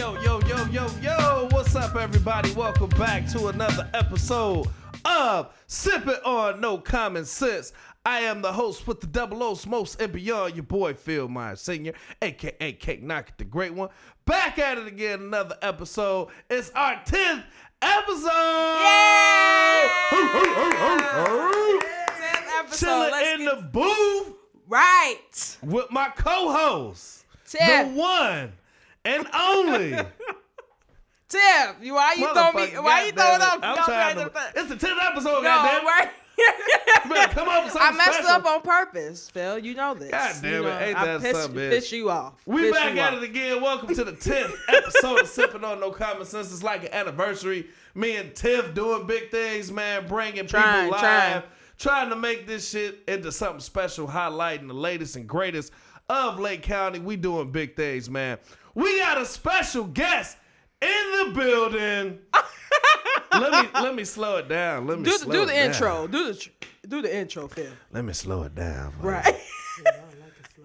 Yo, 0.00 0.18
yo, 0.22 0.40
yo, 0.48 0.64
yo, 0.68 0.86
yo, 1.02 1.48
what's 1.50 1.76
up, 1.76 1.94
everybody? 1.94 2.50
Welcome 2.52 2.88
back 2.90 3.28
to 3.32 3.48
another 3.48 3.86
episode 3.92 4.66
of 5.04 5.52
Sipping 5.66 6.14
on 6.24 6.58
No 6.58 6.78
Common 6.78 7.26
Sense. 7.26 7.74
I 8.06 8.20
am 8.20 8.40
the 8.40 8.50
host 8.50 8.86
with 8.86 9.02
the 9.02 9.06
double 9.06 9.42
O's 9.42 9.66
most 9.66 10.00
and 10.00 10.10
beyond, 10.10 10.54
your 10.54 10.62
boy 10.62 10.94
Phil 10.94 11.28
Myers 11.28 11.60
Sr., 11.60 11.92
aka 12.22 12.72
Cake 12.72 13.02
Knock 13.02 13.36
the 13.36 13.44
Great 13.44 13.74
One. 13.74 13.90
Back 14.24 14.58
at 14.58 14.78
it 14.78 14.86
again, 14.86 15.20
another 15.20 15.58
episode. 15.60 16.28
It's 16.48 16.70
our 16.70 16.94
10th 17.04 17.44
episode! 17.82 18.30
Episode. 22.58 22.88
Chilling 22.88 23.10
Let's 23.10 23.38
in 23.40 23.44
get- 23.46 23.56
the 23.56 23.62
booth 23.70 24.32
right. 24.66 25.58
with 25.62 25.90
my 25.90 26.08
co-host, 26.16 27.26
Tiff. 27.46 27.60
the 27.60 27.84
one 28.00 28.52
and 29.04 29.26
only. 29.34 29.90
Tiff, 31.28 31.76
you 31.80 31.94
why 31.94 32.14
you 32.18 32.32
throw 32.32 32.52
me? 32.52 32.66
Why 32.78 33.04
you 33.06 33.12
throwing 33.12 33.40
up? 33.40 33.60
I'm 33.62 33.76
trying 33.84 34.16
to, 34.16 34.30
It's 34.56 34.68
the 34.68 34.74
10th 34.74 34.98
episode, 35.12 35.34
No, 35.34 35.42
goddamn. 35.42 35.86
right. 35.86 36.10
Come 37.30 37.48
up 37.48 37.64
with 37.64 37.76
I 37.78 37.90
messed 37.92 38.14
special. 38.14 38.30
up 38.30 38.46
on 38.46 38.62
purpose, 38.62 39.28
Phil. 39.30 39.58
You 39.58 39.74
know 39.74 39.94
this. 39.94 40.10
God 40.10 40.34
damn 40.42 40.62
You 40.62 40.68
it, 40.68 40.82
ain't 40.82 40.98
I 40.98 41.04
that 41.06 41.20
pissed, 41.20 41.42
something, 41.42 41.60
bitch? 41.60 41.70
Piss 41.70 41.92
you 41.92 42.10
off. 42.10 42.34
We 42.46 42.62
Piss 42.62 42.72
back 42.72 42.96
at 42.96 43.14
off. 43.14 43.22
it 43.22 43.28
again. 43.30 43.60
Welcome 43.62 43.94
to 43.94 44.04
the 44.04 44.12
10th 44.12 44.54
episode 44.68 45.20
of 45.20 45.28
Sipping 45.28 45.62
on 45.64 45.78
No 45.78 45.90
Common 45.92 46.24
Sense. 46.24 46.52
It's 46.52 46.62
like 46.64 46.82
an 46.84 46.92
anniversary. 46.92 47.68
Me 47.94 48.16
and 48.16 48.34
Tiff 48.34 48.74
doing 48.74 49.06
big 49.06 49.30
things, 49.30 49.70
man, 49.70 50.08
bringing 50.08 50.46
Trying, 50.46 50.86
people 50.86 50.92
live. 50.92 51.00
trying. 51.00 51.42
Trying 51.78 52.10
to 52.10 52.16
make 52.16 52.46
this 52.46 52.68
shit 52.70 53.00
into 53.06 53.30
something 53.30 53.60
special, 53.60 54.08
highlighting 54.08 54.66
the 54.66 54.74
latest 54.74 55.16
and 55.16 55.28
greatest 55.28 55.72
of 56.08 56.40
Lake 56.40 56.62
County. 56.62 56.98
We 56.98 57.16
doing 57.16 57.52
big 57.52 57.76
things, 57.76 58.10
man. 58.10 58.38
We 58.74 58.98
got 58.98 59.18
a 59.20 59.26
special 59.26 59.84
guest 59.84 60.36
in 60.80 60.88
the 60.88 61.32
building. 61.34 62.18
let 63.32 63.64
me 63.64 63.70
let 63.80 63.94
me 63.94 64.04
slow 64.04 64.36
it 64.38 64.48
down. 64.48 64.86
Let 64.86 64.98
me 64.98 65.04
Do, 65.04 65.12
slow 65.12 65.32
do 65.32 65.42
it 65.42 65.46
the 65.46 65.52
down. 65.52 65.66
intro. 65.66 66.06
Do 66.06 66.32
the 66.32 66.48
do 66.88 67.02
the 67.02 67.14
intro, 67.14 67.48
Phil. 67.48 67.72
Let 67.92 68.04
me 68.04 68.12
slow 68.12 68.42
it 68.44 68.54
down. 68.54 68.94
Right. 69.00 69.34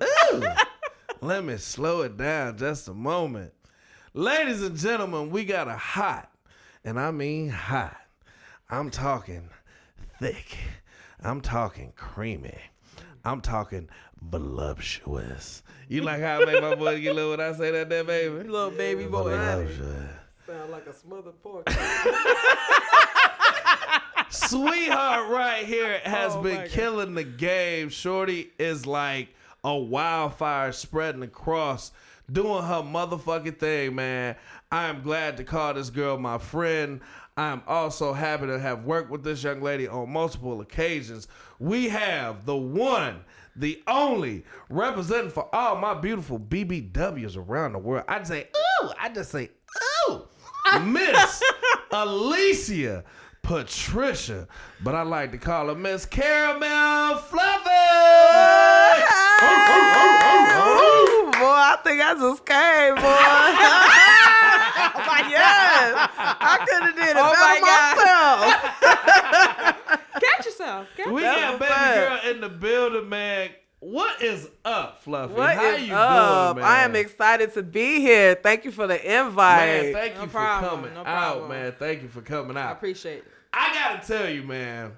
Ooh. 0.04 0.44
Let 1.22 1.44
me 1.44 1.58
slow 1.58 2.02
it 2.02 2.18
down 2.18 2.58
just 2.58 2.88
a 2.88 2.94
moment. 2.94 3.52
Ladies 4.14 4.62
and 4.62 4.78
gentlemen, 4.78 5.30
we 5.32 5.44
got 5.46 5.68
a 5.68 5.76
hot, 5.76 6.30
and 6.84 7.00
I 7.00 7.12
mean 7.12 7.50
hot. 7.50 7.98
I'm 8.70 8.90
talking 8.92 9.50
thick. 10.20 10.58
I'm 11.22 11.42
talking 11.42 11.94
creamy. 11.96 12.58
I'm 13.24 13.42
talking 13.42 13.90
voluptuous. 14.22 15.64
You 15.88 16.02
like 16.04 16.22
how 16.22 16.42
I 16.42 16.46
make 16.46 16.62
my 16.62 16.76
boy 16.76 17.00
get 17.02 17.16
low 17.16 17.32
when 17.32 17.40
I 17.40 17.54
say 17.54 17.72
that 17.72 17.90
there, 17.90 18.04
baby? 18.04 18.44
Little 18.50 18.72
baby 18.72 19.06
boy. 19.06 19.30
Voluptuous. 19.30 20.10
Sound 20.48 20.72
like 20.72 20.86
a 20.88 20.94
smothered 20.94 21.42
pork. 21.42 21.68
Sweetheart 24.30 25.30
right 25.30 25.66
here 25.66 26.00
has 26.04 26.34
Oh, 26.34 26.38
my 26.42 26.44
been 26.50 26.62
God. 26.62 26.70
killing 26.70 27.14
the 27.16 27.24
game. 27.24 27.90
Shorty 27.90 28.52
is 28.60 28.86
like 28.86 29.30
a 29.64 29.76
wildfire 29.76 30.72
spreading 30.72 31.24
across, 31.24 31.92
doing 32.32 32.64
her 32.64 32.82
motherfucking 32.84 33.58
thing, 33.58 33.96
man. 33.96 34.36
I 34.72 34.88
am 34.88 35.02
glad 35.02 35.38
to 35.38 35.44
call 35.44 35.74
this 35.74 35.90
girl 35.90 36.18
my 36.18 36.38
friend. 36.38 37.00
I 37.38 37.48
am 37.50 37.62
also 37.68 38.14
happy 38.14 38.48
to 38.48 38.60
have 38.60 38.84
worked 38.86 39.10
with 39.10 39.24
this 39.24 39.44
young 39.44 39.62
lady 39.62 39.88
on 39.88 40.10
multiple 40.10 40.62
occasions. 40.62 41.28
We 41.60 41.90
have 41.90 42.46
the 42.46 42.56
one, 42.56 43.24
the 43.56 43.82
only, 43.88 44.44
representing 44.70 45.32
for 45.32 45.54
all 45.54 45.78
my 45.78 45.94
beautiful 45.94 46.40
BBWs 46.40 47.38
around 47.38 47.74
the 47.74 47.80
world. 47.80 48.06
I'd 48.08 48.28
say, 48.28 48.48
ooh, 48.84 48.90
I'd 49.00 49.16
just 49.16 49.32
say, 49.32 49.50
ooh, 50.10 50.24
Miss 50.82 51.42
Alicia 51.92 53.04
Patricia, 53.42 54.48
but 54.84 54.96
I 54.96 55.04
like 55.04 55.32
to 55.32 55.38
call 55.38 55.68
her 55.68 55.76
Miss 55.76 56.06
Caramel 56.06 57.18
Fluffy. 57.18 57.70
Oh, 59.38 59.52
oh, 59.68 60.22
oh, 60.24 61.28
ooh, 61.28 61.32
boy, 61.32 61.40
I 61.46 61.78
think 61.84 62.02
I 62.02 62.14
just 62.14 62.46
came, 62.46 62.96
boy. 62.96 63.02
oh 64.96 65.04
my 65.06 65.28
yes, 65.30 66.10
I 66.18 66.58
could 66.66 66.84
have 66.84 66.96
did 66.96 67.10
it 67.10 67.18
Oh 67.20 67.34
better 67.36 67.62
myself. 69.92 70.05
Catch 70.58 70.60
yourself. 70.60 70.88
Catch 70.98 71.08
we 71.08 71.22
That 71.22 71.60
got 71.60 71.60
baby 71.60 71.72
fun. 71.72 71.96
girl 71.96 72.32
in 72.32 72.42
the 72.42 72.50
building, 72.50 73.10
man. 73.10 73.50
What 73.80 74.22
is 74.22 74.50
up, 74.64 75.02
Fluffy? 75.04 75.34
What 75.34 75.56
How 75.56 75.76
is 75.76 75.88
you 75.88 75.94
up? 75.94 76.56
doing, 76.56 76.64
man? 76.66 76.72
I 76.72 76.84
am 76.84 76.96
excited 76.96 77.54
to 77.54 77.62
be 77.64 78.00
here. 78.00 78.36
Thank 78.36 78.66
you 78.66 78.72
for 78.72 78.88
the 78.88 79.20
invite. 79.20 79.84
Man, 79.84 79.94
thank 79.94 80.16
No 80.16 80.22
you 80.24 80.28
problem, 80.28 80.82
for 80.82 80.88
coming 80.90 80.94
no 80.96 81.06
out, 81.10 81.50
man. 81.50 81.72
Thank 81.78 82.02
you 82.02 82.08
for 82.08 82.22
coming 82.22 82.58
out. 82.58 82.70
I 82.70 82.72
appreciate 82.72 83.20
it. 83.20 83.26
I 83.54 83.74
gotta 83.74 84.08
tell 84.08 84.30
you, 84.30 84.44
man. 84.44 84.94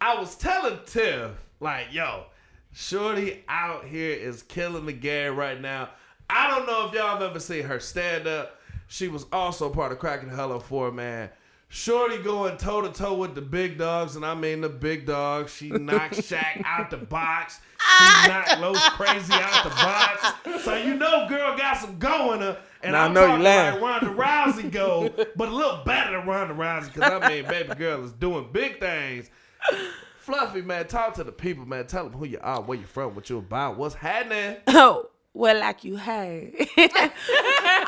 I 0.00 0.18
was 0.18 0.34
telling 0.36 0.78
Tiff, 0.86 1.30
like, 1.60 1.92
yo, 1.92 2.24
Shorty 2.72 3.44
out 3.48 3.84
here 3.84 4.12
is 4.14 4.42
killing 4.44 4.86
the 4.86 4.92
game 4.92 5.36
right 5.36 5.60
now. 5.60 5.90
I 6.30 6.48
don't 6.48 6.66
know 6.66 6.88
if 6.88 6.94
y'all 6.94 7.08
have 7.18 7.22
ever 7.22 7.40
seen 7.40 7.64
her 7.64 7.80
stand 7.80 8.26
up. 8.26 8.58
She 8.88 9.08
was 9.08 9.26
also 9.32 9.68
part 9.68 9.92
of 9.92 9.98
Cracking 9.98 10.28
Hello 10.28 10.58
Four, 10.58 10.90
man. 10.92 11.28
Shorty 11.68 12.18
going 12.18 12.56
toe 12.56 12.80
to 12.80 12.90
toe 12.92 13.14
with 13.14 13.34
the 13.34 13.42
big 13.42 13.76
dogs, 13.76 14.16
and 14.16 14.24
I 14.24 14.34
mean 14.34 14.60
the 14.60 14.68
big 14.68 15.04
dogs. 15.04 15.52
She 15.54 15.70
knocked 15.70 16.14
Shaq 16.16 16.62
out 16.64 16.90
the 16.90 16.96
box. 16.96 17.54
She 17.56 17.60
ah. 17.82 18.44
knocked 18.48 18.60
Los 18.60 18.88
Crazy 18.90 19.32
out 19.32 19.64
the 19.64 19.70
box. 19.70 20.64
So 20.64 20.76
you 20.76 20.94
know, 20.94 21.26
girl 21.28 21.56
got 21.56 21.76
some 21.78 21.98
going 21.98 22.40
her. 22.40 22.58
And 22.82 22.92
Now 22.92 23.02
I 23.02 23.04
I'm 23.06 23.14
know 23.14 23.22
you 23.22 23.26
talking 23.28 23.44
lying. 23.44 23.80
like 23.80 24.02
Ronda 24.02 24.22
Rousey 24.22 24.70
go, 24.70 25.08
but 25.36 25.48
a 25.48 25.52
little 25.54 25.82
better 25.84 26.12
than 26.16 26.26
Ronda 26.26 26.54
Rousey, 26.54 26.92
because 26.94 27.10
I 27.22 27.28
mean, 27.28 27.44
baby 27.46 27.74
girl 27.74 28.04
is 28.04 28.12
doing 28.12 28.48
big 28.52 28.78
things. 28.78 29.28
Fluffy, 30.18 30.62
man, 30.62 30.86
talk 30.86 31.14
to 31.14 31.24
the 31.24 31.32
people, 31.32 31.66
man. 31.66 31.86
Tell 31.86 32.04
them 32.08 32.12
who 32.18 32.26
you 32.26 32.38
are, 32.42 32.60
where 32.62 32.78
you 32.78 32.86
from, 32.86 33.14
what 33.14 33.28
you 33.30 33.38
about, 33.38 33.76
what's 33.76 33.94
happening. 33.94 34.56
Oh, 34.68 35.08
well, 35.36 35.60
like 35.60 35.84
you 35.84 35.96
hey. 35.96 36.50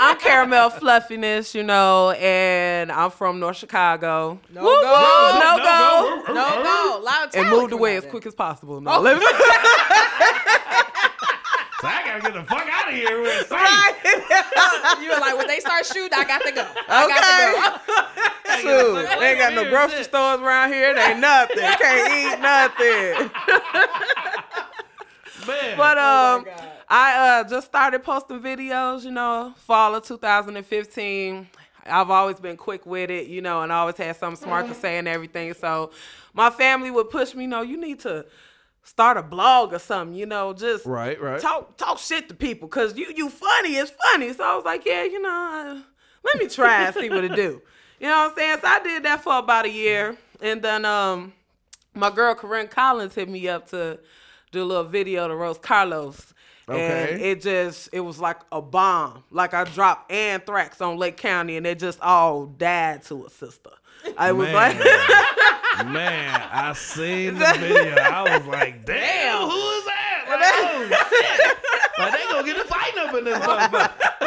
I'm 0.00 0.18
caramel 0.18 0.68
fluffiness, 0.70 1.54
you 1.54 1.62
know, 1.62 2.10
and 2.10 2.92
I'm 2.92 3.10
from 3.10 3.40
North 3.40 3.56
Chicago. 3.56 4.38
No 4.52 4.62
Woo, 4.62 4.68
go. 4.68 4.72
woo, 4.72 5.40
no, 5.40 5.56
No 5.56 5.64
go. 5.64 6.22
go. 6.26 6.32
No, 6.34 6.62
no. 6.62 7.00
Loud 7.02 7.34
And 7.34 7.48
moved 7.48 7.72
away 7.72 7.96
as 7.96 8.04
quick 8.04 8.26
as 8.26 8.34
possible. 8.34 8.82
No, 8.82 8.96
oh. 8.96 9.00
let 9.00 9.18
me- 9.18 9.24
So 11.80 11.86
I 11.86 12.02
gotta 12.04 12.20
get 12.20 12.34
the 12.34 12.42
fuck 12.42 12.66
out 12.70 12.88
of 12.88 12.94
here 12.94 13.22
with 13.22 13.46
it. 13.50 15.00
you 15.00 15.08
were 15.10 15.20
like, 15.20 15.38
when 15.38 15.46
they 15.46 15.60
start 15.60 15.86
shooting, 15.86 16.12
I 16.12 16.24
got 16.24 16.42
to 16.42 16.50
go. 16.52 16.66
I 16.88 17.06
got 17.06 17.22
to 17.22 18.60
go. 18.60 18.60
Shoot, 18.60 19.20
they 19.20 19.30
ain't 19.30 19.38
got 19.38 19.54
no 19.54 19.70
grocery 19.70 20.02
stores 20.02 20.40
around 20.40 20.72
here. 20.72 20.92
They 20.92 21.00
ain't 21.12 21.20
nothing. 21.20 21.58
Can't 21.60 22.12
eat 22.12 22.40
nothing. 22.42 23.30
Man, 25.48 25.76
But 25.76 25.98
um, 25.98 26.44
God. 26.44 26.70
I 26.88 27.40
uh 27.40 27.48
just 27.48 27.66
started 27.66 28.02
posting 28.02 28.40
videos. 28.40 29.04
You 29.04 29.10
know, 29.10 29.54
fall 29.56 29.94
of 29.94 30.04
2015. 30.04 31.48
I've 31.86 32.10
always 32.10 32.38
been 32.38 32.56
quick 32.56 32.84
with 32.84 33.10
it, 33.10 33.28
you 33.28 33.40
know, 33.40 33.62
and 33.62 33.72
I 33.72 33.78
always 33.78 33.96
had 33.96 34.14
something 34.16 34.42
smart 34.42 34.68
to 34.68 34.74
say 34.82 34.98
and 34.98 35.08
everything. 35.08 35.54
So 35.54 35.90
my 36.34 36.50
family 36.50 36.90
would 36.90 37.08
push 37.10 37.34
me, 37.34 37.44
you 37.44 37.48
know, 37.48 37.62
you 37.62 37.78
need 37.78 38.00
to 38.00 38.26
start 38.82 39.16
a 39.16 39.22
blog 39.22 39.72
or 39.72 39.78
something, 39.78 40.16
you 40.16 40.26
know, 40.26 40.52
just 40.52 40.86
right, 40.86 41.20
right. 41.20 41.40
talk 41.40 41.76
talk 41.76 41.98
shit 41.98 42.28
to 42.28 42.34
people 42.34 42.68
because 42.68 42.96
you 42.96 43.12
you 43.14 43.28
funny 43.28 43.76
it's 43.76 43.92
funny 44.10 44.32
so 44.32 44.42
i 44.42 44.56
was 44.56 44.64
like 44.64 44.86
yeah 44.86 45.04
you 45.04 45.20
know 45.20 45.28
uh, 45.28 45.82
let 46.24 46.38
me 46.42 46.48
try 46.48 46.86
and 46.86 46.94
see 46.94 47.10
what 47.10 47.22
it 47.22 47.34
do 47.34 47.60
you 48.00 48.06
know 48.06 48.16
what 48.16 48.30
i'm 48.30 48.36
saying 48.36 48.58
so 48.60 48.66
i 48.66 48.80
did 48.82 49.02
that 49.02 49.22
for 49.22 49.38
about 49.38 49.66
a 49.66 49.70
year 49.70 50.16
and 50.40 50.62
then 50.62 50.84
um 50.84 51.32
my 51.94 52.10
girl 52.10 52.34
corinne 52.34 52.66
collins 52.68 53.14
hit 53.14 53.28
me 53.28 53.46
up 53.46 53.68
to 53.68 53.98
do 54.50 54.62
a 54.62 54.64
little 54.64 54.84
video 54.84 55.28
to 55.28 55.34
roast 55.34 55.62
carlos 55.62 56.34
and 56.68 57.20
it 57.20 57.40
just 57.40 57.88
it 57.92 58.00
was 58.00 58.20
like 58.20 58.38
a 58.52 58.60
bomb 58.60 59.24
like 59.30 59.54
i 59.54 59.64
dropped 59.64 60.10
anthrax 60.12 60.80
on 60.80 60.98
lake 60.98 61.16
county 61.16 61.56
and 61.56 61.66
it 61.66 61.78
just 61.78 62.00
all 62.00 62.46
died 62.46 63.02
to 63.02 63.24
a 63.24 63.30
sister 63.30 63.70
i 64.16 64.32
was 64.32 64.50
like 64.50 64.76
Man, 65.86 66.42
I 66.52 66.72
seen 66.72 67.34
the 67.34 67.54
video. 67.58 67.94
I 67.94 68.36
was 68.36 68.46
like, 68.46 68.84
damn, 68.84 69.48
who 69.48 69.56
is 69.56 69.84
that? 69.84 70.24
Like, 70.28 70.40
oh, 70.42 70.88
shit. 71.08 71.58
Like, 71.98 72.12
they 72.12 72.32
gonna 72.32 72.46
get 72.46 72.56
a 72.56 72.64
fight 72.64 72.98
up 72.98 73.14
in 73.14 73.24
this 73.24 73.38
motherfucker. 73.38 74.17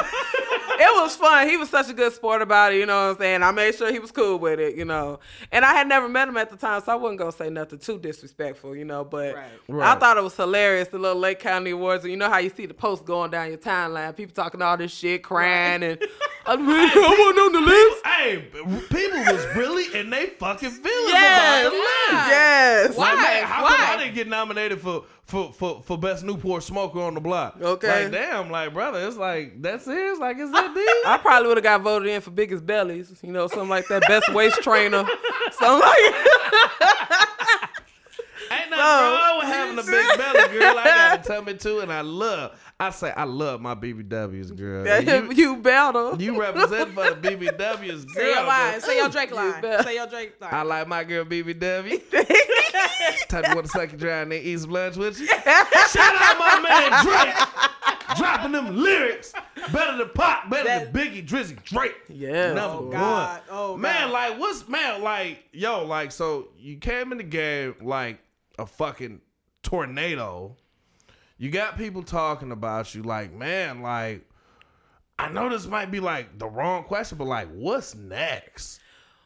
it 0.79 1.01
was 1.03 1.15
fun. 1.15 1.47
He 1.47 1.57
was 1.57 1.69
such 1.69 1.89
a 1.89 1.93
good 1.93 2.13
sport 2.13 2.41
about 2.41 2.73
it, 2.73 2.79
you 2.79 2.85
know 2.85 3.07
what 3.07 3.15
I'm 3.15 3.17
saying? 3.19 3.43
I 3.43 3.51
made 3.51 3.75
sure 3.75 3.91
he 3.91 3.99
was 3.99 4.11
cool 4.11 4.37
with 4.39 4.59
it, 4.59 4.75
you 4.75 4.85
know. 4.85 5.19
And 5.51 5.65
I 5.65 5.73
had 5.73 5.87
never 5.87 6.07
met 6.09 6.27
him 6.27 6.37
at 6.37 6.49
the 6.49 6.57
time, 6.57 6.81
so 6.81 6.91
I 6.91 6.95
wasn't 6.95 7.19
gonna 7.19 7.31
say 7.31 7.49
nothing 7.49 7.79
too 7.79 7.99
disrespectful, 7.99 8.75
you 8.75 8.85
know. 8.85 9.03
But 9.03 9.35
Right. 9.67 9.87
I 9.95 9.95
thought 9.99 10.17
it 10.17 10.23
was 10.23 10.35
hilarious, 10.35 10.87
the 10.89 10.97
little 10.99 11.19
Lake 11.19 11.39
County 11.39 11.71
Awards. 11.71 12.03
And 12.03 12.11
you 12.11 12.17
know 12.17 12.29
how 12.29 12.37
you 12.39 12.49
see 12.49 12.65
the 12.65 12.73
posts 12.73 13.05
going 13.05 13.31
down 13.31 13.49
your 13.49 13.57
timeline, 13.57 14.15
people 14.15 14.33
talking 14.33 14.61
all 14.61 14.77
this 14.77 14.93
shit, 14.93 15.23
crying 15.23 15.83
and 15.83 15.97
I 16.45 16.55
wasn't 16.55 17.39
on 17.39 17.51
the 17.53 17.61
list. 17.61 18.05
Hey, 18.05 18.37
people 18.89 19.19
was 19.33 19.55
really 19.55 19.99
in 19.99 20.09
they 20.09 20.27
fucking 20.27 20.69
feelings 20.71 21.11
Yes, 21.11 21.61
about 21.67 21.71
the 21.71 21.77
list. 21.77 22.29
yes. 22.29 22.97
Why? 22.97 23.13
Like, 23.13 23.21
man, 23.21 23.43
how 23.45 23.63
Why? 23.63 23.75
come 23.77 23.99
I 23.99 24.03
didn't 24.03 24.15
get 24.15 24.27
nominated 24.27 24.79
for, 24.81 25.05
for, 25.23 25.53
for, 25.53 25.81
for 25.83 25.97
best 25.97 26.23
Newport 26.23 26.63
smoker 26.63 26.99
on 26.99 27.13
the 27.13 27.19
block? 27.21 27.57
Okay. 27.61 28.03
Like, 28.03 28.11
damn, 28.11 28.49
like, 28.49 28.73
brother, 28.73 29.05
it's 29.07 29.17
like, 29.17 29.61
that's 29.61 29.87
it? 29.87 30.19
Like, 30.19 30.37
is 30.37 30.51
that 30.51 30.73
deep? 30.73 31.07
I 31.07 31.17
probably 31.21 31.47
would 31.49 31.57
have 31.57 31.63
got 31.63 31.81
voted 31.81 32.07
in 32.09 32.21
for 32.21 32.31
biggest 32.31 32.65
bellies, 32.65 33.13
you 33.23 33.31
know, 33.31 33.47
something 33.47 33.69
like 33.69 33.87
that. 33.89 34.01
Best 34.07 34.33
waist 34.33 34.61
trainer, 34.63 35.05
something 35.51 35.79
like. 35.79 36.15
Ain't 38.51 38.69
nothing 38.69 38.77
No. 38.77 39.17
wrong 39.17 39.37
with 39.39 39.47
having 39.47 39.79
a 39.79 39.83
big 39.83 40.17
belly, 40.17 40.59
girl. 40.59 40.77
I 40.79 40.83
got 40.83 41.19
a 41.19 41.23
tummy 41.27 41.53
too, 41.55 41.79
and 41.79 41.91
I 41.91 42.01
love. 42.01 42.59
I 42.79 42.89
say 42.89 43.11
I 43.15 43.23
love 43.25 43.61
my 43.61 43.75
BBWs, 43.75 44.55
girl. 44.57 45.01
You, 45.01 45.11
you, 45.11 45.31
you 45.35 45.57
better. 45.57 46.15
you 46.17 46.39
represent 46.39 46.93
for 46.93 47.11
the 47.13 47.15
BBWs, 47.15 48.05
girl. 48.05 48.15
Say 48.15 48.29
your 48.33 48.43
line. 48.43 48.73
but 48.73 48.81
Say 48.83 48.97
your 48.97 49.09
Drake 49.09 49.31
line. 49.31 49.61
better. 49.61 49.83
Say 49.83 49.95
your 49.95 50.07
Drake 50.07 50.33
line. 50.41 50.53
I 50.53 50.61
like 50.63 50.87
my 50.87 51.03
girl 51.03 51.23
BBW. 51.25 52.01
Type 53.29 53.47
you 53.47 53.55
want 53.55 53.65
to 53.65 53.71
suck 53.71 53.91
you 53.91 53.97
dry 53.97 54.21
and 54.21 54.31
then 54.31 54.41
eat 54.43 54.59
some 54.59 54.71
lunch 54.71 54.95
with 54.97 55.19
you. 55.19 55.27
Shout 55.27 55.45
out 55.45 56.37
my 56.39 56.59
man 56.61 57.03
Drake. 57.05 58.17
Dropping 58.17 58.51
them 58.51 58.75
lyrics. 58.77 59.33
Better 59.71 59.97
than 59.97 60.09
Pop, 60.09 60.49
better 60.49 60.67
That- 60.67 60.91
than 60.93 61.07
Biggie, 61.07 61.25
Drizzy, 61.27 61.61
Drake. 61.63 61.95
Yes. 62.09 62.55
Number 62.55 62.77
Oh, 62.77 62.81
one. 62.81 62.91
God. 62.91 63.41
Oh, 63.49 63.77
man, 63.77 64.09
God. 64.09 64.11
like 64.11 64.39
what's 64.39 64.67
man 64.67 65.01
like 65.01 65.43
yo 65.53 65.85
like 65.85 66.11
so 66.11 66.47
you 66.57 66.77
came 66.77 67.11
in 67.11 67.17
the 67.19 67.23
game 67.23 67.75
like 67.81 68.17
a 68.61 68.65
fucking 68.65 69.21
tornado. 69.63 70.55
You 71.37 71.49
got 71.49 71.77
people 71.77 72.03
talking 72.03 72.51
about 72.51 72.93
you 72.95 73.03
like 73.03 73.33
man 73.33 73.81
like 73.81 74.27
I 75.19 75.29
know 75.29 75.49
this 75.49 75.67
might 75.67 75.91
be 75.91 75.99
like 75.99 76.39
the 76.39 76.47
wrong 76.47 76.83
question, 76.83 77.17
but 77.17 77.25
like 77.25 77.47
what's 77.51 77.93
next? 77.95 78.79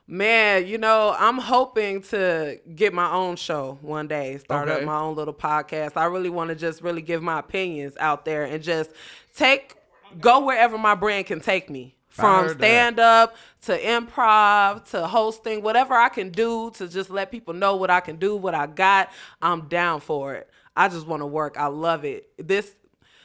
Man, 0.07 0.67
you 0.67 0.77
know, 0.77 1.15
I'm 1.17 1.37
hoping 1.39 2.01
to 2.03 2.59
get 2.75 2.93
my 2.93 3.11
own 3.11 3.37
show 3.37 3.79
one 3.81 4.07
day, 4.07 4.37
start 4.37 4.69
Okay. 4.69 4.81
up 4.81 4.85
my 4.85 4.99
own 4.99 5.15
little 5.15 5.33
podcast. 5.33 5.93
I 5.95 6.05
really 6.05 6.29
want 6.29 6.49
to 6.49 6.55
just 6.55 6.81
really 6.81 7.01
give 7.01 7.23
my 7.23 7.39
opinions 7.39 7.95
out 7.99 8.23
there 8.23 8.43
and 8.43 8.61
just 8.61 8.91
take 9.35 9.75
go 10.19 10.45
wherever 10.45 10.77
my 10.77 10.95
brand 10.95 11.25
can 11.25 11.39
take 11.39 11.69
me. 11.69 11.95
From 12.15 12.47
stand 12.49 12.99
up 12.99 13.35
to 13.63 13.77
improv 13.77 14.85
to 14.91 15.05
hosting, 15.05 15.61
whatever 15.61 15.93
I 15.93 16.09
can 16.09 16.29
do 16.29 16.71
to 16.75 16.87
just 16.87 17.09
let 17.09 17.29
people 17.29 17.53
know 17.53 17.75
what 17.75 17.89
I 17.89 17.99
can 17.99 18.15
do, 18.15 18.35
what 18.37 18.55
I 18.55 18.67
got, 18.67 19.11
I'm 19.41 19.67
down 19.67 19.99
for 19.99 20.33
it. 20.35 20.49
I 20.77 20.87
just 20.87 21.05
want 21.07 21.21
to 21.21 21.25
work. 21.25 21.57
I 21.57 21.67
love 21.67 22.05
it. 22.05 22.29
This 22.37 22.73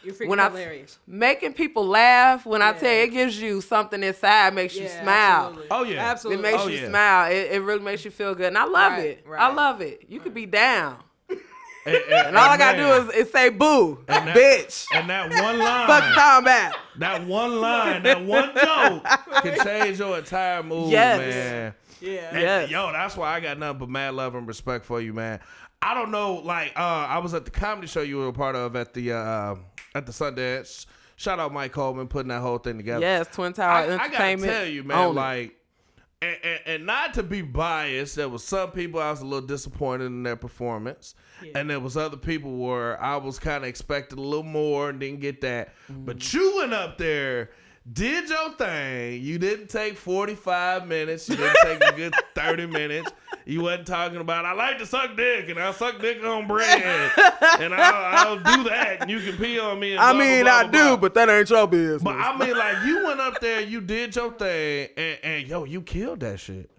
You're 0.03 0.15
freaking 0.15 0.29
when 0.29 0.41
I 0.41 0.49
hilarious. 0.49 0.99
making 1.07 1.53
people 1.53 1.87
laugh, 1.87 2.47
when 2.47 2.63
I 2.63 2.73
tell 2.73 2.93
you 2.93 3.03
it 3.03 3.13
gives 3.13 3.41
you 3.41 3.61
something 3.61 4.03
inside, 4.03 4.55
makes 4.55 4.75
you 4.75 4.89
smile. 4.89 5.47
absolutely. 5.47 5.67
Oh, 5.71 5.85
yeah. 5.85 6.01
absolutely. 6.01 6.49
It 6.49 6.53
makes 6.53 6.65
Oh, 6.65 6.69
you 6.69 6.77
yeah. 6.79 6.89
smile. 6.89 7.31
It, 7.33 7.53
it 7.53 7.63
really 7.63 7.83
makes 7.83 8.05
you 8.05 8.11
feel 8.11 8.35
good. 8.35 8.47
And 8.47 8.59
I 8.59 8.65
love 8.65 8.93
Right, 8.93 9.07
it. 9.07 9.27
I 9.39 9.53
love 9.53 9.81
it. 9.81 10.07
You 10.09 10.21
could 10.21 10.35
be 10.35 10.47
down. 10.47 10.99
And, 11.87 11.97
And 11.97 12.37
all 12.37 12.51
I 12.51 12.57
gotta 12.59 12.77
do 12.79 12.93
is, 13.11 13.27
is 13.27 13.33
say 13.33 13.49
boo. 13.49 14.05
And 14.09 14.29
that- 14.29 14.37
bitch. 14.37 14.85
and 14.95 15.09
that 15.09 15.31
one 15.31 15.59
line, 15.59 15.87
Fuck 15.87 16.09
you 16.09 16.15
talking 16.15 16.81
that 16.99 17.27
one 17.27 17.61
line, 17.61 18.03
that 18.03 18.23
one 18.25 18.51
joke 18.55 19.05
can 19.43 19.65
change 19.65 19.99
your 19.99 20.19
entire 20.19 20.63
mood, 20.63 20.91
Yes. 20.91 21.19
man. 21.19 21.75
Yeah. 22.01 22.39
Yes. 22.39 22.71
Yo, 22.71 22.93
that's 22.93 23.17
why 23.17 23.35
I 23.35 23.41
got 23.41 23.59
nothing 23.59 23.79
but 23.79 23.89
mad 23.89 24.15
love 24.15 24.35
and 24.35 24.47
respect 24.47 24.85
for 24.85 25.01
you, 25.01 25.13
man. 25.15 25.41
I 25.83 25.95
don't 25.95 26.11
know, 26.11 26.35
like, 26.35 26.73
uh, 26.77 26.81
I 27.09 27.19
was 27.19 27.33
at 27.33 27.47
the 27.47 27.51
comedy 27.51 27.87
show 27.87 28.03
you 28.03 28.19
were 28.19 28.29
a 28.29 28.33
part 28.33 28.55
of 28.57 28.77
at 28.77 28.93
the 28.93 29.13
uh, 29.13 29.55
at 29.95 30.05
the 30.05 30.13
Sundance. 30.13 30.85
Shout 31.17 31.39
out 31.39 31.53
Mike 31.53 31.73
Coleman 31.73 32.09
putting 32.09 32.29
that 32.29 32.41
whole 32.41 32.59
thing 32.59 32.77
together. 32.79 33.01
Yes, 33.01 33.27
Twin 33.33 33.53
Tower 33.55 33.71
I, 33.71 33.95
I 33.95 34.09
gotta 34.09 34.37
tell 34.39 34.67
you, 34.67 34.83
man, 34.85 34.99
Own 34.99 35.11
it. 35.17 35.21
like, 35.21 35.57
and, 36.23 36.37
and, 36.43 36.61
and 36.67 36.87
not 36.87 37.15
to 37.15 37.23
be 37.23 37.41
biased, 37.41 38.17
there 38.17 38.29
was 38.29 38.45
some 38.45 38.73
people 38.73 39.01
I 39.01 39.11
was 39.11 39.23
a 39.23 39.25
little 39.25 39.47
disappointed 39.47 40.07
in 40.07 40.23
their 40.23 40.37
performance, 40.37 41.15
and 41.55 41.71
there 41.71 41.81
was 41.81 41.97
other 41.97 42.19
people 42.19 42.59
where 42.59 43.03
I 43.03 43.17
was 43.17 43.39
kind 43.39 43.65
of 43.65 43.69
expecting 43.69 44.19
a 44.19 44.23
little 44.23 44.43
more 44.43 44.91
and 44.91 45.01
didn't 45.01 45.21
get 45.21 45.41
that. 45.41 45.75
Mm-hmm. 45.91 46.05
But 46.05 46.33
you 46.35 46.57
went 46.57 46.75
up 46.75 46.99
there, 46.99 47.51
did 47.93 48.29
your 48.29 48.53
thing. 48.53 49.23
You 49.23 49.39
didn't 49.39 49.69
take 49.69 49.97
forty 49.97 50.35
five 50.35 50.87
minutes. 50.87 51.29
You 51.29 51.37
didn't 51.37 51.57
take 51.63 51.85
a 51.85 51.93
good 51.93 52.15
thirty 52.35 52.67
minutes. 52.67 53.11
You 53.47 53.63
wasn't 53.63 53.87
talking 53.87 54.19
about 54.19 54.45
I 54.45 54.53
like 54.53 54.79
to 54.79 54.87
suck 54.87 55.17
dick 55.17 55.49
and 55.49 55.59
I 55.59 55.73
suck 55.73 56.01
dick 56.01 56.23
on 56.23 56.47
bread 56.47 56.83
and 57.59 57.75
I'll, 57.75 58.29
I'll 58.29 58.37
do 58.37 58.69
that 58.69 58.99
and 59.01 59.11
you 59.11 59.19
can 59.21 59.37
pee 59.39 59.59
on 59.59 59.81
me. 59.81 59.93
And 59.93 60.01
I 60.01 60.13
blah, 60.13 60.21
mean, 60.21 60.45
blah, 60.45 60.53
I 60.53 60.63
blah, 60.65 60.71
do, 60.71 60.89
blah. 60.89 60.97
but 60.97 61.15
that 61.15 61.29
ain't 61.31 61.51
your 61.51 61.67
business. 61.67 62.03
But 62.03 62.17
I 62.17 62.37
mean, 62.37 62.57
like 62.57 62.85
you 62.85 63.05
went 63.05 63.21
up 63.21 63.41
there, 63.41 63.61
you 63.61 63.81
did 63.81 64.15
your 64.15 64.33
thing, 64.33 64.89
and, 64.97 65.19
and 65.23 65.49
yo, 65.49 65.65
you 65.65 65.83
killed 65.83 66.21
that 66.21 66.39
shit. 66.39 66.71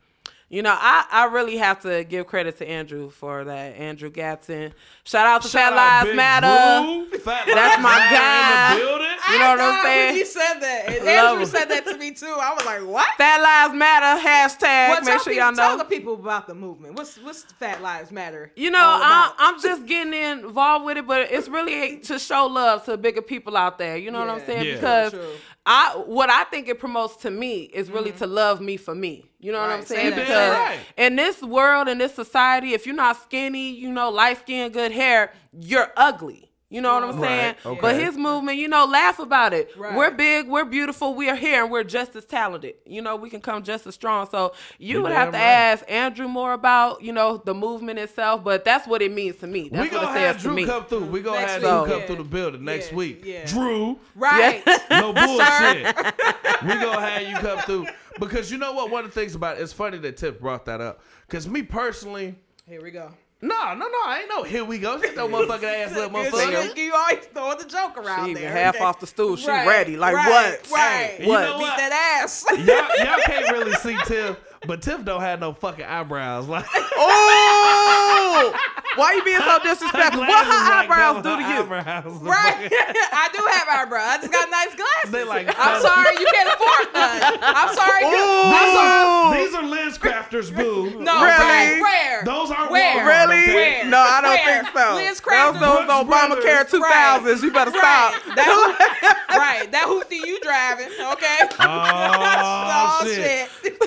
You 0.51 0.61
know, 0.61 0.75
I, 0.77 1.05
I 1.09 1.25
really 1.27 1.55
have 1.55 1.79
to 1.83 2.03
give 2.03 2.27
credit 2.27 2.57
to 2.57 2.67
Andrew 2.69 3.09
for 3.09 3.45
that. 3.45 3.77
Andrew 3.77 4.11
Gatson. 4.11 4.73
Shout 5.05 5.25
out 5.25 5.43
to 5.43 5.47
Shout 5.47 5.71
Fat 5.71 5.79
out 5.79 6.03
Lives 6.03 6.07
Big 6.09 6.15
Matter. 6.17 7.07
Drew. 7.09 7.19
Fat 7.19 7.45
That's 7.47 7.81
my 7.81 7.97
guy. 7.97 8.73
in 8.73 8.79
the. 8.79 9.11
You 9.31 9.39
know 9.39 9.49
what 9.51 9.59
I 9.61 9.77
I'm 9.79 9.85
saying? 9.85 10.07
When 10.09 10.15
you 10.17 10.25
said 10.25 10.59
that. 10.59 10.89
And 10.89 11.07
Andrew 11.07 11.41
him. 11.43 11.47
said 11.47 11.65
that 11.69 11.85
to 11.85 11.97
me 11.97 12.11
too. 12.11 12.25
I 12.37 12.53
was 12.53 12.65
like, 12.65 12.85
what? 12.85 13.07
Fat 13.17 13.41
Lives 13.41 13.73
Matter 13.75 14.21
hashtag. 14.27 14.89
Well, 14.89 15.01
Make 15.03 15.09
sure 15.13 15.19
people, 15.19 15.33
y'all 15.35 15.53
Tell 15.53 15.77
know. 15.77 15.83
the 15.83 15.89
people 15.89 16.15
about 16.15 16.47
the 16.47 16.53
movement. 16.55 16.95
What's 16.95 17.15
what's 17.19 17.43
Fat 17.43 17.81
Lives 17.81 18.11
Matter? 18.11 18.51
You 18.57 18.71
know, 18.71 18.79
all 18.79 19.01
I, 19.01 19.31
about? 19.31 19.35
I'm 19.37 19.61
just 19.61 19.85
getting 19.85 20.13
involved 20.13 20.83
with 20.85 20.97
it, 20.97 21.07
but 21.07 21.31
it's 21.31 21.47
really 21.47 21.99
to 21.99 22.19
show 22.19 22.47
love 22.47 22.83
to 22.85 22.97
bigger 22.97 23.21
people 23.21 23.55
out 23.55 23.77
there. 23.77 23.95
You 23.95 24.11
know 24.11 24.19
what 24.19 24.29
I'm 24.29 24.45
saying? 24.45 24.65
Yeah. 24.65 24.73
Because 24.75 25.11
True. 25.13 25.31
I, 25.65 26.01
what 26.05 26.29
I 26.29 26.43
think 26.45 26.67
it 26.67 26.79
promotes 26.79 27.17
to 27.17 27.31
me 27.31 27.63
is 27.63 27.91
really 27.91 28.09
mm-hmm. 28.09 28.19
to 28.19 28.27
love 28.27 28.61
me 28.61 28.77
for 28.77 28.95
me. 28.95 29.25
You 29.39 29.51
know 29.51 29.59
what 29.59 29.69
I'm 29.69 29.79
Right, 29.79 29.87
say 29.87 29.95
saying? 29.95 30.15
Because 30.15 30.57
right. 30.57 30.79
in 30.97 31.15
this 31.15 31.41
world, 31.41 31.87
in 31.87 31.97
this 31.97 32.13
society, 32.13 32.73
if 32.73 32.85
you're 32.85 32.95
not 32.95 33.21
skinny, 33.21 33.71
you 33.71 33.91
know, 33.91 34.09
light 34.09 34.39
skin, 34.39 34.71
good 34.71 34.91
hair, 34.91 35.33
you're 35.51 35.91
ugly. 35.95 36.50
You 36.71 36.79
know 36.79 36.93
what 36.93 37.03
I'm 37.03 37.19
Right, 37.19 37.29
saying? 37.29 37.55
okay. 37.65 37.81
But 37.81 37.95
his 37.99 38.15
movement, 38.17 38.57
you 38.57 38.69
know, 38.69 38.85
laugh 38.85 39.19
about 39.19 39.53
it. 39.53 39.75
Right. 39.77 39.93
We're 39.93 40.09
big, 40.11 40.47
we're 40.47 40.63
beautiful, 40.63 41.13
we're 41.13 41.35
here, 41.35 41.63
and 41.63 41.71
we're 41.71 41.83
just 41.83 42.15
as 42.15 42.23
talented. 42.25 42.75
You 42.85 43.01
know, 43.01 43.17
we 43.17 43.29
can 43.29 43.41
come 43.41 43.61
just 43.61 43.85
as 43.87 43.93
strong. 43.93 44.29
So 44.31 44.53
you 44.79 44.93
You're 44.93 45.01
would 45.03 45.11
have 45.11 45.31
to 45.33 45.37
right. 45.37 45.43
ask 45.43 45.83
Andrew 45.91 46.29
more 46.29 46.53
about, 46.53 47.03
you 47.03 47.11
know, 47.11 47.35
the 47.43 47.53
movement 47.53 47.99
itself. 47.99 48.43
But 48.45 48.63
that's 48.63 48.87
what 48.87 49.01
it 49.01 49.11
means 49.11 49.35
to 49.37 49.47
me. 49.47 49.67
That's 49.67 49.91
we 49.91 49.97
what 49.97 50.05
gonna 50.05 50.17
it 50.17 50.21
have 50.21 50.35
says 50.35 50.43
to 50.43 50.47
Drew 50.47 50.55
me. 50.55 50.65
come 50.65 50.85
through. 50.85 51.05
We 51.07 51.19
gonna 51.19 51.41
Next 51.41 51.51
have 51.51 51.61
week. 51.61 51.69
Drew 51.71 51.85
come 51.91 51.99
Yeah. 51.99 52.07
through 52.07 52.15
the 52.15 52.23
building 52.23 52.63
next 52.63 52.89
Yeah, 52.91 52.95
week. 52.97 53.21
yeah. 53.25 53.45
Drew, 53.47 53.99
Right. 54.15 54.63
no 54.89 55.11
bullshit. 55.11 55.95
we 56.63 56.73
gonna 56.75 57.01
have 57.01 57.21
you 57.27 57.35
come 57.35 57.59
through 57.59 57.87
because 58.17 58.49
you 58.49 58.57
know 58.57 58.71
what? 58.71 58.89
One 58.89 59.03
of 59.03 59.13
the 59.13 59.19
things 59.19 59.35
about 59.35 59.57
it, 59.57 59.61
it's 59.61 59.73
funny 59.73 59.97
that 59.97 60.15
Tip 60.15 60.39
brought 60.39 60.63
that 60.65 60.79
up. 60.79 61.01
Cause 61.27 61.47
me 61.49 61.63
personally, 61.63 62.35
Here 62.65 62.81
we 62.81 62.91
go. 62.91 63.11
No, 63.41 63.73
no, 63.73 63.87
no, 63.87 63.97
I 64.05 64.19
ain't 64.21 64.29
no. 64.29 64.43
Here 64.43 64.63
we 64.63 64.77
go. 64.79 65.01
Shut 65.01 65.15
that 65.15 65.17
motherfucking 65.29 65.63
ass 65.63 65.91
up, 65.97 66.11
You, 66.11 66.17
motherfucker. 66.17 66.75
you 66.77 66.93
always 66.93 67.25
throwing 67.25 67.57
the 67.57 67.65
joke 67.65 67.97
around 67.97 68.25
She 68.25 68.31
even 68.31 68.43
there. 68.43 68.51
half 68.51 68.75
okay? 68.75 68.83
off 68.83 68.99
the 68.99 69.07
stool. 69.07 69.35
She 69.35 69.47
Right, 69.47 69.67
ready. 69.67 69.97
Like 69.97 70.13
right, 70.15 70.29
what? 70.29 70.71
Right. 70.71 71.17
You 71.21 71.27
What? 71.27 71.41
know 71.41 71.57
Beat 71.57 71.63
what? 71.63 71.77
that 71.77 72.19
ass. 72.23 72.45
Y'all, 72.51 72.57
y'all 73.05 73.21
can't 73.25 73.51
really 73.51 73.73
see 73.73 73.97
Tiff, 74.05 74.37
but 74.67 74.81
Tiff 74.81 75.03
don't 75.03 75.21
have 75.21 75.39
no 75.39 75.53
fucking 75.53 75.85
eyebrows. 75.85 76.47
Like, 76.47 76.65
Oh! 76.73 78.53
Why 78.95 79.13
you 79.13 79.23
being 79.23 79.39
so 79.39 79.59
disrespectful? 79.63 80.21
What 80.21 80.45
her 80.45 80.51
like 80.51 80.89
eyebrows 80.89 81.23
do 81.23 81.35
to 81.35 81.41
you? 81.41 81.63
eyebrows. 81.63 82.13
Right. 82.21 82.67
I 83.13 83.29
do 83.31 83.39
have 83.55 83.67
eyebrows. 83.69 84.07
I 84.07 84.17
just 84.19 84.31
got 84.33 84.49
nice 84.49 84.75
glasses. 84.75 85.11
They 85.11 85.23
like- 85.23 85.47
I'm 85.57 85.81
sorry 85.81 86.11
you 86.19 86.27
can't 86.33 86.49
afford 86.51 86.93
none. 86.93 87.39
I'm 87.41 87.73
sorry 87.75 88.03
you. 88.03 88.19
Ooh. 88.19 88.51
I'm 88.51 88.71
sorry. 88.75 89.45
These 89.45 89.55
are 89.55 89.63
lens 89.63 89.97
crafters, 89.97 90.53
boo. 90.55 90.89
No, 91.01 91.23
Really? 91.23 91.39
right, 91.39 91.79
where? 91.81 92.23
Those 92.25 92.51
aren't 92.51 92.71
Where? 92.71 93.05
Really? 93.05 93.53
Where? 93.55 93.85
No, 93.85 93.97
I 93.97 94.19
don't 94.21 94.31
Where? 94.31 94.63
think 94.63 94.75
so. 94.77 94.95
Liz 94.95 95.07
Those 95.07 95.21
Crafton. 95.21 95.59
those 95.59 96.05
Brooks 96.05 96.11
Obamacare 96.11 96.69
Brothers. 96.69 97.41
2000s. 97.41 97.43
You 97.43 97.51
better 97.51 97.71
Right. 97.71 97.79
stop. 97.79 98.35
That, 98.35 99.25
right. 99.29 99.71
That 99.71 99.85
hoopty 99.87 100.19
you 100.25 100.39
driving, 100.41 100.89
okay? 101.13 101.47
Oh, 101.59 102.99
Oh, 103.01 103.05
shit. 103.05 103.49
shit. 103.63 103.79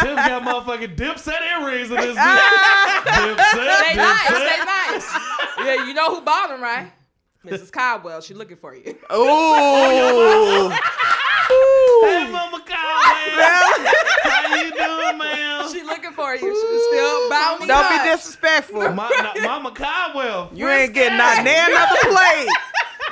Tim 0.00 0.16
got 0.16 0.42
motherfucking 0.42 0.96
dipset 0.96 1.40
earrings 1.60 1.90
in 1.90 1.96
this 1.96 2.16
bitch. 2.16 3.06
dipset, 3.06 3.54
They 3.54 3.94
nice. 4.56 5.12
They 5.12 5.18
dipset. 5.18 5.56
nice. 5.58 5.66
Yeah, 5.66 5.86
you 5.86 5.94
know 5.94 6.14
who 6.14 6.20
bought 6.22 6.48
them, 6.48 6.60
right? 6.62 6.92
Mrs. 7.44 7.70
Caldwell. 7.72 8.20
She 8.20 8.34
looking 8.34 8.56
for 8.56 8.74
you. 8.74 8.96
Ooh. 9.14 10.72
Hey, 12.02 12.30
Mama 12.30 12.58
Conway. 12.66 13.30
How 14.22 14.56
you 14.56 14.70
doing, 14.70 15.18
ma'am? 15.18 15.68
She 15.72 15.82
looking 15.82 16.12
for 16.12 16.34
you. 16.34 16.40
She 16.40 16.88
still 16.90 17.30
bound 17.30 17.60
me 17.60 17.66
Don't 17.66 17.84
up. 17.84 17.90
be 18.04 18.10
disrespectful. 18.10 18.92
Ma- 18.92 19.08
no, 19.08 19.32
Mama 19.42 19.70
Caldwell. 19.72 20.50
You 20.54 20.68
ain't 20.68 20.92
getting 20.94 21.16
not 21.18 21.42
near 21.44 21.64
another 21.70 21.96
plate. 22.02 22.48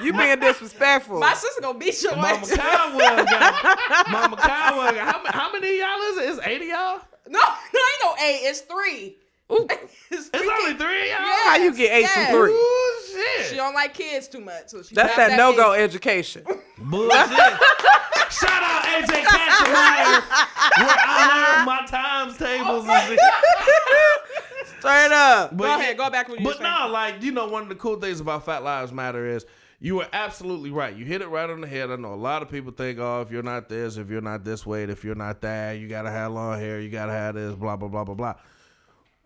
You 0.03 0.13
being 0.13 0.39
disrespectful. 0.39 1.19
My 1.21 1.33
sister 1.35 1.63
gonna 1.63 1.79
beat 1.79 2.01
your 2.03 2.15
Mama 2.17 2.29
ass. 2.29 2.55
Caldwell 2.55 3.25
got 3.25 4.09
Mama 4.11 4.37
Caldwell 4.37 4.93
got 4.95 4.97
how, 5.15 5.23
how 5.33 5.53
many 5.53 5.69
of 5.69 5.77
y'all 5.89 6.03
is 6.11 6.19
it? 6.19 6.31
It's 6.39 6.47
eight 6.47 6.61
of 6.63 6.69
y'all? 6.69 7.01
No, 7.29 7.41
no, 7.41 7.81
ain't 7.81 8.03
no 8.05 8.15
eight. 8.23 8.41
It's 8.45 8.61
three. 8.61 9.17
Ooh. 9.53 9.67
It's 10.09 10.31
It's 10.33 10.49
only 10.61 10.75
three 10.75 11.03
of 11.03 11.19
y'all? 11.19 11.27
Yes, 11.27 11.47
How 11.47 11.57
you 11.57 11.75
get 11.75 11.93
eight 11.93 12.09
from 12.09 12.27
three? 12.27 12.53
Ooh, 12.53 12.93
shit. 13.13 13.47
She 13.47 13.57
don't 13.57 13.75
like 13.75 13.93
kids 13.93 14.29
too 14.29 14.41
much, 14.41 14.69
so 14.69 14.83
she 14.83 14.95
That's 14.95 15.15
grabbed 15.17 15.33
that 15.33 15.37
no 15.37 15.53
go 15.55 15.73
education. 15.73 16.45
Bullshit. 16.79 17.11
Shout 17.11 18.63
out 18.63 18.83
AJ 18.85 19.25
Cash 19.25 19.63
where 19.67 20.97
I 20.97 21.55
learned 21.57 21.67
my 21.67 21.87
times 21.87 22.37
tables 22.39 22.85
oh 22.87 22.93
and 22.93 23.09
shit. 23.09 23.19
Straight 24.79 25.13
up. 25.13 25.57
But 25.57 25.65
Go 25.65 25.81
ahead, 25.81 25.97
go 25.97 26.11
back 26.11 26.29
when 26.29 26.39
you 26.39 26.45
But 26.45 26.59
were 26.59 26.65
saying. 26.65 26.75
no, 26.85 26.89
like 26.89 27.23
you 27.23 27.33
know, 27.33 27.47
one 27.49 27.63
of 27.65 27.69
the 27.69 27.75
cool 27.77 27.97
things 28.01 28.21
about 28.21 28.45
Fat 28.45 28.63
Lives 28.63 28.93
Matter 28.93 29.27
is 29.27 29.45
you 29.81 29.97
were 29.97 30.07
absolutely 30.13 30.71
right. 30.71 30.95
You 30.95 31.05
hit 31.05 31.21
it 31.23 31.29
right 31.29 31.49
on 31.51 31.61
the 31.61 31.67
head. 31.67 31.91
I 31.91 31.97
know 31.97 32.15
a 32.15 32.17
lot 32.17 32.43
of 32.43 32.49
people 32.51 32.73
think, 32.73 32.99
oh, 32.99 33.23
if 33.23 33.31
you're 33.31 33.43
not 33.43 33.69
this, 33.69 33.97
if 33.97 34.09
you're 34.09 34.21
not 34.21 34.45
this 34.45 34.65
weight, 34.67 34.89
if 34.91 35.03
you're 35.05 35.15
not 35.15 35.41
that, 35.43 35.79
you 35.79 35.89
gotta 35.89 36.11
have 36.11 36.33
long 36.33 36.59
hair, 36.61 36.81
you 36.81 36.91
gotta 36.91 37.13
have 37.13 37.35
this, 37.35 37.55
blah 37.55 37.77
blah 37.77 37.89
blah 37.89 38.05
blah 38.05 38.15
blah. 38.15 38.35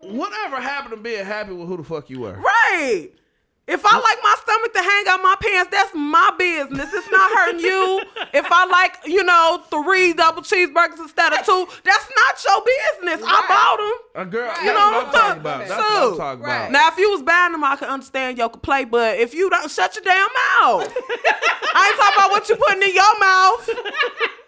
Whatever 0.03 0.59
happened 0.59 0.91
to 0.95 0.97
being 1.01 1.25
happy 1.25 1.53
with 1.53 1.67
who 1.67 1.77
the 1.77 1.83
fuck 1.83 2.09
you 2.09 2.21
were? 2.21 2.33
Right. 2.33 3.09
If 3.67 3.85
I 3.85 3.95
like 3.99 4.17
my 4.23 4.35
stomach 4.41 4.73
to 4.73 4.79
hang 4.81 5.03
out 5.07 5.21
my 5.21 5.35
pants, 5.39 5.69
that's 5.71 5.91
my 5.95 6.31
business. 6.37 6.89
It's 6.93 7.09
not 7.11 7.31
hurting 7.31 7.61
you. 7.61 8.01
If 8.33 8.45
I 8.49 8.65
like, 8.65 8.97
you 9.05 9.23
know, 9.25 9.61
three 9.69 10.13
double 10.13 10.41
cheeseburgers 10.41 10.99
instead 10.99 11.33
of 11.33 11.45
two, 11.45 11.67
that's 11.83 12.09
not 12.15 12.43
your 12.45 12.63
business. 12.63 13.21
I 13.27 13.45
bought 13.47 13.77
them. 13.77 14.27
A 14.27 14.29
girl, 14.29 14.47
Right. 14.47 14.59
You 14.63 14.73
know, 14.73 14.73
what 14.73 15.05
I'm 15.07 15.11
talking 15.13 15.41
about. 15.41 15.59
okay. 15.61 15.69
That's 15.69 15.81
what 15.81 16.11
I'm 16.11 16.17
talking 16.17 16.43
right. 16.43 16.55
about. 16.57 16.71
Now, 16.71 16.87
if 16.87 16.97
you 16.97 17.11
was 17.11 17.21
buying 17.21 17.51
them, 17.51 17.63
I 17.63 17.75
could 17.75 17.89
understand 17.89 18.37
your 18.37 18.49
play, 18.49 18.85
but 18.85 19.19
if 19.19 19.33
you 19.33 19.49
don't, 19.49 19.69
shut 19.69 19.95
your 19.95 20.03
damn 20.03 20.15
mouth. 20.17 20.93
I 21.75 21.87
ain't 21.91 21.97
talking 21.99 22.17
about 22.17 22.31
what 22.31 22.49
you 22.49 22.55
putting 22.55 22.83
in 22.83 22.95
your 22.95 23.19
mouth. 23.19 23.69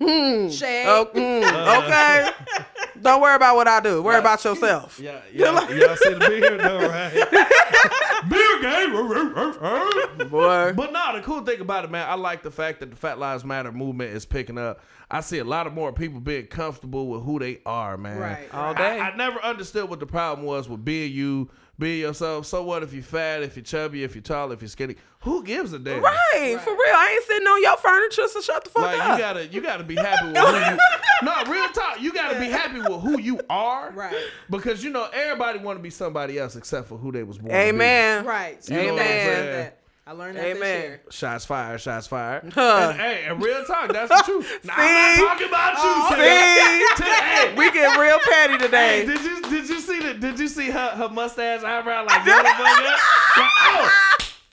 Hmm. 0.00 0.48
Shade. 0.50 0.86
Oh, 0.86 1.08
mm, 1.14 1.84
okay. 1.84 2.30
Don't 3.00 3.20
worry 3.20 3.36
about 3.36 3.54
what 3.56 3.68
I 3.68 3.80
do. 3.80 4.02
Worry 4.02 4.18
about 4.18 4.42
yourself. 4.44 4.98
Yeah, 4.98 5.20
yeah, 5.32 5.68
y'all 5.70 5.96
see 5.96 6.14
the 6.14 6.18
beer 6.18 6.58
though, 6.58 6.88
right? 6.88 7.12
beer 8.28 8.60
game. 8.60 8.94
Uh, 8.94 9.40
uh, 9.40 9.54
uh, 9.60 10.24
Boy. 10.24 10.72
But 10.74 10.92
no, 10.92 11.16
the 11.16 11.22
cool 11.22 11.42
thing 11.42 11.60
about 11.60 11.84
it, 11.84 11.90
man, 11.90 12.08
I 12.08 12.14
like 12.14 12.42
the 12.42 12.50
fact 12.50 12.80
that 12.80 12.90
the 12.90 12.96
Fat 12.96 13.18
Lives 13.18 13.44
Matter 13.44 13.72
movement 13.72 14.14
is 14.14 14.24
picking 14.24 14.58
up. 14.58 14.80
I 15.14 15.20
see 15.20 15.38
a 15.38 15.44
lot 15.44 15.66
of 15.68 15.72
more 15.74 15.92
people 15.92 16.18
being 16.20 16.46
comfortable 16.46 17.06
with 17.06 17.22
who 17.22 17.38
they 17.38 17.60
are, 17.64 17.96
man. 17.96 18.18
Right, 18.18 18.52
All 18.52 18.74
right. 18.74 18.76
day. 18.76 19.00
I, 19.00 19.10
I 19.10 19.16
never 19.16 19.40
understood 19.44 19.88
what 19.88 20.00
the 20.00 20.06
problem 20.06 20.44
was 20.44 20.68
with 20.68 20.84
being 20.84 21.12
you, 21.12 21.48
being 21.78 22.00
yourself. 22.00 22.46
So 22.46 22.64
what 22.64 22.82
if 22.82 22.92
you're 22.92 23.02
fat, 23.04 23.42
if 23.44 23.54
you're 23.54 23.62
chubby, 23.62 24.02
if 24.02 24.16
you're 24.16 24.22
tall, 24.22 24.50
if 24.50 24.60
you're 24.60 24.68
skinny? 24.68 24.96
Who 25.20 25.44
gives 25.44 25.72
a 25.72 25.78
damn? 25.78 26.02
Right, 26.02 26.58
for 26.62 26.70
real. 26.72 26.94
I 26.96 27.12
ain't 27.14 27.24
sitting 27.26 27.46
on 27.46 27.62
your 27.62 27.76
furniture, 27.76 28.26
so 28.28 28.40
shut 28.40 28.64
the 28.64 28.70
fuck 28.70 28.82
Like 28.82 28.98
up. 29.00 29.12
you 29.12 29.18
gotta, 29.24 29.46
you 29.46 29.60
gotta 29.60 29.84
be 29.84 29.94
happy 29.94 30.26
with 30.26 30.36
who 30.36 30.46
you. 30.56 30.56
Are. 30.62 30.78
No, 31.22 31.32
real 31.44 31.68
talk. 31.68 32.00
You 32.00 32.12
gotta 32.12 32.38
be 32.40 32.46
happy 32.46 32.80
with 32.80 33.00
who 33.00 33.18
you 33.20 33.40
are, 33.48 33.92
Right. 33.92 34.14
Because 34.50 34.82
you 34.82 34.90
know 34.90 35.08
everybody 35.14 35.60
want 35.60 35.78
to 35.78 35.82
be 35.82 35.88
somebody 35.88 36.38
else 36.40 36.56
except 36.56 36.88
for 36.88 36.98
who 36.98 37.12
they 37.12 37.22
was 37.22 37.38
born. 37.38 37.50
to 37.52 37.54
be. 37.56 37.60
Amen. 37.68 38.24
Right. 38.26 38.58
You 38.68 38.76
know 38.76 38.94
what 38.94 39.02
I'm 39.02 39.06
Amen. 39.08 39.72
Saying? 40.06 40.16
I 40.16 40.22
learned 40.22 40.36
that 40.36 40.44
Amen. 40.44 40.60
this 40.60 40.82
year. 40.84 41.00
Shots 41.10 41.44
fired, 41.44 41.80
shots 41.80 42.06
fired. 42.06 42.52
Huh. 42.52 42.88
And, 42.94 43.00
hey, 43.00 43.24
and 43.28 43.42
real 43.42 43.64
talk, 43.64 43.92
that's 43.92 44.08
the 44.10 44.22
truth. 44.24 44.60
Now, 44.64 44.74
I'm 44.76 45.18
not 45.18 45.28
talking 45.28 45.48
about 45.48 45.72
you. 45.74 45.78
Oh, 45.84 46.08
See, 46.10 47.14
hey, 47.14 47.54
we 47.58 47.70
get 47.72 47.98
real 47.98 48.18
petty 48.30 48.54
hey, 48.54 48.58
today. 48.58 49.06
did 49.06 49.22
you 49.22 49.42
did 49.42 49.68
you 49.68 49.80
see 49.80 50.00
the 50.00 50.14
did 50.14 50.38
you 50.38 50.48
see 50.48 50.70
her 50.70 50.88
her 50.90 51.08
mustache 51.08 51.62
eyebrow 51.62 52.04
like 52.04 52.20
motherfucker? 52.22 52.84
like, 52.84 53.50
oh, 53.66 53.90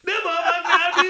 this 0.04 0.20
motherfucker 0.22 0.64
I 0.66 1.02
be 1.02 1.10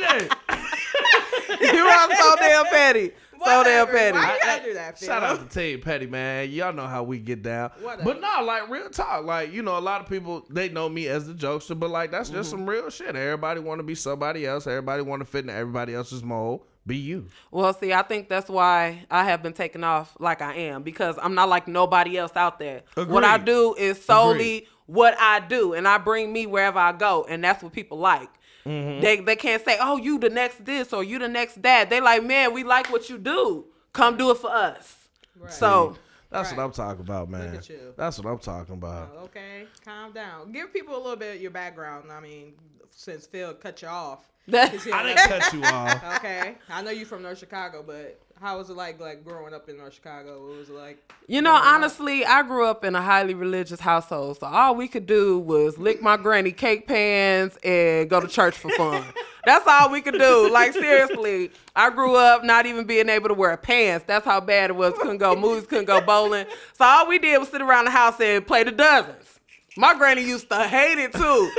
there. 1.59 1.75
you 1.75 1.85
are 1.85 2.15
so 2.15 2.35
damn 2.37 2.65
petty. 2.65 3.11
So 3.45 3.63
damn 3.63 3.87
petty. 3.87 4.17
Why 4.17 4.33
you 4.33 4.39
gotta 4.41 4.63
do 4.63 4.73
that, 4.73 4.99
Phil? 4.99 5.07
Shout 5.07 5.23
out 5.23 5.49
to 5.49 5.59
Team 5.59 5.81
Petty, 5.81 6.07
man. 6.07 6.49
Y'all 6.49 6.73
know 6.73 6.87
how 6.87 7.03
we 7.03 7.19
get 7.19 7.41
down. 7.41 7.71
Whatever. 7.81 8.03
But 8.03 8.21
no, 8.21 8.43
like 8.43 8.69
real 8.69 8.89
talk. 8.89 9.25
Like, 9.25 9.51
you 9.51 9.61
know, 9.61 9.77
a 9.77 9.79
lot 9.79 10.01
of 10.01 10.07
people 10.07 10.45
they 10.49 10.69
know 10.69 10.89
me 10.89 11.07
as 11.07 11.27
the 11.27 11.33
jokester, 11.33 11.77
but 11.79 11.89
like 11.89 12.11
that's 12.11 12.29
just 12.29 12.49
mm-hmm. 12.49 12.59
some 12.59 12.69
real 12.69 12.89
shit. 12.89 13.15
Everybody 13.15 13.59
wanna 13.59 13.83
be 13.83 13.95
somebody 13.95 14.45
else. 14.45 14.67
Everybody 14.67 15.03
wanna 15.03 15.25
fit 15.25 15.45
in 15.45 15.49
everybody 15.49 15.93
else's 15.93 16.23
mold. 16.23 16.65
Be 16.87 16.97
you. 16.97 17.27
Well, 17.51 17.73
see, 17.75 17.93
I 17.93 18.01
think 18.01 18.27
that's 18.27 18.49
why 18.49 19.05
I 19.11 19.25
have 19.25 19.43
been 19.43 19.53
taken 19.53 19.83
off 19.83 20.17
like 20.19 20.41
I 20.41 20.55
am 20.55 20.81
because 20.81 21.15
I'm 21.21 21.35
not 21.35 21.47
like 21.47 21.67
nobody 21.67 22.17
else 22.17 22.35
out 22.35 22.57
there. 22.57 22.81
What 22.95 23.23
I 23.23 23.37
do 23.37 23.75
is 23.77 24.03
solely 24.03 24.57
Agreed. 24.57 24.67
what 24.87 25.15
I 25.19 25.41
do, 25.41 25.73
and 25.73 25.87
I 25.87 25.99
bring 25.99 26.33
me 26.33 26.47
wherever 26.47 26.79
I 26.79 26.91
go, 26.93 27.25
and 27.29 27.43
that's 27.43 27.61
what 27.61 27.71
people 27.71 27.99
like. 27.99 28.29
Mm-hmm. 28.65 29.01
They 29.01 29.19
they 29.21 29.35
can't 29.35 29.63
say, 29.63 29.77
"Oh, 29.79 29.97
you 29.97 30.19
the 30.19 30.29
next 30.29 30.63
this" 30.65 30.93
or 30.93 31.03
"You 31.03 31.19
the 31.19 31.27
next 31.27 31.61
that." 31.63 31.89
They 31.89 31.99
like, 32.01 32.23
"Man, 32.23 32.53
we 32.53 32.63
like 32.63 32.91
what 32.91 33.09
you 33.09 33.17
do. 33.17 33.65
Come 33.93 34.17
do 34.17 34.31
it 34.31 34.37
for 34.37 34.51
us." 34.51 34.97
Right. 35.39 35.51
So 35.51 35.97
That's 36.29 36.49
Right. 36.49 36.57
what 36.57 36.63
I'm 36.63 36.71
talking 36.71 37.01
about, 37.01 37.29
man. 37.29 37.55
at 37.55 37.67
you. 37.69 37.93
That's 37.97 38.17
what 38.17 38.31
I'm 38.31 38.39
talking 38.39 38.75
about. 38.75 39.11
Oh, 39.17 39.23
Okay, 39.25 39.65
calm 39.83 40.13
down. 40.13 40.51
Give 40.53 40.71
people 40.71 40.95
a 40.95 41.01
little 41.01 41.15
bit 41.17 41.35
of 41.35 41.41
your 41.41 41.51
background. 41.51 42.09
I 42.11 42.19
mean, 42.21 42.53
since 42.91 43.25
Phil 43.27 43.53
cut 43.55 43.81
you 43.81 43.87
off. 43.89 44.27
That- 44.47 44.71
'Cause 44.71 44.83
he 44.83 44.91
I 44.91 45.03
didn't 45.03 45.27
cut 45.27 45.53
you 45.53 45.61
off. 45.65 46.15
Okay, 46.17 46.55
I 46.69 46.81
know 46.81 46.91
you 46.91 47.05
from 47.05 47.21
North 47.21 47.37
Chicago, 47.37 47.83
but 47.85 48.19
how 48.41 48.57
was 48.57 48.71
it 48.71 48.75
like, 48.75 48.99
like 48.99 49.23
growing 49.23 49.53
up 49.53 49.69
in 49.69 49.77
North 49.77 49.93
Chicago? 49.93 50.47
What 50.47 50.57
was 50.57 50.69
it 50.69 50.75
like? 50.75 50.97
You 51.27 51.43
know, 51.43 51.51
growing 51.51 51.63
up? 51.63 51.73
honestly, 51.75 52.25
I 52.25 52.41
grew 52.41 52.65
up 52.65 52.83
in 52.83 52.95
a 52.95 53.01
highly 53.01 53.35
religious 53.35 53.79
household, 53.79 54.39
so 54.39 54.47
all 54.47 54.75
we 54.75 54.87
could 54.87 55.05
do 55.05 55.37
was 55.37 55.77
lick 55.77 56.01
my 56.01 56.17
granny 56.17 56.51
cake 56.51 56.87
pans 56.87 57.55
and 57.63 58.09
go 58.09 58.19
to 58.19 58.27
church 58.27 58.57
for 58.57 58.71
fun. 58.71 59.03
That's 59.45 59.65
all 59.67 59.91
we 59.91 60.01
could 60.01 60.17
do. 60.17 60.49
Like 60.49 60.73
seriously, 60.73 61.51
I 61.75 61.91
grew 61.91 62.15
up 62.15 62.43
not 62.43 62.65
even 62.65 62.85
being 62.85 63.09
able 63.09 63.27
to 63.27 63.35
wear 63.35 63.55
pants. 63.57 64.05
That's 64.07 64.25
how 64.25 64.39
bad 64.41 64.71
it 64.71 64.75
was. 64.75 64.95
Couldn't 64.95 65.19
go 65.19 65.35
movies, 65.39 65.67
couldn't 65.67 65.85
go 65.85 66.01
bowling. 66.01 66.47
So 66.73 66.85
all 66.85 67.07
we 67.07 67.19
did 67.19 67.37
was 67.37 67.49
sit 67.49 67.61
around 67.61 67.85
the 67.85 67.91
house 67.91 68.19
and 68.19 68.45
play 68.45 68.63
the 68.63 68.71
dozens. 68.71 69.39
My 69.77 69.93
granny 69.93 70.23
used 70.23 70.49
to 70.49 70.67
hate 70.67 70.97
it 70.97 71.13
too, 71.13 71.51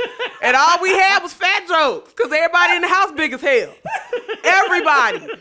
and 0.43 0.55
all 0.55 0.81
we 0.81 0.89
had 0.89 1.23
was 1.23 1.33
fat 1.33 1.65
jokes 1.67 2.13
because 2.13 2.31
everybody 2.31 2.75
in 2.75 2.81
the 2.81 2.87
house 2.89 3.11
big 3.13 3.33
as 3.33 3.41
hell. 3.41 3.73
Everybody. 4.43 5.27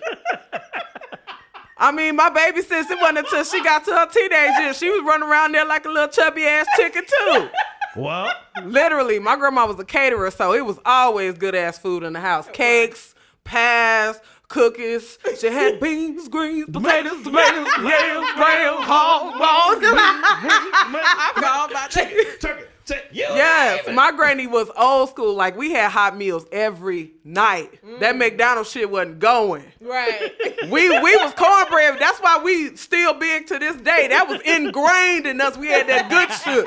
I 1.78 1.90
mean, 1.90 2.16
my 2.16 2.30
baby 2.30 2.62
sis, 2.62 2.90
it 2.90 2.98
wasn't 3.00 3.18
until 3.18 3.44
she 3.44 3.62
got 3.64 3.84
to 3.86 3.92
her 3.92 4.06
teenage 4.06 4.58
years. 4.60 4.78
She 4.78 4.90
was 4.90 5.02
running 5.04 5.28
around 5.28 5.52
there 5.52 5.64
like 5.64 5.84
a 5.84 5.88
little 5.88 6.08
chubby 6.08 6.44
ass 6.44 6.66
chicken 6.76 7.02
too. 7.04 7.48
Well, 7.96 8.32
Literally, 8.64 9.18
my 9.18 9.36
grandma 9.36 9.66
was 9.66 9.78
a 9.78 9.84
caterer, 9.84 10.30
so 10.30 10.52
it 10.54 10.64
was 10.64 10.78
always 10.84 11.34
good 11.36 11.54
ass 11.54 11.78
food 11.78 12.02
in 12.02 12.12
the 12.12 12.20
house. 12.20 12.48
Cakes, 12.52 13.14
pies, 13.44 14.20
cookies. 14.48 15.18
She 15.38 15.46
had 15.48 15.80
beans, 15.80 16.28
greens, 16.28 16.66
potatoes, 16.70 17.22
tomatoes, 17.22 17.66
yams, 17.78 18.32
graham, 18.34 18.74
hog 18.82 19.38
balls. 19.38 19.78
I 19.82 21.32
forgot 21.34 21.70
about 21.70 21.70
that. 21.72 21.90
turkey, 21.90 22.14
turkey, 22.38 22.64
you 23.12 23.22
Yes, 23.24 23.86
my 24.02 24.10
granny 24.10 24.48
was 24.48 24.68
old 24.76 25.10
school. 25.10 25.36
Like 25.36 25.56
we 25.56 25.70
had 25.70 25.92
hot 25.92 26.16
meals 26.16 26.44
every 26.50 27.12
night. 27.22 27.78
That 28.00 28.16
mm. 28.16 28.18
McDonald's 28.18 28.68
shit 28.68 28.90
wasn't 28.90 29.20
going. 29.20 29.62
Right. 29.80 30.32
We 30.62 30.88
we 30.88 31.16
was 31.16 31.34
cornbread. 31.34 31.98
That's 31.98 32.20
why 32.20 32.40
we 32.42 32.76
still 32.76 33.14
big 33.14 33.48
to 33.48 33.58
this 33.58 33.76
day. 33.76 34.06
That 34.08 34.28
was 34.28 34.40
ingrained 34.42 35.26
in 35.26 35.40
us. 35.40 35.56
We 35.56 35.68
had 35.68 35.88
that 35.88 36.08
good 36.08 36.30
shit. 36.38 36.64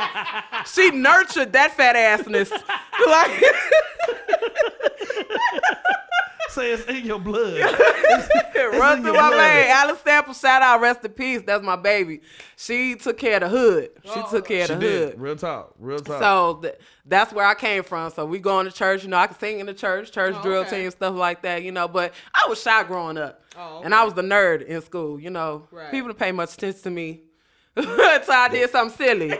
She 0.67 0.91
nurtured 0.95 1.53
that 1.53 1.75
fat 1.75 1.95
assness. 1.95 2.51
Like 3.07 3.31
say 6.49 6.71
it's 6.71 6.85
in 6.85 7.05
your 7.05 7.19
blood. 7.19 7.53
it 7.57 8.79
run 8.79 8.97
in 8.99 9.03
through 9.03 9.13
your 9.13 9.21
my 9.21 9.29
blood. 9.29 9.51
vein. 9.51 9.67
Alice 9.69 9.99
Sample, 10.03 10.33
shout 10.33 10.61
out, 10.61 10.81
rest 10.81 11.03
in 11.03 11.11
peace. 11.11 11.41
That's 11.45 11.63
my 11.63 11.75
baby. 11.75 12.21
She 12.55 12.95
took 12.95 13.17
care 13.17 13.35
of 13.35 13.41
the 13.41 13.49
hood. 13.49 13.89
She 14.03 14.09
Oh, 14.11 14.27
took 14.29 14.47
care 14.47 14.61
of 14.63 14.67
she 14.67 14.73
the 14.75 14.79
did. 14.79 15.09
hood. 15.11 15.21
Real 15.21 15.35
talk. 15.35 15.73
Real 15.79 15.99
talk. 15.99 16.19
So 16.21 16.59
th- 16.61 16.75
that's 17.05 17.33
where 17.33 17.45
I 17.45 17.53
came 17.55 17.83
from. 17.83 18.09
So 18.11 18.25
we 18.25 18.39
going 18.39 18.65
to 18.65 18.71
church. 18.71 19.03
You 19.03 19.09
know, 19.09 19.17
I 19.17 19.27
could 19.27 19.39
sing 19.39 19.59
in 19.59 19.65
the 19.65 19.73
church, 19.73 20.11
church 20.11 20.35
Oh, 20.37 20.41
drill 20.41 20.61
okay. 20.61 20.81
team, 20.83 20.91
stuff 20.91 21.15
like 21.15 21.41
that. 21.43 21.63
You 21.63 21.71
know, 21.71 21.87
but 21.87 22.13
I 22.33 22.47
was 22.47 22.61
shy 22.61 22.83
growing 22.83 23.17
up, 23.17 23.41
Oh, 23.57 23.81
and. 23.83 23.93
I 23.93 24.03
was 24.03 24.13
the 24.13 24.21
nerd 24.21 24.65
in 24.65 24.81
school. 24.81 25.19
You 25.19 25.29
know, 25.29 25.67
Right. 25.71 25.91
people 25.91 26.09
didn't 26.09 26.19
pay 26.19 26.31
much 26.31 26.53
attention 26.53 26.81
to 26.83 26.89
me 26.91 27.21
until 27.75 28.33
I 28.33 28.47
did 28.49 28.69
something 28.69 28.95
silly. 28.97 29.37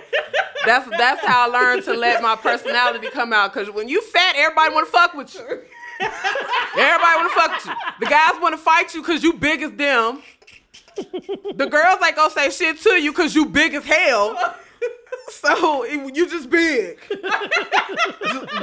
That's 0.66 0.90
that's 0.90 1.24
how 1.26 1.48
I 1.50 1.52
learned 1.52 1.84
to 1.84 1.94
let 1.94 2.22
my 2.24 2.36
personality 2.36 3.08
come 3.12 3.32
out. 3.34 3.54
Cause 3.54 3.70
when 3.70 3.88
you 3.88 4.02
fat, 4.02 4.34
everybody 4.36 4.74
want 4.74 4.88
to 4.88 4.92
fuck 4.92 5.14
with 5.14 5.34
you. 5.36 5.62
Everybody 6.02 7.16
want 7.16 7.34
to 7.34 7.40
fuck 7.40 7.66
you. 7.66 7.74
The 8.02 8.06
guys 8.10 8.34
want 8.42 8.54
to 8.54 8.58
fight 8.58 8.94
you 8.94 9.02
cause 9.04 9.24
you 9.24 9.34
big 9.34 9.62
as 9.62 9.72
them. 9.72 10.22
The 10.98 11.68
girls 11.70 12.00
ain't 12.06 12.16
gonna 12.16 12.30
say 12.32 12.50
shit 12.50 12.80
to 12.82 13.02
you 13.02 13.14
cause 13.14 13.36
you 13.36 13.46
big 13.46 13.74
as 13.74 13.84
hell. 13.86 14.56
So 15.30 15.84
it- 15.84 16.16
you 16.16 16.28
just 16.30 16.50
big. 16.50 17.00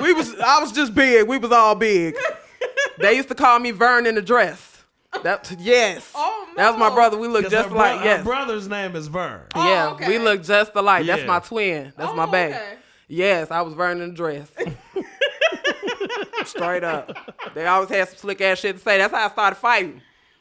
We 0.01 0.13
was 0.13 0.35
I 0.39 0.61
was 0.61 0.73
just 0.73 0.95
big. 0.95 1.27
We 1.27 1.39
was 1.39 1.53
all 1.53 1.75
big. 1.75 2.15
They 2.99 3.15
used 3.15 3.29
to 3.29 3.35
call 3.35 3.59
me 3.59 3.71
Vern 3.71 4.07
in 4.07 4.15
the 4.15 4.23
dress. 4.23 4.85
That 5.23 5.55
yes. 5.59 6.11
Oh, 6.15 6.49
That 6.57 6.71
was 6.71 6.79
my 6.79 6.89
brother. 6.91 7.19
We 7.19 7.29
look 7.29 7.49
just 7.51 7.69
her, 7.69 7.75
like 7.75 7.97
bro- 7.99 8.05
yes. 8.05 8.19
her 8.19 8.25
brother's 8.25 8.69
name 8.69 8.97
is 8.97 9.09
Vern. 9.09 9.43
Oh, 9.55 9.69
yeah, 9.69 9.89
okay. 9.91 10.09
we 10.09 10.19
look 10.19 10.43
just 10.43 10.73
alike. 10.75 11.05
That's 11.07 11.21
Yeah. 11.23 11.27
my 11.27 11.39
twin. 11.41 11.93
That's 11.97 12.11
Oh, 12.13 12.15
my 12.15 12.27
babe. 12.27 12.55
okay. 12.55 12.75
Yes, 13.09 13.51
I 13.51 13.61
was 13.61 13.75
Vern 13.75 14.01
in 14.01 14.11
the 14.11 14.15
dress. 14.15 14.51
Straight 16.47 16.85
up. 16.85 17.17
They 17.55 17.67
always 17.67 17.89
had 17.91 18.09
some 18.09 18.19
slick 18.19 18.41
ass 18.41 18.59
shit 18.61 18.77
to 18.77 18.83
say. 18.83 18.99
That's 18.99 19.13
how 19.13 19.27
I 19.27 19.31
started 19.31 19.57
fighting. 19.57 20.01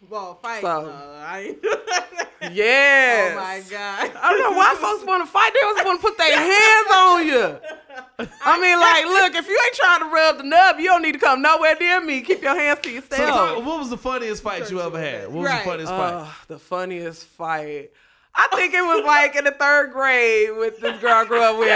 Well, 0.10 0.36
fight. 0.41 0.62
So- 0.62 0.81
no, 0.84 0.89
I. 0.89 1.55
Yes. 2.51 3.34
oh 3.34 3.36
my 3.39 3.62
god. 3.70 4.12
I 4.20 4.29
don't 4.31 4.39
know 4.51 4.58
why 4.58 4.75
folks 4.81 5.05
want 5.05 5.24
to 5.24 5.31
fight. 5.31 5.53
They 5.53 5.60
always 5.63 5.86
want 5.86 6.01
to 6.01 6.08
put 6.08 6.17
their 6.17 6.39
hands 6.39 6.88
on 6.91 7.27
you. 7.27 8.27
I 8.43 8.60
mean, 8.60 8.79
like, 8.79 9.05
look, 9.05 9.36
if 9.36 9.48
you 9.48 9.60
ain't 9.63 9.75
trying 9.75 10.00
to 10.00 10.05
rub 10.08 10.38
the 10.38 10.43
nub, 10.46 10.79
you 10.79 10.86
don't 10.86 11.03
need 11.03 11.12
to 11.12 11.20
come 11.20 11.43
nowhere 11.43 11.75
near 11.79 12.01
me. 12.01 12.22
Keep 12.22 12.41
your 12.41 12.60
hands 12.60 12.79
to 12.81 12.89
So, 12.89 12.96
yourself. 12.96 13.29
talk- 13.29 13.58
what 13.63 13.77
was 13.79 13.91
the 13.91 13.98
funniest 13.98 14.41
fight 14.41 14.72
you 14.72 14.81
ever 14.81 15.00
had? 15.00 15.27
What 15.27 15.43
was 15.43 15.46
Right. 15.51 15.60
the 15.63 15.70
funniest 15.70 15.91
fight? 15.91 16.13
Uh, 16.13 16.27
the 16.48 16.58
funniest 16.60 17.25
fight. 17.27 17.91
I 18.35 18.47
think 18.55 18.73
it 18.73 18.81
was 18.81 19.03
like 19.05 19.35
in 19.35 19.43
the 19.43 19.51
third 19.51 19.91
grade 19.91 20.55
with 20.57 20.79
this 20.79 21.00
girl 21.01 21.11
I 21.13 21.25
grew 21.25 21.41
up 21.41 21.57
with. 21.59 21.69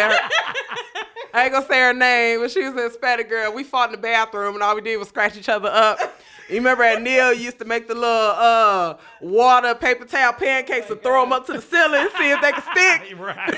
I 1.33 1.43
ain't 1.43 1.51
gonna 1.51 1.65
say 1.67 1.79
her 1.79 1.93
name, 1.93 2.39
but 2.39 2.51
she 2.51 2.61
was 2.63 2.73
a 2.81 2.87
Hispanic 2.87 3.29
girl. 3.29 3.53
We 3.53 3.63
fought 3.63 3.89
in 3.89 3.91
the 3.91 3.97
bathroom 4.01 4.55
and 4.55 4.63
all 4.63 4.75
we 4.75 4.81
did 4.81 4.97
was 4.97 5.09
scratch 5.09 5.35
each 5.37 5.49
other 5.49 5.69
up. 5.69 5.99
You 6.47 6.55
remember 6.57 6.83
at 6.83 7.01
Neil 7.01 7.33
used 7.33 7.57
to 7.59 7.65
make 7.65 7.87
the 7.87 7.95
little 7.95 8.07
uh, 8.07 8.97
water 9.19 9.73
paper 9.75 10.05
towel 10.05 10.33
pancakes 10.33 10.89
and 10.89 11.01
throw 11.01 11.21
them 11.23 11.33
up 11.33 11.45
to 11.47 11.53
the 11.53 11.61
ceiling, 11.61 12.07
see 12.17 12.31
if 12.31 12.41
they 12.41 12.51
could 12.51 12.63
stick. 12.71 13.17
Right. 13.19 13.55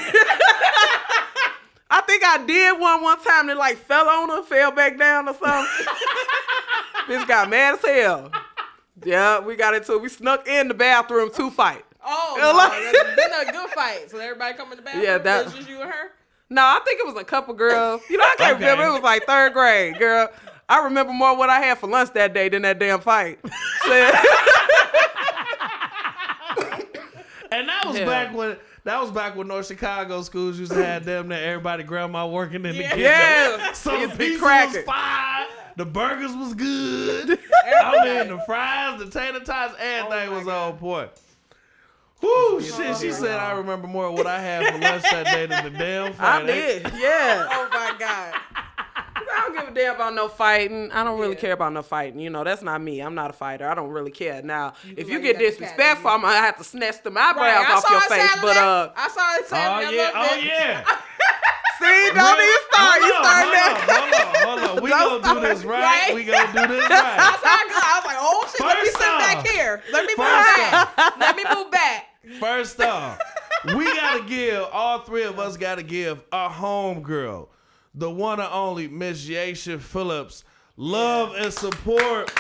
I 1.90 2.02
think 2.02 2.24
I 2.26 2.44
did 2.46 2.80
one 2.80 3.02
one 3.02 3.22
time 3.24 3.48
that 3.48 3.58
like 3.58 3.78
fell 3.78 4.08
on 4.10 4.30
her, 4.30 4.44
fell 4.44 4.72
back 4.72 4.98
down 4.98 5.28
or 5.30 5.34
something. 5.34 5.94
Bitch 7.08 7.28
got 7.28 7.50
mad 7.50 7.76
as 7.76 7.86
hell. 7.86 8.32
Yeah, 9.06 9.40
we 9.40 9.56
got 9.56 9.74
into 9.74 9.94
it. 9.94 10.02
We 10.02 10.10
snuck 10.10 10.48
in 10.48 10.68
the 10.68 10.74
bathroom 10.74 11.32
to 11.34 11.50
fight. 11.52 11.86
Oh, 12.10 12.36
Yeah, 12.38 12.44
no, 12.44 12.58
like- 12.58 13.16
been 13.18 13.48
a 13.48 13.52
good 13.52 13.70
fight. 13.72 14.10
So 14.10 14.18
everybody 14.20 14.56
come 14.56 14.72
in 14.72 14.78
the 14.78 14.82
bathroom. 14.84 15.04
Yeah, 15.04 15.18
that- 15.18 15.46
was 15.46 15.54
just 15.54 15.70
you 15.70 15.82
and 15.82 15.92
her. 15.92 16.12
No, 16.50 16.62
I 16.62 16.80
think 16.86 17.00
it 17.02 17.06
was 17.06 17.18
a 17.22 17.26
couple 17.26 17.54
girls. 17.54 18.02
You 18.10 18.18
know, 18.18 18.24
I 18.24 18.36
can't 18.38 18.56
Okay. 18.56 18.64
remember. 18.64 18.86
It 18.88 18.94
was 18.94 19.02
like 19.02 19.26
third 19.26 19.52
grade, 19.54 20.00
girl. 20.00 20.30
I 20.70 20.84
remember 20.86 21.12
more 21.12 21.36
what 21.36 21.50
I 21.50 21.60
had 21.60 21.78
for 21.78 21.88
lunch 21.88 22.12
that 22.14 22.34
day 22.34 22.48
than 22.50 22.62
that 22.62 22.80
damn 22.80 23.02
fight. 23.02 23.40
And 27.50 27.68
that 27.70 27.86
was 27.86 27.98
Yeah. 27.98 28.06
back 28.06 28.34
when 28.36 28.58
that 28.84 29.02
was 29.02 29.10
back 29.12 29.36
when 29.36 29.48
North 29.48 29.68
Chicago 29.68 30.22
schools 30.22 30.60
used 30.60 30.74
to 30.74 30.84
have 30.84 31.06
them 31.06 31.30
that 31.30 31.42
everybody 31.44 31.84
grandma 31.84 32.28
working 32.28 32.66
in 32.66 32.76
the 32.76 32.84
Yeah. 32.84 32.90
kitchen. 32.90 33.00
Yeah. 33.60 33.72
So 33.74 33.92
It 33.92 33.96
the 33.96 34.00
used 34.02 34.12
to 34.14 34.18
be 34.18 34.26
pizza 34.26 34.42
was 34.44 34.50
cracking. 34.50 34.84
fire. 34.84 35.46
The 35.78 35.86
burgers 35.86 36.36
was 36.36 36.54
good. 36.54 37.40
I 37.84 38.04
mean 38.06 38.28
the 38.38 38.44
fries, 38.46 39.00
the 39.00 39.10
tater 39.10 39.40
tots, 39.40 39.76
everything 39.80 40.30
oh 40.30 40.40
was 40.40 40.48
on 40.48 40.78
point. 40.78 41.10
Whoo, 42.22 42.62
shit. 42.62 42.98
She 42.98 43.12
said 43.12 43.40
I 43.40 43.52
remember 43.52 43.88
more 43.88 44.08
of 44.08 44.14
what 44.14 44.28
I 44.28 44.40
had 44.40 44.74
for 44.74 44.80
lunch 44.80 45.04
that 45.04 45.26
day 45.26 45.46
than 45.46 45.64
the 45.72 45.78
damn 45.78 46.14
fight. 46.14 46.44
I 46.44 46.46
did, 46.46 46.84
yeah. 46.98 47.48
Oh 47.52 47.70
my 47.72 47.94
god. 48.00 48.34
I 49.36 49.42
don't 49.42 49.54
give 49.56 49.68
a 49.68 49.72
damn 49.80 49.96
about 49.96 50.14
no 50.14 50.28
fighting. 50.28 50.92
I 50.92 51.04
don't 51.04 51.20
really 51.20 51.36
Yeah. 51.36 51.42
care 51.42 51.54
about 51.54 51.74
no 51.74 51.82
fighting. 51.82 52.20
You 52.20 52.30
know, 52.30 52.44
that's 52.44 52.62
not 52.62 52.82
me. 52.82 53.00
I'm 53.02 53.16
not 53.16 53.30
a 53.30 53.34
fighter. 53.34 53.68
I 53.70 53.74
don't 53.76 53.90
really 53.90 54.12
care. 54.12 54.42
Now, 54.42 54.74
if 54.96 55.10
you 55.10 55.20
get 55.20 55.20
you 55.20 55.20
got 55.20 55.22
the 55.22 55.32
cat 55.34 55.40
disrespectful, 55.40 56.10
I'm 56.10 56.22
gonna 56.22 56.36
have 56.38 56.58
to 56.58 56.64
snatch 56.64 57.02
them 57.04 57.18
eyebrows 57.18 57.36
Right, 57.44 57.70
off 57.72 57.90
your 57.90 58.00
it 58.00 58.04
face. 58.10 58.42
But 58.42 58.58
uh, 58.58 58.92
I 58.96 59.08
saw 59.10 59.36
it 59.36 59.42
Oh 59.44 59.48
Saturday. 59.48 59.96
yeah, 59.98 60.12
oh 60.16 60.36
yeah. 60.36 60.84
see, 61.80 62.10
don't 62.14 62.40
even 62.40 62.62
start. 62.72 63.02
You 63.02 63.14
hold 63.14 63.26
start 63.26 63.46
on, 63.46 63.52
there. 63.52 63.76
hold 63.86 64.14
on, 64.14 64.60
hold 64.60 64.78
on. 64.80 64.84
We 64.84 64.90
Don't 64.98 65.22
gonna 65.22 65.42
do 65.42 65.48
this 65.48 65.64
right. 65.64 65.82
right? 66.08 66.16
We 66.16 66.24
gonna 66.24 66.48
do 66.68 66.74
this 66.74 66.88
That's 66.90 67.04
right. 67.04 67.20
how 67.20 67.38
I, 67.44 67.68
got. 67.70 67.84
I 67.84 68.00
was 68.00 68.06
like, 68.06 68.18
oh 68.20 68.50
shit, 68.52 68.62
let 68.66 68.78
me 68.82 68.90
First 68.90 68.98
sit 68.98 69.18
back 69.20 69.48
here. 69.48 69.84
Let 69.92 70.06
me 70.06 70.14
move 70.18 70.28
First 70.28 70.58
back. 70.58 71.18
Let 71.20 71.36
me 71.36 71.44
move 71.56 71.72
back. 71.72 72.06
First 72.40 72.82
off, 72.82 73.20
we 73.76 73.86
gotta 73.86 74.24
give 74.24 74.64
all 74.72 75.00
three 75.00 75.24
of 75.24 75.40
us 75.40 75.56
gotta 75.58 75.84
give 75.84 76.22
our 76.32 76.50
home 76.50 77.02
girl, 77.02 77.50
the 77.98 78.10
one 78.10 78.40
and 78.40 78.50
only 78.52 78.88
Miss 78.88 79.28
Yasha 79.28 79.80
Phillips, 79.80 80.44
love 80.76 81.34
and 81.36 81.52
support. 81.54 82.32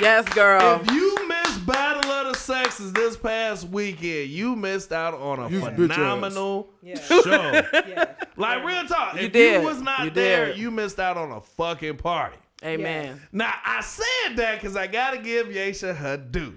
Yes, 0.00 0.28
girl. 0.34 0.80
If 0.82 0.90
you 0.92 1.26
missed 1.26 1.64
Battle 1.66 2.10
of 2.10 2.32
the 2.32 2.38
Sexes 2.38 2.92
this 2.92 3.16
past 3.16 3.66
weekend, 3.68 4.28
you 4.28 4.54
missed 4.54 4.92
out 4.92 5.14
on 5.14 5.38
a 5.38 5.48
You 5.48 5.60
phenomenal 5.60 6.68
Yeah. 6.82 7.00
show. 7.00 7.22
Yeah. 7.88 8.12
Like 8.36 8.62
real 8.64 8.84
talk, 8.86 9.14
You 9.14 9.20
if 9.26 9.32
did. 9.32 9.62
you 9.62 9.66
was 9.66 9.80
not 9.80 10.04
You 10.04 10.10
there, 10.10 10.46
did. 10.48 10.58
you 10.58 10.70
missed 10.70 11.00
out 11.00 11.16
on 11.16 11.32
a 11.32 11.40
fucking 11.40 11.96
party. 11.96 12.36
Amen. 12.64 13.20
Now 13.32 13.54
I 13.64 13.80
said 13.80 14.36
that 14.36 14.60
because 14.60 14.76
I 14.76 14.86
gotta 14.86 15.18
give 15.18 15.50
Yasha 15.52 15.94
her 15.94 16.16
due. 16.18 16.54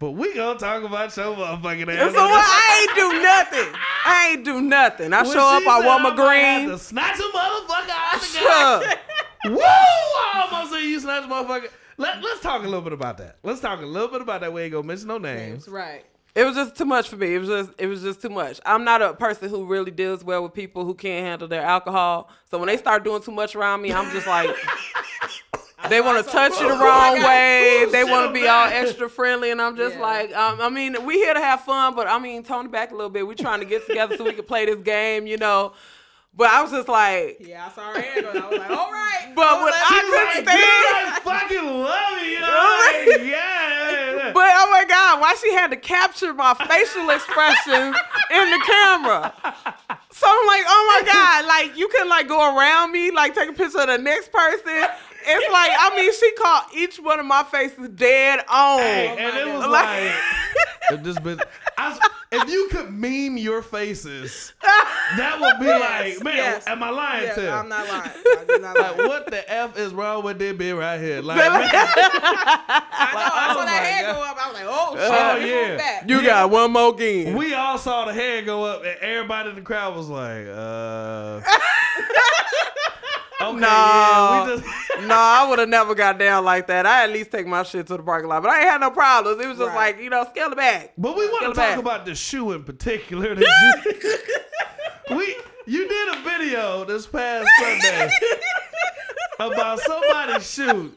But 0.00 0.12
we 0.12 0.32
gonna 0.34 0.58
talk 0.58 0.84
about 0.84 1.16
your 1.16 1.34
motherfucking 1.34 1.88
ass. 1.88 2.14
So 2.14 2.20
what? 2.24 2.44
I 2.46 2.86
ain't 2.88 2.94
do 2.96 3.22
nothing. 3.22 3.80
I 4.04 4.28
ain't 4.30 4.44
do 4.44 4.60
nothing. 4.60 5.12
I 5.12 5.22
When 5.22 5.32
show 5.32 5.40
up. 5.40 5.66
I 5.66 5.80
want 5.84 6.02
my 6.04 6.10
I 6.10 6.14
might 6.14 6.34
have 6.36 6.60
green. 6.66 6.70
to 6.70 6.78
Snatch 6.78 7.18
a 7.18 7.22
motherfucker 7.22 7.90
out 7.90 8.20
the. 9.44 9.50
Woo! 9.50 9.58
I 9.60 10.48
almost 10.50 10.72
said 10.72 10.80
you 10.82 11.00
snatch 11.00 11.24
a 11.24 11.26
motherfucker. 11.26 11.68
Let, 11.96 12.22
let's 12.22 12.40
talk 12.40 12.62
a 12.62 12.64
little 12.64 12.80
bit 12.82 12.92
about 12.92 13.18
that. 13.18 13.38
Let's 13.42 13.60
talk 13.60 13.80
a 13.82 13.86
little 13.86 14.08
bit 14.08 14.20
about 14.20 14.40
that. 14.42 14.52
We 14.52 14.62
ain't 14.62 14.72
gonna 14.72 14.86
mention 14.86 15.08
no 15.08 15.18
names. 15.18 15.66
Right. 15.66 16.04
It 16.36 16.44
was 16.44 16.54
just 16.54 16.76
too 16.76 16.84
much 16.84 17.08
for 17.08 17.16
me. 17.16 17.34
It 17.34 17.38
was 17.38 17.48
just 17.48 17.70
it 17.78 17.86
was 17.88 18.02
just 18.02 18.22
too 18.22 18.28
much. 18.28 18.60
I'm 18.64 18.84
not 18.84 19.02
a 19.02 19.14
person 19.14 19.48
who 19.48 19.64
really 19.64 19.90
deals 19.90 20.22
well 20.22 20.44
with 20.44 20.52
people 20.52 20.84
who 20.84 20.94
can't 20.94 21.26
handle 21.26 21.48
their 21.48 21.62
alcohol. 21.62 22.30
So 22.48 22.58
when 22.58 22.68
they 22.68 22.76
start 22.76 23.02
doing 23.02 23.20
too 23.22 23.32
much 23.32 23.56
around 23.56 23.82
me, 23.82 23.92
I'm 23.92 24.12
just 24.12 24.28
like 24.28 24.50
they 25.88 26.00
want 26.00 26.24
to 26.24 26.30
touch 26.30 26.52
you 26.60 26.68
the 26.68 26.74
wrong 26.74 27.16
God. 27.16 27.26
way. 27.26 27.82
Ooh, 27.84 27.90
They 27.90 28.04
want 28.04 28.24
to 28.24 28.28
I'm 28.28 28.32
be 28.32 28.46
all 28.48 28.66
extra 28.66 29.08
friendly, 29.08 29.50
and 29.50 29.60
I'm 29.60 29.76
just 29.76 29.96
Yeah. 29.96 30.02
like, 30.02 30.36
um, 30.36 30.60
I 30.60 30.68
mean, 30.68 31.04
we 31.04 31.14
here 31.14 31.34
to 31.34 31.40
have 31.40 31.62
fun, 31.62 31.94
but 31.94 32.06
I 32.06 32.18
mean, 32.18 32.42
tone 32.42 32.66
it 32.66 32.72
back 32.72 32.90
a 32.90 32.94
little 32.94 33.10
bit. 33.10 33.26
We're 33.26 33.34
trying 33.34 33.60
to 33.60 33.66
get 33.66 33.86
together 33.86 34.16
so 34.16 34.24
we 34.24 34.32
can 34.32 34.44
play 34.44 34.66
this 34.66 34.82
game, 34.82 35.26
you 35.26 35.36
know. 35.36 35.72
But 36.36 36.50
I 36.50 36.62
was 36.62 36.70
just 36.70 36.88
like, 36.88 37.38
Yeah, 37.40 37.66
I 37.66 37.70
saw 37.74 37.92
her 37.92 38.00
hand 38.00 38.26
on. 38.26 38.36
it. 38.36 38.42
I 38.42 38.48
was 38.48 38.58
like, 38.58 38.70
all 38.70 38.92
right. 38.92 39.04
But 39.34 39.46
I'ma 39.46 39.64
when 39.64 39.72
I 39.74 39.78
you 39.90 40.10
couldn't 40.10 40.46
like- 40.46 40.56
stand- 40.56 41.08
I 41.08 41.20
fucking 41.24 41.82
love 41.82 42.22
you. 42.22 42.28
you 42.30 42.40
like, 42.40 43.28
yeah, 43.28 43.90
yeah, 43.90 44.16
yeah. 44.16 44.32
But 44.32 44.50
oh 44.54 44.70
my 44.70 44.84
God, 44.84 45.20
why 45.20 45.34
she 45.40 45.52
had 45.52 45.70
to 45.70 45.76
capture 45.76 46.32
my 46.34 46.54
facial 46.54 47.10
expressions 47.16 47.96
in 48.30 48.50
the 48.50 48.62
camera? 48.66 49.32
So 50.10 50.26
I'm 50.28 50.46
like, 50.46 50.64
oh 50.68 51.00
my 51.04 51.12
God, 51.12 51.44
like 51.46 51.76
you 51.76 51.88
can 51.88 52.08
like 52.08 52.28
go 52.28 52.56
around 52.56 52.92
me, 52.92 53.10
like 53.10 53.34
take 53.34 53.48
a 53.48 53.52
picture 53.52 53.80
of 53.80 53.86
the 53.88 53.98
next 53.98 54.30
person. 54.32 54.86
It's 55.30 55.52
like, 55.52 55.70
I 55.78 55.94
mean, 55.96 56.12
she 56.12 56.32
caught 56.32 56.70
each 56.74 56.96
one 56.98 57.20
of 57.20 57.26
my 57.26 57.42
faces 57.44 57.88
dead 57.90 58.40
on. 58.48 58.78
Hey, 58.80 59.08
Oh 59.10 59.16
and 59.18 59.36
it 59.36 59.46
was 59.54 59.64
God. 59.64 59.70
like, 59.70 60.12
if 60.90 61.02
this 61.02 61.18
bitch, 61.18 61.42
I 61.76 61.98
if 62.32 62.48
you 62.50 62.68
could 62.70 62.90
meme 62.90 63.36
your 63.38 63.62
faces, 63.62 64.52
that 64.62 65.38
would 65.40 65.58
be 65.60 65.66
like, 65.70 66.22
man, 66.24 66.36
yes. 66.36 66.66
am 66.66 66.82
I 66.82 66.90
lying 66.90 67.24
Yeah, 67.24 67.34
to? 67.34 67.50
I'm 67.52 67.68
not 67.68 67.88
lying. 67.88 68.10
I 68.14 68.44
did 68.46 68.62
not 68.62 68.78
lie. 68.78 68.90
Like, 68.90 68.98
what 68.98 69.26
the 69.30 69.50
f 69.52 69.76
is 69.78 69.92
wrong 69.94 70.22
with 70.24 70.38
this 70.38 70.54
bitch 70.54 70.78
right 70.78 70.98
here? 71.00 71.20
Like, 71.22 71.38
I 71.42 71.48
know. 71.48 71.58
I 71.62 73.46
Oh 73.50 73.52
saw 73.54 73.58
my 73.60 73.64
that 73.66 73.82
hand 73.84 74.06
God. 74.06 74.14
go 74.14 74.22
up. 74.22 74.36
I 74.38 74.48
was 74.50 74.54
like, 74.54 74.66
oh 74.66 74.94
shit. 74.94 75.04
Oh, 75.04 75.10
let 75.10 75.42
me 75.42 75.50
yeah. 75.50 75.76
back. 75.76 76.08
you 76.08 76.22
got 76.22 76.50
one 76.50 76.72
more 76.72 76.94
game. 76.94 77.34
we 77.36 77.54
all 77.54 77.78
saw 77.78 78.04
the 78.06 78.12
hand 78.14 78.46
go 78.46 78.64
up, 78.64 78.82
and 78.84 78.96
everybody 79.00 79.50
in 79.50 79.54
the 79.56 79.62
crowd 79.62 79.94
was 79.96 80.08
like, 80.08 80.46
uh. 80.50 81.40
Okay, 83.42 83.60
No. 83.60 83.68
yeah, 83.68 84.44
we 84.46 84.56
just. 84.60 84.66
no, 85.06 85.14
I 85.14 85.46
would 85.48 85.60
have 85.60 85.68
never 85.68 85.94
got 85.94 86.18
down 86.18 86.44
like 86.44 86.66
that. 86.66 86.86
I 86.86 87.04
at 87.04 87.10
least 87.10 87.30
take 87.30 87.46
my 87.46 87.62
shit 87.62 87.86
to 87.86 87.96
the 87.96 88.02
parking 88.02 88.28
lot, 88.28 88.42
but 88.42 88.50
I 88.50 88.60
ain't 88.62 88.68
had 88.70 88.80
no 88.80 88.90
problems. 88.90 89.40
It 89.40 89.46
was 89.46 89.58
just 89.58 89.68
Right. 89.68 89.94
like, 89.94 90.02
you 90.02 90.10
know, 90.10 90.24
scale 90.28 90.50
it 90.50 90.56
back. 90.56 90.92
But 90.98 91.16
we 91.16 91.26
want 91.28 91.42
to 91.42 91.46
talk 91.48 91.54
back. 91.56 91.78
about 91.78 92.04
the 92.04 92.14
shoe 92.16 92.50
in 92.52 92.64
particular. 92.64 93.36
We 95.10 95.36
you 95.66 95.88
did 95.88 96.08
a 96.16 96.20
video 96.22 96.84
this 96.84 97.06
past 97.06 97.48
Sunday 97.60 98.10
about 99.38 99.80
somebody's 99.80 100.50
shoe. 100.52 100.92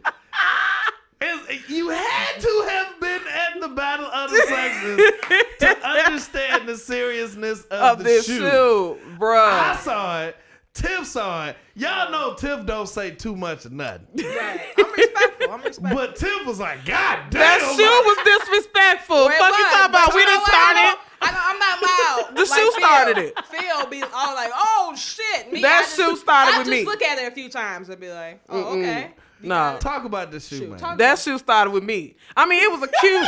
It's- 1.22 1.70
you 1.70 1.90
had 1.90 2.40
to 2.42 2.66
have 2.70 3.00
been 3.00 3.22
at 3.28 3.62
the 3.62 3.68
Battle 3.70 4.08
of 4.08 4.32
the 4.32 4.42
Sexes 4.48 5.50
to 5.60 5.88
understand 5.88 6.68
the 6.68 6.76
seriousness 6.78 7.64
of, 7.66 7.72
Of 7.72 7.98
the 8.00 8.04
this 8.06 8.26
shoe. 8.26 8.40
shoe, 8.40 8.98
bruh. 9.18 9.48
I 9.48 9.76
saw 9.78 10.24
it. 10.24 10.36
Tiff 10.74 11.06
saw 11.06 11.48
it. 11.48 11.58
Y'all 11.76 12.12
know 12.12 12.34
Tiff 12.34 12.66
don't 12.66 12.88
say 12.88 13.12
too 13.12 13.36
much 13.36 13.66
of 13.66 13.74
nothing. 13.74 14.08
Right. 14.18 14.62
I'm 14.78 14.92
respectful. 14.98 15.52
I'm 15.52 15.62
respectful. 15.64 15.98
But 15.98 16.16
Tiff 16.16 16.46
was 16.46 16.60
like, 16.60 16.86
God 16.86 17.20
damn. 17.30 17.42
that 17.42 17.60
shoe 17.76 17.84
was 17.84 18.40
disrespectful. 18.48 19.16
Well, 19.16 19.28
it 19.28 19.38
Fuck 19.38 19.58
you 19.58 19.64
was, 19.66 19.74
talking 19.74 19.90
about? 19.90 20.06
but 20.08 20.16
We 20.16 20.22
you 20.22 20.26
know 20.28 20.32
didn't 20.32 20.46
start 20.48 20.76
I 20.78 20.92
it. 20.94 20.98
I 21.24 21.32
know, 21.32 21.40
I'm 21.44 21.60
not 21.60 21.82
loud. 21.84 22.36
The 22.38 22.46
shoe 22.46 22.56
Phil. 22.56 22.72
started 22.72 23.18
it. 23.18 23.40
Phil 23.46 23.88
be 23.90 24.02
all 24.02 24.34
like, 24.34 24.52
oh 24.56 24.96
shit. 24.96 25.52
Me, 25.52 25.62
That 25.62 25.80
I 25.80 25.82
just- 25.82 25.96
shoe 25.98 26.16
started 26.16 26.54
I 26.56 26.58
with 26.60 26.68
just 26.68 26.80
me. 26.80 26.86
look 26.86 27.02
at 27.04 27.18
it 27.20 27.28
a 27.28 27.36
few 27.36 27.50
times 27.50 27.90
and 27.90 28.00
be 28.00 28.10
like, 28.10 28.40
oh, 28.50 28.56
Mm-mm. 28.56 28.80
okay. 28.80 29.12
You 29.42 29.50
No. 29.50 29.78
Talk 29.80 30.06
about 30.06 30.32
the 30.32 30.40
shoe, 30.40 30.58
Shoot, 30.58 30.82
man. 30.82 30.98
That 30.98 31.20
shoe 31.20 31.38
started 31.38 31.72
with 31.72 31.84
me. 31.84 32.16
I 32.36 32.46
mean, 32.46 32.62
it 32.64 32.72
was 32.72 32.84
a 32.84 32.88
cute 33.02 33.28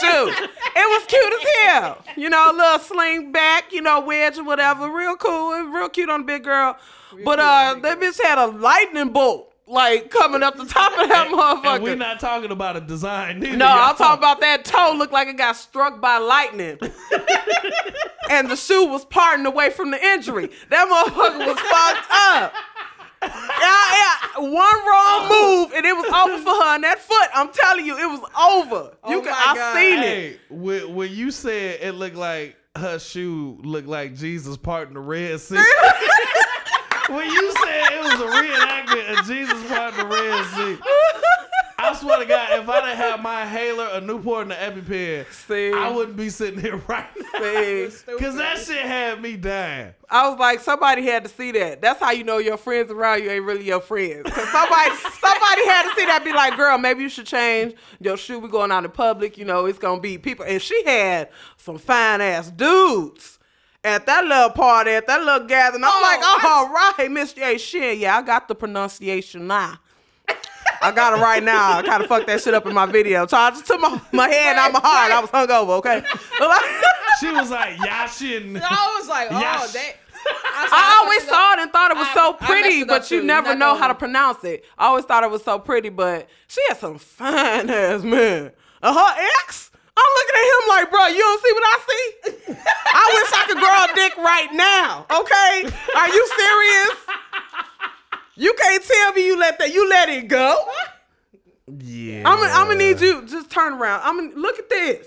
shoe. 0.00 0.48
It 0.76 0.76
was 0.76 1.06
cute 1.06 1.32
as 1.32 1.48
hell. 1.66 2.04
You 2.16 2.30
know, 2.30 2.50
a 2.50 2.54
little 2.54 2.78
sling 2.78 3.32
back, 3.32 3.72
you 3.72 3.80
know, 3.80 4.00
wedge 4.00 4.38
or 4.38 4.44
whatever. 4.44 4.90
Real 4.90 5.16
cool. 5.16 5.54
It 5.54 5.62
was 5.64 5.74
real 5.74 5.88
cute 5.88 6.10
on 6.10 6.20
the 6.20 6.26
big 6.26 6.44
girl. 6.44 6.76
but 7.24 7.36
cute 7.36 7.38
uh, 7.40 7.42
on 7.42 7.82
the 7.82 7.88
that 7.88 8.00
bitch 8.00 8.22
had 8.22 8.38
a 8.38 8.46
lightning 8.46 9.10
bolt 9.10 9.54
like 9.66 10.10
coming 10.10 10.42
up 10.42 10.56
the 10.56 10.66
top 10.66 10.92
of 10.98 11.08
that 11.08 11.28
motherfucker. 11.64 11.74
And 11.76 11.84
we're 11.84 11.96
not 11.96 12.20
talking 12.20 12.50
about 12.50 12.76
a 12.76 12.80
design. 12.80 13.40
Neither, 13.40 13.56
No, 13.56 13.66
y'all. 13.66 13.78
I'm 13.90 13.96
talking 13.96 14.18
about 14.18 14.40
that 14.40 14.64
toe 14.64 14.94
looked 14.96 15.12
like 15.12 15.28
it 15.28 15.36
got 15.38 15.56
struck 15.56 16.00
by 16.00 16.18
lightning. 16.18 16.78
and 18.30 18.50
the 18.50 18.56
shoe 18.56 18.86
was 18.86 19.04
parting 19.04 19.46
away 19.46 19.70
from 19.70 19.90
the 19.90 20.04
injury. 20.04 20.50
That 20.70 20.88
motherfucker 20.88 21.46
was 21.46 21.58
fucked 21.58 22.10
up. 22.10 22.52
Yeah, 23.24 23.94
yeah. 23.94 24.38
One 24.38 24.52
wrong 24.52 25.20
oh. 25.30 25.66
move 25.66 25.76
and 25.76 25.86
it 25.86 25.94
was 25.96 26.06
over 26.06 26.42
for 26.42 26.50
her. 26.50 26.74
And 26.74 26.84
that 26.84 26.98
foot, 26.98 27.28
I'm 27.34 27.50
telling 27.52 27.86
you, 27.86 27.96
it 27.96 28.06
was 28.06 28.20
over. 28.20 28.96
Oh 29.02 29.10
you 29.10 29.18
Oh 29.18 29.22
can, 29.22 29.30
my 29.30 29.44
I 29.46 29.54
God. 29.54 29.74
seen 29.74 29.98
it. 30.02 30.40
When, 30.50 30.94
when 30.94 31.10
you 31.12 31.30
said 31.30 31.80
it 31.80 31.92
looked 31.92 32.16
like 32.16 32.56
her 32.76 32.98
shoe 32.98 33.58
looked 33.62 33.88
like 33.88 34.16
Jesus 34.16 34.56
parting 34.56 34.94
the 34.94 35.00
Red 35.00 35.40
Sea, 35.40 35.54
when 37.08 37.26
you 37.30 37.52
said 37.64 37.92
it 37.92 38.02
was 38.02 38.20
a 38.20 38.30
reenactment 38.42 39.18
of 39.18 39.26
Jesus 39.26 39.68
part 39.68 39.92
of 39.92 39.96
the 39.98 40.06
Red 40.06 40.44
Sea, 40.46 40.78
I 40.82 40.93
swear 42.04 42.18
to 42.18 42.26
God, 42.26 42.48
if 42.60 42.68
I 42.68 42.80
didn't 42.82 42.96
have 42.98 43.22
my 43.22 43.42
inhaler, 43.42 43.88
a 43.92 44.00
Newport, 44.00 44.42
and 44.42 44.50
the 44.50 44.54
EpiPen, 44.82 45.32
See? 45.32 45.72
I 45.72 45.90
wouldn't 45.90 46.16
be 46.16 46.28
sitting 46.28 46.60
here 46.60 46.76
right 46.88 47.06
now. 47.16 48.18
Cause 48.18 48.36
that 48.36 48.58
shit 48.58 48.78
had 48.82 49.20
me 49.22 49.36
dying. 49.36 49.94
I 50.10 50.28
was 50.28 50.38
like, 50.38 50.60
somebody 50.60 51.02
had 51.06 51.24
to 51.24 51.30
see 51.30 51.50
that. 51.52 51.80
That's 51.80 51.98
how 52.00 52.10
you 52.12 52.24
know 52.24 52.38
your 52.38 52.56
friends 52.56 52.90
around 52.90 53.22
you 53.22 53.30
ain't 53.30 53.44
really 53.44 53.64
your 53.64 53.80
friends. 53.80 54.30
Cause 54.30 54.48
somebody, 54.50 54.90
somebody 55.20 55.66
had 55.66 55.88
to 55.88 55.94
see 55.96 56.06
that. 56.06 56.22
Be 56.24 56.32
like, 56.32 56.56
girl, 56.56 56.76
maybe 56.78 57.02
you 57.02 57.08
should 57.08 57.26
change 57.26 57.74
your 58.00 58.16
shoe. 58.16 58.38
We 58.38 58.48
going 58.48 58.70
out 58.70 58.84
in 58.84 58.90
public. 58.90 59.38
You 59.38 59.44
know, 59.46 59.66
it's 59.66 59.78
gonna 59.78 60.00
be 60.00 60.18
people. 60.18 60.44
And 60.44 60.60
she 60.60 60.84
had 60.84 61.30
some 61.56 61.78
fine 61.78 62.20
ass 62.20 62.50
dudes 62.50 63.38
at 63.82 64.06
that 64.06 64.24
little 64.24 64.50
party, 64.50 64.90
at 64.92 65.06
that 65.06 65.22
little 65.24 65.46
gathering. 65.46 65.84
I'm 65.84 65.90
Oh, 65.92 66.00
like, 66.02 66.20
what? 66.20 66.44
all 66.44 66.68
right, 66.98 67.10
Miss 67.10 67.32
J. 67.32 67.58
Shit, 67.58 67.98
yeah, 67.98 68.16
I 68.18 68.22
got 68.22 68.48
the 68.48 68.54
pronunciation 68.54 69.46
now. 69.46 69.78
I 70.84 70.92
got 70.92 71.18
it 71.18 71.22
right 71.22 71.42
now. 71.42 71.78
I 71.78 71.82
kind 71.82 72.02
of 72.02 72.08
fucked 72.08 72.26
that 72.26 72.40
shit 72.42 72.54
up 72.54 72.66
in 72.66 72.74
my 72.74 72.86
video. 72.86 73.26
So 73.26 73.36
I 73.36 73.50
just 73.50 73.66
took 73.66 73.80
my, 73.80 74.00
my 74.12 74.28
head 74.28 74.56
out 74.56 74.68
of 74.68 74.74
my 74.74 74.80
heart. 74.88 75.12
I 75.12 75.20
was 75.20 75.30
hungover, 75.30 75.78
okay? 75.78 76.02
She 77.20 77.30
was 77.30 77.48
like, 77.50 77.76
Yashin. 77.76 78.60
I 78.60 78.98
was 78.98 79.08
like, 79.08 79.28
oh, 79.30 79.38
Yes. 79.40 79.72
that. 79.72 79.92
I 80.26 81.00
always 81.02 81.22
saw 81.28 81.52
it 81.54 81.58
and 81.60 81.70
thought 81.70 81.90
it 81.92 81.96
was 81.96 82.08
I- 82.10 82.14
so 82.14 82.32
pretty, 82.34 82.82
but 82.84 83.08
you 83.10 83.20
too. 83.20 83.26
never 83.26 83.50
not 83.50 83.58
know 83.58 83.74
how 83.76 83.86
to 83.88 83.94
pronounce 83.94 84.42
it. 84.44 84.64
I 84.76 84.86
always 84.86 85.04
thought 85.04 85.22
it 85.22 85.30
was 85.30 85.44
so 85.44 85.58
pretty, 85.58 85.90
but 85.90 86.28
she 86.48 86.60
had 86.68 86.78
some 86.78 86.98
fine 86.98 87.70
ass 87.70 88.02
man. 88.02 88.50
And 88.82 88.96
her 88.96 89.14
ex, 89.44 89.70
I'm 89.96 90.12
looking 90.16 90.34
at 90.34 90.44
him 90.50 90.68
like, 90.68 90.90
bro, 90.90 91.06
you 91.06 91.18
don't 91.20 91.42
see 91.42 91.52
what 91.52 91.62
I 91.64 91.78
see? 91.88 92.54
I 92.94 93.10
wish 93.14 93.32
I 93.32 93.44
could 93.46 93.58
grow 93.58 93.84
a 93.84 93.94
dick 93.94 94.16
right 94.18 94.52
now. 94.52 95.06
Okay? 95.08 95.76
Are 95.96 96.08
you 96.08 96.28
serious? 96.36 96.96
You 98.36 98.54
can't 98.54 98.82
tell 98.84 99.12
me 99.12 99.26
you 99.26 99.38
let 99.38 99.58
that. 99.58 99.72
You 99.72 99.88
let 99.88 100.08
it 100.08 100.28
go. 100.28 100.64
Yeah. 101.78 102.22
I'm 102.28 102.38
gonna 102.38 102.52
I'm 102.52 102.66
gonna 102.66 102.78
need 102.78 103.00
you 103.00 103.24
just 103.26 103.50
turn 103.50 103.74
around. 103.74 104.02
I'm 104.04 104.16
gonna 104.30 104.40
look 104.40 104.58
at 104.58 104.68
this. 104.68 105.06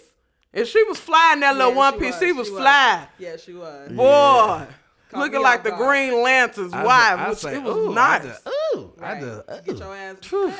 And 0.53 0.65
she 0.65 0.81
was 0.85 0.97
flying 0.99 1.41
that 1.41 1.55
little 1.55 1.73
one 1.73 1.99
piece. 1.99 2.17
She 2.19 2.31
was, 2.31 2.49
flying. 2.49 3.05
Yeah, 3.19 3.37
she 3.37 3.53
was. 3.53 3.91
Boy, 3.91 4.65
Caught 5.11 5.19
looking 5.19 5.41
like 5.41 5.61
the 5.63 5.69
guard. 5.69 5.85
Green 5.87 6.23
Lantern's 6.23 6.73
I 6.73 6.83
wife. 6.83 7.19
I 7.19 7.29
which 7.29 7.37
say, 7.39 7.55
it 7.55 7.63
was 7.63 7.75
ooh, 7.75 7.93
nice. 7.93 8.21
I 8.23 8.27
just, 8.27 8.47
ooh, 8.47 8.93
I 8.99 9.11
Right. 9.13 9.21
just, 9.21 9.65
Get 9.65 9.77
your 9.77 9.95
ass. 9.95 10.15
Phew. 10.23 10.53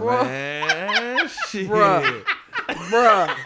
Man, 0.00 1.28
shit. 1.48 1.68
Bruh. 1.68 2.24
Bruh. 2.68 3.36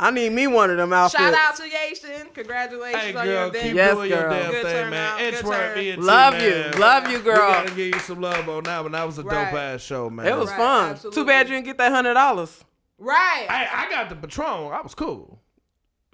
I 0.00 0.10
need 0.12 0.30
me 0.32 0.46
one 0.46 0.70
of 0.70 0.76
them 0.76 0.92
outfits. 0.92 1.22
Shout 1.22 1.34
out 1.34 1.56
to 1.56 1.62
Yation. 1.64 2.32
Congratulations 2.32 3.02
Hey 3.02 3.14
on 3.16 3.26
your 3.26 3.44
keep 3.50 3.54
event. 3.56 3.74
Yes, 3.74 3.94
doing 3.94 4.10
your 4.10 4.20
girl. 4.22 4.30
damn 4.30 4.50
Good 4.52 4.62
thing, 4.62 4.72
turnout, 4.72 4.90
man. 4.90 5.18
good 5.18 5.34
Intro 5.34 5.50
turn. 5.50 5.78
ENT, 5.78 5.98
Love 6.04 6.32
man. 6.34 6.42
you. 6.72 6.78
Love 6.80 7.10
you, 7.10 7.18
girl. 7.18 7.34
We 7.34 7.38
girl. 7.40 7.52
gotta 7.52 7.68
give 7.74 7.94
you 7.94 7.98
some 8.00 8.20
love 8.20 8.48
on 8.48 8.62
that 8.64 8.82
one. 8.84 8.92
That 8.92 9.06
was 9.06 9.18
a 9.18 9.22
Right. 9.24 9.50
dope 9.50 9.60
ass 9.60 9.80
show, 9.82 10.08
man. 10.08 10.26
It 10.26 10.36
was 10.38 10.48
Right, 10.50 10.56
fun. 10.56 10.90
absolutely. 10.90 11.20
Too 11.22 11.26
bad 11.26 11.48
you 11.48 11.54
didn't 11.56 11.66
get 11.66 11.78
that 11.78 11.90
hundred 11.92 12.14
dollars. 12.14 12.64
Right. 12.98 13.46
Hey, 13.50 13.66
I 13.74 13.90
got 13.90 14.08
the 14.08 14.14
Patron. 14.16 14.72
I 14.72 14.80
was 14.80 14.94
cool. 14.94 15.40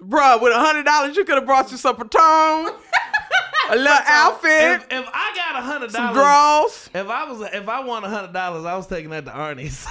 Bruh, 0.01 0.41
with 0.41 0.51
a 0.51 0.59
hundred 0.59 0.83
dollars 0.85 1.15
you 1.15 1.23
could 1.23 1.35
have 1.35 1.45
brought 1.45 1.71
you 1.71 1.77
some 1.77 1.95
Patron, 1.95 2.73
a 3.71 3.75
little 3.75 3.97
outfit, 4.05 4.51
If, 4.51 4.85
if 4.91 5.05
I 5.13 5.33
got 5.35 5.55
a 5.59 5.61
hundred 5.61 5.91
some 5.91 6.13
dollars, 6.13 6.15
draws. 6.17 6.89
if 6.93 7.09
I 7.09 7.29
was 7.31 7.41
if 7.53 7.67
I 7.69 7.79
won 7.81 8.03
a 8.03 8.09
hundred 8.09 8.33
dollars, 8.33 8.65
I 8.65 8.75
was 8.75 8.87
taking 8.87 9.09
that 9.11 9.25
to 9.25 9.31
Arnie's. 9.31 9.77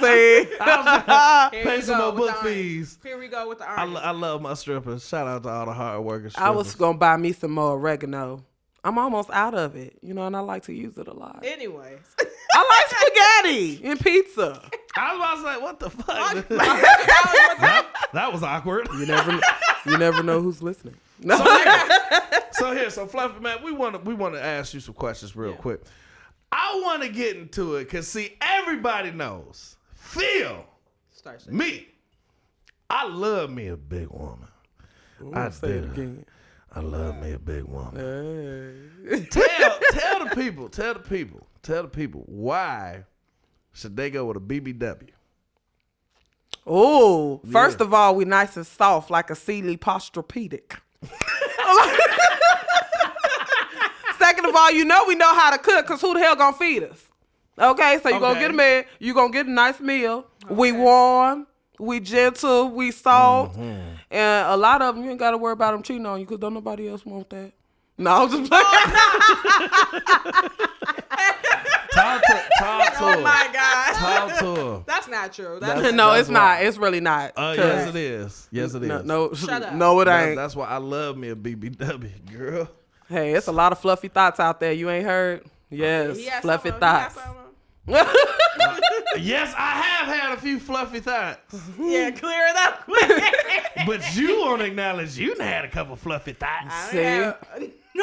See? 0.00 0.44
Here 1.56 1.64
Pay 1.64 1.76
you 1.76 1.82
some 1.82 1.98
go 1.98 2.12
more 2.14 2.28
book 2.28 2.36
fees. 2.42 2.98
Here 3.02 3.18
we 3.18 3.28
go 3.28 3.48
with 3.48 3.58
the 3.58 3.68
I, 3.68 3.84
lo- 3.84 4.00
I 4.00 4.10
love 4.10 4.42
my 4.42 4.54
strippers. 4.54 5.06
Shout 5.06 5.26
out 5.26 5.42
to 5.44 5.48
all 5.48 5.66
the 5.66 5.72
hard 5.72 6.02
working 6.04 6.30
strippers. 6.30 6.46
I 6.46 6.50
was 6.50 6.74
gonna 6.74 6.98
buy 6.98 7.16
me 7.16 7.32
some 7.32 7.52
more 7.52 7.72
oregano. 7.72 8.44
I'm 8.84 8.98
almost 8.98 9.30
out 9.30 9.54
of 9.54 9.76
it, 9.76 9.96
you 10.02 10.12
know, 10.12 10.26
and 10.26 10.36
I 10.36 10.40
like 10.40 10.64
to 10.64 10.72
use 10.72 10.98
it 10.98 11.06
a 11.06 11.12
lot. 11.14 11.44
Anyways. 11.44 11.98
I 12.54 12.82
like 12.82 13.00
spaghetti 13.00 13.80
and 13.84 14.00
pizza. 14.00 14.60
I 14.96 15.16
was 15.16 15.42
like, 15.44 15.60
what 15.62 15.78
the 15.80 15.88
fuck? 15.90 16.48
That 16.48 17.56
that, 17.60 17.86
that 18.12 18.32
was 18.32 18.42
awkward. 18.42 18.88
You 18.98 19.06
never, 19.06 19.40
you 19.86 19.96
never 19.98 20.22
know 20.22 20.40
who's 20.42 20.62
listening. 20.62 20.96
No. 21.20 21.36
So 21.36 21.44
here, 21.44 21.88
so 22.52 22.72
here, 22.72 22.90
so 22.90 23.06
Fluffy 23.06 23.40
man, 23.40 23.62
we 23.62 23.72
want 23.72 23.94
to 23.94 24.00
we 24.00 24.14
want 24.14 24.34
to 24.34 24.42
ask 24.42 24.74
you 24.74 24.80
some 24.80 24.94
questions 24.94 25.34
real 25.36 25.52
Yeah. 25.52 25.56
quick. 25.58 25.80
I 26.50 26.80
want 26.84 27.02
to 27.02 27.08
get 27.08 27.36
into 27.36 27.76
it 27.76 27.84
because 27.84 28.08
see, 28.08 28.36
everybody 28.42 29.10
knows. 29.12 29.76
Phil, 29.94 30.64
me, 31.48 31.86
I 32.90 33.06
love 33.08 33.48
me 33.50 33.68
a 33.68 33.76
big 33.76 34.08
woman. 34.08 34.48
I 35.32 35.48
say 35.50 35.68
it 35.68 35.94
do. 35.94 36.02
again. 36.02 36.24
I 36.74 36.80
love 36.80 37.18
me 37.20 37.32
a 37.32 37.38
big 37.38 37.64
woman. 37.64 38.90
Hey. 39.08 39.26
tell 39.30 39.78
tell 39.92 40.24
the 40.24 40.34
people, 40.34 40.68
tell 40.68 40.94
the 40.94 41.00
people, 41.00 41.46
tell 41.62 41.82
the 41.82 41.88
people 41.88 42.22
why 42.26 43.04
should 43.72 43.96
they 43.96 44.10
go 44.10 44.24
with 44.26 44.36
a 44.38 44.40
BBW? 44.40 45.10
Oh, 46.66 47.40
first 47.50 47.80
of 47.80 47.92
all, 47.92 48.14
we 48.14 48.24
nice 48.24 48.56
and 48.56 48.66
soft 48.66 49.10
like 49.10 49.30
a 49.30 49.34
Sealy 49.34 49.76
Posturepedic. 49.76 50.78
Second 54.18 54.44
of 54.46 54.54
all, 54.54 54.70
you 54.70 54.84
know 54.84 55.04
we 55.08 55.16
know 55.16 55.34
how 55.34 55.50
to 55.50 55.58
cook 55.58 55.86
because 55.86 56.00
who 56.00 56.14
the 56.14 56.20
hell 56.20 56.36
gonna 56.36 56.56
feed 56.56 56.84
us? 56.84 57.08
Okay, 57.58 57.98
so 58.02 58.08
you 58.08 58.20
gonna 58.20 58.38
get 58.38 58.50
a 58.50 58.54
man, 58.54 58.84
you 58.98 59.12
gonna 59.12 59.32
get 59.32 59.46
a 59.46 59.50
nice 59.50 59.80
meal. 59.80 60.26
We 60.48 60.70
warm, 60.72 61.46
we 61.78 62.00
gentle, 62.00 62.70
we 62.70 62.92
soft, 62.92 63.58
Mm-hmm. 63.58 63.96
And 64.12 64.48
a 64.48 64.56
lot 64.56 64.82
of 64.82 64.94
them 64.94 65.04
you 65.04 65.10
ain't 65.10 65.18
gotta 65.18 65.36
worry 65.38 65.52
about 65.54 65.72
them 65.72 65.82
cheating 65.82 66.06
on 66.06 66.20
you 66.20 66.26
because 66.26 66.38
don't 66.40 66.54
nobody 66.54 66.88
else 66.88 67.04
want 67.04 67.28
that. 67.30 67.52
No, 67.98 68.10
I'm 68.24 68.30
just 68.30 68.50
playing. 68.50 68.64
Talk 71.92 72.22
to 72.22 72.42
talk 72.58 72.92
to 72.94 72.98
Oh 73.04 73.20
my 73.20 73.48
God. 73.52 73.94
Talk 73.94 74.38
to 74.38 74.54
her. 74.54 74.82
That's 74.86 75.08
not 75.08 75.32
true. 75.32 75.58
That's, 75.60 75.74
That's- 75.74 75.92
no, 75.94 76.12
it's 76.14 76.28
why. 76.28 76.34
not. 76.34 76.62
It's 76.62 76.78
really 76.78 77.00
not. 77.00 77.32
Uh, 77.36 77.54
'Cause- 77.54 77.58
yes, 77.58 77.88
it 77.90 77.96
is. 77.96 78.48
Yes, 78.50 78.74
it 78.74 78.82
is. 78.82 78.88
No, 78.88 79.02
no, 79.02 79.34
Shut 79.34 79.62
up. 79.62 79.74
no, 79.74 80.00
it 80.00 80.06
That- 80.06 80.28
ain't. 80.28 80.36
that's 80.36 80.56
why 80.56 80.66
I 80.68 80.78
love 80.78 81.16
me 81.18 81.28
a 81.28 81.36
BBW, 81.36 82.32
girl. 82.32 82.68
Hey, 83.08 83.34
it's 83.34 83.46
a 83.46 83.52
lot 83.52 83.72
of 83.72 83.78
fluffy 83.78 84.08
thoughts 84.08 84.40
out 84.40 84.58
there. 84.58 84.72
You 84.72 84.88
ain't 84.88 85.04
heard? 85.04 85.44
Yes, 85.68 86.16
He 86.16 86.24
had 86.24 86.40
fluffy 86.42 86.70
some. 86.70 86.80
He 86.80 86.84
had 86.86 87.02
thoughts. 87.12 87.14
some 87.14 87.30
of 87.30 87.36
'em. 87.36 87.41
Yes, 89.18 89.52
I 89.58 89.70
have 89.82 90.06
had 90.14 90.32
a 90.32 90.40
few 90.40 90.58
fluffy 90.58 91.00
thoughts, 91.00 91.40
Yeah, 91.78 92.10
clear 92.12 92.46
it 92.48 92.56
up 92.56 92.84
but 93.86 94.14
you 94.16 94.40
won't 94.40 94.62
acknowledge 94.62 95.18
you 95.18 95.34
done 95.34 95.46
had 95.46 95.64
a 95.64 95.68
couple 95.68 95.96
fluffy 95.96 96.32
thoughts. 96.32 96.74
See? 96.90 96.98
No, 96.98 97.34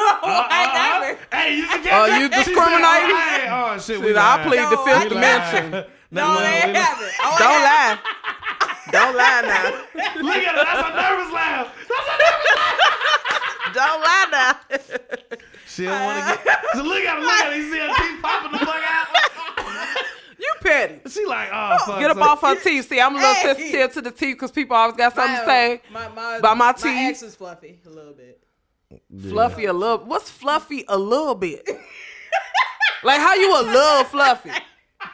I 0.06 1.00
uh-uh. 1.00 1.00
never. 1.00 1.18
Hey, 1.32 1.56
you 1.56 1.66
can 1.66 1.80
Oh, 1.90 2.04
you 2.06 2.26
She 2.28 2.32
said, 2.32 2.44
discriminating? 2.44 3.16
Oh, 3.16 3.26
hey, 3.34 3.48
oh 3.50 3.78
shit, 3.80 3.98
we 4.00 4.12
See, 4.12 4.16
I 4.16 4.36
lied. 4.36 4.46
plead 4.46 4.58
the 4.60 4.70
No, 4.76 4.84
fifth 4.84 4.96
I 4.96 5.08
dimension. 5.08 5.70
lied. 5.72 5.86
No, 6.12 6.28
we- 6.30 6.36
they 6.38 6.66
we- 6.66 6.74
haven't. 6.78 7.12
Oh, 7.22 7.36
Don't 7.38 7.50
I 7.50 7.64
lie. 7.70 7.98
Don't 8.90 9.14
lie 9.16 9.42
now. 9.46 9.64
Look 10.22 10.34
at 10.36 10.54
it. 10.54 10.66
That's 10.66 10.82
a 10.82 10.90
nervous 10.90 11.32
laugh. 11.32 11.68
That's 11.88 12.08
a 12.10 12.16
nervous 12.18 12.54
laugh. 12.56 12.78
Don't 13.74 14.00
lie 14.00 14.26
now. 14.32 14.78
She 15.66 15.84
don't 15.84 16.02
want 16.04 16.18
to 16.18 16.44
get. 16.44 16.64
So 16.74 16.82
look 16.82 17.04
at 17.04 17.14
her. 17.16 17.20
Look 17.22 17.30
at 17.30 17.52
her. 17.52 17.56
You 17.56 17.72
see 17.72 17.78
her 17.78 17.86
teeth 17.86 18.22
popping 18.22 18.52
the 18.52 18.58
fuck 18.58 18.82
out. 18.88 19.96
You 20.40 20.52
petty. 20.62 21.00
She 21.10 21.26
like, 21.26 21.48
oh, 21.52 21.76
oh, 21.78 21.86
fuck. 21.86 22.00
Get 22.00 22.10
up 22.10 22.16
so- 22.16 22.22
off 22.24 22.40
her 22.40 22.56
teeth. 22.60 22.88
See, 22.88 22.98
I'm 23.00 23.14
a 23.14 23.18
little 23.18 23.34
Hey. 23.34 23.42
sensitive 23.54 23.92
to 23.92 24.00
the 24.02 24.10
teeth 24.10 24.36
because 24.36 24.50
people 24.50 24.74
always 24.74 24.96
got 24.96 25.14
something 25.14 25.36
to 25.36 25.42
My, 25.42 25.46
say. 25.46 25.82
My, 25.92 26.08
my, 26.08 26.36
About 26.38 26.56
my 26.56 26.66
My 26.66 26.72
teeth. 26.72 27.10
ex 27.10 27.22
is 27.22 27.34
fluffy 27.36 27.78
a 27.86 27.88
little 27.90 28.14
bit. 28.14 28.42
Fluffy 29.28 29.66
a 29.66 29.72
little. 29.72 29.98
What's 29.98 30.30
fluffy 30.30 30.84
a 30.88 30.96
little 30.98 31.34
bit? 31.34 31.68
like 33.04 33.20
how 33.20 33.34
you 33.34 33.52
a 33.60 33.62
little 33.62 34.04
fluffy? 34.04 34.50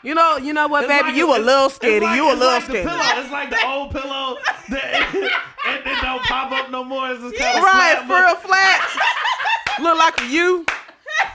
You 0.03 0.15
know, 0.15 0.37
you 0.37 0.53
know 0.53 0.69
what, 0.69 0.85
It's 0.85 0.93
baby? 0.93 1.09
like- 1.09 1.17
you 1.17 1.27
a 1.29 1.35
it's- 1.35 1.47
little 1.47 1.67
it's 1.67 1.75
skinny. 1.77 2.01
like- 2.07 2.17
you 2.17 2.27
a 2.27 2.33
little 2.33 2.47
like 2.47 2.63
skinny. 2.65 2.91
It's 2.91 3.31
like 3.33 3.51
the 3.51 3.67
old 3.67 3.91
pillow 3.91 4.39
that 4.69 5.15
and 5.67 5.87
it 5.87 6.03
don't 6.03 6.23
pop 6.23 6.53
up 6.53 6.71
no 6.71 6.85
more. 6.85 7.11
It's 7.11 7.21
just 7.23 7.37
kind 7.37 7.59
of 7.59 7.65
Right, 7.65 7.99
real 8.09 8.37
flat. 8.37 9.79
Look 9.81 9.99
like 9.99 10.21
a 10.23 10.27
U. 10.27 10.65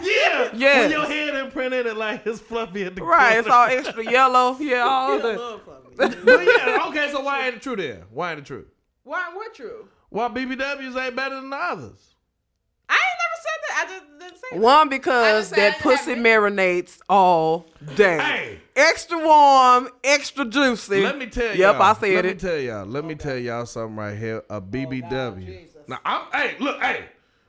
Yeah, 0.02 0.50
Yeah. 0.54 0.80
When 0.82 0.92
your 0.92 1.06
head 1.06 1.36
imprinted 1.36 1.86
it 1.86 1.96
like 1.98 2.26
it's 2.26 2.40
fluffy 2.40 2.84
at 2.86 2.96
the 2.96 3.04
Right, 3.04 3.38
it's 3.40 3.48
all 3.48 3.66
extra 3.68 4.04
yellow. 4.10 4.56
Yeah, 4.60 4.82
all 4.88 5.14
He's 5.14 5.22
the. 5.22 5.28
little. 5.30 5.62
But 5.98 6.44
yeah, 6.46 6.86
okay. 6.88 7.12
So 7.12 7.22
why 7.22 7.46
ain't 7.48 7.56
it 7.56 7.62
true 7.62 7.76
then? 7.76 8.04
Why 8.12 8.32
ain't 8.32 8.40
it 8.40 8.46
true? 8.46 8.66
Why? 9.04 9.30
What 9.34 9.54
true? 9.54 9.88
Why 10.10 10.28
BBWs 10.30 10.96
ain't 11.04 11.16
better 11.16 11.36
than 11.36 11.50
the 11.50 11.56
others? 11.58 12.16
I 12.90 12.94
ain't 12.94 13.20
never 13.22 13.38
said 13.42 13.60
say 14.42 14.58
that. 14.58 14.60
One 14.60 14.90
because 14.90 15.50
just 15.50 15.56
that 15.56 15.80
pussy 15.80 16.16
didn't 16.16 16.24
marinates 16.26 17.00
all 17.10 17.68
day. 17.96 18.18
Hey. 18.20 18.60
Extra 18.76 19.18
warm, 19.18 19.90
extra 20.04 20.46
juicy. 20.46 21.02
Let 21.04 21.18
me 21.18 21.28
tell 21.28 21.46
Yep, 21.48 21.58
y'all. 21.58 21.72
Yep, 21.74 21.82
I 21.82 21.94
said 21.94 22.16
Let 22.16 22.26
me 22.26 22.32
it. 22.32 22.40
tell 22.40 22.58
y'all. 22.58 22.86
Let 22.86 23.06
me 23.06 23.16
tell 23.16 23.38
y'all 23.38 23.66
something 23.66 23.96
right 23.98 24.18
here. 24.18 24.44
A 24.50 24.62
BBW. 24.62 25.46
Jesus. 25.46 25.76
now, 25.88 26.00
I'm. 26.06 26.26
Hey, 26.32 26.56
look. 26.60 26.80
Hey, 26.82 27.06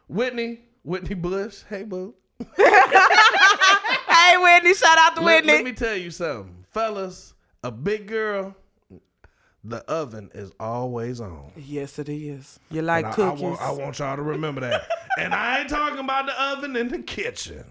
Whitney. 0.08 0.60
Whitney 0.84 1.14
Bush. 1.14 1.62
Hey, 1.68 1.84
boo. 1.84 2.14
Hey, 4.08 4.36
Whitney, 4.38 4.74
shout 4.74 4.98
out 4.98 5.16
to 5.16 5.22
Let, 5.22 5.44
Whitney. 5.44 5.52
let 5.54 5.64
me 5.64 5.72
tell 5.72 5.96
you 5.96 6.10
something, 6.10 6.64
fellas. 6.70 7.34
A 7.64 7.70
big 7.70 8.06
girl. 8.06 8.54
The 9.64 9.78
oven 9.90 10.30
is 10.34 10.50
always 10.58 11.20
on. 11.20 11.52
yes, 11.56 11.98
it 12.00 12.08
is. 12.08 12.58
You 12.70 12.82
like 12.82 13.04
And 13.04 13.14
I, 13.14 13.16
I 13.26 13.30
cookies? 13.30 13.42
want, 13.42 13.60
I 13.60 13.70
want 13.72 13.98
y'all 14.00 14.16
to 14.16 14.22
remember 14.22 14.60
that. 14.62 14.82
And 15.18 15.34
I 15.34 15.60
ain't 15.60 15.68
talking 15.68 15.98
about 15.98 16.26
the 16.26 16.42
oven 16.42 16.76
in 16.76 16.88
the 16.88 16.98
kitchen. 17.00 17.64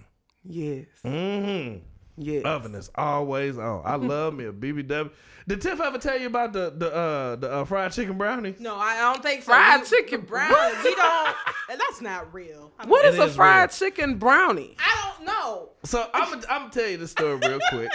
Yes. 0.44 0.86
Mm-hmm. 1.06 1.80
Yes. 2.18 2.44
Oven 2.46 2.76
is 2.76 2.90
always 2.96 3.58
on. 3.58 3.82
I 3.86 3.96
love 3.96 4.34
me 4.34 4.46
a 4.46 4.52
BBW. 4.52 5.12
Did 5.48 5.62
Tiff 5.62 5.82
ever 5.82 5.98
tell 5.98 6.20
you 6.20 6.28
about 6.28 6.54
the 6.54 6.72
the 6.76 6.94
uh 6.94 7.36
the 7.38 7.52
uh, 7.52 7.66
fried 7.66 7.92
chicken 7.94 8.18
brownies? 8.18 8.60
No, 8.60 8.76
I 8.76 9.00
don't 9.00 9.24
think 9.24 9.42
so. 9.42 9.48
Fried 9.54 9.82
We- 9.82 9.88
chicken 9.88 10.22
brown. 10.22 10.52
what? 10.52 10.84
We 10.84 10.94
don't. 10.96 11.36
That's 11.70 12.02
not 12.02 12.34
real. 12.34 12.72
I, 12.78 12.84
mean, 12.84 12.90
What 12.92 13.06
It 13.06 13.14
is 13.16 13.20
a 13.20 13.24
is 13.24 13.36
fried 13.36 13.70
real. 13.70 13.78
chicken 13.90 14.18
brownie? 14.18 14.76
I 14.80 15.14
don't 15.18 15.26
know. 15.26 15.70
So 15.84 16.08
I'm 16.14 16.30
gonna 16.32 16.46
I'm 16.50 16.62
gonna 16.64 16.72
tell 16.74 16.88
you 16.90 16.98
the 16.98 17.08
story 17.08 17.36
real 17.38 17.60
quick. 17.70 17.90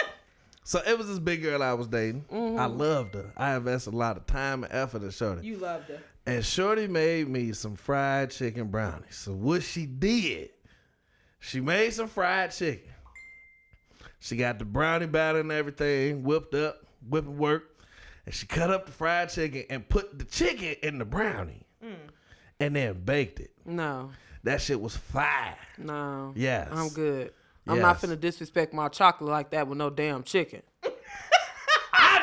So 0.63 0.81
it 0.85 0.97
was 0.97 1.07
this 1.07 1.19
big 1.19 1.41
girl 1.43 1.63
I 1.63 1.71
was 1.73 1.87
dating. 1.87 2.25
I 2.59 2.65
loved 2.65 3.13
her. 3.15 3.31
I 3.37 3.55
invested 3.55 3.93
a 3.93 3.97
lot 3.97 4.17
of 4.17 4.25
time 4.25 4.65
and 4.65 4.73
effort 4.73 5.01
in 5.03 5.11
Shorty. 5.11 5.47
You 5.47 5.55
loved 5.57 5.89
it. 5.89 6.01
And 6.27 6.43
Shorty 6.43 6.87
made 6.87 7.29
me 7.29 7.53
some 7.53 7.77
fried 7.77 8.31
chicken 8.31 8.67
brownies. 8.67 9.15
So 9.15 9.31
what 9.31 9.63
she 9.63 9.85
did, 9.85 10.49
she 11.39 11.61
made 11.61 11.93
some 11.93 12.09
fried 12.09 12.51
chicken. 12.51 12.91
She 14.19 14.35
got 14.35 14.59
the 14.59 14.65
brownie 14.65 15.05
batter 15.05 15.39
and 15.39 15.53
everything 15.53 16.23
whipped 16.23 16.53
up, 16.53 16.85
whipping 17.07 17.37
work. 17.37 17.81
And 18.25 18.35
she 18.35 18.45
cut 18.45 18.69
up 18.69 18.87
the 18.87 18.91
fried 18.91 19.29
chicken 19.29 19.63
and 19.69 19.87
put 19.87 20.19
the 20.19 20.25
chicken 20.25 20.75
in 20.83 20.97
the 20.99 21.05
brownie. 21.05 21.65
Mm. 21.81 21.95
And 22.59 22.75
then 22.75 23.01
baked 23.05 23.39
it. 23.39 23.51
No. 23.65 24.11
That 24.43 24.59
shit 24.59 24.81
was 24.81 24.97
fire. 24.97 25.57
No. 25.77 26.33
Yes. 26.35 26.67
I'm 26.73 26.89
good. 26.89 27.31
I'm 27.65 27.79
not 27.79 28.01
finna 28.01 28.19
disrespect 28.19 28.73
my 28.73 28.89
chocolate 28.89 29.29
like 29.29 29.51
that 29.51 29.67
with 29.67 29.77
no 29.77 29.89
damn 29.89 30.23
chicken. 30.23 30.61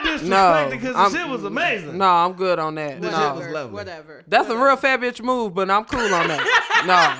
I 0.04 0.18
disrespected 0.18 0.22
No, 0.28 0.68
because 0.70 0.96
I'm- 0.96 1.12
the 1.12 1.18
shit 1.18 1.28
was 1.28 1.44
amazing. 1.44 1.98
No, 1.98 2.08
I'm 2.08 2.32
good 2.34 2.58
on 2.58 2.74
that. 2.76 3.00
The 3.00 3.10
no. 3.10 3.16
shit 3.16 3.34
was 3.36 3.46
lovely. 3.48 3.72
Whatever. 3.74 4.22
That's 4.28 4.48
a 4.48 4.56
real 4.56 4.76
fat 4.76 5.00
bitch 5.00 5.20
move, 5.22 5.54
but 5.54 5.70
I'm 5.70 5.84
cool 5.84 6.00
on 6.14 6.28
that. 6.28 6.44
no. 6.86 7.16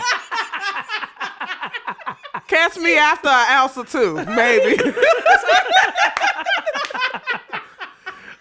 Catch 2.46 2.76
me 2.78 2.96
after 2.96 3.28
an 3.28 3.46
ounce 3.50 3.76
or 3.76 3.84
two, 3.84 4.14
maybe. 4.26 4.78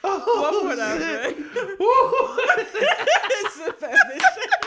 Oh, 0.05 0.65
whatever. 0.65 1.33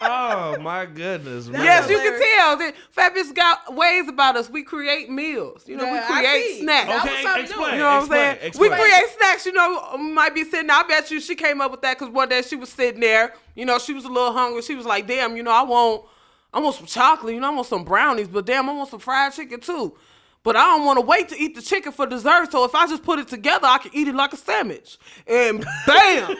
oh 0.00 0.58
my 0.60 0.86
goodness. 0.86 1.48
man. 1.48 1.62
yes, 1.62 1.88
you 1.88 1.96
can 1.98 2.12
tell 2.20 2.56
that 2.58 2.74
fat 2.90 3.14
bitch 3.14 3.34
got 3.34 3.74
ways 3.74 4.08
about 4.08 4.36
us. 4.36 4.48
We 4.50 4.62
create 4.62 5.10
meals. 5.10 5.66
You 5.66 5.76
know, 5.76 5.84
Yeah, 5.84 6.08
we 6.08 6.14
create 6.16 6.44
see. 6.46 6.62
snacks. 6.62 6.86
That 6.88 7.04
was 7.04 7.12
Okay, 7.12 7.42
explain. 7.42 7.60
new. 7.70 7.72
You 7.72 7.78
know 7.78 7.84
what 7.96 8.02
I'm 8.02 8.08
saying? 8.08 8.38
explain. 8.42 8.70
We 8.70 8.76
create 8.76 9.04
snacks. 9.18 9.46
You 9.46 9.52
know, 9.52 9.96
might 9.98 10.34
be 10.34 10.44
sitting. 10.44 10.70
I 10.70 10.82
bet 10.84 11.10
you 11.10 11.20
she 11.20 11.34
came 11.34 11.60
up 11.60 11.70
with 11.70 11.82
that 11.82 11.98
because 11.98 12.12
one 12.12 12.28
day 12.28 12.42
she 12.42 12.56
was 12.56 12.68
sitting 12.70 13.00
there. 13.00 13.34
You 13.54 13.64
know, 13.64 13.78
she 13.78 13.92
was 13.94 14.04
a 14.04 14.08
little 14.08 14.32
hungry. 14.32 14.62
She 14.62 14.74
was 14.74 14.86
like, 14.86 15.06
"Damn, 15.06 15.36
you 15.36 15.42
know, 15.42 15.50
I 15.52 15.62
want, 15.62 16.04
I 16.52 16.60
want 16.60 16.76
some 16.76 16.86
chocolate. 16.86 17.34
You 17.34 17.40
know, 17.40 17.48
I 17.50 17.54
want 17.54 17.66
some 17.66 17.84
brownies, 17.84 18.28
but 18.28 18.46
damn, 18.46 18.68
I 18.68 18.72
want 18.72 18.90
some 18.90 19.00
fried 19.00 19.32
chicken 19.32 19.60
too. 19.60 19.96
But 20.44 20.54
I 20.54 20.60
don't 20.76 20.86
want 20.86 20.98
to 20.98 21.04
wait 21.04 21.28
to 21.30 21.36
eat 21.38 21.56
the 21.56 21.60
chicken 21.60 21.90
for 21.90 22.06
dessert. 22.06 22.52
So 22.52 22.64
if 22.64 22.74
I 22.74 22.86
just 22.86 23.02
put 23.02 23.18
it 23.18 23.26
together, 23.28 23.66
I 23.66 23.78
can 23.78 23.90
eat 23.92 24.06
it 24.06 24.14
like 24.14 24.32
a 24.32 24.36
sandwich. 24.36 24.96
And 25.26 25.66
bam, 25.86 26.36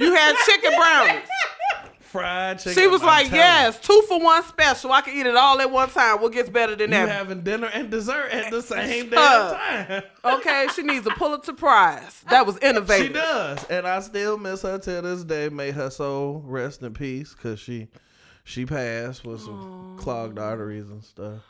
you 0.00 0.12
had 0.12 0.34
chicken 0.44 0.72
brownies. 0.76 1.28
Fried 2.08 2.58
chicken. 2.58 2.74
She 2.74 2.86
was 2.86 3.00
I'm 3.02 3.06
like, 3.06 3.30
"Yes, 3.30 3.78
two 3.80 4.02
for 4.08 4.20
one 4.20 4.42
special. 4.44 4.92
I 4.92 5.00
can 5.00 5.16
eat 5.16 5.26
it 5.26 5.36
all 5.36 5.60
at 5.60 5.70
one 5.70 5.88
time. 5.90 6.20
What 6.20 6.32
gets 6.32 6.48
better 6.48 6.74
than 6.74 6.90
You, 6.90 6.96
that?" 6.96 7.08
having 7.08 7.42
dinner 7.42 7.68
and 7.68 7.90
dessert 7.90 8.30
at 8.30 8.50
the 8.50 8.62
same 8.62 9.10
time. 9.10 10.02
Okay, 10.24 10.66
she 10.74 10.82
needs 10.82 11.06
a 11.06 11.10
Pulitzer 11.10 11.54
Prize. 11.54 12.22
That 12.28 12.44
was 12.44 12.58
innovative. 12.58 13.06
She 13.08 13.12
does, 13.12 13.64
and 13.70 13.86
I 13.86 14.00
still 14.00 14.36
miss 14.36 14.62
her 14.62 14.78
to 14.78 15.00
this 15.00 15.24
day. 15.24 15.48
May 15.48 15.70
her 15.70 15.90
soul 15.90 16.42
rest 16.44 16.82
in 16.82 16.92
peace, 16.92 17.34
cause 17.34 17.58
she 17.58 17.88
she 18.44 18.66
passed 18.66 19.24
with 19.24 19.40
some 19.40 19.96
clogged 19.98 20.38
arteries 20.38 20.90
and 20.90 21.02
stuff. 21.02 21.40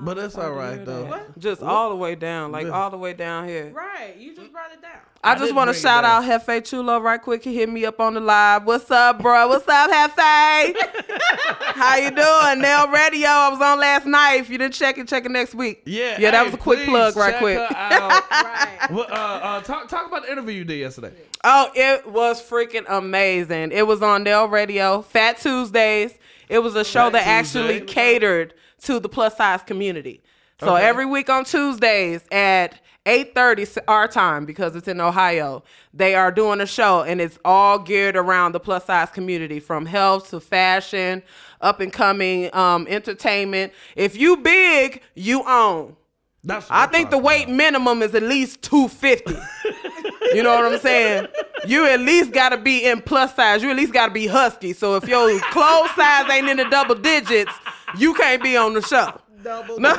But 0.00 0.18
it's 0.18 0.36
all 0.36 0.52
right 0.52 0.84
though. 0.84 1.04
What? 1.06 1.38
Just 1.38 1.62
all 1.62 1.90
the 1.90 1.96
way 1.96 2.14
down, 2.14 2.52
like 2.52 2.66
Yeah. 2.66 2.72
all 2.72 2.90
the 2.90 2.96
way 2.98 3.12
down 3.12 3.46
here. 3.48 3.70
Right. 3.74 4.14
You 4.18 4.34
just 4.34 4.52
brought 4.52 4.72
it 4.72 4.80
down. 4.82 4.92
I 5.22 5.32
I 5.32 5.34
just 5.38 5.54
want 5.54 5.68
to 5.68 5.74
shout 5.74 6.04
out. 6.04 6.22
Hefe 6.24 6.64
Chulo 6.64 6.98
right 7.00 7.20
quick. 7.20 7.44
He 7.44 7.54
hit 7.54 7.68
me 7.68 7.84
up 7.84 8.00
on 8.00 8.14
the 8.14 8.20
live. 8.20 8.64
What's 8.64 8.90
up, 8.90 9.20
bro? 9.20 9.48
What's 9.48 9.68
up, 9.68 9.90
Hefe? 9.90 10.74
How 11.60 11.96
you 11.96 12.10
doing? 12.10 12.60
Nail 12.62 12.88
Radio. 12.88 13.28
I 13.28 13.48
was 13.50 13.60
on 13.60 13.78
last 13.78 14.06
night. 14.06 14.40
If 14.40 14.48
you 14.50 14.56
didn't 14.58 14.74
check 14.74 14.96
it, 14.98 15.08
check 15.08 15.24
it 15.26 15.30
next 15.30 15.54
week. 15.54 15.82
Yeah, 15.84 16.16
Yeah, 16.18 16.30
that 16.30 16.38
hey, 16.38 16.44
was 16.46 16.54
a 16.54 16.58
quick 16.58 16.84
plug 16.86 17.16
right 17.16 17.32
check 17.32 17.40
quick. 17.40 17.58
her 17.58 17.66
out. 17.76 18.30
Right. 18.30 18.90
Well, 18.90 19.06
uh, 19.10 19.14
uh, 19.14 19.60
talk 19.62 19.88
talk 19.88 20.06
about 20.06 20.22
the 20.22 20.32
interview 20.32 20.54
you 20.54 20.64
did 20.64 20.78
yesterday. 20.78 21.12
Oh, 21.44 21.70
it 21.74 22.06
was 22.06 22.42
freaking 22.42 22.84
amazing. 22.88 23.72
It 23.72 23.86
was 23.86 24.02
on 24.02 24.22
Nail 24.24 24.46
Radio, 24.48 25.02
Fat 25.02 25.38
Tuesdays. 25.38 26.14
It 26.48 26.58
was 26.60 26.74
a 26.76 26.84
show 26.84 27.04
Fat 27.04 27.12
that 27.12 27.26
actually 27.26 27.80
Tuesday. 27.80 27.86
catered 27.92 28.54
to 28.84 28.98
the 29.00 29.08
plus 29.08 29.36
size 29.36 29.62
community. 29.62 30.22
So 30.60 30.74
Okay. 30.76 30.84
every 30.86 31.06
week 31.06 31.30
on 31.30 31.44
Tuesdays 31.44 32.20
at 32.30 32.74
8:30 33.06 33.78
our 33.88 34.06
time 34.06 34.44
because 34.44 34.76
it's 34.76 34.86
in 34.88 35.00
Ohio, 35.00 35.62
they 35.94 36.14
are 36.14 36.30
doing 36.30 36.60
a 36.60 36.66
show 36.66 37.00
and 37.00 37.18
it's 37.20 37.38
all 37.46 37.78
geared 37.78 38.14
around 38.14 38.52
the 38.52 38.60
plus 38.60 38.84
size 38.84 39.08
community 39.10 39.58
from 39.58 39.86
health 39.86 40.28
to 40.30 40.40
fashion, 40.40 41.22
up 41.62 41.80
and 41.80 41.92
coming 41.92 42.54
um, 42.54 42.86
entertainment. 42.90 43.72
If 43.96 44.16
you 44.18 44.36
big, 44.36 45.00
you 45.14 45.42
own. 45.46 45.96
That's 46.44 46.66
I 46.70 46.86
think 46.86 47.10
the 47.10 47.18
weight 47.18 47.44
about. 47.44 47.54
minimum 47.56 48.02
is 48.02 48.14
at 48.14 48.22
least 48.22 48.62
250. 48.62 49.34
you 50.34 50.42
know 50.42 50.54
what 50.54 50.72
I'm 50.72 50.78
saying? 50.78 51.26
You 51.66 51.86
at 51.86 52.00
least 52.00 52.32
gotta 52.32 52.56
be 52.56 52.84
in 52.84 53.02
plus 53.02 53.34
size. 53.34 53.62
You 53.62 53.70
at 53.70 53.76
least 53.76 53.92
gotta 53.92 54.12
be 54.12 54.26
husky. 54.26 54.72
So 54.72 54.96
if 54.96 55.06
your 55.06 55.38
clothes 55.50 55.90
size 55.92 56.30
ain't 56.30 56.48
in 56.48 56.56
the 56.56 56.64
double 56.64 56.94
digits, 56.94 57.52
you 57.98 58.14
can't 58.14 58.42
be 58.42 58.56
on 58.56 58.74
the 58.74 58.82
show. 58.82 59.20
Double. 59.42 59.80
No. 59.80 59.92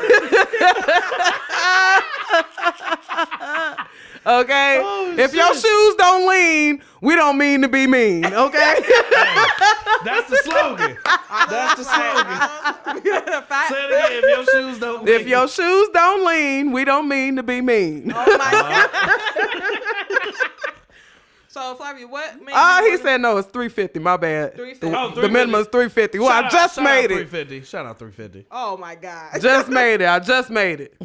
okay? 4.25 4.81
Oh, 4.83 5.15
if 5.17 5.33
your 5.33 5.53
shoes 5.55 5.95
don't 5.95 6.29
lean, 6.29 6.81
we 7.01 7.15
don't 7.15 7.37
mean 7.39 7.61
to 7.63 7.67
be 7.67 7.87
mean, 7.87 8.25
okay? 8.25 8.75
That's 10.05 10.29
the 10.29 10.39
slogan. 10.43 10.97
That's 11.49 11.75
the 11.75 11.83
slogan. 11.83 12.37
Say 13.69 13.83
it 13.83 13.91
again. 13.91 14.11
If 14.11 14.23
your 14.29 14.45
shoes 14.45 14.79
don't. 14.79 15.09
if 15.09 15.27
your 15.27 15.47
shoes 15.47 15.89
don't 15.93 16.25
lean, 16.25 16.71
we 16.71 16.85
don't 16.85 17.07
mean 17.07 17.35
to 17.37 17.43
be 17.43 17.61
mean. 17.61 18.11
Oh 18.15 18.37
my 18.37 18.51
god. 18.51 18.89
So 21.51 21.75
Flavia, 21.75 22.07
what? 22.07 22.29
Ah, 22.33 22.37
made 22.43 22.53
Oh, 22.55 22.83
he 22.85 22.89
wanna- 22.91 23.03
said 23.03 23.21
no, 23.21 23.37
it's 23.37 23.47
350. 23.49 23.99
My 23.99 24.17
bad. 24.17 24.55
350. 24.55 24.89
The, 24.89 24.97
Oh, 24.99 25.21
the 25.21 25.29
minimum 25.29 25.61
is 25.61 25.67
350. 25.67 26.19
Well, 26.19 26.29
Shout 26.29 26.43
I 26.43 26.45
out- 26.47 26.51
just 26.51 26.75
shout 26.75 26.85
out 26.85 26.89
made 26.95 27.03
it. 27.11 27.29
350. 27.29 27.61
Shout 27.63 27.85
out 27.85 27.99
350. 27.99 28.47
Oh 28.51 28.77
my 28.77 28.95
god. 28.95 29.31
Just 29.41 29.69
made 29.69 30.01
it. 30.01 30.07
I 30.07 30.19
just 30.19 30.49
made 30.49 30.79
it. 30.81 30.95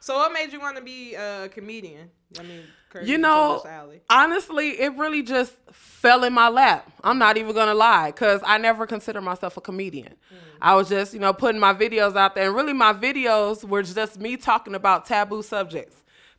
So 0.00 0.14
what 0.16 0.32
made 0.32 0.52
you 0.52 0.60
want 0.60 0.76
to 0.76 0.82
be 0.82 1.14
a 1.14 1.48
comedian? 1.48 2.10
I 2.38 2.42
mean, 2.42 2.62
Curtis 2.90 3.08
you 3.08 3.18
know, 3.18 3.62
honestly, 4.10 4.80
it 4.80 4.94
really 4.96 5.22
just 5.22 5.52
fell 5.72 6.22
in 6.24 6.32
my 6.32 6.48
lap. 6.48 6.90
I'm 7.02 7.18
not 7.18 7.36
even 7.36 7.54
gonna 7.54 7.74
lie, 7.74 8.12
cause 8.12 8.40
I 8.44 8.58
never 8.58 8.86
considered 8.86 9.22
myself 9.22 9.56
a 9.56 9.60
comedian. 9.60 10.12
Mm. 10.32 10.36
I 10.60 10.74
was 10.74 10.88
just, 10.88 11.12
you 11.14 11.20
know, 11.20 11.32
putting 11.32 11.60
my 11.60 11.72
videos 11.74 12.16
out 12.16 12.34
there, 12.34 12.46
and 12.46 12.54
really, 12.54 12.72
my 12.72 12.92
videos 12.92 13.64
were 13.64 13.82
just 13.82 14.18
me 14.20 14.36
talking 14.36 14.74
about 14.74 15.06
taboo 15.06 15.42
subjects. 15.42 15.96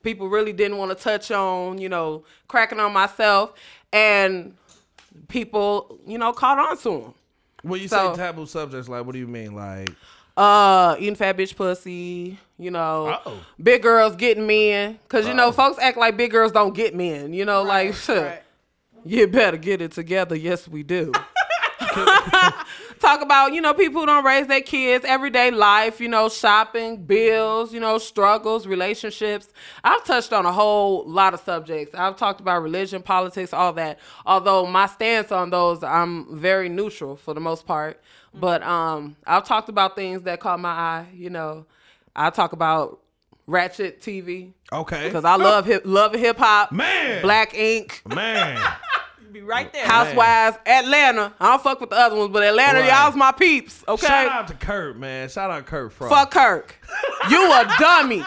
People 0.08 0.30
really 0.30 0.54
didn't 0.54 0.78
want 0.78 0.98
to 0.98 1.04
touch 1.04 1.32
on, 1.32 1.80
you 1.80 1.90
know, 1.90 2.24
cracking 2.48 2.80
on 2.80 2.94
myself, 2.94 3.52
and 3.92 4.56
people, 5.28 6.00
you 6.08 6.18
know, 6.18 6.32
caught 6.32 6.58
on 6.58 6.78
to 6.78 7.02
them. 7.02 7.14
When 7.62 7.82
you 7.82 7.90
So- 7.90 8.14
say 8.14 8.18
taboo 8.22 8.46
subjects, 8.46 8.88
like, 8.88 9.06
what 9.06 9.12
do 9.12 9.20
you 9.20 9.28
mean? 9.28 9.54
Like, 9.54 9.90
Uh, 10.38 10.96
eating 10.98 11.16
fat 11.16 11.36
bitch 11.36 11.58
pussy, 11.58 12.38
you 12.58 12.72
know, 12.72 13.20
Oh. 13.26 13.34
big 13.62 13.82
girls 13.82 14.16
getting 14.16 14.48
men. 14.48 14.98
Cause 15.10 15.28
you 15.28 15.34
know, 15.34 15.52
folks 15.52 15.78
act 15.78 15.98
like 15.98 16.16
big 16.16 16.32
girls 16.32 16.54
don't 16.54 16.74
get 16.74 16.96
men. 16.96 17.34
You 17.34 17.44
know, 17.44 17.64
like 17.64 17.94
Right. 18.08 18.44
you 19.04 19.28
better 19.28 19.58
get 19.58 19.82
it 19.82 19.92
together. 19.92 20.36
Yes, 20.38 20.70
we 20.70 20.84
do. 20.84 21.12
Talk 23.00 23.22
about 23.22 23.54
you 23.54 23.62
know 23.62 23.74
people 23.74 24.02
who 24.02 24.06
don't 24.08 24.24
raise 24.26 24.48
their 24.48 24.62
kids, 24.62 25.06
everyday 25.06 25.52
life, 25.52 26.00
you 26.00 26.08
know, 26.08 26.30
shopping, 26.30 27.04
bills, 27.04 27.74
you 27.74 27.80
know, 27.80 27.98
struggles, 27.98 28.68
relationships. 28.68 29.54
I've 29.84 30.04
touched 30.04 30.34
on 30.34 30.46
a 30.46 30.52
whole 30.52 31.08
lot 31.08 31.34
of 31.34 31.40
subjects. 31.42 31.94
I've 31.96 32.16
talked 32.16 32.42
about 32.42 32.62
religion, 32.64 33.02
politics, 33.02 33.54
all 33.54 33.74
that. 33.74 34.00
Although 34.26 34.66
my 34.66 34.88
stance 34.88 35.32
on 35.32 35.50
those, 35.50 35.84
I'm 35.84 36.38
very 36.38 36.70
neutral 36.70 37.16
for 37.16 37.34
the 37.34 37.42
most 37.42 37.66
part. 37.66 38.02
But 38.34 38.62
um, 38.64 39.16
I've 39.26 39.46
talked 39.46 39.70
about 39.70 39.96
things 39.96 40.24
that 40.24 40.40
caught 40.40 40.60
my 40.60 40.70
eye. 40.70 41.08
You 41.14 41.30
know, 41.30 41.66
I 42.16 42.30
talk 42.30 42.54
about 42.54 43.00
Ratchet 43.48 44.02
TV 44.02 44.52
okay. 44.72 45.06
because 45.06 45.24
I 45.24 45.36
love 45.36 45.66
hip, 45.66 45.84
love 45.86 46.14
hip 46.14 46.38
hop. 46.38 46.72
Man. 46.72 47.22
Black 47.22 47.54
Ink. 47.56 48.02
Man. 48.06 48.62
Be 49.32 49.42
right 49.42 49.72
there. 49.74 49.86
Housewives, 49.86 50.58
Atlanta. 50.66 51.34
I 51.40 51.48
don't 51.52 51.62
fuck 51.64 51.82
with 51.82 51.90
the 51.90 51.98
other 51.98 52.16
ones, 52.16 52.32
but 52.32 52.44
Atlanta, 52.44 52.80
Right. 52.80 52.90
y'all's 52.90 53.16
my 53.16 53.32
peeps. 53.32 53.84
Okay. 53.88 54.08
Shout 54.08 54.28
out 54.32 54.48
to 54.48 54.54
Kirk, 54.54 54.96
man. 54.98 55.28
Shout 55.30 55.52
out 55.52 55.66
Kirk 55.66 55.92
Frost. 55.92 56.14
Fuck 56.14 56.32
Kirk. 56.32 56.76
You 57.30 57.52
a 57.52 57.66
dummy. 57.80 58.24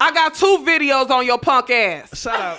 I 0.00 0.12
got 0.12 0.34
two 0.34 0.64
videos 0.66 1.10
on 1.10 1.24
your 1.26 1.38
punk 1.38 1.70
ass. 1.70 2.18
Shout 2.20 2.38
out. 2.40 2.58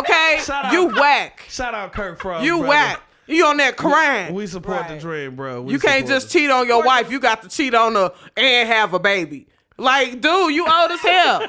Okay. 0.00 0.38
Shout 0.42 0.66
out. 0.66 0.72
You 0.72 0.86
whack. 0.88 1.44
Shout 1.48 1.74
out 1.74 1.92
Kirk 1.92 2.20
Frost. 2.20 2.44
You 2.44 2.56
brother. 2.58 2.68
whack. 2.68 3.02
You 3.26 3.44
on 3.46 3.58
that 3.58 3.76
crying. 3.76 4.34
We 4.34 4.46
support 4.46 4.88
the 4.88 4.98
dream, 4.98 5.36
bro. 5.36 5.60
We 5.62 5.74
you 5.74 5.78
can't 5.78 6.06
just 6.06 6.28
it. 6.28 6.30
cheat 6.38 6.50
on 6.50 6.66
your 6.66 6.82
wife. 6.82 7.10
You 7.10 7.20
got 7.20 7.42
to 7.42 7.48
cheat 7.48 7.74
on 7.74 7.94
her 7.94 8.12
and 8.36 8.68
have 8.68 8.94
a 8.94 8.98
baby. 8.98 9.46
Like, 9.78 10.20
dude, 10.20 10.52
you 10.54 10.66
old 10.66 10.90
as 10.90 11.00
hell. 11.00 11.40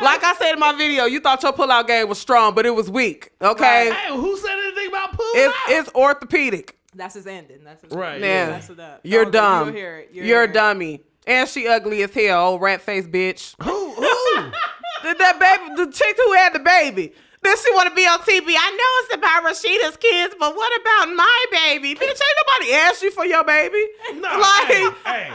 like 0.00 0.22
I 0.22 0.34
said 0.38 0.52
in 0.52 0.58
my 0.60 0.72
video, 0.76 1.04
you 1.06 1.20
thought 1.20 1.42
your 1.42 1.52
pullout 1.52 1.86
game 1.88 2.08
was 2.08 2.18
strong, 2.18 2.54
but 2.54 2.66
it 2.66 2.70
was 2.74 2.88
weak. 2.90 3.30
Okay, 3.42 3.90
Right. 3.90 3.96
Hey, 3.98 4.14
who 4.14 4.36
said 4.38 4.50
anything 4.52 4.88
about 4.88 5.12
pulling 5.16 5.32
it's 5.34 5.54
out? 5.54 5.70
it's 5.70 5.90
orthopedic. 5.94 6.78
That's 6.94 7.14
his 7.14 7.26
ending. 7.26 7.64
That's 7.64 7.82
his 7.82 7.92
Right, 7.92 8.14
ending. 8.14 8.30
Yeah, 8.30 8.46
That's 8.50 8.70
it 8.70 8.78
up. 8.80 9.00
you're 9.02 9.22
oh, 9.22 9.24
Don't- 9.24 9.32
dumb. 9.32 9.66
You'll 9.68 9.76
hear 9.76 9.96
it. 9.98 10.10
You'll 10.12 10.24
You're 10.26 10.36
hear 10.42 10.44
a 10.46 10.50
it. 10.50 10.54
dummy, 10.54 11.02
and 11.26 11.48
she 11.48 11.66
ugly 11.66 12.02
as 12.02 12.12
hell, 12.14 12.48
old 12.50 12.60
rat 12.62 12.80
face 12.82 13.06
bitch. 13.06 13.54
who? 13.62 13.90
Who? 13.92 14.02
Did 15.02 15.18
that 15.18 15.40
baby, 15.40 15.84
the 15.84 15.90
chick 15.90 16.16
who 16.16 16.32
had 16.34 16.52
the 16.52 16.60
baby. 16.60 17.12
Then 17.42 17.56
she 17.58 17.72
want 17.74 17.88
to 17.88 17.94
be 17.96 18.06
on 18.06 18.20
TV. 18.20 18.54
I 18.56 18.70
know 18.70 19.04
it's 19.04 19.14
about 19.16 19.42
Rasheeda's 19.42 19.96
kids, 19.96 20.36
but 20.38 20.54
what 20.54 20.80
about 20.80 21.12
my 21.16 21.44
baby? 21.50 21.94
Bitch, 21.96 22.02
ain't 22.02 22.20
nobody 22.46 22.72
asked 22.74 23.02
you 23.02 23.10
for 23.10 23.24
your 23.26 23.42
baby. 23.42 23.84
no, 24.14 24.20
like, 24.38 24.66
hey, 24.68 24.90
hey, 25.04 25.32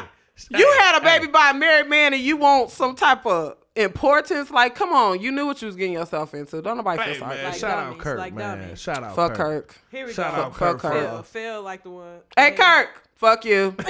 you 0.50 0.76
had 0.80 0.98
a 0.98 1.02
baby 1.02 1.28
by 1.28 1.52
a 1.52 1.54
married 1.54 1.90
man 1.90 2.14
and 2.14 2.22
you 2.22 2.38
want 2.38 2.70
some 2.72 2.96
type 2.96 3.26
of 3.26 3.58
importance. 3.76 4.50
Like, 4.52 4.76
come 4.76 4.92
on, 4.94 5.20
you 5.22 5.32
knew 5.32 5.46
what 5.46 5.62
you 5.62 5.68
was 5.68 5.76
getting 5.76 5.94
yourself 5.94 6.34
into. 6.34 6.62
Don't 6.62 6.78
nobody 6.78 7.04
feel 7.04 7.16
sorry. 7.16 7.36
man, 7.36 7.46
Like 7.46 7.54
shout 7.56 7.78
out 7.78 7.98
Kirk, 7.98 8.18
like 8.20 8.34
man. 8.34 8.60
dummies. 8.60 8.80
Shout 8.80 9.04
out 9.04 9.16
Fuck 9.16 9.34
Kirk. 9.36 9.68
Kirk. 9.68 9.76
Here 9.92 10.06
we 10.06 10.14
Shout 10.14 10.36
go. 10.36 10.42
out 10.44 10.56
Fuck 10.56 10.80
Kirk. 10.80 10.92
Kirk. 10.94 10.94
Phil, 10.94 11.24
Phil 11.24 11.62
like 11.64 11.84
the 11.84 11.90
one. 11.90 12.20
Hey, 12.36 12.52
Kirk, 12.52 12.90
fuck 13.16 13.46
you. 13.46 13.76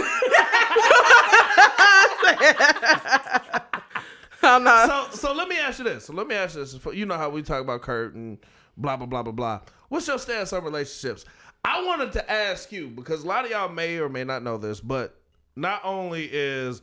I'm 4.44 4.64
not. 4.64 5.12
So, 5.14 5.18
so 5.18 5.34
let 5.34 5.48
me 5.50 5.58
ask 5.58 5.80
you 5.80 5.86
this. 5.86 6.06
So 6.06 6.14
let 6.14 6.28
me 6.28 6.36
ask 6.36 6.56
you 6.56 6.62
this. 6.64 6.78
You 6.94 7.06
know 7.06 7.18
how 7.18 7.30
we 7.30 7.42
talk 7.42 7.62
about 7.62 7.82
Kirk 7.82 8.14
and 8.16 8.38
blah 8.78 8.96
blah 8.96 9.06
blah 9.06 9.24
blah 9.24 9.32
blah. 9.34 9.60
What's 9.90 10.08
your 10.08 10.20
stance 10.20 10.54
on 10.54 10.64
relationships? 10.64 11.26
I 11.66 11.84
wanted 11.84 12.14
to 12.14 12.32
ask 12.32 12.72
you 12.72 12.88
because 12.88 13.24
a 13.24 13.28
lot 13.28 13.44
of 13.46 13.52
y'all 13.52 13.68
may 13.70 13.98
or 13.98 14.08
may 14.10 14.24
not 14.24 14.44
know 14.44 14.58
this, 14.58 14.80
but 14.80 15.20
not 15.58 15.82
only 15.84 16.30
is 16.32 16.82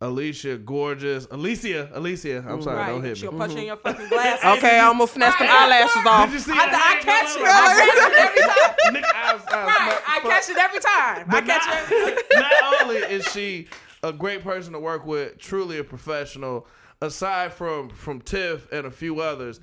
Alicia 0.00 0.58
gorgeous, 0.58 1.28
Alicia, 1.30 1.88
Alicia. 1.94 2.44
I'm 2.46 2.60
sorry, 2.60 2.76
Right. 2.76 2.86
don't 2.88 3.04
hit 3.04 3.16
She'll 3.18 3.30
me. 3.30 3.38
punch 3.38 3.52
you 3.52 3.58
in 3.60 3.66
your 3.66 3.76
mm-hmm. 3.76 3.88
fucking 3.88 4.08
glasses. 4.08 4.44
okay, 4.58 4.80
I'm 4.80 4.98
gonna 4.98 5.06
snatch 5.06 5.38
them 5.38 5.48
eyelashes 5.48 6.04
off. 6.06 6.26
Did 6.26 6.34
you 6.34 6.40
see? 6.40 6.52
I, 6.52 6.54
her 6.56 6.60
I 6.60 6.78
hand 6.78 7.04
catch 7.04 7.36
it. 7.36 7.42
up? 7.42 7.48
I 7.48 7.74
catch 7.78 7.96
it 7.96 8.18
every 8.18 8.42
time. 8.42 8.74
Nick, 8.92 9.04
I 9.14 9.32
was- 9.34 9.42
I 9.46 9.64
was- 9.64 9.76
Right. 9.76 10.02
I 10.08 10.20
catch 10.20 10.50
it 10.50 10.56
every 10.58 10.80
time. 10.80 11.26
I 11.28 11.40
catch 11.40 11.66
not, 11.66 11.92
it 11.92 11.92
every 11.92 12.22
time. 12.22 12.22
not 12.62 12.82
only 12.82 12.96
is 12.96 13.24
she 13.32 13.68
a 14.02 14.12
great 14.12 14.42
person 14.42 14.72
to 14.72 14.80
work 14.80 15.06
with, 15.06 15.38
truly 15.38 15.78
a 15.78 15.84
professional, 15.84 16.66
aside 17.00 17.52
from 17.52 17.88
from 17.90 18.20
Tiff 18.20 18.70
and 18.72 18.86
a 18.86 18.90
few 18.90 19.20
others, 19.20 19.60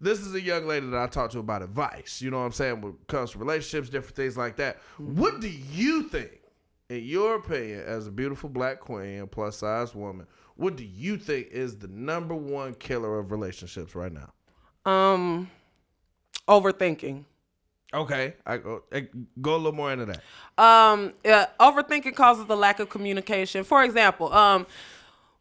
this 0.00 0.20
is 0.20 0.32
a 0.34 0.40
young 0.40 0.66
lady 0.66 0.86
that 0.86 0.96
I 1.02 1.08
talked 1.08 1.32
to 1.32 1.40
about 1.40 1.62
advice. 1.62 2.22
You 2.22 2.30
know 2.30 2.38
what 2.38 2.44
I'm 2.44 2.52
saying? 2.52 2.80
When 2.80 2.92
it 2.92 3.06
comes 3.08 3.32
to 3.32 3.38
relationships, 3.38 3.90
different 3.90 4.14
things 4.14 4.36
like 4.36 4.54
that. 4.56 4.76
Mm-hmm. 5.00 5.20
What 5.20 5.40
do 5.40 5.48
you 5.48 6.04
think, 6.04 6.39
in 6.90 7.04
your 7.04 7.36
opinion, 7.36 7.84
as 7.86 8.08
a 8.08 8.10
beautiful 8.10 8.50
black 8.50 8.80
queen, 8.80 9.26
plus 9.28 9.58
size 9.58 9.94
woman, 9.94 10.26
what 10.56 10.76
do 10.76 10.84
you 10.84 11.16
think 11.16 11.46
is 11.52 11.78
the 11.78 11.88
number 11.88 12.34
one 12.34 12.74
killer 12.74 13.18
of 13.20 13.30
relationships 13.30 13.94
right 13.94 14.12
now? 14.12 14.90
Um, 14.90 15.48
overthinking. 16.48 17.24
Okay, 17.94 18.34
I 18.44 18.56
go, 18.58 18.82
I 18.92 19.08
go 19.40 19.54
a 19.54 19.56
little 19.56 19.72
more 19.72 19.92
into 19.92 20.06
that. 20.06 20.20
Um, 20.58 21.12
uh, 21.24 21.46
overthinking 21.60 22.14
causes 22.14 22.46
a 22.48 22.56
lack 22.56 22.80
of 22.80 22.88
communication. 22.88 23.64
For 23.64 23.84
example, 23.84 24.32
um, 24.32 24.66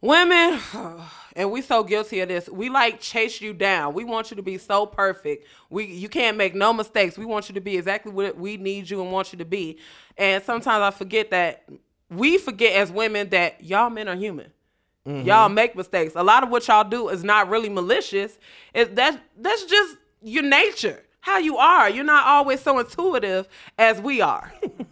women, 0.02 0.60
and 1.40 1.54
we 1.54 1.62
so 1.62 1.86
guilty 1.86 2.20
of 2.20 2.28
this. 2.28 2.50
We 2.50 2.68
like 2.68 3.00
chase 3.00 3.40
you 3.40 3.54
down. 3.54 3.94
We 3.94 4.04
want 4.04 4.30
you 4.30 4.36
to 4.36 4.44
be 4.44 4.58
so 4.58 4.86
perfect. 4.86 5.48
We 5.70 5.86
you 5.86 6.10
can't 6.10 6.36
make 6.36 6.54
no 6.54 6.74
mistakes. 6.74 7.18
We 7.18 7.24
want 7.24 7.48
you 7.48 7.56
to 7.56 7.62
be 7.62 7.78
exactly 7.78 8.12
what 8.12 8.38
we 8.38 8.58
need 8.58 8.90
you 8.90 9.02
and 9.02 9.10
want 9.10 9.32
you 9.32 9.40
to 9.40 9.46
be. 9.46 9.80
And 10.18 10.44
sometimes 10.44 10.82
I 10.82 10.92
forget 10.92 11.32
that 11.32 11.64
we 12.10 12.38
forget 12.38 12.74
as 12.74 12.92
women 12.92 13.30
that 13.30 13.64
y'all 13.64 13.90
men 13.90 14.10
are 14.10 14.18
human. 14.18 14.52
Mm-hmm. 15.08 15.26
Y'all 15.30 15.48
make 15.48 15.78
mistakes. 15.78 16.14
A 16.18 16.24
lot 16.24 16.44
of 16.44 16.50
what 16.50 16.68
y'all 16.68 16.84
do 16.84 17.08
is 17.08 17.24
not 17.24 17.48
really 17.48 17.70
malicious. 17.70 18.38
It 18.74 18.98
that's 18.98 19.18
that's 19.38 19.64
just 19.64 19.96
your 20.22 20.44
nature, 20.44 21.02
how 21.22 21.38
you 21.38 21.56
are. 21.56 21.90
You're 21.90 22.04
not 22.04 22.26
always 22.26 22.60
so 22.60 22.80
intuitive 22.80 23.48
as 23.78 24.02
we 24.02 24.20
are. 24.20 24.52
Mm-hmm. 24.62 24.84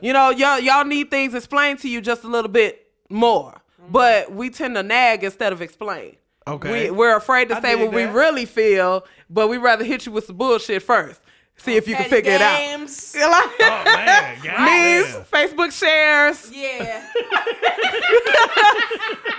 you 0.00 0.14
know, 0.14 0.30
y'all 0.30 0.58
y'all 0.58 0.86
need 0.86 1.10
things 1.10 1.34
explained 1.34 1.80
to 1.80 1.90
you 1.90 2.00
just 2.00 2.24
a 2.24 2.28
little 2.28 2.50
bit 2.50 2.90
more. 3.10 3.61
Mm-hmm. 3.82 3.92
But 3.92 4.32
we 4.32 4.50
tend 4.50 4.74
to 4.76 4.82
nag 4.82 5.24
instead 5.24 5.52
of 5.52 5.60
explain. 5.62 6.16
Okay. 6.46 6.86
We, 6.86 6.90
we're 6.90 7.16
afraid 7.16 7.48
to 7.50 7.56
I 7.56 7.60
say 7.60 7.74
dig 7.76 7.84
what 7.84 7.94
we 7.94 8.04
really 8.04 8.46
feel, 8.46 9.04
but 9.30 9.48
we 9.48 9.58
rather 9.58 9.84
hit 9.84 10.06
you 10.06 10.12
with 10.12 10.26
some 10.26 10.36
bullshit 10.36 10.82
first. 10.82 11.20
See 11.56 11.76
if 11.76 11.86
you 11.86 11.94
can 11.94 12.04
Petty 12.04 12.16
figure 12.16 12.32
it 12.32 12.40
out. 12.42 12.58
games. 12.58 13.14
You 13.18 13.24
Oh 13.26 13.82
man, 13.84 14.38
Memes. 14.44 15.28
Facebook 15.28 15.70
shares, 15.78 16.50
Yeah. 16.52 17.06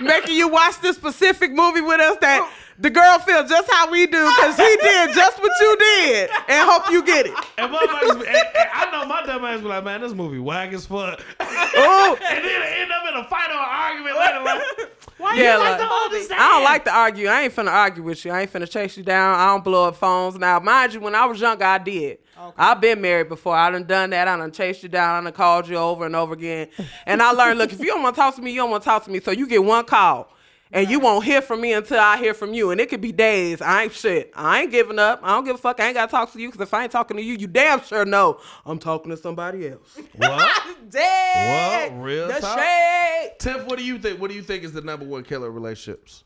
making 0.00 0.36
you 0.36 0.48
watch 0.48 0.80
this 0.80 0.96
specific 0.96 1.52
movie 1.52 1.80
with 1.80 2.00
us 2.00 2.16
that 2.20 2.50
the 2.78 2.90
girl 2.90 3.18
feel 3.20 3.46
just 3.46 3.70
how 3.70 3.90
we 3.90 4.06
do 4.06 4.28
because 4.36 4.56
he 4.56 4.76
did 4.82 5.14
just 5.14 5.40
what 5.40 5.52
you 5.60 5.76
did 5.78 6.30
and 6.48 6.68
hope 6.70 6.90
you 6.90 7.02
get 7.04 7.26
it. 7.26 7.34
And 7.58 7.72
motherfuckers, 7.72 8.20
be- 8.20 8.26
and- 8.26 8.36
and 8.36 8.68
I 8.72 8.88
know 8.90 9.06
my 9.06 9.24
dumb 9.24 9.44
ass 9.44 9.60
be 9.60 9.66
like, 9.66 9.84
man, 9.84 10.00
this 10.00 10.12
movie 10.12 10.38
whack 10.38 10.72
as 10.72 10.86
fuck. 10.86 11.20
Oh, 11.40 12.18
and 12.30 12.44
then 12.44 12.62
end 12.62 12.90
up 12.92 13.08
in 13.08 13.20
a 13.20 13.24
fight 13.28 13.50
or 13.50 13.54
argument 13.54 14.16
later. 14.18 14.42
Like, 14.42 14.90
why 15.18 15.36
Yeah, 15.36 15.54
you 15.54 15.60
like 15.60 15.78
like- 15.78 15.88
to 15.88 15.94
understand? 15.94 16.40
I 16.40 16.50
don't 16.52 16.64
like 16.64 16.84
to 16.86 16.92
argue. 16.94 17.28
I 17.28 17.42
ain't 17.42 17.54
finna 17.54 17.70
argue 17.72 18.02
with 18.02 18.24
you. 18.24 18.32
I 18.32 18.42
ain't 18.42 18.52
finna 18.52 18.68
chase 18.68 18.96
you 18.96 19.02
down. 19.04 19.38
I 19.38 19.46
don't 19.46 19.62
blow 19.64 19.88
up 19.88 19.96
phones. 19.96 20.36
Now, 20.36 20.58
mind 20.60 20.94
you, 20.94 21.00
when 21.00 21.14
I 21.14 21.24
was 21.26 21.40
younger, 21.40 21.64
I 21.64 21.78
did. 21.78 22.18
Okay. 22.36 22.54
I've 22.58 22.80
been 22.80 23.00
married 23.00 23.28
before. 23.28 23.54
I 23.54 23.70
done 23.70 23.84
done 23.84 24.10
that. 24.10 24.26
I 24.26 24.36
done 24.36 24.50
chased 24.50 24.82
you 24.82 24.88
down. 24.88 25.20
I 25.20 25.24
done 25.24 25.32
called 25.32 25.68
you 25.68 25.76
over 25.76 26.04
and 26.04 26.16
over 26.16 26.34
again. 26.34 26.68
And 27.06 27.22
I 27.22 27.30
learned, 27.30 27.58
look, 27.60 27.72
if 27.72 27.78
you 27.78 27.86
don't 27.86 28.02
want 28.02 28.16
to 28.16 28.20
talk 28.20 28.34
to 28.36 28.42
me, 28.42 28.50
you 28.50 28.60
don't 28.60 28.70
want 28.70 28.82
to 28.82 28.84
talk 28.88 29.04
to 29.04 29.10
me. 29.10 29.20
So 29.20 29.30
you 29.30 29.46
get 29.46 29.62
one 29.62 29.84
call. 29.84 30.30
And 30.72 30.90
you 30.90 30.98
won't 30.98 31.24
hear 31.24 31.40
from 31.40 31.60
me 31.60 31.72
until 31.72 32.00
I 32.00 32.16
hear 32.16 32.34
from 32.34 32.52
you. 32.52 32.70
And 32.72 32.80
it 32.80 32.88
could 32.88 33.00
be 33.00 33.12
days. 33.12 33.60
I 33.62 33.84
ain't 33.84 33.92
shit. 33.92 34.32
I 34.34 34.62
ain't 34.62 34.72
giving 34.72 34.98
up. 34.98 35.20
I 35.22 35.28
don't 35.28 35.44
give 35.44 35.54
a 35.54 35.58
fuck. 35.58 35.78
I 35.78 35.86
ain't 35.86 35.94
got 35.94 36.06
to 36.06 36.10
talk 36.10 36.32
to 36.32 36.40
you 36.40 36.48
because 36.48 36.62
if 36.66 36.74
I 36.74 36.82
ain't 36.82 36.90
talking 36.90 37.16
to 37.16 37.22
you, 37.22 37.34
you 37.34 37.46
damn 37.46 37.80
sure 37.82 38.04
know 38.04 38.40
I'm 38.66 38.78
talking 38.80 39.10
to 39.10 39.16
somebody 39.16 39.68
else. 39.68 39.98
What? 40.16 40.76
Dead. 40.90 41.92
What? 41.92 42.02
Real 42.04 42.28
The 42.28 42.40
talk? 42.40 42.58
shade. 42.58 43.32
Tiff, 43.38 43.64
what 43.66 43.78
do 43.78 43.84
you 43.84 43.98
think? 43.98 44.20
What 44.20 44.30
do 44.30 44.36
you 44.36 44.42
think 44.42 44.64
is 44.64 44.72
the 44.72 44.80
number 44.80 45.04
one 45.04 45.22
killer 45.22 45.48
of 45.48 45.54
relationships? 45.54 46.24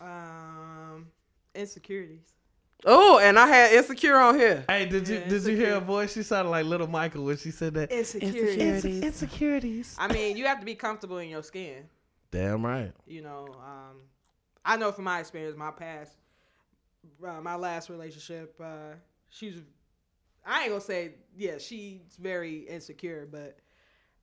Um, 0.00 1.06
insecurities. 1.54 2.34
Oh, 2.86 3.18
and 3.18 3.38
I 3.38 3.46
had 3.48 3.72
insecure 3.72 4.16
on 4.16 4.36
here. 4.38 4.64
Hey, 4.68 4.86
did 4.86 5.08
you 5.08 5.16
Yeah, 5.16 5.28
did 5.28 5.42
you 5.44 5.56
hear 5.56 5.66
her 5.66 5.72
insecure. 5.76 5.80
voice? 5.80 6.12
She 6.12 6.22
sounded 6.22 6.50
like 6.50 6.64
little 6.64 6.86
Michael 6.86 7.24
when 7.24 7.36
she 7.36 7.50
said 7.50 7.74
that. 7.74 7.90
Insecurities. 7.90 8.84
Insecurities. 9.02 9.96
I 9.98 10.06
mean, 10.12 10.36
you 10.36 10.46
have 10.46 10.60
to 10.60 10.64
be 10.66 10.74
comfortable 10.76 11.18
in 11.18 11.28
your 11.28 11.42
skin. 11.42 11.84
Damn 12.30 12.64
right. 12.64 12.92
You 13.06 13.22
know, 13.22 13.46
um, 13.58 13.96
I 14.64 14.76
know 14.76 14.92
from 14.92 15.04
my 15.04 15.20
experience, 15.20 15.56
my 15.56 15.70
past, 15.70 16.12
uh, 17.26 17.40
my 17.40 17.54
last 17.54 17.88
relationship, 17.88 18.54
uh, 18.62 18.94
she's, 19.30 19.62
I 20.44 20.62
ain't 20.62 20.70
gonna 20.70 20.80
say, 20.80 21.12
yeah, 21.36 21.58
she's 21.58 22.00
very 22.20 22.58
insecure, 22.60 23.26
but 23.30 23.58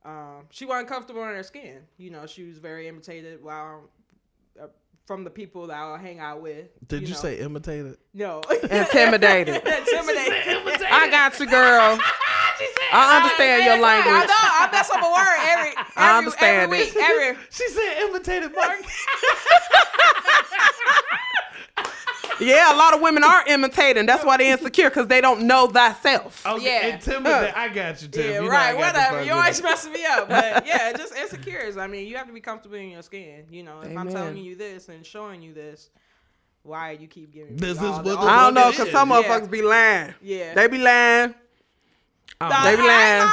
um, 0.04 0.46
she 0.50 0.64
wasn't 0.64 0.88
comfortable 0.88 1.22
in 1.22 1.34
her 1.34 1.42
skin. 1.42 1.80
You 1.98 2.10
know, 2.10 2.26
she 2.26 2.44
was 2.44 2.58
very 2.58 2.86
imitated 2.86 3.42
while 3.42 3.90
uh, 4.60 4.68
from 5.06 5.24
the 5.24 5.30
people 5.30 5.66
that 5.66 5.76
I'll 5.76 5.96
hang 5.96 6.20
out 6.20 6.40
with. 6.40 6.68
Did 6.86 7.02
you, 7.02 7.14
know. 7.14 7.20
say 7.20 7.38
imitated? 7.38 7.96
no? 8.14 8.40
Intimidated. 8.62 9.56
Intimidated. 9.66 10.82
I 10.90 11.08
got 11.10 11.38
you, 11.40 11.46
girl. 11.46 11.98
I 12.96 13.16
understand 13.18 13.64
your 13.64 13.78
language. 13.78 14.06
I 14.06 14.12
language. 14.12 14.28
know. 14.28 14.34
I 14.40 14.68
mess 14.72 14.90
up 14.90 15.02
a 15.02 15.10
word 15.12 15.38
every. 15.40 15.70
every 15.76 15.92
I 15.96 16.18
understand 16.18 16.62
every 16.62 16.78
it. 16.78 16.94
week. 16.94 17.02
Every. 17.02 17.38
She 17.50 17.68
said 17.68 17.98
imitated 18.08 18.54
Mark. 18.54 18.78
Yeah, 22.38 22.74
a 22.74 22.76
lot 22.76 22.92
of 22.92 23.00
women 23.00 23.24
are 23.24 23.44
imitating. 23.46 24.04
That's 24.04 24.22
why 24.22 24.36
they're 24.36 24.52
insecure 24.52 24.90
because 24.90 25.06
they 25.06 25.22
don't 25.22 25.46
know 25.46 25.68
thyself. 25.68 26.42
Oh, 26.44 26.56
okay, 26.56 26.64
Yeah. 26.88 26.94
intimidated. 26.96 27.54
I 27.56 27.68
got 27.70 28.02
you, 28.02 28.08
Tiff. 28.08 28.26
Yeah, 28.26 28.42
You 28.42 28.50
right. 28.50 28.68
I 28.68 28.72
got 28.72 28.78
Whatever. 28.94 29.16
You 29.22 29.30
with 29.30 29.38
always 29.38 29.58
it. 29.58 29.62
messing 29.62 29.92
me 29.92 30.04
up, 30.04 30.28
but 30.28 30.66
yeah, 30.66 30.92
just 30.92 31.14
insecures. 31.16 31.78
I 31.78 31.86
mean, 31.86 32.06
you 32.06 32.14
have 32.18 32.26
to 32.26 32.34
be 32.34 32.40
comfortable 32.42 32.76
in 32.76 32.90
your 32.90 33.00
skin. 33.00 33.46
You 33.50 33.62
know, 33.62 33.80
if 33.80 33.96
I'm 33.96 34.10
telling 34.10 34.36
you 34.36 34.54
this 34.54 34.90
and 34.90 35.06
showing 35.06 35.40
you 35.40 35.54
this, 35.54 35.88
why 36.62 36.90
you 36.90 37.06
keep 37.06 37.32
giving 37.32 37.54
me 37.54 37.58
This 37.60 37.78
is 37.78 37.82
all 37.82 38.02
the- 38.02 38.10
what 38.10 38.18
all 38.18 38.24
the 38.26 38.30
I 38.30 38.44
don't 38.44 38.54
know 38.54 38.70
because 38.70 38.88
is. 38.88 38.92
some 38.92 39.08
Yeah. 39.08 39.22
motherfuckers 39.22 39.50
be 39.50 39.62
lying. 39.62 40.14
Yeah. 40.20 40.52
They 40.52 40.66
be 40.68 40.76
lying. 40.78 41.34
I 42.40 42.48
Nah, 42.48 42.62
don't, 42.64 42.64
They 42.64 42.76
be 42.76 42.82
I 42.82 42.86
lying. 42.88 43.30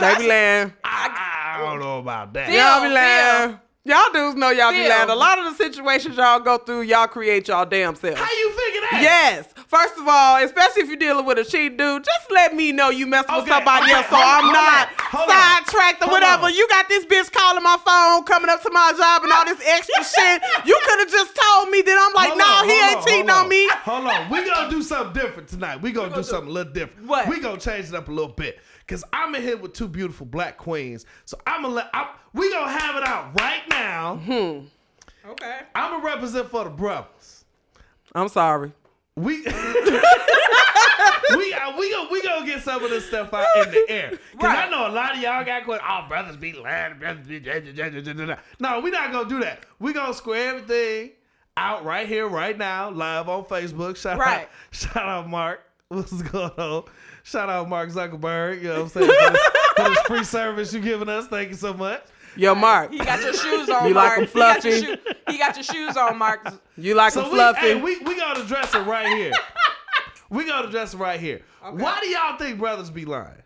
They 0.00 0.22
be 0.22 0.28
lying. 0.28 0.72
I, 0.84 1.56
I 1.56 1.60
don't 1.60 1.80
know 1.80 1.98
about 2.00 2.32
that. 2.34 2.50
Yeah. 2.50 2.78
Y'all 2.78 2.82
be 2.88 2.92
lying. 2.94 3.60
Y'all 3.86 4.12
dudes 4.12 4.34
know 4.34 4.50
y'all 4.50 4.72
be 4.72 4.78
Phil. 4.78 4.88
lying. 4.88 5.10
A 5.10 5.14
lot 5.14 5.38
of 5.38 5.44
the 5.44 5.54
situations 5.54 6.16
y'all 6.16 6.40
go 6.40 6.58
through, 6.58 6.82
y'all 6.82 7.06
create 7.06 7.46
y'all 7.46 7.64
damn 7.64 7.94
self. 7.94 8.16
How 8.18 8.24
you 8.36 8.50
figure 8.50 8.80
that? 8.90 8.98
Yes. 9.00 9.46
First 9.68 9.96
of 9.98 10.08
all, 10.08 10.42
especially 10.42 10.82
if 10.82 10.88
you're 10.88 10.96
dealing 10.98 11.24
with 11.24 11.38
a 11.38 11.44
cheat 11.44 11.76
dude, 11.76 12.02
just 12.04 12.30
let 12.30 12.54
me 12.54 12.72
know 12.72 12.90
you 12.90 13.06
messing 13.06 13.34
with 13.34 13.46
somebody 13.46 13.90
else 13.92 14.06
so 14.06 14.16
I'm 14.18 14.50
not 14.52 14.88
on, 15.14 15.20
on. 15.22 15.28
sidetracked 15.28 16.02
or 16.02 16.08
whatever. 16.10 16.46
on. 16.46 16.54
You 16.54 16.66
got 16.68 16.88
this 16.88 17.04
bitch 17.06 17.30
calling 17.30 17.62
my 17.62 17.76
phone, 17.84 18.24
coming 18.24 18.50
up 18.50 18.60
to 18.62 18.70
my 18.72 18.92
job 18.96 19.22
and 19.22 19.32
all 19.32 19.44
this 19.44 19.60
extra 19.64 20.02
shit. 20.18 20.42
You 20.66 20.78
could 20.84 20.98
have 21.00 21.10
just 21.10 21.36
told 21.36 21.70
me 21.70 21.82
that 21.82 21.94
I'm 21.98 22.14
like, 22.14 22.36
no, 22.36 22.44
on, 22.44 22.68
he 22.68 22.74
ain't 22.74 22.96
on, 22.98 23.04
cheating 23.06 23.28
hold 23.28 23.44
on 23.44 23.48
me. 23.48 23.68
Hold 23.70 24.06
on. 24.06 24.30
We 24.30 24.44
gonna 24.46 24.70
do 24.70 24.82
something 24.82 25.12
different 25.20 25.48
tonight. 25.48 25.80
We 25.80 25.92
gonna, 25.92 26.08
gonna 26.10 26.22
do 26.22 26.26
do- 26.26 26.30
something 26.30 26.50
a 26.50 26.52
little 26.52 26.72
different. 26.72 27.06
What? 27.06 27.28
We 27.28 27.38
gonna 27.40 27.60
change 27.60 27.86
it 27.88 27.94
up 27.94 28.08
a 28.08 28.12
little 28.12 28.32
bit. 28.32 28.58
Cause 28.88 29.02
I'm 29.12 29.34
in 29.34 29.42
here 29.42 29.56
with 29.56 29.72
two 29.72 29.88
beautiful 29.88 30.26
black 30.26 30.56
queens. 30.56 31.06
So 31.24 31.36
I'm 31.46 31.62
gonna 31.62 31.74
let 31.74 31.90
I'm, 31.92 32.06
we 32.32 32.52
gonna 32.52 32.70
have 32.70 32.96
it 32.96 33.02
out 33.02 33.40
right 33.40 33.62
now. 33.68 34.16
Hmm. 34.16 34.60
Okay. 35.28 35.60
I'm 35.74 35.90
gonna 35.92 36.04
represent 36.04 36.48
for 36.50 36.64
the 36.64 36.70
brothers. 36.70 37.44
I'm 38.14 38.28
sorry. 38.28 38.72
We 39.16 39.42
we 39.42 39.52
uh, 41.52 41.76
we 41.76 41.90
gonna 41.90 42.08
we 42.10 42.22
gonna 42.22 42.46
get 42.46 42.62
some 42.62 42.84
of 42.84 42.90
this 42.90 43.06
stuff 43.06 43.34
out 43.34 43.46
in 43.66 43.72
the 43.72 43.86
air. 43.88 44.10
Cause 44.38 44.56
I 44.56 44.68
know 44.70 44.86
a 44.86 44.92
lot 44.92 45.16
of 45.16 45.22
y'all 45.22 45.44
got 45.44 45.64
questions. 45.64 45.88
Oh, 45.90 46.04
brothers 46.06 46.36
be 46.36 46.52
lying. 46.52 46.98
Brothers 46.98 47.26
be 47.26 47.40
da, 47.40 47.58
da, 47.58 47.72
da, 47.72 47.90
da, 47.90 48.00
da, 48.00 48.12
da, 48.12 48.26
da." 48.26 48.36
no. 48.60 48.78
We 48.80 48.90
not 48.90 49.10
gonna 49.10 49.28
do 49.28 49.40
that. 49.40 49.64
We 49.80 49.92
gonna 49.92 50.14
square 50.14 50.50
everything 50.50 51.10
out 51.56 51.84
right 51.84 52.06
here, 52.06 52.28
right 52.28 52.56
now, 52.56 52.90
live 52.90 53.28
on 53.28 53.44
Facebook. 53.44 53.96
Shout 53.96 54.20
out, 54.20 54.48
shout 54.70 54.96
out, 54.96 55.28
Mark. 55.28 55.62
What's 55.88 56.20
going 56.22 56.50
on? 56.58 56.84
Shout 57.26 57.50
out, 57.50 57.68
Mark 57.68 57.90
Zuckerberg. 57.90 58.58
You 58.62 58.68
know 58.68 58.74
what 58.74 58.82
I'm 58.82 58.88
saying 58.88 59.06
for 59.08 59.32
this, 59.32 59.40
for 59.76 59.88
this 59.90 59.98
free 60.02 60.24
service 60.24 60.72
you 60.72 60.80
giving 60.80 61.08
us. 61.08 61.26
Thank 61.26 61.48
you 61.48 61.56
so 61.56 61.74
much. 61.74 62.02
Yo, 62.36 62.54
Mark. 62.54 62.92
He 62.92 62.98
got 62.98 63.20
your 63.20 63.32
shoes 63.34 63.68
on, 63.68 63.88
You 63.88 63.94
like 63.94 64.18
Mark. 64.18 64.18
'em 64.18 64.26
He 64.26 64.32
got 64.38 64.64
your 64.64 64.72
fluffy? 64.74 64.86
shoe- 64.86 65.14
He 65.32 65.38
got 65.38 65.56
your 65.56 65.64
shoes 65.64 65.96
on, 65.96 66.18
Mark. 66.18 66.46
You 66.76 66.94
like 66.94 67.12
So 67.12 67.22
him 67.24 67.30
we, 67.30 67.34
fluffy? 67.36 67.60
hey, 67.60 67.74
we 67.80 67.98
we 68.00 68.16
gonna 68.16 68.40
address 68.42 68.74
it 68.74 68.80
right 68.82 69.08
here. 69.08 69.32
we 70.30 70.44
got 70.44 70.62
to 70.62 70.68
address 70.68 70.94
it 70.94 70.98
right 70.98 71.18
here. 71.18 71.40
Why 71.72 71.98
do 72.00 72.08
y'all 72.08 72.36
think 72.38 72.58
brothers 72.58 72.90
be 72.90 73.04
lying? 73.04 73.42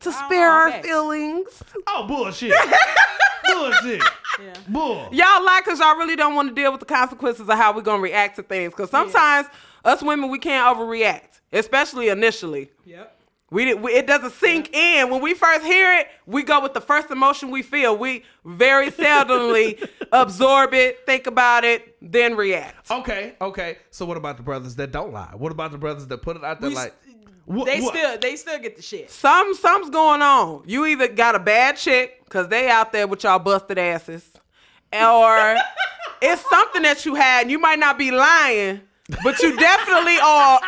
to 0.00 0.08
Oh, 0.08 0.24
spare 0.26 0.50
our 0.50 0.68
okay. 0.68 0.82
feelings. 0.82 1.62
Oh 1.86 2.06
bullshit. 2.06 2.52
bullshit. 3.54 4.02
Yeah. 4.42 4.52
Bull. 4.68 5.08
Y'all 5.12 5.44
lie 5.44 5.60
because 5.64 5.78
y'all 5.78 5.96
really 5.96 6.16
don't 6.16 6.34
want 6.34 6.48
to 6.48 6.54
deal 6.54 6.70
with 6.72 6.80
the 6.80 6.86
consequences 6.86 7.48
of 7.48 7.56
how 7.56 7.74
we're 7.74 7.82
going 7.82 7.98
to 7.98 8.02
react 8.02 8.36
to 8.36 8.42
things. 8.42 8.72
Because 8.72 8.90
sometimes 8.90 9.48
us 9.84 10.02
women, 10.02 10.30
we 10.30 10.38
can't 10.38 10.76
overreact, 10.76 11.40
especially 11.52 12.08
initially. 12.08 12.70
Yep. 12.84 13.18
We, 13.50 13.66
did- 13.66 13.82
we 13.82 13.92
it 13.92 14.06
doesn't 14.06 14.32
sink 14.32 14.74
in 14.74 15.10
when 15.10 15.20
we 15.20 15.34
first 15.34 15.64
hear 15.66 15.98
it. 15.98 16.08
We 16.24 16.42
go 16.42 16.62
with 16.62 16.72
the 16.72 16.80
first 16.80 17.10
emotion 17.10 17.50
we 17.50 17.60
feel. 17.60 17.94
We 17.94 18.24
very 18.46 18.90
seldomly 18.90 19.86
absorb 20.12 20.72
it, 20.72 21.04
think 21.04 21.26
about 21.26 21.62
it, 21.64 21.94
then 22.00 22.34
react. 22.34 22.90
Okay, 22.90 23.34
okay. 23.42 23.76
So 23.90 24.06
what 24.06 24.16
about 24.16 24.38
the 24.38 24.42
brothers 24.42 24.76
that 24.76 24.90
don't 24.90 25.12
lie? 25.12 25.34
What 25.36 25.52
about 25.52 25.70
the 25.72 25.76
brothers 25.78 26.06
that 26.06 26.22
put 26.22 26.36
it 26.38 26.44
out 26.44 26.60
there 26.62 26.70
We 26.70 26.76
like 26.76 26.94
s- 27.42 27.56
what, 27.56 27.66
They 27.66 27.80
what? 27.80 27.94
still 27.94 28.18
they 28.18 28.36
still 28.36 28.58
get 28.58 28.76
the 28.76 28.82
shit. 28.82 29.10
Some 29.10 29.54
something's 29.54 29.90
going 29.92 30.22
on. 30.22 30.62
You 30.66 30.86
either 30.86 31.08
got 31.08 31.34
a 31.34 31.38
bad 31.38 31.76
chick 31.76 32.22
because 32.24 32.48
they 32.48 32.68
out 32.70 32.92
there 32.92 33.06
with 33.06 33.24
y'all 33.24 33.38
busted 33.38 33.78
asses, 33.78 34.28
or 34.92 35.56
it's 36.22 36.48
something 36.50 36.82
that 36.82 37.04
you 37.04 37.14
had. 37.14 37.42
And 37.42 37.50
you 37.50 37.58
might 37.58 37.78
not 37.78 37.98
be 37.98 38.10
lying, 38.10 38.80
but 39.24 39.38
you 39.40 39.56
definitely 39.56 40.18
are. 40.22 40.60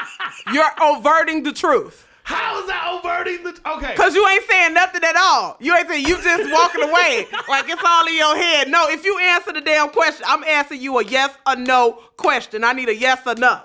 You're 0.53 0.83
overting 0.83 1.43
the 1.43 1.53
truth. 1.53 2.07
How 2.25 2.59
is 2.59 2.67
that 2.69 2.87
overting 2.89 3.45
the 3.45 3.51
okay? 3.77 3.95
Cause 3.97 4.15
you 4.15 4.27
ain't 4.27 4.45
saying 4.49 4.73
nothing 4.73 5.05
at 5.05 5.15
all. 5.15 5.59
You 5.61 5.77
ain't 5.77 5.87
saying 5.87 6.07
you 6.07 6.17
just 6.23 6.51
walking 6.51 6.83
away 6.83 7.27
like 7.51 7.69
it's 7.69 7.83
all 7.87 8.07
in 8.07 8.17
your 8.17 8.35
head. 8.35 8.69
No, 8.71 8.89
if 8.89 9.05
you 9.05 9.19
answer 9.19 9.53
the 9.53 9.61
damn 9.61 9.91
question, 9.91 10.25
I'm 10.27 10.43
asking 10.45 10.81
you 10.81 10.99
a 10.99 11.05
yes 11.05 11.31
or 11.47 11.55
no 11.57 12.01
question. 12.17 12.65
I 12.65 12.73
need 12.73 12.89
a 12.89 12.97
yes 12.97 13.21
or 13.27 13.35
no. 13.35 13.61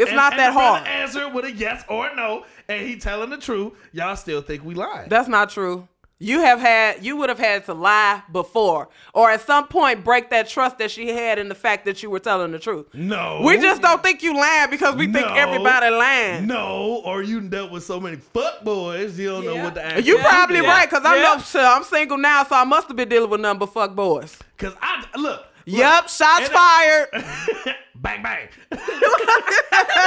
It's 0.00 0.08
And- 0.10 0.16
not 0.16 0.32
and 0.32 0.40
that 0.40 0.48
the 0.48 0.54
brother 0.54 0.78
hard. 0.78 0.88
Answer 0.88 1.28
with 1.28 1.44
a 1.44 1.52
yes 1.52 1.84
or 1.88 2.10
no, 2.16 2.44
and 2.68 2.86
he 2.86 2.96
telling 2.96 3.30
the 3.30 3.36
truth. 3.38 3.72
Y'all 3.92 4.16
still 4.16 4.40
think 4.42 4.64
we 4.64 4.74
lying? 4.74 5.08
That's 5.08 5.28
not 5.28 5.50
true. 5.50 5.86
You 6.22 6.40
have 6.40 6.60
had 6.60 7.02
you 7.02 7.16
would 7.16 7.30
have 7.30 7.38
had 7.38 7.64
to 7.64 7.72
lie 7.72 8.22
before, 8.30 8.90
or 9.14 9.30
at 9.30 9.40
some 9.40 9.66
point 9.68 10.04
break 10.04 10.28
that 10.28 10.50
trust 10.50 10.76
that 10.76 10.90
she 10.90 11.08
had 11.08 11.38
in 11.38 11.48
the 11.48 11.54
fact 11.54 11.86
that 11.86 12.02
you 12.02 12.10
were 12.10 12.18
telling 12.18 12.52
the 12.52 12.58
truth. 12.58 12.86
no. 12.92 13.40
We 13.42 13.56
just 13.56 13.80
don't 13.80 14.02
think 14.02 14.22
you 14.22 14.34
lying 14.36 14.68
because 14.68 14.96
we 14.96 15.10
think 15.10 15.26
everybody 15.30 15.88
lying. 15.88 16.46
No, 16.46 17.00
or 17.06 17.22
you 17.22 17.40
dealt 17.40 17.70
with 17.72 17.84
so 17.84 17.98
many 17.98 18.16
fuck 18.16 18.62
boys, 18.64 19.18
you 19.18 19.30
don't 19.30 19.46
know 19.46 19.64
what 19.64 19.74
to 19.76 19.82
ask. 19.84 20.04
You 20.04 20.18
Yeah. 20.18 20.28
probably 20.28 20.60
Yeah. 20.60 20.68
right 20.68 20.90
because 20.90 21.06
I 21.06 21.16
Yeah. 21.16 21.22
know 21.22 21.38
shit, 21.38 21.62
I'm 21.62 21.84
single 21.84 22.18
now, 22.18 22.44
so 22.44 22.54
I 22.54 22.64
must 22.64 22.88
have 22.88 22.96
been 22.98 23.08
dealing 23.08 23.30
with 23.30 23.40
nothing 23.40 23.60
but 23.60 23.72
fuck 23.72 23.94
boys. 23.94 24.36
Cause 24.58 24.74
I 24.82 25.04
look. 25.16 25.42
Yep, 25.78 26.08
shots 26.08 26.40
And- 26.40 26.52
fired. 26.52 27.08
bang 27.96 28.22
bang. 28.22 28.48
it, 28.72 28.78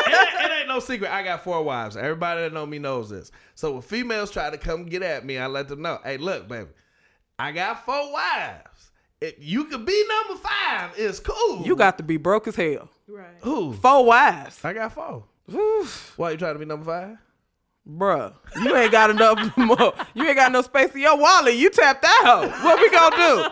ain't, 0.07 0.45
it 0.45 0.51
ain't 0.59 0.67
no 0.67 0.79
secret. 0.79 1.11
I 1.11 1.23
got 1.23 1.43
four 1.43 1.63
wives. 1.63 1.95
Everybody 1.97 2.41
that 2.41 2.53
know 2.53 2.65
me 2.65 2.79
knows 2.79 3.09
this. 3.09 3.31
So 3.55 3.73
when 3.73 3.81
females 3.81 4.31
try 4.31 4.49
to 4.49 4.57
come 4.57 4.85
get 4.85 5.01
at 5.03 5.25
me, 5.25 5.37
I 5.37 5.47
let 5.47 5.67
them 5.67 5.81
know, 5.81 5.99
hey, 6.03 6.17
look, 6.17 6.47
baby, 6.47 6.69
I 7.39 7.51
got 7.51 7.85
four 7.85 8.11
wives. 8.11 8.91
If 9.21 9.35
you 9.39 9.65
could 9.65 9.85
be 9.85 10.05
number 10.07 10.41
five, 10.41 10.91
it's 10.97 11.19
cool. 11.19 11.61
You 11.65 11.75
got 11.75 11.97
to 11.97 12.03
be 12.03 12.17
broke 12.17 12.47
as 12.47 12.55
hell. 12.55 12.89
Right. 13.07 13.27
who? 13.41 13.73
Four 13.73 14.05
wives. 14.05 14.59
I 14.65 14.73
got 14.73 14.91
four. 14.93 15.23
Oof, 15.53 16.13
Why 16.17 16.31
you 16.31 16.37
trying 16.37 16.53
to 16.53 16.59
be 16.59 16.65
number 16.65 16.85
five? 16.85 17.17
bruh, 17.85 18.33
you 18.63 18.73
ain't 18.77 18.93
got 18.93 19.09
enough 19.09 19.57
more. 19.57 19.93
You 20.13 20.25
ain't 20.25 20.37
got 20.37 20.53
no 20.53 20.61
space 20.61 20.93
in 20.95 21.01
your 21.01 21.17
wallet. 21.17 21.55
You 21.55 21.69
tapped 21.69 22.05
out. 22.23 22.49
What 22.63 22.79
we 22.79 22.89
gonna 22.89 23.15
do? 23.15 23.45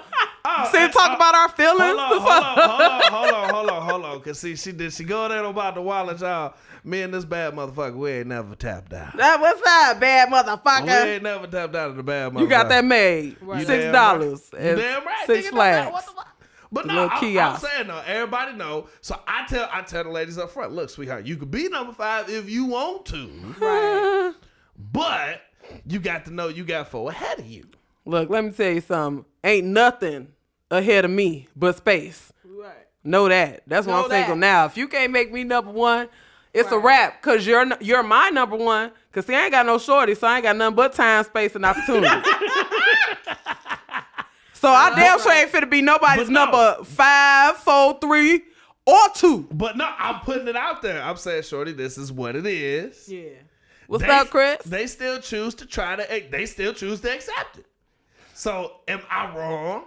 Oh, 0.43 0.69
See, 0.71 0.77
uh, 0.83 0.87
talk 0.89 1.11
uh, 1.11 1.15
about 1.15 1.35
our 1.35 1.49
feelings. 1.49 1.79
Hold 1.81 1.99
on, 1.99 2.19
hold 2.19 2.43
on, 2.43 3.11
hold 3.11 3.33
on, 3.33 3.49
hold 3.53 3.69
on, 3.69 3.81
hold 3.89 4.05
on. 4.05 4.21
Cause 4.21 4.39
see, 4.39 4.55
she 4.55 4.71
did 4.71 4.91
she 4.91 5.03
go 5.03 5.27
there 5.29 5.43
about 5.43 5.75
the 5.75 5.81
wallet, 5.81 6.19
y'all. 6.19 6.55
Me 6.83 7.03
and 7.03 7.13
this 7.13 7.25
bad 7.25 7.53
motherfucker, 7.53 7.95
we 7.95 8.09
ain't 8.11 8.27
never 8.27 8.55
tapped 8.55 8.91
out. 8.93 9.15
That 9.15 9.39
what's 9.39 9.61
up, 9.63 9.99
bad 9.99 10.29
motherfucker? 10.29 10.85
We 11.05 11.09
ain't 11.11 11.23
never 11.23 11.45
tapped 11.45 11.75
out 11.75 11.91
of 11.91 11.95
the 11.95 12.03
bad 12.03 12.31
motherfucker. 12.33 12.39
You 12.41 12.47
got 12.47 12.69
that 12.69 12.85
made. 12.85 13.37
Right. 13.41 13.67
Six 13.67 13.91
dollars. 13.91 14.49
right. 14.53 14.61
Damn 14.75 15.05
right. 15.05 15.25
Six 15.27 15.49
flags. 15.49 15.91
what 15.91 16.05
the 16.05 16.11
fuck. 16.11 16.27
But 16.73 16.85
no, 16.87 17.09
I'm, 17.11 17.37
I'm 17.37 17.59
saying 17.59 17.87
though, 17.87 18.01
everybody 18.07 18.53
know. 18.55 18.87
So 19.01 19.19
I 19.27 19.45
tell 19.45 19.69
I 19.71 19.81
tell 19.81 20.05
the 20.05 20.09
ladies 20.09 20.37
up 20.37 20.51
front, 20.51 20.71
look, 20.71 20.89
sweetheart, 20.89 21.25
you 21.25 21.35
could 21.35 21.51
be 21.51 21.67
number 21.67 21.91
five 21.93 22.29
if 22.29 22.49
you 22.49 22.65
want 22.65 23.05
to, 23.07 23.27
Right. 23.59 24.33
but 24.91 25.41
you 25.85 25.99
got 25.99 26.25
to 26.25 26.31
know 26.31 26.47
you 26.47 26.63
got 26.63 26.87
four 26.87 27.09
ahead 27.11 27.39
of 27.39 27.45
you. 27.45 27.65
Look, 28.05 28.29
let 28.29 28.43
me 28.43 28.51
tell 28.51 28.71
you 28.71 28.81
something. 28.81 29.25
Ain't 29.43 29.67
nothing 29.67 30.29
ahead 30.69 31.05
of 31.05 31.11
me 31.11 31.47
but 31.55 31.77
space. 31.77 32.31
Right. 32.43 32.71
Know 33.03 33.27
that. 33.29 33.63
That's 33.67 33.87
why 33.87 33.95
I'm 33.95 34.09
single 34.09 34.35
that. 34.35 34.39
now. 34.39 34.65
If 34.65 34.77
you 34.77 34.87
can't 34.87 35.11
make 35.11 35.31
me 35.31 35.43
number 35.43 35.71
one, 35.71 36.07
it's 36.53 36.71
a 36.71 36.77
wrap. 36.77 37.21
Cause 37.21 37.45
you're 37.45 37.65
you're 37.79 38.03
my 38.03 38.29
number 38.29 38.55
one. 38.57 38.91
Cause 39.11 39.25
see, 39.25 39.35
I 39.35 39.43
ain't 39.43 39.51
got 39.51 39.65
no 39.65 39.77
shorty, 39.77 40.15
so 40.15 40.27
I 40.27 40.35
ain't 40.37 40.43
got 40.43 40.55
nothing 40.55 40.75
but 40.75 40.93
time, 40.93 41.23
space, 41.23 41.55
and 41.55 41.65
opportunity. 41.65 42.07
so 44.53 44.69
I 44.69 44.93
damn 44.95 45.19
sure 45.19 45.31
ain't 45.31 45.51
finna 45.51 45.69
be 45.69 45.81
nobody's 45.81 46.29
no. 46.29 46.45
number 46.45 46.83
five, 46.83 47.57
four, 47.57 47.97
three, 47.99 48.43
or 48.85 48.99
two. 49.15 49.47
But 49.51 49.77
no, 49.77 49.89
I'm 49.97 50.19
putting 50.21 50.47
it 50.47 50.55
out 50.55 50.81
there. 50.81 51.01
I'm 51.01 51.17
saying, 51.17 51.43
shorty, 51.43 51.71
this 51.71 51.97
is 51.97 52.11
what 52.11 52.35
it 52.35 52.45
is. 52.45 53.07
Yeah. 53.07 53.29
What's 53.87 54.03
They- 54.03 54.09
up, 54.09 54.29
Chris? 54.29 54.61
They 54.63 54.87
still 54.87 55.19
choose 55.19 55.55
to 55.55 55.65
try 55.65 55.95
to. 55.95 56.23
They 56.29 56.45
still 56.45 56.73
choose 56.73 57.01
to 57.01 57.13
accept 57.13 57.57
it. 57.59 57.65
So 58.41 58.77
am 58.87 59.01
I 59.07 59.37
wrong? 59.37 59.83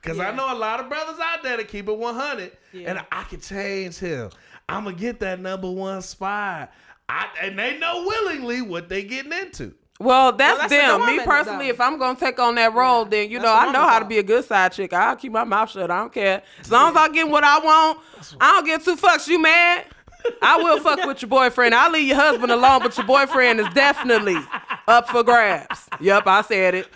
Because 0.00 0.20
I 0.20 0.30
know 0.30 0.54
a 0.54 0.54
lot 0.54 0.78
of 0.78 0.88
brothers 0.88 1.18
out 1.20 1.42
there 1.42 1.56
that 1.56 1.66
keep 1.66 1.88
it 1.88 1.98
100, 1.98 2.52
Yeah. 2.72 2.90
and 2.90 3.04
I 3.10 3.24
can 3.24 3.40
change 3.40 3.96
him. 3.98 4.30
I'm 4.68 4.84
gonna 4.84 4.94
get 4.94 5.18
that 5.18 5.40
number 5.40 5.68
one 5.68 6.00
spot. 6.00 6.72
I, 7.08 7.26
and 7.40 7.58
they 7.58 7.78
know 7.80 8.04
willingly 8.06 8.62
what 8.62 8.88
they 8.88 9.02
getting 9.02 9.32
into. 9.32 9.74
Well, 9.98 10.30
that's, 10.30 10.60
that's 10.60 10.70
them. 10.70 11.04
Me 11.06 11.24
personally, 11.24 11.70
if 11.70 11.80
I'm 11.80 11.98
gonna 11.98 12.16
take 12.16 12.38
on 12.38 12.54
that 12.54 12.72
role, 12.72 13.02
Yeah, 13.02 13.08
then 13.10 13.30
you 13.30 13.38
that's 13.40 13.46
know 13.48 13.68
I 13.70 13.72
know 13.72 13.88
how 13.88 13.98
to 13.98 14.04
be 14.04 14.18
a 14.18 14.22
good 14.22 14.44
side 14.44 14.70
chick. 14.70 14.92
I'll 14.92 15.16
keep 15.16 15.32
my 15.32 15.42
mouth 15.42 15.70
shut. 15.72 15.90
I 15.90 15.98
don't 15.98 16.12
care. 16.12 16.44
As 16.60 16.70
long 16.70 16.92
as 16.92 16.96
I 16.96 17.08
get 17.08 17.28
what 17.28 17.42
I 17.42 17.58
want, 17.58 17.98
I 18.40 18.52
don't 18.52 18.64
give 18.64 18.84
two 18.84 18.94
fucks. 18.94 19.26
You 19.26 19.40
mad? 19.42 19.86
I 20.42 20.56
will 20.56 20.80
fuck 20.80 21.04
with 21.04 21.22
your 21.22 21.28
boyfriend. 21.28 21.74
I'll 21.74 21.90
leave 21.90 22.08
your 22.08 22.16
husband 22.16 22.50
alone, 22.52 22.80
but 22.82 22.96
your 22.96 23.06
boyfriend 23.06 23.60
is 23.60 23.68
definitely 23.74 24.36
up 24.88 25.08
for 25.08 25.22
grabs. 25.22 25.88
Yep, 26.00 26.26
I 26.26 26.42
said 26.42 26.74
it. 26.74 26.88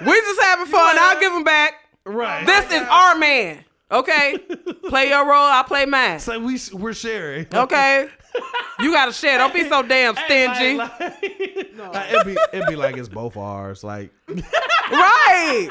we 0.00 0.12
just 0.20 0.40
having 0.42 0.66
fun. 0.66 0.96
I'll 0.98 1.20
give 1.20 1.32
him 1.32 1.44
back. 1.44 1.74
Right. 2.04 2.46
This 2.46 2.66
is 2.72 2.82
our 2.88 3.16
man. 3.16 3.64
Okay, 3.92 4.38
play 4.88 5.08
your 5.08 5.24
role. 5.24 5.34
I 5.50 5.64
play 5.66 5.84
mine. 5.84 6.20
so 6.20 6.38
we 6.38 6.58
we're 6.72 6.94
sharing. 6.94 7.46
Okay, 7.52 8.08
you 8.80 8.92
gotta 8.92 9.12
share. 9.12 9.36
Don't 9.38 9.52
be 9.52 9.68
so 9.68 9.82
damn 9.82 10.14
Hey, 10.14 10.46
like- 10.46 10.56
stingy. 10.56 10.76
like- 10.78 11.00
like, 11.94 12.12
it'd 12.12 12.26
be 12.26 12.36
it'd 12.52 12.68
be 12.68 12.76
like 12.76 12.96
it's 12.96 13.08
both 13.08 13.36
ours. 13.36 13.82
Like 13.82 14.10
Right. 14.28 15.68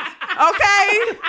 Okay. 0.54 1.20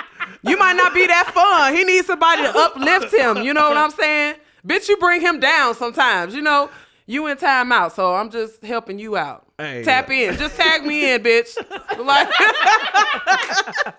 You 0.43 0.57
might 0.57 0.73
not 0.73 0.93
be 0.93 1.05
that 1.07 1.31
fun. 1.33 1.75
He 1.75 1.83
needs 1.83 2.07
somebody 2.07 2.43
to 2.43 2.57
uplift 2.57 3.13
him. 3.13 3.43
You 3.43 3.53
know 3.53 3.69
what 3.69 3.77
I'm 3.77 3.91
saying? 3.91 4.35
Bitch, 4.65 4.89
you 4.89 4.97
bring 4.97 5.21
him 5.21 5.39
down 5.39 5.75
sometimes. 5.75 6.33
You 6.35 6.41
know, 6.41 6.69
you 7.05 7.27
in 7.27 7.37
timeout, 7.37 7.93
so 7.93 8.15
I'm 8.15 8.29
just 8.29 8.63
helping 8.63 8.99
you 8.99 9.17
out. 9.17 9.47
Hey, 9.57 9.83
Tap 9.83 10.09
yeah. 10.09 10.31
in. 10.31 10.37
Just 10.37 10.55
tag 10.55 10.85
me 10.85 11.13
in, 11.13 11.21
bitch. 11.21 11.55
Like, 11.97 12.29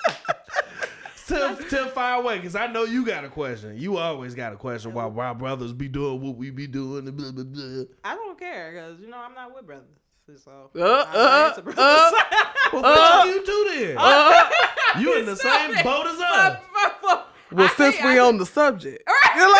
Tell, 1.27 1.57
tell 1.57 1.89
fire 1.89 2.20
away, 2.20 2.41
cause 2.41 2.57
I 2.57 2.66
know 2.66 2.85
you 2.85 3.07
got 3.07 3.25
a 3.25 3.29
question. 3.29 3.79
You 3.79 3.97
always 3.97 4.35
got 4.35 4.53
a 4.53 4.57
question 4.57 4.93
why 4.93 5.07
why 5.07 5.33
brothers 5.33 5.73
be 5.73 5.89
doing 5.89 6.20
what 6.20 6.37
we 6.37 6.51
be 6.51 6.66
doing. 6.66 7.05
Blah, 7.11 7.31
blah, 7.33 7.45
blah. 7.45 7.85
I 8.05 8.14
don't 8.14 8.39
care 8.39 8.73
because 8.73 9.01
you 9.01 9.09
know 9.09 9.18
I'm 9.18 9.35
not 9.35 9.55
with 9.55 9.64
brothers. 9.64 9.87
So 10.27 10.70
Uh, 10.77 11.05
I'm 11.09 11.68
uh, 11.68 11.73
uh, 11.77 12.11
Well, 12.73 12.87
Uh, 12.87 12.95
fuck 12.95 13.27
you 13.27 13.45
do 13.45 13.70
then. 13.75 13.97
Uh, 13.99 14.51
you 14.99 15.18
in 15.18 15.27
the 15.27 15.37
same 15.37 15.70
boat 15.83 16.07
as 16.07 16.20
us. 16.20 16.59
fuck, 16.73 17.01
fuck. 17.03 17.29
well, 17.51 17.66
I 17.66 17.75
since 17.77 17.97
we 18.03 18.18
I- 18.18 18.18
on 18.20 18.39
the 18.39 18.47
subject, 18.47 19.03
Go 19.37 19.55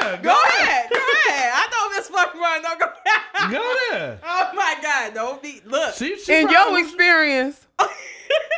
there. 0.00 0.16
Go, 0.16 0.22
Go 0.22 0.30
ahead, 0.48 0.90
go 0.90 0.98
ahead. 1.28 1.52
I 1.54 1.68
know 1.70 1.96
this 1.96 2.08
fucking 2.08 2.40
run. 2.40 2.62
No, 2.62 2.68
go 2.78 2.86
ahead. 3.06 3.52
Go 3.52 3.76
there. 3.90 4.20
Oh 4.24 4.50
my 4.54 4.76
god, 4.82 5.14
don't 5.14 5.42
be 5.42 5.60
look. 5.64 5.94
She, 5.94 6.18
she 6.18 6.34
in 6.34 6.48
your 6.48 6.78
experience, 6.80 7.66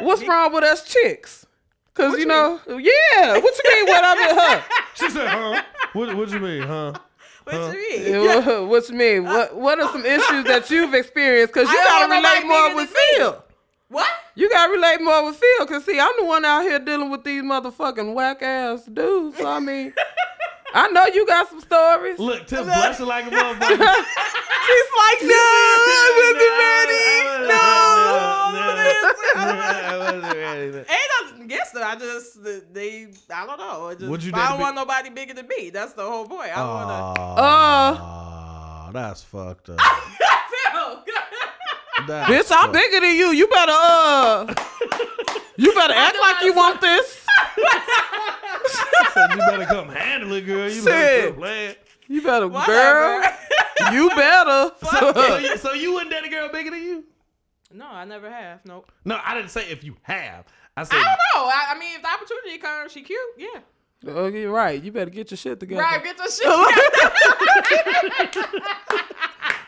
what's 0.01 0.27
wrong 0.27 0.53
with 0.55 0.65
us 0.65 0.85
chicks? 0.85 1.47
Cause 1.95 2.13
you 2.15 2.21
you 2.21 2.27
know, 2.27 2.61
yeah. 2.69 3.39
What 3.39 3.55
you 3.65 3.71
mean? 3.75 3.87
What 3.87 4.05
I 4.05 4.15
mean, 4.15 4.35
huh? 4.39 4.61
She 4.95 5.11
said, 5.11 5.29
huh? 5.29 5.63
What, 5.93 6.17
what 6.17 6.31
you 6.31 6.39
mean, 6.39 6.63
huh? 6.63 6.95
What 7.53 7.61
Huh? 7.61 7.73
you 7.73 8.13
mean? 8.13 8.25
Yeah, 8.25 8.59
what 8.61 8.89
you 8.89 8.95
mean? 8.95 9.25
What 9.25 9.55
What 9.57 9.81
are 9.81 9.91
some 9.93 10.05
issues 10.07 10.45
that 10.45 10.71
you've 10.71 10.95
experienced? 10.95 11.53
Cause 11.55 11.69
you 11.71 11.79
I 11.79 11.85
gotta 11.85 12.15
relate 12.15 12.47
more 12.47 12.75
with. 12.77 12.91
Phil. 13.17 13.45
What? 13.89 14.09
You 14.37 14.49
gotta 14.49 14.73
relate 14.73 15.01
more 15.03 15.25
with 15.27 15.37
Phil. 15.37 15.67
Cause 15.67 15.85
see, 15.85 15.99
I'm 15.99 16.13
the 16.19 16.25
one 16.25 16.45
out 16.45 16.63
here 16.63 16.79
dealing 16.79 17.11
with 17.11 17.25
these 17.25 17.43
motherfucking 17.43 18.15
whack 18.15 18.43
ass 18.43 18.85
dudes. 18.85 19.37
So 19.39 19.47
I 19.49 19.59
mean, 19.61 19.93
I 20.73 20.89
know 20.89 21.07
you 21.07 21.27
got 21.27 21.49
some 21.49 21.61
stories. 21.61 22.19
Look, 22.19 22.47
Tim 22.47 22.65
blushing 22.65 23.07
like 23.07 23.27
a 23.27 23.31
motherfucker. 23.31 23.61
She's 24.67 24.91
like, 24.97 25.21
no, 25.23 25.35
I 25.35 26.13
wasn't 26.21 26.55
ready. 26.61 27.49
No. 27.49 27.61
I 29.37 29.97
wasn't 29.99 30.35
ready. 30.37 30.67
Ain't 30.79 31.11
nothing 31.23 31.43
against 31.45 31.73
them. 31.75 31.83
I 31.85 31.97
just 31.97 32.43
they. 32.73 33.09
I 33.35 33.47
don't 33.47 33.59
know. 33.59 33.89
I, 33.89 33.95
just, 33.95 34.07
Would 34.11 34.23
you 34.23 34.33
I 34.35 34.39
date 34.43 34.49
don't 34.51 34.59
a 34.59 34.63
want 34.63 34.77
nobody 34.77 35.11
bigger 35.11 35.35
than 35.35 35.49
me. 35.49 35.71
That's 35.71 35.93
the 35.95 36.03
whole 36.05 36.27
point. 36.27 36.51
I 36.57 36.57
don't 36.57 36.69
want 36.69 37.19
Oh, 37.19 38.91
that's 38.93 39.23
fucked 39.23 39.71
up. 39.71 39.79
to. 39.79 39.85
That's 42.07 42.31
Bitch, 42.31 42.51
I'm 42.57 42.63
fucked- 42.63 42.73
bigger 42.73 43.01
than 43.01 43.15
you. 43.15 43.33
You 43.33 43.47
better 43.49 43.73
uh 43.75 44.55
You 45.57 45.73
better 45.75 45.93
act 45.95 46.17
like 46.19 46.43
you 46.45 46.55
want 46.55 46.81
this. 46.81 47.27
You 49.31 49.37
better 49.37 49.67
come 49.67 49.89
handle 49.89 50.33
it, 50.33 50.47
girl. 50.47 50.69
You 50.71 50.85
better 50.85 51.07
Shit. 51.07 51.23
quit 51.25 51.37
playing. 51.39 51.75
You 52.09 52.23
better 52.23 52.49
Whatever. 52.49 53.23
girl. 53.23 53.33
You 53.93 54.11
better. 54.11 54.73
So 54.85 55.39
you, 55.39 55.57
so 55.57 55.73
you 55.73 55.93
wouldn't 55.95 56.11
date 56.11 56.25
a 56.25 56.29
girl 56.29 56.49
bigger 56.51 56.71
than 56.71 56.83
you? 56.83 57.05
no, 57.73 57.87
I 57.87 58.05
never 58.05 58.29
have. 58.31 58.61
Nope. 58.67 58.91
No, 59.05 59.19
I 59.25 59.35
didn't 59.35 59.51
say 59.51 59.71
if 59.71 59.83
you 59.85 59.97
have. 60.03 60.45
I 60.77 60.85
said 60.85 60.97
I 60.99 61.03
don't 61.03 61.19
know. 61.35 61.49
I, 61.49 61.75
I 61.75 61.79
mean, 61.79 61.97
if 61.97 62.03
the 62.03 62.09
opportunity 62.09 62.59
comes, 62.59 62.93
she 62.93 63.03
cute. 63.03 63.19
Yeah. 63.39 63.61
Oh, 64.09 64.27
you're 64.27 64.51
right. 64.53 64.83
You 64.83 64.93
better 64.93 65.11
get 65.11 65.31
your 65.31 65.39
shit 65.39 65.61
together. 65.61 65.81
Right. 65.83 66.03
Get 66.03 66.19
your 66.19 66.31
shit. 66.31 66.47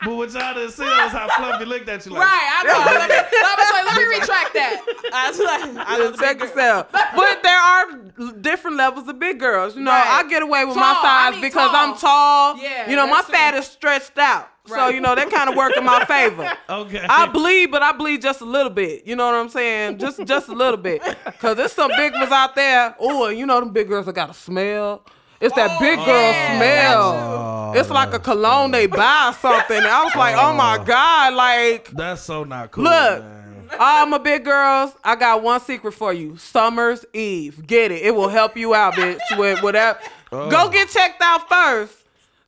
together. 0.02 0.10
But 0.10 0.16
what 0.16 0.32
y'all 0.32 0.54
didn't 0.54 0.72
see 0.72 0.82
was 0.84 1.12
how 1.12 1.28
Fluffy 1.36 1.64
looked 1.64 1.88
at 1.88 2.04
you 2.06 2.12
like. 2.12 2.22
right. 2.22 2.48
I 2.52 2.64
know. 2.64 2.98
Let 2.98 3.08
me, 3.08 3.16
I 3.16 3.54
was 3.58 3.70
like, 3.72 3.86
let 3.86 3.96
me 3.96 4.18
retract 4.18 4.54
that. 4.54 5.10
I 5.14 5.28
was 5.30 5.38
like, 5.38 5.86
I 5.88 5.98
know 5.98 6.10
the 6.10 6.18
Check 6.18 6.38
big 6.38 6.48
this 6.48 6.50
girl- 6.54 6.78
out. 6.78 6.92
But 6.92 7.42
there 7.42 7.58
are 7.58 8.32
different 8.40 8.76
levels 8.76 9.08
of 9.08 9.18
big 9.18 9.38
girls. 9.40 9.74
You 9.76 9.82
know, 9.82 9.90
Right. 9.90 10.24
I 10.24 10.28
get 10.28 10.42
away 10.42 10.64
with 10.64 10.74
Tall, 10.74 10.82
my 10.82 10.94
I 10.98 11.02
size 11.02 11.32
mean 11.34 11.42
because 11.42 11.70
tall. 11.70 11.76
I'm 11.92 11.96
tall. 11.98 12.56
Yeah, 12.62 12.88
You 12.90 12.96
know, 12.96 13.06
my 13.06 13.16
that's 13.16 13.28
fat 13.30 13.50
true. 13.50 13.60
is 13.60 13.66
stretched 13.66 14.18
out. 14.18 14.48
Right. 14.68 14.78
So, 14.78 14.88
you 14.94 15.00
know, 15.00 15.14
that 15.16 15.28
kind 15.28 15.50
of 15.50 15.56
work 15.56 15.76
in 15.76 15.84
my 15.84 16.04
favor. 16.06 16.48
Okay. 16.68 17.04
I 17.08 17.26
bleed, 17.26 17.66
but 17.72 17.82
I 17.82 17.90
bleed 17.92 18.22
just 18.22 18.40
a 18.42 18.44
little 18.44 18.70
bit. 18.70 19.04
You 19.06 19.16
know 19.16 19.26
what 19.26 19.34
I'm 19.34 19.48
saying? 19.48 19.98
Just 19.98 20.24
just 20.24 20.48
a 20.48 20.52
little 20.52 20.76
bit. 20.76 21.02
Cause 21.40 21.56
there's 21.56 21.72
some 21.72 21.90
big 21.96 22.12
ones 22.12 22.30
out 22.30 22.54
there. 22.54 22.94
Oh, 23.00 23.26
you 23.28 23.44
know 23.44 23.58
them 23.58 23.70
big 23.72 23.88
girls 23.88 24.06
that 24.06 24.14
got 24.14 24.30
a 24.30 24.34
smell. 24.34 25.04
It's 25.42 25.54
that 25.56 25.70
Oh, 25.72 25.80
big 25.80 25.96
girl 25.98 26.06
yeah, 26.06 26.56
smell. 26.56 27.72
that 27.72 27.80
it's 27.80 27.90
like 27.90 28.12
a 28.12 28.16
oh, 28.16 28.18
cologne 28.20 28.70
they 28.70 28.86
buy 28.86 29.30
or 29.30 29.32
something. 29.34 29.76
And 29.76 29.86
I 29.86 30.04
was 30.04 30.14
like, 30.14 30.36
oh 30.38 30.54
my 30.54 30.78
oh. 30.80 30.84
God, 30.84 31.34
like 31.34 31.90
That's 31.90 32.22
so 32.22 32.44
not 32.44 32.70
cool. 32.70 32.84
Look. 32.84 33.22
man. 33.24 33.68
all 33.78 34.06
my 34.06 34.18
big 34.18 34.44
girls, 34.44 34.94
I 35.02 35.16
got 35.16 35.42
one 35.42 35.60
secret 35.60 35.92
for 35.92 36.12
you. 36.12 36.36
Summer's 36.36 37.04
Eve. 37.12 37.66
Get 37.66 37.90
it. 37.90 38.02
It 38.02 38.14
will 38.14 38.28
help 38.28 38.56
you 38.56 38.74
out, 38.74 38.94
bitch. 38.94 39.18
With 39.38 39.62
whatever. 39.62 39.98
Oh. 40.30 40.50
Go 40.50 40.68
get 40.70 40.88
checked 40.90 41.20
out 41.22 41.48
first. 41.48 41.98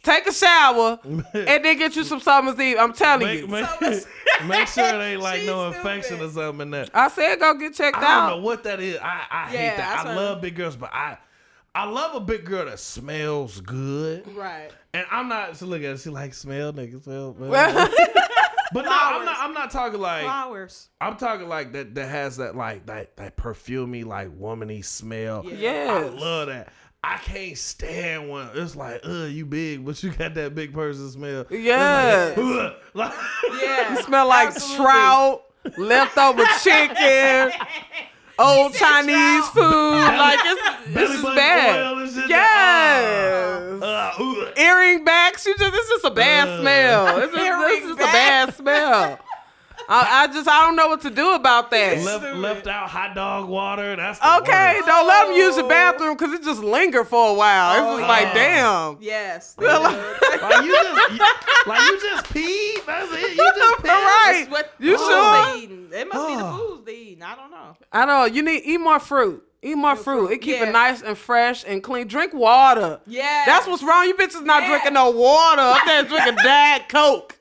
Take 0.02 0.26
a 0.26 0.32
shower 0.34 0.98
and 1.04 1.64
then 1.64 1.78
get 1.78 1.96
you 1.96 2.04
some 2.04 2.20
Summer's 2.20 2.60
Eve. 2.60 2.76
I'm 2.78 2.92
telling 2.92 3.26
Make, 3.26 3.40
you. 3.40 3.46
make, 3.46 3.66
make 4.46 4.68
sure 4.68 4.84
it 4.84 5.02
ain't 5.02 5.22
like 5.22 5.38
She's 5.40 5.46
no 5.48 5.72
stupid. 5.72 5.76
infection 5.88 6.20
or 6.20 6.30
something 6.30 6.60
in 6.60 6.70
there. 6.70 6.86
I 6.92 7.08
said 7.08 7.40
go 7.40 7.54
get 7.54 7.74
checked 7.74 7.96
out. 7.96 8.04
I 8.04 8.28
don't 8.30 8.38
know 8.40 8.44
what 8.44 8.62
that 8.64 8.80
is. 8.80 8.98
I, 9.02 9.22
I 9.30 9.46
hate 9.48 9.56
that. 9.68 9.76
that's 9.78 10.04
I 10.06 10.14
love 10.14 10.42
big 10.42 10.54
girls, 10.56 10.76
but 10.76 10.92
I 10.92 11.16
I 11.74 11.86
love 11.86 12.14
a 12.14 12.20
big 12.20 12.44
girl 12.44 12.66
that 12.66 12.78
smells 12.78 13.60
good. 13.60 14.32
Right. 14.36 14.70
And 14.92 15.04
I'm 15.10 15.28
not 15.28 15.56
so 15.56 15.66
look 15.66 15.82
at 15.82 15.90
it, 15.90 16.00
she 16.00 16.10
like 16.10 16.32
smell 16.34 16.72
nigga 16.72 17.02
smell. 17.02 17.34
smell. 17.36 17.50
but 18.72 18.84
no, 18.84 18.90
I'm 18.92 19.24
not 19.24 19.36
I'm 19.40 19.54
not 19.54 19.70
talking 19.70 20.00
like 20.00 20.22
Flowers. 20.22 20.88
I'm 21.00 21.16
talking 21.16 21.48
like 21.48 21.72
that 21.72 21.94
that 21.96 22.08
has 22.08 22.36
that 22.36 22.54
like 22.54 22.86
that 22.86 23.16
that 23.16 23.36
perfumey 23.36 24.04
like 24.04 24.28
womany 24.38 24.84
smell. 24.84 25.44
Yeah. 25.44 25.86
I 26.04 26.08
love 26.08 26.46
that. 26.48 26.72
I 27.02 27.18
can't 27.18 27.58
stand 27.58 28.30
one. 28.30 28.48
it's 28.54 28.74
like, 28.76 29.02
uh, 29.06 29.24
you 29.24 29.44
big, 29.44 29.84
but 29.84 30.02
you 30.02 30.10
got 30.10 30.32
that 30.34 30.54
big 30.54 30.72
person 30.72 31.10
smell. 31.10 31.44
Yes. 31.50 32.38
Ugh. 32.38 32.72
Like, 32.94 33.12
Yeah. 33.60 33.94
You 33.96 34.02
smell 34.04 34.28
like 34.28 34.48
Absolutely. 34.48 34.84
trout, 34.86 35.42
leftover 35.76 36.44
chicken, 36.62 37.50
old 38.38 38.74
Chinese 38.74 39.48
food. 39.48 39.94
Like 39.94 40.38
it's, 40.42 40.94
this 40.94 41.10
is 41.10 41.22
bad. 41.22 42.28
Yes. 42.28 43.82
Uh, 43.82 44.12
ugh. 44.18 44.52
Earring 44.56 45.04
backs, 45.04 45.46
you 45.46 45.56
just 45.56 45.74
it's 45.74 45.88
just 45.88 46.04
a 46.04 46.10
bad 46.10 46.48
Ugh. 46.48 46.60
smell. 46.60 47.18
It's 47.18 47.34
just, 47.34 47.46
it's 47.72 47.86
just 47.86 48.00
a 48.00 48.04
bad 48.04 48.54
smell. 48.54 49.18
I, 49.88 50.22
I 50.22 50.26
just 50.32 50.48
I 50.48 50.66
don't 50.66 50.76
know 50.76 50.88
what 50.88 51.02
to 51.02 51.10
do 51.10 51.32
about 51.34 51.70
that. 51.70 51.98
left 52.02 52.36
left 52.36 52.66
out 52.66 52.88
hot 52.88 53.14
dog 53.14 53.48
water. 53.48 53.96
That's 53.96 54.18
the 54.18 54.36
Okay, 54.38 54.74
worst. 54.76 54.86
don't 54.86 55.06
let 55.06 55.26
them 55.28 55.36
use 55.36 55.56
the 55.56 55.64
Oh. 55.64 55.68
bathroom 55.68 56.16
because 56.16 56.32
it 56.32 56.42
just 56.42 56.62
linger 56.62 57.04
for 57.04 57.30
a 57.30 57.34
while. 57.34 57.72
It's 57.92 57.98
just 58.00 58.08
like 58.08 58.28
Oh. 58.30 58.34
damn. 58.34 58.96
Yes. 59.02 59.56
Like 60.44 60.64
you 60.64 60.72
just 60.74 61.12
you, 61.12 61.18
like 61.66 61.80
you 61.90 62.00
just 62.00 62.24
peed. 62.26 62.84
That's 62.86 63.12
it. 63.12 63.36
You 63.36 63.52
just 63.56 63.76
peed. 63.82 63.84
Right. 63.88 64.46
What 64.50 64.72
You 64.78 64.98
sure? 64.98 65.52
They 65.54 65.60
eating. 65.62 65.88
It 65.92 66.08
must 66.12 66.28
be 66.28 66.34
the 66.36 66.50
foods 66.52 66.84
they 66.84 66.94
eating. 66.96 67.22
I 67.22 67.34
don't 67.34 67.50
know. 67.50 67.76
I 67.92 67.98
don't 68.04 68.08
know 68.08 68.24
you 68.26 68.42
need 68.42 68.62
eat 68.64 68.78
more 68.78 68.98
fruit. 69.00 69.42
Eat 69.62 69.76
more 69.76 69.96
fruit. 69.96 70.26
fruit. 70.28 70.32
It 70.32 70.38
keep 70.42 70.56
Yeah. 70.60 70.68
it 70.68 70.72
nice 70.72 71.00
and 71.02 71.16
fresh 71.16 71.64
and 71.66 71.82
clean. 71.82 72.06
Drink 72.06 72.34
water. 72.34 73.00
Yeah. 73.06 73.44
That's 73.46 73.66
what's 73.66 73.82
wrong. 73.82 74.06
You 74.06 74.14
bitches 74.14 74.44
not 74.44 74.62
Yeah. 74.62 74.68
drinking 74.70 74.92
no 74.94 75.10
water. 75.10 75.62
Up 75.62 75.78
there 75.86 76.02
drinking 76.04 76.36
Diet 76.42 76.88
Coke. 76.90 77.36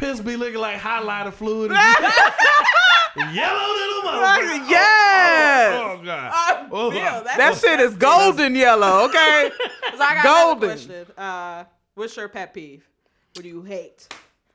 Piss 0.00 0.18
be 0.20 0.34
looking 0.36 0.58
like 0.60 0.78
highlighter 0.80 1.30
fluid. 1.32 1.70
Yellow 3.16 3.74
little 3.74 4.02
motherfucker. 4.02 4.70
Yes. 4.70 5.74
Oh, 5.74 5.98
oh, 6.00 6.04
god. 6.04 6.30
I 6.32 6.68
Oh, 6.72 6.90
feel 6.90 7.00
that. 7.00 7.34
That 7.36 7.56
shit 7.58 7.80
is 7.80 7.94
golden 7.96 8.54
yellow, 8.54 9.04
okay? 9.06 9.50
So 9.96 10.06
I 10.06 10.14
got 10.14 10.24
golden. 10.24 10.68
golden. 10.70 10.86
question. 10.86 11.06
Uh, 11.18 11.64
what's 11.94 12.16
your 12.16 12.28
pet 12.30 12.54
peeve? 12.54 12.88
What 13.34 13.42
do 13.42 13.48
you 13.48 13.60
hate? 13.62 14.08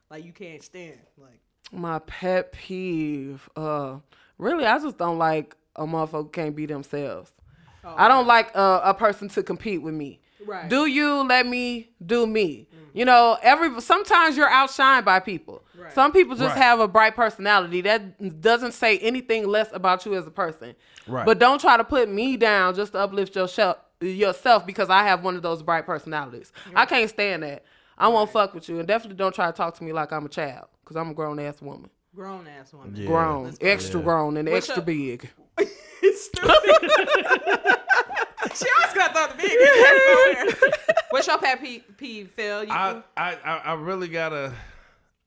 Like 0.09 0.25
you 0.25 0.31
can't 0.31 0.63
stand. 0.63 0.97
Like 1.21 1.39
My 1.71 1.99
pet 1.99 2.51
peeve. 2.51 3.47
Uh 3.55 3.97
really 4.39 4.65
I 4.65 4.79
just 4.79 4.97
don't 4.97 5.19
like 5.19 5.55
a 5.75 5.85
motherfucker 5.85 6.31
can't 6.33 6.55
be 6.55 6.65
themselves. 6.65 7.31
oh, 7.83 7.93
I 7.95 8.07
don't 8.07 8.25
like 8.25 8.49
uh, 8.55 8.81
a 8.83 8.93
person 8.95 9.29
to 9.29 9.43
compete 9.43 9.83
with 9.83 9.93
me. 9.93 10.19
Right. 10.43 10.67
Do 10.67 10.87
you 10.87 11.21
let 11.27 11.45
me 11.45 11.89
do 12.03 12.25
me? 12.25 12.67
You 12.95 13.03
know, 13.05 13.37
every 13.41 13.81
sometimes 13.81 14.37
you're 14.37 14.49
outshined 14.49 15.03
by 15.05 15.19
people. 15.19 15.63
Right. 15.77 15.91
Some 15.93 16.11
people 16.13 16.35
just 16.35 16.55
Right. 16.55 16.63
have 16.63 16.79
a 16.79 16.87
bright 16.87 17.15
personality. 17.15 17.81
That 17.81 18.41
doesn't 18.41 18.71
say 18.71 18.97
anything 18.99 19.47
less 19.47 19.67
about 19.73 20.05
you 20.05 20.15
as 20.15 20.25
a 20.25 20.31
person. 20.31 20.75
Right. 21.07 21.25
But 21.25 21.37
don't 21.39 21.59
try 21.59 21.75
to 21.77 21.83
put 21.83 22.09
me 22.09 22.37
down 22.37 22.73
just 22.75 22.93
to 22.93 22.99
uplift 22.99 23.35
yourself 23.35 23.77
yourself 24.01 24.65
because 24.65 24.89
I 24.89 25.03
have 25.03 25.23
one 25.23 25.35
of 25.35 25.41
those 25.41 25.61
bright 25.63 25.85
personalities. 25.85 26.51
I 26.75 26.85
can't 26.85 27.09
stand 27.09 27.43
that. 27.43 27.63
I 27.97 28.07
won't 28.09 28.29
fuck 28.29 28.53
with 28.53 28.67
you, 28.69 28.77
and 28.79 28.87
definitely 28.87 29.15
don't 29.17 29.33
try 29.33 29.45
to 29.47 29.53
talk 29.53 29.75
to 29.77 29.83
me 29.83 29.93
like 29.93 30.11
I'm 30.11 30.25
a 30.25 30.29
child 30.29 30.67
because 30.83 30.95
I'm 30.97 31.09
a 31.09 31.13
grown 31.13 31.39
ass 31.39 31.61
woman, 31.61 31.89
grown 32.13 32.45
ass 32.47 32.73
woman. 32.73 32.93
Yeah. 32.95 33.07
grown, 33.07 33.53
extra 33.61 33.99
Yeah. 33.99 34.03
grown, 34.05 34.37
and 34.37 34.47
What's 34.49 34.67
extra 34.69 34.81
up? 34.81 34.85
big. 34.85 35.29
Stupid. 36.13 36.89
she 38.55 38.65
always 38.77 38.93
got 38.93 39.13
the 39.13 39.33
big. 39.37 40.55
What's 41.09 41.27
your 41.27 41.37
pet 41.37 41.61
peeve, 41.61 41.83
peeve 41.97 42.31
Phil? 42.31 42.65
You, 42.65 42.71
I, 42.71 43.01
I 43.17 43.35
I 43.43 43.57
I 43.57 43.73
really 43.73 44.07
gotta 44.07 44.53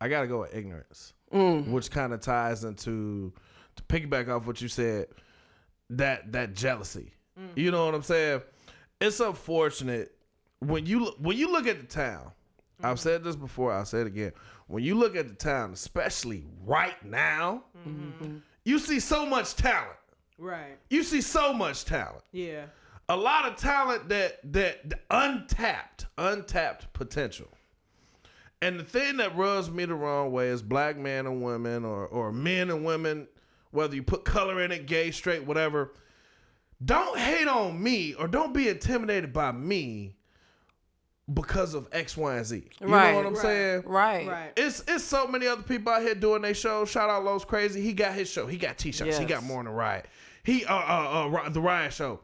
I 0.01 0.09
gotta 0.09 0.27
go 0.27 0.41
with 0.41 0.55
ignorance, 0.55 1.15
mm. 1.33 1.67
which 1.69 1.91
kind 1.91 2.13
of 2.13 2.21
ties 2.21 2.65
into 2.65 3.33
to 3.77 3.83
piggyback 3.85 4.29
off 4.29 4.47
what 4.47 4.61
you 4.61 4.69
said 4.69 5.07
that 5.91 6.33
that 6.33 6.55
jealousy. 6.55 7.13
Mm. 7.39 7.57
You 7.57 7.71
know 7.71 7.87
what 7.87 7.95
I'm 7.95 8.03
saying? 8.03 8.43
It's 9.01 9.21
unfortunate 9.21 10.13
when 10.61 10.87
you 10.87 11.07
when 11.19 11.37
you 11.37 11.51
look 11.51 11.67
at 11.67 11.81
the 11.81 11.87
town. 11.87 12.33
I've 12.81 12.97
mm-hmm. 12.97 13.03
said 13.03 13.25
this 13.25 13.35
before. 13.35 13.73
I'll 13.73 13.85
say 13.85 14.03
it 14.03 14.07
again. 14.07 14.33
When 14.69 14.85
you 14.85 14.95
look 14.95 15.17
at 15.17 15.27
the 15.27 15.35
town, 15.35 15.73
especially 15.73 16.45
right 16.65 17.03
now, 17.05 17.65
mm-hmm. 17.77 18.25
Mm-hmm. 18.25 18.37
you 18.65 18.79
see 18.79 19.01
so 19.01 19.27
much 19.27 19.57
talent. 19.57 19.98
Right. 20.39 20.79
You 20.91 21.03
see 21.03 21.21
so 21.21 21.53
much 21.53 21.85
talent. 21.85 22.23
Yeah. 22.33 22.67
A 23.09 23.17
lot 23.17 23.47
of 23.47 23.57
talent 23.57 24.09
that 24.11 24.39
that 24.53 25.01
untapped, 25.11 26.07
untapped 26.17 26.93
potential. 26.93 27.49
And 28.61 28.79
the 28.79 28.85
thing 28.85 29.17
that 29.19 29.37
rubs 29.37 29.71
me 29.71 29.85
the 29.85 29.95
wrong 29.95 30.33
way 30.33 30.49
is 30.49 30.63
black 30.63 30.97
men 30.97 31.27
and 31.27 31.43
women 31.43 31.85
or 31.85 32.07
or 32.07 32.33
men 32.33 32.71
and 32.71 32.85
women, 32.85 33.27
whether 33.71 33.95
you 33.95 34.03
put 34.03 34.25
color 34.25 34.63
in 34.63 34.73
it, 34.73 34.87
gay, 34.87 35.11
straight, 35.11 35.45
whatever. 35.45 35.93
Don't 36.85 37.19
hate 37.19 37.49
on 37.49 37.83
me 37.83 38.15
or 38.15 38.29
don't 38.29 38.55
be 38.55 38.69
intimidated 38.69 39.33
by 39.33 39.51
me 39.53 40.15
because 41.35 41.75
of 41.75 41.89
X, 41.93 42.17
Y, 42.17 42.37
and 42.37 42.47
Z. 42.47 42.63
You 42.81 42.87
Right. 42.87 43.11
know 43.11 43.17
what 43.17 43.27
I'm 43.27 43.33
Right. 43.35 43.43
saying? 43.43 43.83
Right. 43.85 44.29
Right. 44.29 44.53
It's 44.57 44.83
it's 44.87 45.05
so 45.05 45.27
many 45.27 45.47
other 45.47 45.63
people 45.63 45.93
out 45.93 46.03
here 46.03 46.15
doing 46.15 46.43
their 46.43 46.55
show. 46.55 46.85
Shout 46.85 47.11
out 47.11 47.25
Lowe's 47.25 47.45
Crazy. 47.45 47.81
He 47.81 47.93
got 47.93 48.13
his 48.15 48.31
show. 48.31 48.47
He 48.47 48.57
got 48.59 48.79
t-shirts. 48.79 49.19
He 49.19 49.25
got 49.25 49.43
more 49.43 49.63
than 49.65 49.73
Riot. 49.73 50.07
He 50.45 50.65
uh 50.65 50.75
uh, 50.75 51.31
uh 51.31 51.49
the 51.51 51.61
Riot 51.61 51.93
show. 51.93 52.21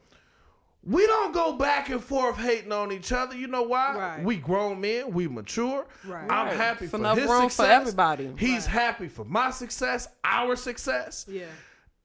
We 0.87 1.07
don't 1.07 1.33
go 1.33 1.55
back 1.55 1.89
and 1.89 2.03
forth 2.03 2.37
hating 2.37 2.71
on 2.73 2.93
each 2.93 3.11
other. 3.11 3.35
You 3.35 3.47
know 3.47 3.63
why? 3.63 3.97
Right. 3.97 4.23
We 4.25 4.37
grown 4.37 4.81
men. 4.83 5.15
We 5.15 5.27
mature. 5.29 5.87
Right. 6.07 6.31
I'm 6.31 6.55
happy 6.55 6.85
It's 6.85 6.91
for 6.91 6.99
enough 6.99 7.17
his 7.17 7.31
room 7.31 7.49
for 7.49 7.65
everybody. 7.65 8.31
He's 8.37 8.65
Right. 8.67 8.73
happy 8.73 9.09
for 9.09 9.25
my 9.25 9.51
success, 9.51 10.09
our 10.25 10.57
success. 10.57 11.25
Yeah. 11.27 11.45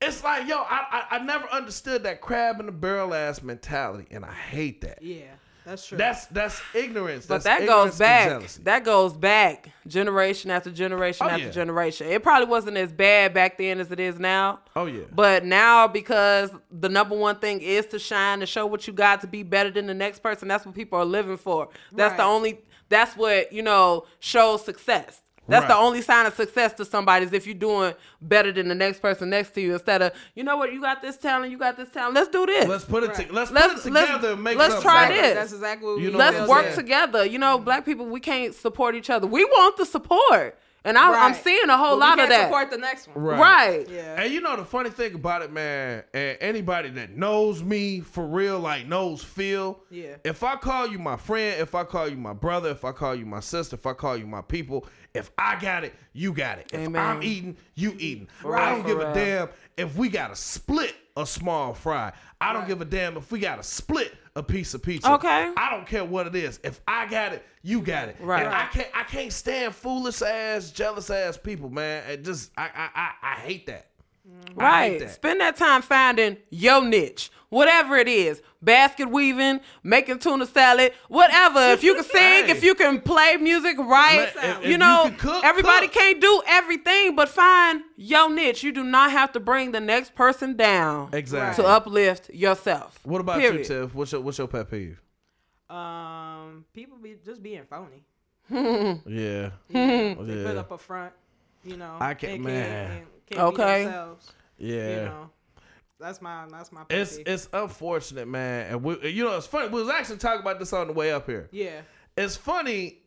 It's 0.02 0.24
like, 0.24 0.48
yo, 0.48 0.60
I, 0.60 1.06
I 1.12 1.18
I 1.18 1.24
never 1.24 1.46
understood 1.50 2.04
that 2.04 2.22
crab 2.22 2.62
in 2.62 2.68
the 2.68 2.72
barrel 2.72 3.14
ass 3.14 3.44
mentality, 3.44 4.08
and 4.12 4.24
I 4.24 4.32
hate 4.32 4.80
that. 4.82 5.02
Yeah. 5.02 5.24
That's 5.70 5.86
true. 5.86 6.00
That's 6.00 6.26
that's 6.28 6.60
ignorance. 6.74 7.28
But 7.28 7.44
That's 7.44 7.46
that 7.46 7.62
ignorance 7.62 7.92
goes 7.92 8.00
back. 8.00 8.42
That 8.64 8.84
goes 8.84 9.14
back 9.14 9.70
generation 9.86 10.50
after 10.50 10.72
generation 10.72 11.28
Oh, 11.28 11.30
after 11.30 11.46
yeah. 11.46 11.52
generation. 11.52 12.08
It 12.08 12.24
probably 12.24 12.48
wasn't 12.48 12.78
as 12.78 12.92
bad 12.92 13.36
back 13.36 13.60
then 13.60 13.80
as 13.80 13.92
it 13.92 14.00
is 14.00 14.18
now. 14.18 14.62
Oh 14.76 14.88
yeah. 14.88 15.04
But 15.14 15.46
now, 15.46 15.88
because 15.88 16.50
the 16.72 16.90
number 16.90 17.16
one 17.16 17.36
thing 17.36 17.62
is 17.62 17.86
to 17.88 18.00
shine, 18.00 18.40
to 18.40 18.48
show 18.48 18.66
what 18.66 18.88
you 18.88 18.94
got, 18.94 19.22
to 19.22 19.28
be 19.28 19.44
better 19.44 19.70
than 19.70 19.86
the 19.86 19.94
next 19.94 20.24
person, 20.24 20.48
that's 20.48 20.66
what 20.66 20.74
people 20.74 20.98
are 20.98 21.06
living 21.06 21.38
for. 21.38 21.70
That's 21.92 22.16
the 22.18 22.24
only, 22.24 22.62
that's 22.90 23.16
what, 23.16 23.54
you 23.54 23.62
know, 23.62 24.06
shows 24.20 24.66
success. 24.66 25.22
That's 25.50 25.66
the 25.68 25.76
only 25.76 26.02
sign 26.02 26.26
of 26.26 26.34
success 26.34 26.74
to 26.74 26.86
somebody 26.86 27.26
is 27.26 27.34
if 27.34 27.46
you're 27.46 27.56
doing 27.56 27.94
better 28.22 28.52
than 28.52 28.68
the 28.68 28.76
next 28.76 29.02
person 29.02 29.30
next 29.30 29.52
to 29.56 29.62
you 29.62 29.74
instead 29.74 30.02
of, 30.02 30.14
you 30.36 30.44
know 30.44 30.58
what, 30.58 30.72
you 30.72 30.80
got 30.82 31.02
this 31.02 31.18
talent, 31.18 31.52
you 31.52 31.58
got 31.58 31.76
this 31.78 31.90
talent, 31.90 32.16
let's 32.16 32.30
do 32.30 32.46
this. 32.46 32.68
Let's 32.68 32.86
put 32.86 33.04
it. 33.04 33.08
Right. 33.18 33.28
To, 33.28 33.34
let's, 33.34 33.52
Let's- 33.52 33.74
put 33.74 33.86
it 33.88 33.92
let's- 33.94 34.08
together 34.12 34.34
and 34.34 34.44
make 34.44 34.58
let's 34.58 34.74
something 34.76 34.90
try 34.92 35.10
this. 35.12 35.34
That's 35.36 35.54
exactly 35.54 35.88
what 35.88 36.00
You 36.00 36.08
we 36.08 36.12
know 36.14 36.18
Let's 36.20 36.48
work 36.50 36.64
saying? 36.66 36.76
together. 36.76 37.26
You 37.26 37.40
know, 37.40 37.58
black 37.58 37.86
people, 37.86 38.06
we 38.06 38.20
can't 38.20 38.54
support 38.54 38.96
each 38.96 39.10
other. 39.10 39.28
We 39.28 39.44
want 39.46 39.78
the 39.78 39.86
support. 39.86 40.58
And 40.86 40.98
I, 40.98 41.26
I'm 41.26 41.34
seeing 41.34 41.70
a 41.70 41.78
whole 41.78 41.90
But 41.90 41.96
we 41.96 42.00
lot 42.00 42.12
of 42.14 42.18
can't 42.18 42.30
that. 42.30 42.44
Support 42.46 42.72
the 42.72 42.78
next 42.78 43.08
one. 43.08 43.18
Right. 43.18 43.40
Right. 43.40 43.90
Yeah. 43.90 44.22
And 44.22 44.34
you 44.34 44.40
know 44.40 44.56
the 44.56 44.64
funny 44.64 44.90
thing 44.90 45.14
about 45.14 45.42
it, 45.42 45.52
man, 45.52 46.04
and 46.14 46.38
anybody 46.40 46.90
that 46.92 47.18
knows 47.18 47.62
me 47.62 48.00
for 48.00 48.26
real, 48.26 48.60
like 48.60 48.88
knows 48.88 49.22
Phil. 49.22 49.80
Yeah. 49.90 50.16
If 50.24 50.44
I 50.44 50.56
call 50.56 50.88
you 50.88 50.98
my 50.98 51.18
friend, 51.18 51.60
if 51.60 51.76
I 51.76 51.84
call 51.84 52.08
you 52.08 52.18
my 52.18 52.34
brother, 52.34 52.70
if 52.70 52.86
I 52.86 52.94
call 52.94 53.14
you 53.14 53.26
my 53.26 53.42
sister, 53.42 53.76
if 53.76 53.86
I 53.86 53.94
call 53.94 54.16
you 54.16 54.26
my 54.26 54.42
people, 54.42 54.88
if 55.14 55.32
I 55.38 55.60
got 55.60 55.84
it, 55.84 55.94
you 56.14 56.32
got 56.32 56.60
it. 56.60 56.70
If 56.72 56.80
Amen. 56.80 57.02
I'm 57.02 57.24
eating, 57.24 57.58
you 57.76 57.96
eating. 57.98 58.28
Right, 58.44 58.64
I 58.64 58.72
don't 58.72 58.86
give 58.86 59.00
For 59.00 59.12
a 59.12 59.14
damn 59.14 59.50
if 59.76 59.96
we 59.98 60.08
got 60.08 60.30
to 60.30 60.36
split 60.36 60.96
a 61.18 61.26
small 61.26 61.74
fry. 61.74 62.14
I 62.40 62.54
don't 62.54 62.68
give 62.68 62.80
a 62.82 62.86
damn 62.86 63.18
if 63.18 63.32
we 63.32 63.40
got 63.40 63.58
to 63.58 63.64
split 63.64 64.14
a 64.40 64.44
piece 64.44 64.74
of 64.74 64.82
pizza. 64.82 65.12
Okay. 65.14 65.52
I 65.56 65.70
don't 65.70 65.86
care 65.86 66.04
what 66.04 66.26
it 66.26 66.36
is. 66.36 66.60
If 66.64 66.82
I 66.88 67.06
got 67.08 67.34
it, 67.34 67.44
you 67.62 67.82
got 67.82 68.10
it. 68.10 68.16
Right. 68.20 68.46
And 68.46 68.56
I 68.56 68.66
can't 68.68 68.88
I 68.96 69.04
can't 69.04 69.32
stand 69.32 69.76
foolish 69.76 70.22
ass, 70.22 70.72
jealous 70.72 71.10
ass 71.10 71.38
people, 71.38 71.70
man. 71.70 72.10
It 72.10 72.24
just 72.24 72.52
I 72.58 72.70
I 72.74 72.90
I, 72.96 73.12
I 73.22 73.34
hate 73.36 73.68
that. 73.68 73.88
I 74.58 74.82
hate 74.84 74.92
Right. 74.92 75.00
that. 75.00 75.12
Spend 75.12 75.40
that 75.42 75.56
time 75.56 75.82
finding 75.82 76.38
your 76.50 76.84
niche, 76.84 77.32
whatever 77.50 77.96
it 77.98 78.08
is. 78.08 78.42
Basket 78.62 79.10
weaving, 79.10 79.62
making 79.84 80.20
tuna 80.20 80.46
salad, 80.46 80.92
whatever. 81.08 81.72
If 81.72 81.82
you 81.82 81.96
can 81.96 82.04
sing, 82.18 82.46
Hey. 82.46 82.52
if 82.52 82.62
you 82.62 82.76
can 82.76 83.00
play 83.00 83.38
music 83.38 83.78
right, 83.78 84.18
Let- 84.18 84.36
if- 84.36 84.58
if 84.60 84.64
you 84.66 84.72
you 84.72 84.78
know, 84.78 85.04
can 85.06 85.16
cook, 85.18 85.44
everybody 85.46 85.88
cook. 85.88 85.96
can't 85.96 86.20
do 86.20 86.42
everything, 86.46 87.16
but 87.16 87.30
find 87.30 87.84
your 87.96 88.30
niche. 88.30 88.62
You 88.64 88.74
do 88.74 88.84
not 88.84 89.12
have 89.12 89.32
to 89.34 89.40
bring 89.40 89.72
the 89.72 89.80
next 89.80 90.14
person 90.14 90.58
down 90.58 91.10
Exactly. 91.14 91.64
to 91.64 91.70
uplift 91.70 92.30
yourself. 92.34 93.00
What 93.04 93.22
about 93.22 93.40
Period. 93.40 93.60
you, 93.60 93.64
Tiff? 93.84 93.96
What's 93.96 94.12
your 94.12 94.20
what's 94.22 94.38
your 94.38 94.48
pet 94.48 94.70
peeve? 94.70 95.02
Um, 95.70 96.66
people 96.74 96.98
be 96.98 97.16
just 97.24 97.42
being 97.42 97.64
phony. 97.70 98.04
Yeah. 99.06 99.52
They 99.70 100.16
put 100.16 100.58
up 100.58 100.72
a 100.72 100.78
front, 100.78 101.14
you 101.64 101.78
know. 101.78 101.96
I 102.00 102.14
can't- 102.14 102.42
man. 102.42 102.92
and 102.92 103.08
can't 103.30 103.42
Okay. 103.54 103.80
Be 103.80 103.84
themselves, 103.86 104.32
Yeah. 104.58 104.90
You 104.90 105.06
know. 105.06 105.30
That's 106.00 106.22
my 106.22 106.46
that's 106.50 106.72
my. 106.72 106.84
It's 106.90 107.18
peeve. 107.18 107.28
it's 107.28 107.50
unfortunate, 107.52 108.28
man. 108.28 108.72
And 108.72 108.84
we, 108.84 109.10
you 109.10 109.26
know, 109.26 109.36
it's 109.36 109.48
funny. 109.48 109.68
We 109.68 109.82
was 109.82 109.90
actually 109.90 110.18
talking 110.18 110.40
about 110.42 110.58
this 110.60 110.72
on 110.72 110.88
the 110.88 110.94
way 110.94 111.12
up 111.12 111.26
here. 111.26 111.50
yeah. 111.52 111.82
It's 112.18 112.36
funny. 112.38 113.00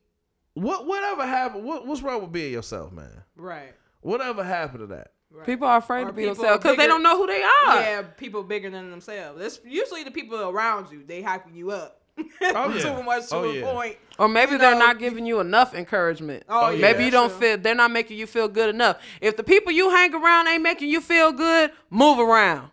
What 0.55 0.87
whatever 0.87 1.27
happened? 1.27 1.65
What, 1.65 1.87
what's 1.87 2.03
wrong 2.03 2.21
with 2.21 2.33
being 2.33 2.53
yourself, 2.53 2.93
man? 2.93 3.23
Right. 3.37 3.75
Whatever 4.03 4.45
happened 4.45 4.81
to 4.81 4.87
that? 4.89 5.13
Right. 5.31 5.47
People 5.47 5.67
are 5.67 5.79
afraid 5.79 6.03
Or 6.03 6.07
to 6.09 6.13
be 6.13 6.23
people 6.23 6.35
themselves 6.35 6.63
because 6.63 6.77
they 6.77 6.87
don't 6.87 7.03
know 7.03 7.17
who 7.17 7.27
they 7.27 7.43
are. 7.43 7.81
Yeah, 7.81 8.03
people 8.03 8.43
bigger 8.43 8.69
than 8.69 8.91
themselves. 8.91 9.41
It's 9.41 9.61
usually 9.65 10.05
the 10.05 10.11
people 10.11 10.39
around 10.39 10.93
you. 10.93 11.03
They 11.07 11.23
hyping 11.23 11.55
you 11.55 11.71
up. 11.71 12.02
Oh, 12.43 12.73
yeah. 12.75 12.97
Too 12.97 13.03
much 13.03 13.29
to 13.29 13.37
Oh, 13.37 13.45
a 13.45 13.53
yeah. 13.55 13.73
point. 13.73 13.97
Or 14.19 14.29
maybe 14.29 14.53
You 14.53 14.59
they're 14.59 14.73
know, 14.73 14.79
not 14.87 14.99
giving 14.99 15.25
you 15.27 15.41
enough 15.41 15.75
encouragement. 15.75 16.45
Oh, 16.49 16.71
yeah. 16.71 16.81
maybe 16.81 17.05
you 17.05 17.11
don't 17.11 17.31
True. 17.31 17.39
feel 17.41 17.59
they're 17.59 17.75
not 17.75 17.91
making 17.91 18.19
you 18.19 18.27
feel 18.27 18.49
good 18.49 18.69
enough. 18.75 18.99
If 19.21 19.37
the 19.37 19.43
people 19.45 19.73
you 19.73 19.91
hang 19.91 20.15
around 20.15 20.49
ain't 20.49 20.63
making 20.63 20.89
you 20.91 21.01
feel 21.01 21.33
good, 21.33 21.73
move 21.91 22.19
around. 22.19 22.71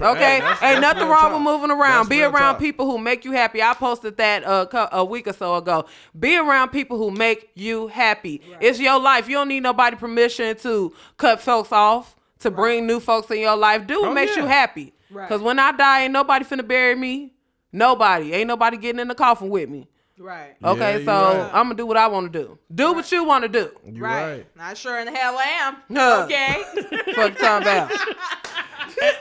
Okay, 0.00 0.18
Hey, 0.34 0.40
that's- 0.40 0.62
ain't 0.62 0.80
that's 0.80 0.94
nothing 0.96 1.08
wrong 1.08 1.20
talk. 1.22 1.32
with 1.32 1.42
moving 1.42 1.70
around. 1.70 2.00
That's 2.04 2.08
Be 2.10 2.22
around 2.22 2.54
talk. 2.54 2.58
people 2.60 2.86
who 2.90 2.98
make 2.98 3.24
you 3.24 3.32
happy. 3.32 3.62
I 3.62 3.74
posted 3.74 4.16
that 4.18 4.44
uh, 4.44 4.88
a 4.92 5.04
week 5.04 5.26
or 5.26 5.32
so 5.32 5.56
ago. 5.56 5.86
Be 6.18 6.36
around 6.36 6.68
people 6.70 6.98
who 6.98 7.10
make 7.10 7.50
you 7.54 7.88
happy. 7.88 8.42
It's 8.60 8.78
your 8.78 9.00
life. 9.00 9.28
You 9.28 9.36
don't 9.36 9.48
need 9.48 9.62
nobody 9.62 9.96
permission 9.96 10.56
to 10.58 10.92
cut 11.16 11.40
folks 11.40 11.72
off, 11.72 12.14
to 12.40 12.50
bring 12.50 12.86
new 12.86 13.00
folks 13.00 13.30
in 13.30 13.38
your 13.40 13.56
life. 13.56 13.86
Do 13.86 14.02
what 14.02 14.10
Oh, 14.10 14.14
makes 14.14 14.36
yeah. 14.36 14.42
you 14.42 14.48
happy. 14.48 14.92
Right. 15.10 15.28
Cause 15.28 15.40
when 15.40 15.58
I 15.58 15.72
die, 15.72 16.02
ain't 16.04 16.12
nobody 16.12 16.44
finna 16.44 16.66
bury 16.66 16.94
me. 16.94 17.32
Nobody. 17.72 18.32
Ain't 18.34 18.48
nobody 18.48 18.76
getting 18.76 19.00
in 19.00 19.08
the 19.08 19.14
coffin 19.14 19.48
with 19.48 19.68
me. 19.68 19.88
Right. 20.18 20.54
Okay, 20.62 20.98
you 21.00 21.04
so 21.04 21.12
right. 21.12 21.50
I'm 21.52 21.64
gonna 21.64 21.74
do 21.74 21.86
what 21.86 21.96
I 21.96 22.06
want 22.06 22.32
to 22.32 22.38
do. 22.38 22.58
Do 22.72 22.92
what 22.92 23.10
you 23.10 23.24
want 23.24 23.42
to 23.42 23.48
do. 23.48 23.70
You 23.84 24.04
right. 24.04 24.36
right. 24.36 24.46
Not 24.56 24.76
sure 24.76 24.98
in 25.00 25.06
the 25.06 25.12
hell 25.18 25.36
I 25.36 25.42
am. 25.44 25.76
Huh. 25.96 26.22
Okay. 26.26 26.62
Fuck 27.14 27.32
you 27.32 27.34
talking 27.38 27.62
about. 27.66 27.90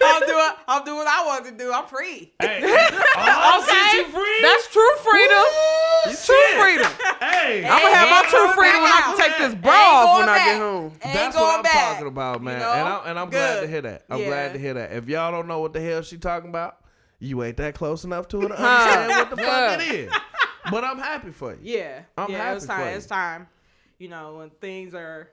I'm 0.03 0.25
doing. 0.27 0.49
I'm 0.67 0.83
doing 0.83 0.97
what 0.97 1.07
I 1.07 1.25
want 1.25 1.45
to 1.45 1.51
do. 1.51 1.71
I'm 1.71 1.85
free. 1.85 2.33
Hey, 2.39 2.61
oh, 3.15 3.63
Okay. 3.63 3.73
shit, 3.91 4.07
you 4.07 4.11
free? 4.11 4.39
That's 4.41 4.67
true 4.67 4.95
freedom. 5.03 5.37
Woo, 6.05 6.11
True 6.13 6.35
shit. 6.35 6.59
freedom. 6.59 6.91
Hey, 7.19 7.65
I'm 7.67 7.81
gonna 7.81 7.95
have 7.95 8.09
my 8.09 8.23
true 8.29 8.47
freedom 8.53 8.81
when 8.81 8.91
I 8.91 9.01
can 9.05 9.17
take 9.17 9.37
this 9.37 9.53
Ain't 9.53 9.61
bra 9.61 9.71
off 9.73 10.05
going 10.05 10.19
when 10.25 10.29
I 10.29 10.37
get 10.45 10.57
home. 10.57 10.91
Ain't 11.03 11.13
That's 11.13 11.35
what 11.35 11.57
I'm 11.57 11.63
back. 11.63 11.73
talking 11.73 12.07
about, 12.07 12.41
man. 12.43 12.55
You 12.55 12.59
know? 12.59 12.71
And 12.71 12.87
I'm 12.89 13.01
and 13.07 13.19
I'm 13.19 13.29
glad 13.29 13.61
to 13.61 13.67
hear 13.67 13.81
that. 13.81 14.05
I'm 14.09 14.19
Yeah. 14.19 14.25
glad 14.27 14.53
to 14.53 14.59
hear 14.59 14.73
that. 14.75 14.91
If 14.93 15.07
y'all 15.07 15.31
don't 15.31 15.47
know 15.47 15.59
what 15.61 15.73
the 15.73 15.79
hell 15.81 16.01
she 16.01 16.17
talking 16.17 16.49
about, 16.49 16.77
you 17.21 17.43
ain't 17.43 17.57
that 17.57 17.75
close 17.75 18.03
enough 18.03 18.27
to 18.29 18.41
it 18.41 18.47
to 18.49 18.53
understand 18.61 19.09
what 19.09 19.29
the 19.29 19.37
fuck 19.37 19.79
it 19.79 19.93
is. 19.93 20.13
But 20.69 20.83
I'm 20.83 20.97
happy 20.97 21.31
for 21.31 21.53
you. 21.53 21.59
Yeah. 21.61 22.01
I'm 22.17 22.31
yeah. 22.31 22.53
It's 22.53 22.65
happy 22.65 22.79
for 22.79 22.83
time. 22.83 22.91
you. 22.91 22.97
It's 22.97 23.05
time. 23.05 23.47
You 23.99 24.07
know, 24.09 24.35
when 24.37 24.49
things 24.49 24.93
are 24.93 25.29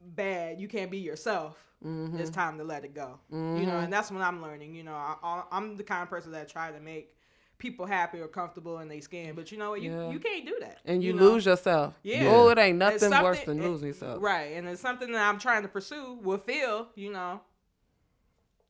bad, 0.00 0.60
you 0.60 0.68
can't 0.68 0.90
be 0.90 0.98
yourself. 0.98 1.56
Mm-hmm. 1.84 2.18
It's 2.18 2.30
time 2.30 2.58
to 2.58 2.64
let 2.64 2.84
it 2.84 2.94
go. 2.94 3.20
You 3.30 3.36
know, 3.38 3.78
and 3.78 3.92
that's 3.92 4.10
what 4.10 4.20
I'm 4.22 4.42
learning. 4.42 4.74
You 4.74 4.82
know, 4.82 4.94
I, 4.94 5.14
I- 5.22 5.44
I'm 5.52 5.76
the 5.76 5.84
kind 5.84 6.02
of 6.02 6.08
person 6.08 6.32
that 6.32 6.48
try 6.48 6.72
to 6.72 6.80
make 6.80 7.14
people 7.58 7.86
happy 7.86 8.20
or 8.20 8.28
comfortable 8.28 8.78
in 8.78 8.88
their 8.88 9.00
skin, 9.00 9.34
but 9.34 9.52
you 9.52 9.58
know 9.58 9.70
what? 9.70 9.82
You 9.82 9.92
Yeah. 9.92 10.10
you 10.10 10.18
can't 10.20 10.46
do 10.46 10.56
that. 10.60 10.78
And 10.84 11.02
you, 11.02 11.12
know? 11.12 11.24
lose 11.24 11.44
yourself. 11.46 11.98
Yeah. 12.02 12.28
Oh, 12.28 12.48
it 12.48 12.58
ain't 12.58 12.78
nothing 12.78 13.10
worse 13.10 13.40
than 13.40 13.60
losing 13.60 13.88
yourself. 13.88 14.22
Right, 14.22 14.52
and 14.54 14.66
it's 14.68 14.80
something 14.80 15.10
that 15.12 15.28
I'm 15.28 15.38
trying 15.38 15.62
to 15.62 15.68
pursue 15.68 16.18
with 16.22 16.44
Phil. 16.44 16.88
You 16.94 17.12
know, 17.12 17.40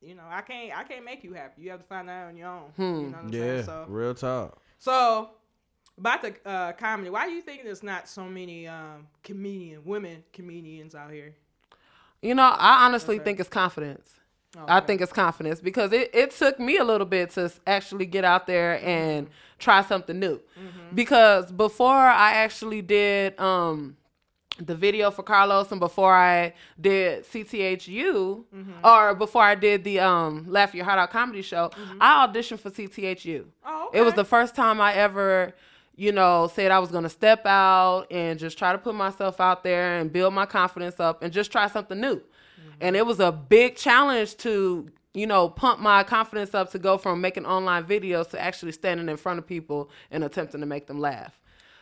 you 0.01 0.15
know, 0.15 0.23
I 0.29 0.41
can't, 0.41 0.77
I 0.77 0.83
can't 0.83 1.03
make 1.05 1.23
you 1.23 1.33
happy. 1.33 1.61
You 1.63 1.71
have 1.71 1.81
to 1.81 1.85
find 1.85 2.07
that 2.09 2.27
on 2.27 2.37
your 2.37 2.47
own. 2.47 2.71
You 2.99 3.09
know 3.09 3.17
what 3.17 3.25
I'm 3.25 3.33
Yeah, 3.33 3.39
saying? 3.39 3.63
So, 3.63 3.85
real 3.87 4.13
talk. 4.13 4.61
so 4.79 5.29
about 5.97 6.21
the 6.21 6.35
uh, 6.45 6.71
comedy, 6.73 7.09
why 7.09 7.25
do 7.25 7.31
you 7.33 7.41
think 7.41 7.63
there's 7.63 7.83
not 7.83 8.07
so 8.07 8.23
many 8.25 8.67
um, 8.67 9.07
comedian 9.23 9.83
women 9.85 10.23
comedians 10.33 10.95
out 10.95 11.11
here? 11.11 11.35
You 12.21 12.35
know, 12.35 12.43
I 12.43 12.85
honestly 12.85 13.15
Okay. 13.15 13.23
think 13.25 13.39
it's 13.39 13.49
confidence. 13.49 14.15
I 14.67 14.79
think 14.81 15.01
it's 15.01 15.13
confidence 15.13 15.61
because 15.61 15.93
it, 15.93 16.09
it 16.13 16.31
took 16.31 16.59
me 16.59 16.77
a 16.77 16.83
little 16.83 17.05
bit 17.05 17.31
to 17.31 17.51
actually 17.65 18.05
get 18.05 18.25
out 18.25 18.45
there 18.47 18.83
and 18.83 19.29
try 19.57 19.81
something 19.83 20.19
new. 20.19 20.41
Mm-hmm. 20.59 20.95
Because 20.95 21.51
before 21.51 21.95
I 21.95 22.31
actually 22.33 22.81
did 22.81 23.39
um, 23.39 23.95
the 24.65 24.75
video 24.75 25.09
for 25.11 25.23
Carlos 25.23 25.71
and 25.71 25.79
before 25.79 26.13
I 26.15 26.53
did 26.79 27.23
CTHU 27.25 28.43
Mm-hmm. 28.53 28.71
or 28.85 29.15
before 29.15 29.43
I 29.43 29.55
did 29.55 29.83
the 29.83 29.99
um, 29.99 30.45
Laugh 30.47 30.73
Your 30.75 30.85
Heart 30.85 30.99
Out 30.99 31.11
comedy 31.11 31.41
show, 31.41 31.71
I 31.99 32.27
auditioned 32.27 32.59
for 32.59 32.69
CTHU. 32.69 33.45
Oh, 33.65 33.87
okay. 33.87 33.99
It 33.99 34.01
was 34.03 34.13
the 34.13 34.25
first 34.25 34.55
time 34.55 34.81
I 34.81 34.93
ever, 34.93 35.53
you 35.95 36.11
know, 36.11 36.49
said 36.53 36.71
I 36.71 36.79
was 36.79 36.91
gonna 36.91 37.09
step 37.09 37.45
out 37.45 38.07
and 38.11 38.37
just 38.39 38.57
try 38.57 38.71
to 38.71 38.77
put 38.77 38.95
myself 38.95 39.39
out 39.39 39.63
there 39.63 39.99
and 39.99 40.11
build 40.11 40.33
my 40.33 40.45
confidence 40.45 40.99
up 40.99 41.23
and 41.23 41.31
just 41.31 41.51
try 41.51 41.67
something 41.67 41.99
new. 41.99 42.21
And 42.81 42.95
it 42.95 43.05
was 43.05 43.19
a 43.19 43.31
big 43.31 43.75
challenge 43.75 44.37
to 44.37 44.89
you 45.15 45.25
know, 45.25 45.49
pump 45.49 45.79
my 45.79 46.03
confidence 46.03 46.53
up 46.53 46.69
to 46.71 46.77
go 46.77 46.95
from 46.95 47.19
making 47.19 47.43
online 47.43 47.83
videos 47.83 48.29
to 48.29 48.39
actually 48.39 48.71
standing 48.71 49.09
in 49.09 49.17
front 49.17 49.39
of 49.39 49.47
people 49.47 49.89
and 50.11 50.23
attempting 50.23 50.59
to 50.61 50.67
make 50.67 50.85
them 50.85 50.99
laugh. 50.99 51.39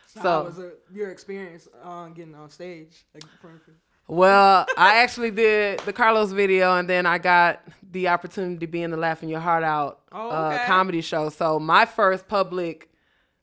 So, 0.08 0.20
So- 0.22 0.28
how 0.30 0.42
was 0.44 0.58
it, 0.58 0.80
your 0.92 1.10
experience 1.10 1.68
on 1.84 2.14
getting 2.14 2.34
on 2.34 2.48
stage? 2.48 3.04
Like, 3.12 3.24
for, 3.42 3.60
for- 3.64 3.74
Well, 4.06 4.64
I 4.78 4.96
actually 5.02 5.30
did 5.30 5.80
the 5.80 5.92
Carlos 5.92 6.32
video, 6.32 6.76
and 6.76 6.88
then 6.88 7.04
I 7.04 7.18
got 7.18 7.60
the 7.90 8.08
opportunity 8.08 8.56
to 8.58 8.66
be 8.66 8.82
in 8.82 8.90
the 8.90 8.96
Laughing 8.96 9.28
Your 9.28 9.40
Heart 9.40 9.64
Out 9.64 10.00
Oh, 10.10 10.30
uh, 10.30 10.64
comedy 10.66 11.02
show. 11.02 11.28
So 11.28 11.58
my 11.60 11.84
first 11.84 12.26
public 12.26 12.88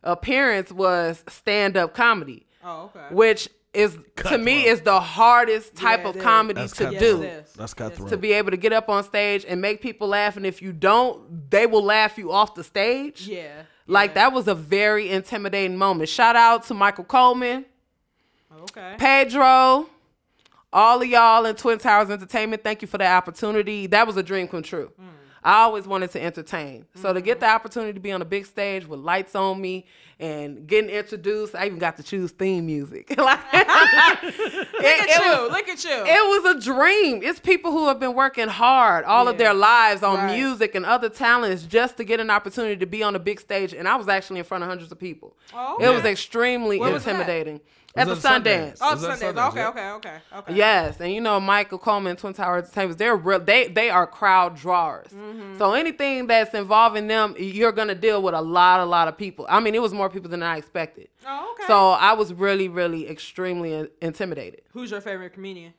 appearance 0.04 0.72
was 0.72 1.24
stand 1.30 1.78
up 1.78 1.94
comedy, 1.94 2.48
oh, 2.64 2.86
okay. 2.96 3.14
which 3.14 3.48
is 3.76 3.94
to 3.94 4.38
me 4.38 4.64
Cutthroat. 4.64 4.66
is 4.74 4.82
the 4.82 5.00
hardest 5.00 5.76
type 5.76 6.02
Yeah, 6.04 6.10
of 6.10 6.20
comedy 6.20 6.62
That's 6.62 6.74
to 6.78 6.84
cutthroat. 6.86 7.00
do. 7.02 7.22
Yes. 7.24 7.52
That's 7.54 7.74
cutthroat. 7.76 8.08
is. 8.08 8.12
To 8.12 8.18
be 8.18 8.34
able 8.34 8.52
to 8.52 8.58
get 8.58 8.72
up 8.74 8.90
on 8.90 9.04
stage 9.04 9.46
and 9.48 9.62
make 9.62 9.82
people 9.82 10.08
laugh, 10.08 10.36
and 10.38 10.46
if 10.48 10.62
you 10.64 10.72
don't, 10.74 11.50
they 11.52 11.68
will 11.68 11.84
laugh 11.84 12.18
you 12.18 12.32
off 12.32 12.56
the 12.56 12.64
stage. 12.64 13.28
Yeah. 13.28 13.64
Like 13.88 14.16
that 14.16 14.34
was 14.34 14.48
a 14.48 14.56
very 14.56 15.10
intimidating 15.10 15.78
moment. 15.78 16.10
Shout 16.10 16.36
out 16.36 16.66
to 16.66 16.74
Michael 16.74 17.04
Coleman. 17.04 17.66
Okay. 18.64 18.96
Pedro, 18.98 19.88
all 20.74 21.02
of 21.02 21.08
y'all 21.08 21.46
in 21.46 21.56
Twin 21.56 21.78
Towers 21.78 22.10
Entertainment, 22.10 22.64
thank 22.64 22.82
you 22.82 22.88
for 22.88 22.98
the 22.98 23.08
opportunity. 23.08 23.88
That 23.88 24.08
was 24.08 24.18
a 24.18 24.24
dream 24.24 24.48
come 24.48 24.64
true. 24.64 24.92
Mm. 25.00 25.06
I 25.44 25.62
always 25.62 25.86
wanted 25.86 26.10
to 26.12 26.22
entertain. 26.22 26.86
So 26.96 27.14
to 27.14 27.22
get 27.22 27.36
mm-hmm. 27.36 27.42
the 27.42 27.50
opportunity 27.52 27.94
to 27.94 28.00
be 28.00 28.12
on 28.12 28.22
a 28.22 28.26
big 28.26 28.48
stage 28.48 28.88
with 28.88 29.00
lights 29.00 29.36
on 29.36 29.62
me 29.62 29.86
and 30.20 30.66
getting 30.68 30.90
introduced, 30.90 31.56
I 31.56 31.66
even 31.66 31.78
got 31.80 31.98
to 31.98 32.04
choose 32.04 32.32
theme 32.32 32.66
music. 32.66 33.14
Like, 33.18 33.40
it, 33.54 33.68
Look 33.68 34.84
it 34.84 35.10
at 35.10 35.24
you. 35.24 35.42
was- 35.44 35.52
Look 35.52 35.68
at 35.70 35.84
you. 35.84 35.92
it 36.06 36.44
was 36.44 36.56
a 36.56 36.60
dream. 36.62 37.22
It's 37.24 37.40
people 37.40 37.72
who 37.72 37.88
have 37.88 38.00
been 38.00 38.14
working 38.14 38.48
hard 38.48 39.04
all 39.06 39.28
of 39.28 39.38
their 39.38 39.54
lives 39.54 40.04
on 40.04 40.16
Right. 40.18 40.36
music 40.38 40.76
and 40.76 40.86
other 40.86 41.10
talents 41.10 41.64
just 41.64 41.98
to 41.98 42.04
get 42.04 42.20
an 42.20 42.30
opportunity 42.30 42.78
to 42.78 42.86
be 42.86 43.04
on 43.04 43.16
a 43.16 43.20
big 43.20 43.40
stage. 43.40 43.74
And 43.74 43.88
I 43.88 43.96
was 43.96 44.08
actually 44.08 44.40
in 44.40 44.46
front 44.46 44.64
of 44.64 44.70
hundreds 44.70 44.92
of 44.92 45.00
people. 45.00 45.36
Oh, 45.54 45.78
It 45.80 45.90
was 45.90 46.00
okay. 46.00 46.12
extremely 46.12 46.80
Where 46.80 46.92
was 46.92 47.04
that? 47.06 47.12
intimidating. 47.16 47.54
Was 47.56 47.62
At 47.98 48.08
the 48.08 48.16
Sundance? 48.16 48.78
Sundance. 48.78 48.78
oh, 48.82 48.92
Was 48.92 49.02
that 49.04 49.20
Sundance, 49.20 49.48
Okay, 49.50 49.60
yeah. 49.60 49.68
okay, 49.70 49.90
okay, 49.92 50.18
okay. 50.38 50.54
Yes, 50.56 51.00
and 51.00 51.14
you 51.14 51.22
know 51.22 51.40
Michael 51.40 51.78
Coleman, 51.78 52.16
Twin 52.18 52.34
Tower 52.34 52.58
Entertainment, 52.58 52.98
they're 53.00 53.16
real. 53.16 53.40
They 53.40 53.68
they 53.70 53.90
are 53.90 54.06
crowd 54.06 54.56
drawers. 54.58 55.08
Mm-hmm. 55.14 55.58
So 55.58 55.74
anything 55.74 56.28
that's 56.28 56.54
involving 56.54 57.08
them, 57.08 57.36
you're 57.40 57.72
gonna 57.72 57.96
deal 57.96 58.22
with 58.22 58.34
a 58.34 58.42
lot, 58.42 58.82
a 58.82 58.86
lot 58.86 59.08
of 59.08 59.18
people. 59.18 59.46
I 59.48 59.60
mean, 59.62 59.76
it 59.76 59.82
was 59.82 59.94
more 59.94 60.10
people 60.10 60.30
than 60.30 60.44
I 60.44 60.58
expected. 60.58 61.08
Oh, 61.26 61.54
okay. 61.54 61.68
So 61.68 61.92
I 61.92 62.14
was 62.14 62.34
really, 62.34 62.68
really 62.68 63.08
extremely 63.10 63.88
intimidated. 64.02 64.62
Who's 64.74 64.92
your 64.92 65.02
favorite 65.02 65.34
comedian? 65.34 65.74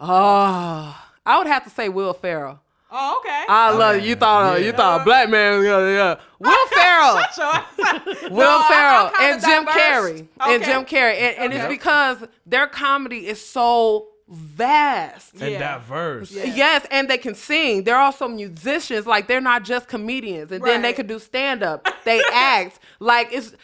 Oh, 0.00 0.96
I 1.26 1.38
would 1.38 1.46
have 1.46 1.64
to 1.64 1.70
say 1.70 1.88
Will 1.88 2.12
Ferrell. 2.14 2.60
Oh, 2.96 3.18
okay. 3.20 3.44
I 3.48 3.70
love 3.72 4.00
you. 4.04 4.14
Thought 4.14 4.54
uh, 4.54 4.56
Yeah. 4.58 4.66
you 4.66 4.72
thought 4.72 5.00
a 5.00 5.04
black 5.04 5.28
man. 5.28 5.62
Yeah, 5.64 5.88
yeah. 5.88 6.14
Will 6.38 6.66
Ferrell. 6.68 7.16
Will 8.30 8.36
No, 8.38 8.58
I'm- 8.58 8.72
Ferrell 8.72 9.06
I'm 9.06 9.12
kinda 9.14 9.32
and 9.32 9.40
Jim 9.42 9.64
diverse. 9.64 9.80
Carrey 9.80 10.28
and 10.46 10.64
Jim 10.64 10.84
Carrey, 10.84 11.14
and, 11.16 11.36
and 11.38 11.52
it's 11.52 11.66
because 11.68 12.18
their 12.46 12.66
comedy 12.68 13.26
is 13.26 13.44
so 13.44 14.08
vast. 14.28 15.32
and 15.34 15.52
Yeah. 15.52 15.74
diverse. 15.76 16.30
Yeah. 16.32 16.44
Yes, 16.44 16.86
and 16.90 17.08
they 17.10 17.18
can 17.18 17.34
sing. 17.34 17.84
They're 17.84 17.98
also 18.00 18.28
musicians. 18.28 19.06
Like 19.06 19.26
they're 19.26 19.40
not 19.40 19.64
just 19.64 19.88
comedians. 19.88 20.52
And 20.52 20.64
then 20.64 20.82
they 20.82 20.88
Right. 20.88 20.96
can 20.96 21.06
do 21.06 21.18
stand 21.18 21.62
up. 21.62 21.86
They 22.04 22.22
act. 22.32 22.78
Like 23.00 23.32
it's 23.32 23.54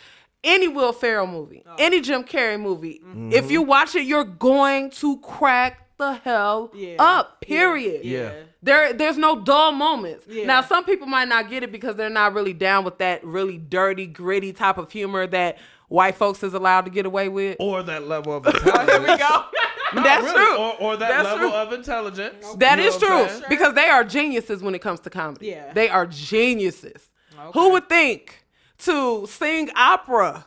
any 0.42 0.68
Will 0.68 0.92
Ferrell 0.92 1.26
movie, 1.26 1.62
Oh. 1.68 1.74
any 1.78 2.00
Jim 2.00 2.24
Carrey 2.24 2.58
movie. 2.60 3.00
Mm-hmm. 3.04 3.32
If 3.32 3.50
you 3.50 3.62
watch 3.62 3.94
it, 3.94 4.04
you're 4.04 4.24
going 4.24 4.90
to 4.92 5.18
crack 5.18 5.86
the 6.00 6.14
hell 6.14 6.70
Yeah. 6.74 6.96
up. 6.98 7.40
Period. 7.42 8.04
Yeah. 8.04 8.32
There, 8.62 8.92
there's 8.92 9.16
no 9.16 9.40
dull 9.40 9.70
moments. 9.72 10.24
Yeah. 10.28 10.44
Now, 10.46 10.60
some 10.62 10.84
people 10.84 11.06
might 11.06 11.28
not 11.28 11.48
get 11.48 11.62
it 11.62 11.70
because 11.70 11.94
they're 11.96 12.10
not 12.10 12.34
really 12.34 12.52
down 12.52 12.84
with 12.84 12.98
that 12.98 13.24
really 13.24 13.56
dirty, 13.58 14.06
gritty 14.06 14.52
type 14.52 14.76
of 14.78 14.90
humor 14.90 15.26
that 15.28 15.58
white 15.88 16.16
folks 16.16 16.42
is 16.42 16.52
allowed 16.54 16.82
to 16.86 16.90
get 16.90 17.06
away 17.06 17.28
with. 17.28 17.56
Or 17.60 17.82
that 17.84 18.06
level 18.08 18.36
of 18.36 18.44
Here 18.46 18.54
intelligence. 18.56 19.00
we 19.08 19.16
go. 19.16 19.44
No, 19.92 20.02
That's 20.02 20.24
really. 20.24 20.36
true. 20.36 20.56
Or, 20.56 20.74
or 20.80 20.96
that 20.96 21.08
That's 21.08 21.24
level 21.24 21.48
true. 21.50 21.56
of 21.58 21.72
intelligence. 21.72 22.46
That 22.58 22.78
You 22.78 22.84
is 22.84 22.96
true 22.98 23.28
saying? 23.28 23.42
because 23.48 23.74
they 23.74 23.88
are 23.88 24.04
geniuses 24.04 24.62
when 24.62 24.74
it 24.74 24.80
comes 24.80 25.00
to 25.00 25.10
comedy. 25.10 25.48
Yeah. 25.48 25.72
They 25.72 25.88
are 25.88 26.06
geniuses. 26.06 27.08
Okay. 27.38 27.58
Who 27.58 27.70
would 27.70 27.88
think 27.88 28.44
to 28.80 29.26
sing 29.26 29.70
opera 29.74 30.46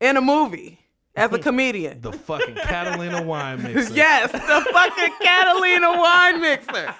in 0.00 0.16
a 0.16 0.20
movie 0.20 0.78
as 1.16 1.32
a 1.32 1.38
comedian? 1.38 2.00
The 2.00 2.12
fucking 2.12 2.54
Catalina 2.56 3.22
wine 3.22 3.62
mixer. 3.74 3.94
yes, 3.94 4.32
the 4.32 4.38
fucking 4.72 5.14
Catalina 5.22 5.98
wine 5.98 6.40
mixer. 6.40 6.94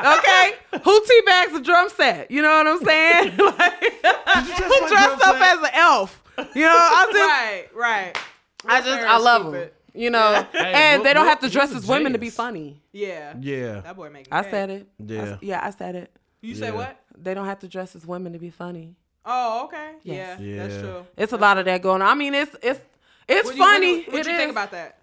Okay? 0.00 0.52
Who 0.82 1.00
teabags 1.02 1.54
a 1.56 1.60
drum 1.62 1.88
set? 1.90 2.30
You 2.30 2.42
know 2.42 2.56
what 2.56 2.66
I'm 2.66 2.84
saying? 2.84 3.36
like, 3.38 3.80
just 4.46 4.62
who 4.62 4.80
like 4.80 4.88
dressed 4.90 5.22
up 5.22 5.36
set? 5.38 5.56
as 5.56 5.62
an 5.64 5.70
elf? 5.74 6.22
You 6.54 6.62
know, 6.62 6.76
I 6.76 7.06
just 7.12 7.18
right, 7.18 7.68
right. 7.74 8.18
I 8.66 8.80
just 8.80 9.00
I 9.02 9.16
love 9.18 9.42
stupid. 9.42 9.60
them. 9.60 9.70
You 9.94 10.08
know, 10.10 10.46
Hey, 10.52 10.72
and 10.74 11.00
Will- 11.00 11.04
they 11.04 11.12
don't 11.14 11.24
Will- 11.24 11.28
have 11.28 11.40
to 11.40 11.50
dress 11.50 11.72
as 11.74 11.86
a 11.86 11.92
women 11.92 12.14
to 12.14 12.18
be 12.18 12.30
funny. 12.30 12.80
Yeah. 12.92 13.34
Yeah. 13.38 13.80
That 13.80 13.94
boy 13.96 14.08
making. 14.10 14.32
I 14.32 14.42
said 14.48 14.70
it. 14.70 14.88
Yeah. 14.98 15.22
s- 15.22 15.38
yeah, 15.42 15.60
I 15.62 15.70
said 15.70 15.94
it. 15.96 16.10
You 16.40 16.54
say 16.54 16.70
what? 16.72 16.98
They 17.16 17.34
don't 17.34 17.44
have 17.46 17.58
to 17.60 17.68
dress 17.68 17.94
as 17.94 18.06
women 18.06 18.32
to 18.32 18.38
be 18.38 18.50
funny. 18.50 18.96
Oh, 19.24 19.64
okay. 19.66 19.92
Yes. 20.02 20.40
Yeah, 20.40 20.66
that's 20.66 20.80
true. 20.82 21.06
It's 21.16 21.32
a 21.32 21.36
lot 21.36 21.58
of 21.58 21.66
that 21.66 21.82
going 21.82 22.00
on. 22.02 22.08
I 22.08 22.14
mean, 22.14 22.34
it's 22.34 22.56
it's 22.62 22.80
it's 23.28 23.46
What 23.46 23.54
do 23.54 23.58
you- 23.58 23.62
what 23.64 23.80
do 23.80 23.86
you- 23.86 23.96
What 24.12 24.26
It 24.26 24.30
you 24.30 24.36
think 24.36 24.50
about 24.50 24.70
that? 24.72 24.98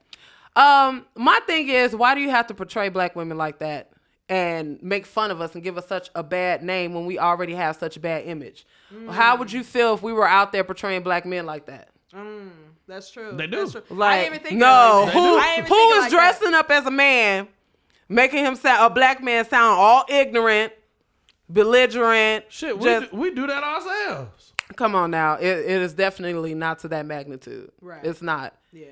Um, 0.56 1.06
my 1.16 1.40
thing 1.48 1.70
is, 1.70 1.96
why 1.96 2.16
do 2.16 2.22
you 2.22 2.30
have 2.32 2.48
to 2.48 2.54
portray 2.54 2.90
black 2.90 3.16
women 3.16 3.38
like 3.38 3.60
that 3.60 3.92
and 4.28 4.82
make 4.84 5.06
fun 5.06 5.32
of 5.32 5.40
us 5.42 5.54
and 5.56 5.64
give 5.64 5.78
us 5.78 5.88
such 5.88 6.10
a 6.16 6.24
bad 6.24 6.64
name 6.64 6.94
when 6.94 7.06
we 7.06 7.18
already 7.20 7.54
have 7.56 7.76
such 7.78 7.96
a 7.98 8.00
bad 8.00 8.26
image? 8.26 8.66
How 9.10 9.36
would 9.38 9.52
you 9.52 9.64
feel 9.64 9.94
if 9.94 10.02
we 10.02 10.12
were 10.12 10.28
out 10.28 10.52
there 10.52 10.64
portraying 10.64 11.04
black 11.04 11.26
men 11.26 11.46
like 11.46 11.68
that? 11.68 11.90
Mm, 12.14 12.50
that's 12.88 13.12
true. 13.12 13.34
They 13.34 13.46
do. 13.48 13.58
That's 13.60 13.72
true. 13.74 13.84
I 13.92 13.94
Like, 13.94 14.20
didn't 14.24 14.34
even 14.36 14.48
think 14.48 14.60
no, 14.60 14.68
of 14.68 15.06
like 15.06 15.14
that. 15.14 15.14
who 15.14 15.38
I 15.38 15.42
didn't 15.56 15.58
even 15.60 15.70
who 15.70 15.76
think 15.78 15.92
is 15.92 15.98
it 15.98 16.02
like 16.02 16.12
that. 16.12 16.18
dressing 16.40 16.54
up 16.56 16.72
as 16.72 16.86
a 16.88 16.92
man, 16.92 17.48
making 18.10 18.44
him 18.44 18.56
sound 18.56 18.92
a 18.92 18.94
black 18.94 19.22
man 19.24 19.48
sound 19.48 19.80
all 19.80 20.04
ignorant, 20.10 20.74
belligerent? 21.48 22.46
Shit, 22.50 22.78
we, 22.78 22.84
just- 22.86 23.12
do, 23.12 23.18
we 23.18 23.34
do 23.34 23.48
that 23.48 23.64
ourselves. 23.64 24.54
Come 24.76 24.96
on 24.96 25.12
now, 25.12 25.34
it, 25.36 25.46
it 25.48 25.82
is 25.82 25.94
definitely 25.94 26.54
not 26.54 26.80
to 26.80 26.88
that 26.90 27.06
magnitude. 27.06 27.72
Right. 27.82 28.04
It's 28.04 28.22
not. 28.22 28.56
Yeah. 28.72 28.86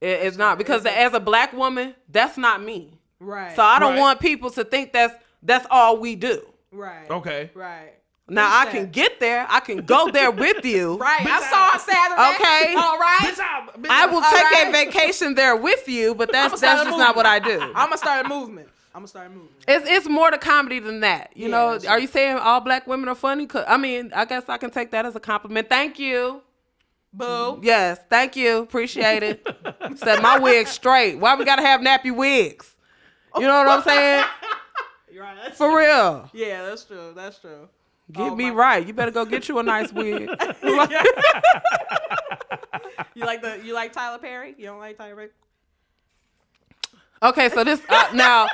It- 0.00 0.20
it's 0.26 0.36
not 0.36 0.58
because 0.58 0.84
It's 0.84 0.94
as 0.94 1.14
a 1.14 1.20
black 1.20 1.52
woman, 1.52 1.94
that's 2.08 2.36
not 2.38 2.62
me. 2.62 2.98
Right. 3.20 3.54
So 3.54 3.62
I 3.62 3.78
don't 3.78 3.94
Right. 3.94 4.00
want 4.00 4.20
people 4.20 4.50
to 4.50 4.64
think 4.64 4.92
that's 4.92 5.14
that's 5.42 5.66
all 5.70 5.98
we 5.98 6.16
do. 6.16 6.42
right. 6.72 7.08
Okay. 7.10 7.50
Right. 7.54 7.94
Now 8.30 8.58
I 8.60 8.64
Preach 8.66 8.74
can 8.74 8.90
get 8.90 9.20
there. 9.20 9.46
I 9.48 9.60
can 9.60 9.78
go 9.78 10.10
there 10.10 10.30
with 10.30 10.64
you. 10.64 10.96
Right. 11.00 11.24
I 11.26 11.40
saw 11.48 11.72
on 11.74 11.80
Saturday. 11.80 12.34
Okay. 12.34 12.74
All 12.74 12.98
right. 12.98 13.18
Bitch, 13.20 13.40
I, 13.40 13.68
bitch, 13.78 13.88
I 13.90 14.06
will 14.06 14.20
take 14.20 14.32
right. 14.32 14.66
a 14.68 14.72
vacation 14.72 15.34
there 15.34 15.56
with 15.56 15.88
you, 15.88 16.14
but 16.14 16.30
that's 16.32 16.60
that's 16.60 16.84
just 16.84 16.98
not 16.98 17.16
what 17.16 17.26
I 17.26 17.38
do. 17.38 17.58
I'm 17.60 17.72
gonna 17.86 17.96
start 17.98 18.26
a 18.26 18.28
movement. 18.28 18.68
I'm 18.94 19.00
gonna 19.00 19.08
start 19.08 19.28
movement. 19.30 19.50
It's 19.68 19.88
it's 19.88 20.08
more 20.08 20.30
to 20.30 20.38
comedy 20.38 20.78
than 20.80 21.00
that. 21.00 21.30
You 21.34 21.44
Yeah, 21.44 21.50
know, 21.50 21.68
are 21.74 21.78
true. 21.78 21.98
you 22.00 22.06
saying 22.08 22.36
all 22.38 22.60
black 22.60 22.86
women 22.86 23.08
are 23.08 23.14
funny? 23.14 23.46
'Cause- 23.46 23.64
I 23.68 23.76
mean, 23.76 24.10
I 24.14 24.24
guess 24.24 24.44
I 24.48 24.56
can 24.58 24.70
take 24.70 24.90
that 24.92 25.04
as 25.06 25.14
a 25.14 25.20
compliment. 25.20 25.68
Thank 25.68 25.98
you. 25.98 26.42
Boo. 27.12 27.60
Yes, 27.62 28.00
thank 28.10 28.36
you. 28.36 28.58
Appreciate 28.58 29.22
it. 29.22 29.46
Set 29.96 30.20
my 30.22 30.38
wig 30.38 30.66
straight. 30.68 31.16
Why 31.18 31.34
we 31.36 31.44
gotta 31.44 31.62
have 31.62 31.80
nappy 31.80 32.14
wigs? 32.14 32.74
You 33.36 33.42
know 33.42 33.58
what 33.64 33.68
I'm 33.68 33.82
saying? 33.82 34.24
Right. 35.18 35.52
For 35.56 35.76
real. 35.76 36.30
Yeah, 36.32 36.62
that's 36.64 36.84
true. 36.84 37.12
That's 37.16 37.40
true. 37.40 37.68
Get 38.12 38.22
Oh, 38.30 38.36
me 38.36 38.50
my- 38.50 38.56
right. 38.56 38.86
You 38.86 38.92
better 38.92 39.10
go 39.10 39.24
get 39.24 39.48
you 39.48 39.58
a 39.58 39.62
nice 39.64 39.92
wig. 39.92 40.28
You 43.14 43.24
like 43.24 43.42
the 43.42 43.60
you 43.64 43.74
like 43.74 43.92
Tyler 43.92 44.18
Perry? 44.18 44.54
You 44.56 44.66
don't 44.66 44.78
like 44.78 44.96
Tyler 44.96 45.14
Perry? 45.16 45.28
Okay, 47.22 47.48
so 47.48 47.64
this 47.64 47.80
uh, 47.88 48.08
now 48.14 48.46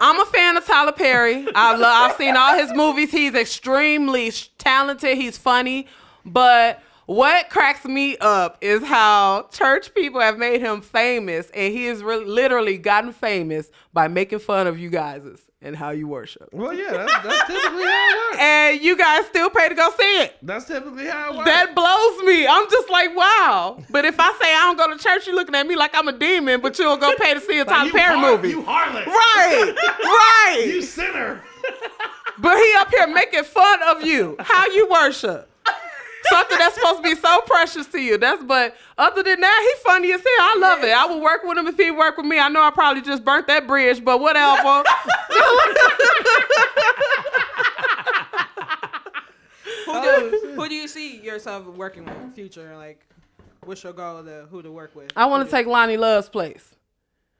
I'm 0.00 0.20
a 0.20 0.26
fan 0.26 0.56
of 0.56 0.64
Tyler 0.64 0.92
Perry. 0.92 1.46
I 1.54 1.76
love 1.76 2.10
I've 2.10 2.16
seen 2.16 2.36
all 2.36 2.56
his 2.56 2.72
movies. 2.72 3.10
He's 3.10 3.34
extremely 3.34 4.32
talented. 4.56 5.16
He's 5.18 5.36
funny, 5.36 5.86
but 6.24 6.80
what 7.06 7.50
cracks 7.50 7.84
me 7.84 8.16
up 8.18 8.58
is 8.60 8.84
how 8.84 9.48
church 9.50 9.94
people 9.94 10.20
have 10.20 10.38
made 10.38 10.60
him 10.60 10.82
famous, 10.82 11.50
and 11.50 11.72
he 11.72 11.86
has 11.86 12.02
really 12.02 12.26
literally 12.26 12.78
gotten 12.78 13.12
famous 13.12 13.70
by 13.92 14.08
making 14.08 14.38
fun 14.40 14.66
of 14.66 14.78
you 14.78 14.90
guys 14.90 15.22
and 15.60 15.74
how 15.74 15.90
you 15.90 16.06
worship. 16.06 16.48
Well, 16.52 16.72
yeah, 16.72 16.92
that's, 16.92 17.12
that's 17.26 17.46
typically 17.48 17.84
how 17.84 18.08
it 18.10 18.30
works. 18.30 18.36
And 18.40 18.80
you 18.80 18.96
guys 18.96 19.26
still 19.26 19.50
pay 19.50 19.68
to 19.68 19.74
go 19.74 19.90
see 19.98 20.22
it. 20.22 20.36
That's 20.42 20.64
typically 20.66 21.06
how 21.06 21.32
it 21.32 21.36
works. 21.36 21.50
That 21.50 21.74
blows 21.74 22.26
me. 22.26 22.46
I'm 22.46 22.70
just 22.70 22.88
like, 22.90 23.16
wow. 23.16 23.82
But 23.90 24.04
if 24.04 24.16
I 24.20 24.30
say 24.40 24.54
I 24.54 24.72
don't 24.72 24.76
go 24.76 24.96
to 24.96 25.02
church, 25.02 25.26
you're 25.26 25.34
looking 25.34 25.54
at 25.56 25.66
me 25.66 25.74
like 25.76 25.94
I'm 25.94 26.06
a 26.08 26.12
demon, 26.12 26.60
but 26.60 26.78
you 26.78 26.84
don't 26.84 27.00
go 27.00 27.12
pay 27.16 27.34
to 27.34 27.40
see 27.40 27.58
a 27.58 27.64
Like, 27.64 27.68
Tyler 27.74 27.90
Perry 27.90 28.18
har- 28.18 28.30
movie. 28.36 28.48
You 28.50 28.62
harlot. 28.62 29.06
Right, 29.06 29.74
right. 29.76 30.64
You 30.68 30.82
sinner. 30.82 31.42
But 32.40 32.56
he 32.56 32.72
up 32.76 32.88
here 32.90 33.08
making 33.08 33.42
fun 33.42 33.80
of 33.88 34.02
you. 34.04 34.36
How 34.38 34.66
you 34.68 34.88
worship. 34.88 35.47
Something 36.24 36.58
that's 36.58 36.74
supposed 36.74 36.96
to 36.98 37.02
be 37.02 37.14
so 37.14 37.40
precious 37.42 37.86
to 37.88 37.98
you. 37.98 38.18
That's 38.18 38.42
but 38.42 38.76
other 38.96 39.22
than 39.22 39.40
that, 39.40 39.72
he 39.76 39.82
funny 39.82 40.12
as 40.12 40.20
hell. 40.20 40.28
I 40.40 40.56
love 40.60 40.84
it. 40.84 40.92
I 40.92 41.06
would 41.06 41.22
work 41.22 41.42
with 41.44 41.58
him 41.58 41.66
if 41.66 41.76
he 41.76 41.90
worked 41.90 42.18
with 42.18 42.26
me. 42.26 42.38
I 42.38 42.48
know 42.48 42.62
I 42.62 42.70
probably 42.70 43.02
just 43.02 43.24
burnt 43.24 43.46
that 43.46 43.66
bridge, 43.66 44.04
but 44.04 44.20
whatever. 44.20 44.84
Who 49.88 49.94
do 49.94 50.00
oh. 50.00 50.52
who 50.54 50.68
do 50.68 50.74
you 50.74 50.86
see 50.86 51.18
yourself 51.20 51.66
working 51.66 52.04
with 52.04 52.14
in 52.16 52.28
the 52.28 52.34
future? 52.34 52.76
Like, 52.76 53.06
what's 53.64 53.82
your 53.82 53.94
goal 53.94 54.22
to 54.22 54.46
who 54.50 54.60
to 54.60 54.70
work 54.70 54.94
with? 54.94 55.10
I 55.16 55.24
want 55.24 55.48
to 55.48 55.50
take 55.50 55.66
Loni 55.66 55.98
Love's 55.98 56.28
place. 56.28 56.74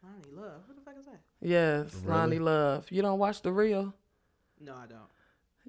Loni 0.03 0.35
Love. 0.35 0.63
Who 0.67 0.75
the 0.75 0.81
fuck 0.81 0.95
is 0.99 1.05
that? 1.05 1.21
Yes, 1.43 1.95
Loni 2.07 2.41
Love. 2.41 2.87
You 2.91 3.03
don't 3.03 3.19
watch 3.19 3.43
the 3.43 3.53
real? 3.53 3.93
No, 4.61 4.73
I 4.75 4.87
don't. 4.87 5.18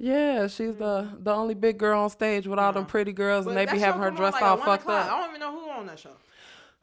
Yeah, 0.02 0.48
she's 0.48 0.78
the 0.78 1.04
mm-hmm. 1.04 1.24
the 1.24 1.34
only 1.34 1.54
big 1.54 1.78
girl 1.78 2.04
on 2.04 2.10
stage 2.10 2.48
with 2.48 2.58
all 2.58 2.72
them 2.72 2.84
uh-huh. 2.84 2.90
pretty 2.90 3.12
girls, 3.12 3.46
and 3.46 3.58
they 3.58 3.66
be 3.66 3.80
having 3.80 4.02
her 4.02 4.12
dressed 4.12 4.42
all 4.42 4.56
fucked 4.56 4.88
up. 4.88 5.06
I 5.06 5.10
don't 5.10 5.30
even 5.30 5.42
know 5.42 5.52
who 5.52 5.70
on 5.70 5.88
that 5.88 6.00
show. 6.00 6.12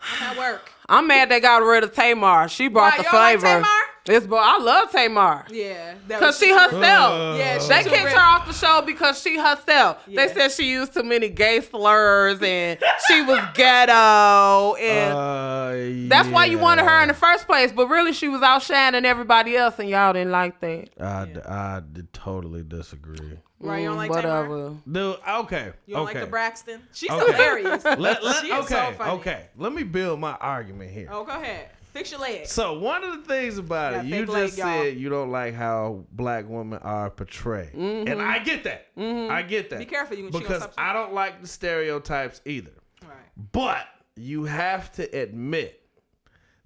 I'm 0.01 0.23
at 0.23 0.39
work. 0.39 0.71
I'm 0.89 1.07
mad 1.07 1.31
they 1.31 1.41
got 1.41 1.63
rid 1.63 1.83
of 1.83 1.95
Tamar. 1.95 2.49
She 2.49 2.69
brought 2.69 2.99
the 2.99 3.05
flavor. 3.05 3.65
Tamar? 4.07 4.27
boy, 4.29 4.37
I 4.41 4.59
love 4.59 4.91
Tamar. 4.91 5.45
Yeah, 5.51 5.95
Cause 6.09 6.39
she 6.39 6.47
super- 6.51 6.61
herself. 6.77 7.39
Yeah, 7.39 7.59
she 7.59 7.69
They 7.69 7.83
kicked 7.85 8.05
rich. 8.05 8.15
her 8.15 8.21
off 8.21 8.47
the 8.47 8.53
show 8.55 8.83
because 8.83 9.21
she 9.21 9.37
herself. 9.39 10.03
Yeah. 10.07 10.27
They 10.27 10.33
said 10.35 10.53
she 10.53 10.71
used 10.71 10.95
too 10.95 11.03
many 11.03 11.29
gay 11.29 11.61
slurs 11.61 12.41
and 12.43 12.79
she 13.09 13.23
was 13.23 13.41
ghetto 13.55 14.75
and 14.77 15.15
Uh, 15.15 16.09
that's 16.09 16.29
why 16.29 16.45
you 16.47 16.59
wanted 16.59 16.85
her 16.85 17.03
in 17.03 17.09
the 17.09 17.15
first 17.15 17.47
place. 17.47 17.73
But 17.73 17.89
really, 17.89 18.13
she 18.13 18.29
was 18.29 18.43
outshining 18.43 19.05
everybody 19.05 19.57
else, 19.57 19.79
and 19.79 19.89
y'all 19.89 20.13
didn't 20.13 20.33
like 20.33 20.61
that. 20.61 20.89
I 21.01 21.27
I 21.47 21.81
totally 22.13 22.63
disagree. 22.63 23.39
Right, 23.59 23.81
you 23.81 23.87
don't 23.89 23.95
Mm, 23.97 24.09
like 24.09 24.11
Tamar? 24.23 24.49
whatever. 24.49 24.77
Dude, 24.91 25.19
okay. 25.45 25.73
You 25.87 25.95
don't 25.95 26.05
okay. 26.09 26.15
like 26.19 26.25
the 26.27 26.31
Braxton? 26.31 26.83
She's 26.93 27.11
Okay. 27.11 27.33
hilarious. 27.33 27.85
Let, 27.85 27.99
let, 28.23 28.45
She 28.45 28.53
is 28.53 28.69
so 28.69 28.77
okay, 28.77 28.95
funny. 28.99 29.11
okay. 29.13 29.47
Let 29.57 29.73
me 29.73 29.83
build 29.83 30.21
my 30.21 30.33
argument 30.35 30.91
here. 30.91 31.09
Oh, 31.11 31.25
go 31.25 31.33
ahead. 31.33 31.71
Fix 31.95 32.11
your 32.11 32.21
legs. 32.21 32.53
So 32.53 32.79
one 32.79 33.03
of 33.03 33.13
the 33.17 33.23
things 33.27 33.57
about 33.57 33.95
Got 33.95 34.05
it, 34.05 34.09
you 34.09 34.15
fake 34.27 34.29
leg, 34.29 34.47
just 34.49 34.59
y'all. 34.59 34.83
said 34.83 34.97
you 34.99 35.09
don't 35.09 35.31
like 35.31 35.55
how 35.55 36.05
black 36.13 36.45
women 36.47 36.79
are 36.83 37.09
portrayed, 37.09 37.73
and 37.73 38.21
I 38.21 38.39
get 38.41 38.65
that. 38.65 38.89
I 38.99 39.41
get 39.41 39.71
that. 39.71 39.79
Be 39.79 39.87
careful, 39.87 40.15
you 40.19 40.25
can 40.25 40.33
cheat 40.33 40.51
on 40.51 40.59
because. 40.61 40.75
I 40.77 40.93
don't 40.93 41.15
like 41.15 41.41
the 41.41 41.49
stereotypes 41.49 42.43
either. 42.45 42.73
Right. 43.03 43.13
But 43.53 43.87
you 44.15 44.45
have 44.45 44.93
to 44.93 45.05
admit, 45.19 45.81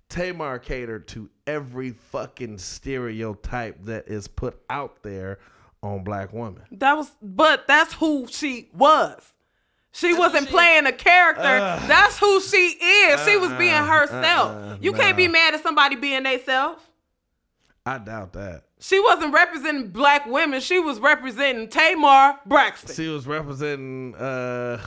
Tamar 0.08 0.58
catered 0.58 1.06
to 1.08 1.30
every 1.46 1.90
fucking 1.92 2.58
stereotype 2.58 3.84
that 3.84 4.08
is 4.08 4.26
put 4.26 4.60
out 4.68 5.00
there 5.04 5.38
on 5.82 6.04
black 6.04 6.32
women. 6.32 6.62
That 6.72 6.94
was, 6.96 7.10
but 7.22 7.66
that's 7.66 7.92
who 7.94 8.26
she 8.28 8.68
was. 8.74 9.22
She 9.92 10.14
wasn't 10.14 10.46
she- 10.46 10.52
playing 10.52 10.86
a 10.86 10.92
character. 10.92 11.42
Ugh. 11.42 11.82
that's 11.88 12.18
who 12.18 12.40
she 12.40 12.56
is. 12.78 13.20
she 13.24 13.36
was 13.36 13.52
being 13.54 13.72
Uh-uh, 13.74 13.86
herself. 13.86 14.50
uh-uh, 14.52 14.76
you 14.80 14.92
can't 14.92 15.16
be 15.16 15.26
mad 15.28 15.54
at 15.54 15.62
somebody 15.62 15.96
being 15.96 16.22
theyself. 16.22 16.86
I 17.86 17.98
doubt 17.98 18.34
that. 18.34 18.64
She 18.78 19.00
wasn't 19.00 19.32
representing 19.34 19.88
black 19.88 20.26
women. 20.26 20.60
She 20.60 20.78
was 20.78 21.00
representing 21.00 21.68
Tamar 21.68 22.38
Braxton. 22.46 22.94
She 22.94 23.08
was 23.08 23.26
representing 23.26 24.14
uh 24.14 24.76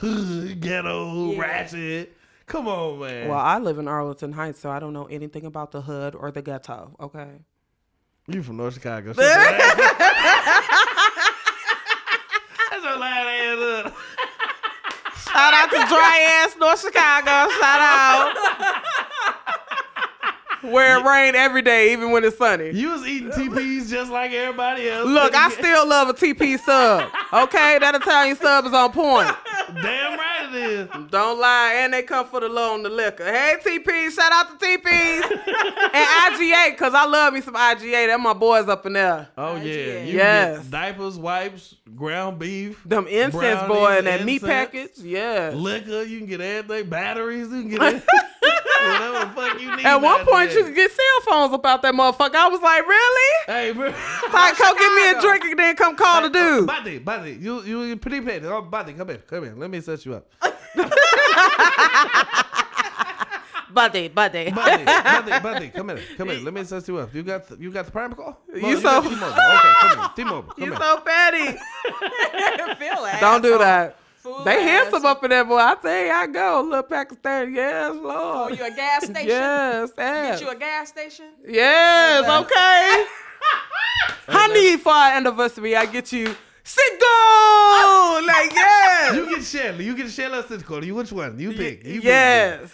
ghetto 0.60 1.32
Yeah. 1.32 1.40
ratchet. 1.40 2.16
Come 2.46 2.66
on, 2.68 3.00
man. 3.00 3.28
Well, 3.28 3.38
I 3.38 3.58
live 3.58 3.78
in 3.78 3.88
Arlington 3.88 4.32
Heights, 4.32 4.60
so 4.60 4.70
I 4.70 4.78
don't 4.78 4.92
know 4.92 5.06
anything 5.06 5.44
about 5.46 5.70
the 5.72 5.80
hood 5.82 6.14
or 6.14 6.30
the 6.30 6.42
ghetto. 6.42 6.94
Okay. 7.00 7.28
You 8.28 8.42
from 8.42 8.56
North 8.56 8.74
Chicago. 8.74 9.12
Shut 9.14 9.22
your 9.24 9.28
ass- 9.28 10.84
That's 12.70 12.84
your 12.84 12.96
loud 12.98 13.26
ass 13.26 13.86
up. 13.86 13.96
Shout 15.32 15.53
out 15.64 15.70
to 15.70 15.88
dry 15.88 16.42
ass 16.42 16.56
North 16.58 16.80
Chicago. 16.80 17.50
Shout 17.60 17.80
out. 17.80 18.36
Where 20.62 20.98
it 20.98 21.04
rain 21.04 21.34
every 21.34 21.60
day, 21.60 21.92
even 21.92 22.10
when 22.10 22.24
it's 22.24 22.38
sunny. 22.38 22.70
You 22.70 22.90
was 22.92 23.06
eating 23.06 23.28
TPs 23.30 23.90
just 23.90 24.10
like 24.10 24.32
everybody 24.32 24.88
else. 24.88 25.06
Look, 25.06 25.34
I 25.34 25.50
still 25.50 25.86
love 25.86 26.08
a 26.08 26.14
TP 26.14 26.58
sub. 26.58 27.10
Okay, 27.32 27.78
that 27.80 27.94
Italian 27.94 28.36
sub 28.36 28.64
is 28.64 28.72
on 28.72 28.90
point. 28.92 29.28
Damn 29.82 30.18
right 30.18 30.54
it 30.54 30.54
is. 30.54 30.88
Don't 31.10 31.38
lie, 31.40 31.74
and 31.78 31.92
they 31.92 32.02
come 32.02 32.26
for 32.26 32.40
the 32.40 32.48
low 32.48 32.74
on 32.74 32.82
the 32.82 32.88
liquor. 32.88 33.24
Hey 33.24 33.56
TP, 33.64 34.10
shout 34.10 34.32
out 34.32 34.58
to 34.60 34.66
TPs 34.66 35.30
and 35.94 36.34
IGA, 36.34 36.76
cause 36.76 36.94
I 36.94 37.06
love 37.06 37.34
me 37.34 37.40
some 37.40 37.54
IGA. 37.54 38.06
They're 38.06 38.18
my 38.18 38.32
boys 38.34 38.68
up 38.68 38.86
in 38.86 38.92
there. 38.94 39.28
Oh 39.36 39.56
Nice, 39.56 39.66
yeah. 39.66 39.74
yeah. 39.74 40.04
You 40.04 40.16
Yes. 40.18 40.58
get 40.62 40.70
diapers, 40.70 41.18
wipes, 41.18 41.74
ground 41.96 42.38
beef, 42.38 42.82
Them 42.84 43.06
incense 43.06 43.32
Brownies, 43.34 43.68
boy 43.68 43.96
and 43.98 44.06
that 44.06 44.24
meat 44.24 44.42
incense. 44.42 44.50
package. 44.50 44.90
Yeah. 45.04 45.50
liquor. 45.54 46.02
You 46.02 46.18
can 46.18 46.26
get 46.28 46.40
everything. 46.40 46.88
Batteries. 46.90 47.48
You 47.50 47.60
can 47.62 47.68
get 47.70 47.82
it. 47.94 48.02
whatever 48.84 49.18
the 49.20 49.32
fuck 49.34 49.60
you 49.60 49.76
need. 49.76 49.86
At 49.86 49.96
one 49.96 50.24
point, 50.26 50.50
there. 50.50 50.58
you 50.60 50.64
could 50.66 50.74
get 50.74 50.90
cell 50.92 51.20
phones 51.26 51.54
about 51.54 51.82
that 51.82 51.94
motherfucker. 51.94 52.34
I 52.34 52.48
was 52.48 52.60
like, 52.60 52.86
really? 52.86 53.44
Hey, 53.46 53.72
bro. 53.72 53.86
Like, 54.32 54.56
come 54.56 54.76
get 54.76 54.94
me 54.94 55.18
a 55.18 55.20
drink 55.20 55.44
and 55.44 55.58
then 55.58 55.76
come 55.76 55.96
call 55.96 56.28
the 56.28 56.38
oh, 56.38 56.58
dude. 56.60 56.66
Buddy, 56.66 56.98
buddy, 56.98 57.32
you 57.32 57.62
you 57.62 57.96
pretty 57.96 58.20
petty. 58.20 58.46
Oh, 58.46 58.62
buddy, 58.62 58.92
come 58.92 59.08
here, 59.08 59.18
come 59.18 59.44
here. 59.44 59.54
Let 59.64 59.70
me 59.70 59.80
set 59.80 60.04
you 60.04 60.12
up. 60.16 60.26
Buddy, 63.72 64.08
buddy. 64.08 64.50
Buddy, 64.50 64.84
buddy, 64.84 65.30
buddy, 65.42 65.68
come 65.70 65.88
here, 65.88 66.00
come 66.18 66.28
here. 66.28 66.40
Let 66.40 66.52
me 66.52 66.64
set 66.64 66.86
you 66.86 66.98
up. 66.98 67.14
You 67.14 67.22
got 67.22 67.48
the, 67.48 67.56
you 67.56 67.70
got 67.70 67.86
the 67.86 67.90
prime 67.92 68.12
call? 68.12 68.38
You 68.54 68.78
got 68.78 69.02
so- 69.02 69.08
T-Mobile. 69.08 69.26
Okay, 69.26 69.72
come 69.80 69.98
here, 69.98 70.08
T-Mobile. 70.16 70.52
Come 70.52 70.68
You 70.68 70.76
so 70.76 71.00
petty. 71.00 71.56
Feel. 72.84 73.08
Don't 73.20 73.40
do 73.42 73.56
that. 73.56 73.96
Fool 74.16 74.44
They 74.44 74.62
handsome 74.64 75.06
up 75.06 75.24
in 75.24 75.30
there, 75.30 75.46
boy. 75.46 75.56
I 75.56 75.76
tell 75.80 76.04
you, 76.04 76.12
I 76.12 76.26
go. 76.26 76.60
Little 76.62 76.82
Pakistan. 76.82 77.54
Yes, 77.54 77.90
Oh, 77.94 78.00
Lord. 78.02 78.58
you 78.58 78.66
a 78.66 78.70
gas 78.70 79.06
station? 79.06 79.28
Yes, 79.28 79.90
yes. 79.96 80.40
Get 80.40 80.46
you 80.46 80.54
a 80.54 80.58
gas 80.58 80.88
station? 80.90 81.26
Yes, 81.48 82.24
Okay. 82.24 82.42
okay. 82.44 83.06
I 84.28 84.78
for 84.82 84.92
our 84.92 85.12
anniversary, 85.12 85.74
I 85.74 85.86
get 85.86 86.12
you 86.12 86.36
single. 86.64 88.26
Like, 88.26 88.52
yes. 88.52 89.14
You 89.14 89.26
can 89.26 89.42
Shelly. 89.42 89.84
You 89.84 89.96
get 89.96 90.10
Shelly 90.10 90.38
or 90.38 90.42
Cisco. 90.42 90.82
You 90.82 90.94
which 90.94 91.12
one? 91.12 91.38
You 91.38 91.52
pick. 91.52 91.84
You 91.84 92.00
pick. 92.00 92.04
yes. 92.04 92.72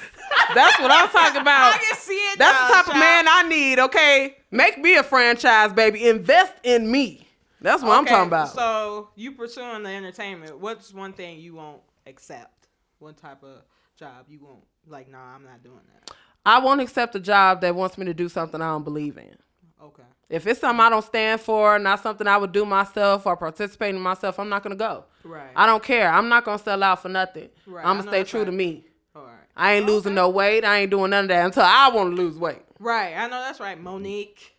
That's 0.55 0.78
what 0.80 0.91
I'm 0.91 1.09
talking 1.09 1.41
about. 1.43 1.74
I 1.74 1.78
can 1.78 1.97
see 1.97 2.14
it. 2.14 2.38
That's 2.38 2.59
now, 2.59 2.68
the 2.68 2.74
type 2.74 2.88
of 2.88 3.01
man 3.01 3.26
I 3.28 3.43
need, 3.49 3.78
okay? 3.78 4.36
Make 4.51 4.78
me 4.78 4.97
a 4.97 5.03
franchise, 5.03 5.72
baby. 5.72 6.09
Invest 6.09 6.55
in 6.62 6.91
me. 6.91 7.26
That's 7.61 7.82
what 7.82 7.99
I'm 7.99 8.07
talking 8.07 8.28
about. 8.28 8.55
So 8.55 9.11
you 9.16 9.32
pursuing 9.32 9.82
the 9.82 9.91
entertainment? 9.91 10.59
What's 10.59 10.95
one 10.95 11.12
thing 11.12 11.41
you 11.41 11.55
won't 11.55 11.82
accept? 12.07 12.68
One 13.01 13.14
type 13.14 13.43
of 13.43 13.62
job 13.99 14.26
you 14.28 14.41
won't 14.41 14.64
like? 14.86 15.11
Nah, 15.11 15.34
I'm 15.34 15.45
not 15.45 15.62
doing 15.62 15.80
that. 15.95 16.14
I 16.47 16.59
won't 16.59 16.80
accept 16.80 17.14
a 17.16 17.20
job 17.20 17.61
that 17.61 17.74
wants 17.74 17.99
me 17.99 18.07
to 18.07 18.14
do 18.14 18.28
something 18.28 18.62
I 18.62 18.70
don't 18.70 18.84
believe 18.84 19.18
in. 19.18 19.36
Okay. 19.83 20.03
If 20.28 20.47
it's 20.47 20.61
something 20.61 20.81
I 20.81 20.91
don't 20.91 21.05
stand 21.05 21.41
for, 21.41 21.78
not 21.78 22.01
something 22.01 22.26
I 22.26 22.37
would 22.37 22.53
do 22.53 22.64
myself 22.64 23.26
or 23.26 23.37
participate 23.37 23.95
in 23.95 24.01
myself, 24.01 24.39
I'm 24.39 24.49
not 24.49 24.62
gonna 24.62 24.76
go. 24.76 25.05
Right. 25.24 25.51
I 25.57 25.66
don't 25.66 25.83
care. 25.83 26.11
I'm 26.12 26.28
not 26.28 26.45
gonna 26.45 26.59
sell 26.59 26.83
out 26.83 27.03
for 27.03 27.09
nothing. 27.09 27.49
Right, 27.66 27.85
I'm 27.85 27.99
gonna 27.99 28.09
stay 28.09 28.24
true 28.24 28.45
to 28.45 28.53
me. 28.53 28.85
All 29.16 29.22
right. 29.22 29.33
I 29.57 29.74
ain't 29.74 29.87
losing 29.87 30.14
no 30.14 30.28
weight. 30.28 30.64
I 30.64 30.78
ain't 30.78 30.91
doing 30.91 31.11
none 31.11 31.24
of 31.24 31.28
that 31.28 31.47
until 31.47 31.64
I 31.64 31.89
want 31.91 32.14
to 32.14 32.22
lose 32.22 32.39
weight. 32.39 32.62
Right. 32.78 33.14
I 33.16 33.26
know 33.26 33.41
that's 33.41 33.61
right, 33.61 33.83
Mo'Nique. 33.83 34.51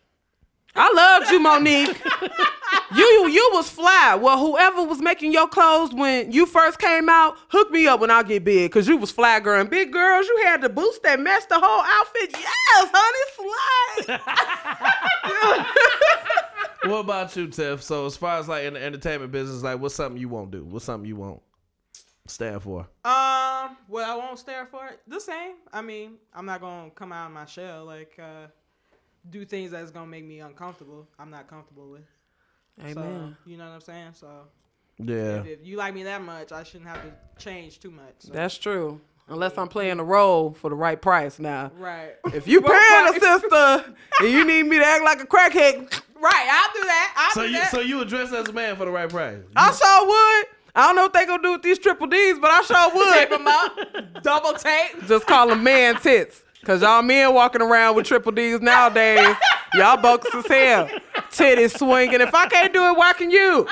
I 0.74 0.92
loved 0.92 1.30
you, 1.30 1.38
Mo'Nique. 1.40 2.00
you, 2.96 3.04
you 3.04 3.28
you 3.28 3.50
was 3.52 3.68
fly. 3.70 4.18
Well, 4.20 4.38
whoever 4.38 4.82
was 4.84 5.00
making 5.00 5.32
your 5.32 5.48
clothes 5.48 5.92
when 5.92 6.32
you 6.32 6.46
first 6.46 6.78
came 6.78 7.08
out, 7.08 7.36
hook 7.48 7.70
me 7.70 7.86
up 7.86 8.00
when 8.00 8.10
I 8.10 8.22
get 8.22 8.44
big, 8.44 8.72
cause 8.72 8.88
you 8.88 8.96
was 8.96 9.10
fly 9.10 9.40
girl. 9.40 9.60
And 9.60 9.68
big 9.70 9.92
girls, 9.92 10.26
you 10.26 10.42
had 10.44 10.62
the 10.62 10.68
boots 10.68 10.98
that 11.04 11.20
matched 11.20 11.48
the 11.50 11.60
whole 11.60 11.82
outfit. 11.84 12.30
Yes, 12.32 12.90
honey, 12.94 14.06
slay. 14.06 14.18
What 16.84 16.98
about 16.98 17.36
you, 17.36 17.46
Tiff? 17.46 17.80
So 17.80 18.06
as 18.06 18.16
far 18.16 18.38
as 18.40 18.48
like 18.48 18.64
in 18.64 18.74
the 18.74 18.82
entertainment 18.82 19.30
business, 19.30 19.62
like 19.62 19.78
what's 19.78 19.94
something 19.94 20.20
you 20.20 20.28
won't 20.28 20.50
do? 20.50 20.64
What's 20.64 20.84
something 20.84 21.06
you 21.08 21.14
won't 21.14 21.40
stand 22.26 22.60
for? 22.60 22.80
Um. 23.04 23.76
Well, 23.88 24.10
I 24.10 24.16
won't 24.16 24.38
stand 24.38 24.68
for 24.68 24.86
it. 24.88 25.00
The 25.06 25.20
same. 25.20 25.54
I 25.72 25.80
mean, 25.80 26.14
I'm 26.34 26.44
not 26.44 26.60
gonna 26.60 26.90
come 26.90 27.12
out 27.12 27.26
of 27.26 27.32
my 27.32 27.46
shell 27.46 27.84
like 27.84 28.18
uh, 28.18 28.48
do 29.30 29.44
things 29.44 29.70
that's 29.70 29.90
gonna 29.90 30.06
make 30.06 30.24
me 30.24 30.40
uncomfortable. 30.40 31.06
I'm 31.18 31.30
not 31.30 31.48
comfortable 31.48 31.90
with. 31.90 32.02
Amen. 32.80 32.94
So 33.44 33.50
you 33.50 33.56
know 33.56 33.66
what 33.68 33.74
I'm 33.74 33.80
saying. 33.80 34.12
So 34.14 34.28
Yeah. 34.98 35.40
if, 35.40 35.46
if 35.46 35.66
you 35.66 35.76
like 35.76 35.94
me 35.94 36.02
that 36.04 36.22
much, 36.22 36.52
I 36.52 36.62
shouldn't 36.62 36.88
have 36.88 37.02
to 37.02 37.12
change 37.42 37.80
too 37.80 37.90
much. 37.90 38.14
So. 38.20 38.32
That's 38.32 38.56
true. 38.58 39.00
Unless 39.28 39.56
I'm 39.56 39.68
playing 39.68 40.00
a 40.00 40.04
role 40.04 40.52
for 40.52 40.68
the 40.68 40.74
right 40.76 41.00
price. 41.00 41.38
Now, 41.38 41.70
right. 41.78 42.14
if 42.34 42.48
you 42.48 42.60
paying 42.62 43.08
a 43.16 43.20
sister 43.20 43.94
and 44.20 44.28
you 44.28 44.44
need 44.44 44.64
me 44.64 44.78
to 44.78 44.84
act 44.84 45.04
like 45.04 45.20
a 45.22 45.26
crackhead, 45.26 45.76
right, 46.20 46.48
I'll 46.50 46.74
do 46.74 46.86
that. 46.86 47.14
I'll 47.16 47.34
So 47.34 47.42
do 47.42 47.48
you 47.48 47.58
that. 47.58 47.70
so 47.70 47.80
you 47.80 47.98
would 47.98 48.08
dress 48.08 48.32
as 48.32 48.48
a 48.48 48.52
man 48.52 48.76
for 48.76 48.84
the 48.84 48.90
right 48.90 49.08
price? 49.08 49.38
I 49.54 49.72
sure 49.72 50.06
would. 50.06 50.46
I 50.74 50.86
don't 50.86 50.96
know 50.96 51.02
what 51.02 51.12
they 51.12 51.26
gonna 51.26 51.42
do 51.42 51.52
with 51.52 51.62
these 51.62 51.78
triple 51.78 52.06
D's, 52.06 52.38
but 52.38 52.50
I 52.50 52.62
sure 52.62 52.94
would. 52.94 53.12
tape 53.14 53.30
them 53.30 53.46
up, 53.46 54.22
double 54.22 54.54
tape. 54.54 55.06
Just 55.06 55.26
call 55.26 55.48
them 55.48 55.62
man 55.62 55.96
tits. 56.00 56.42
Cause 56.64 56.80
y'all 56.82 57.02
men 57.02 57.34
walking 57.34 57.60
around 57.60 57.96
with 57.96 58.06
triple 58.06 58.30
D's 58.30 58.60
nowadays, 58.60 59.34
y'all 59.74 59.96
bogus 59.96 60.32
as 60.32 60.46
hell. 60.46 60.88
Titties 61.32 61.76
swinging. 61.76 62.20
If 62.20 62.32
I 62.32 62.46
can't 62.46 62.72
do 62.72 62.86
it, 62.86 62.96
why 62.96 63.14
can 63.14 63.32
you? 63.32 63.66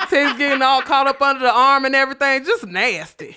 Titties 0.00 0.36
getting 0.36 0.62
all 0.62 0.82
caught 0.82 1.06
up 1.06 1.22
under 1.22 1.42
the 1.42 1.52
arm 1.52 1.84
and 1.84 1.94
everything. 1.94 2.44
Just 2.44 2.66
nasty. 2.66 3.36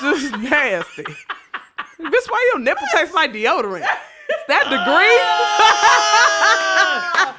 Just 0.00 0.36
nasty. 0.38 1.04
Bitch, 1.04 2.28
why 2.28 2.50
your 2.52 2.58
nipple 2.58 2.86
taste 2.92 3.14
like 3.14 3.32
deodorant? 3.32 3.82
Is 3.82 4.44
that 4.48 4.64
degree? 4.64 5.16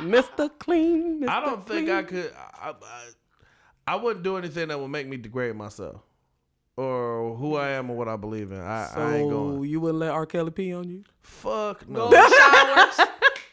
Mr. 0.02 0.50
Clean. 0.60 1.22
Mr. 1.22 1.30
I 1.30 1.40
don't 1.42 1.68
think 1.68 1.90
I 1.90 2.04
could. 2.04 2.32
I, 2.62 2.70
I, 2.72 3.08
I 3.88 3.96
wouldn't 3.96 4.24
do 4.24 4.38
anything 4.38 4.68
that 4.68 4.80
would 4.80 4.90
make 4.90 5.08
me 5.08 5.18
degrade 5.18 5.56
myself 5.56 6.02
or 6.76 7.36
who 7.36 7.56
I 7.56 7.70
am 7.70 7.90
or 7.90 7.98
what 7.98 8.08
I 8.08 8.18
believe 8.18 8.52
in. 8.52 8.60
I, 8.62 8.88
So 8.94 9.02
I 9.02 9.16
ain't 9.16 9.30
going. 9.32 9.64
you 9.64 9.80
wouldn't 9.80 10.00
let 10.00 10.12
R. 10.12 10.26
Kelly 10.28 10.52
pee 10.52 10.74
on 10.74 10.88
you? 10.90 11.04
Fuck 11.22 11.90
no. 11.90 12.10
Golden 12.12 12.22
showers. 12.30 13.00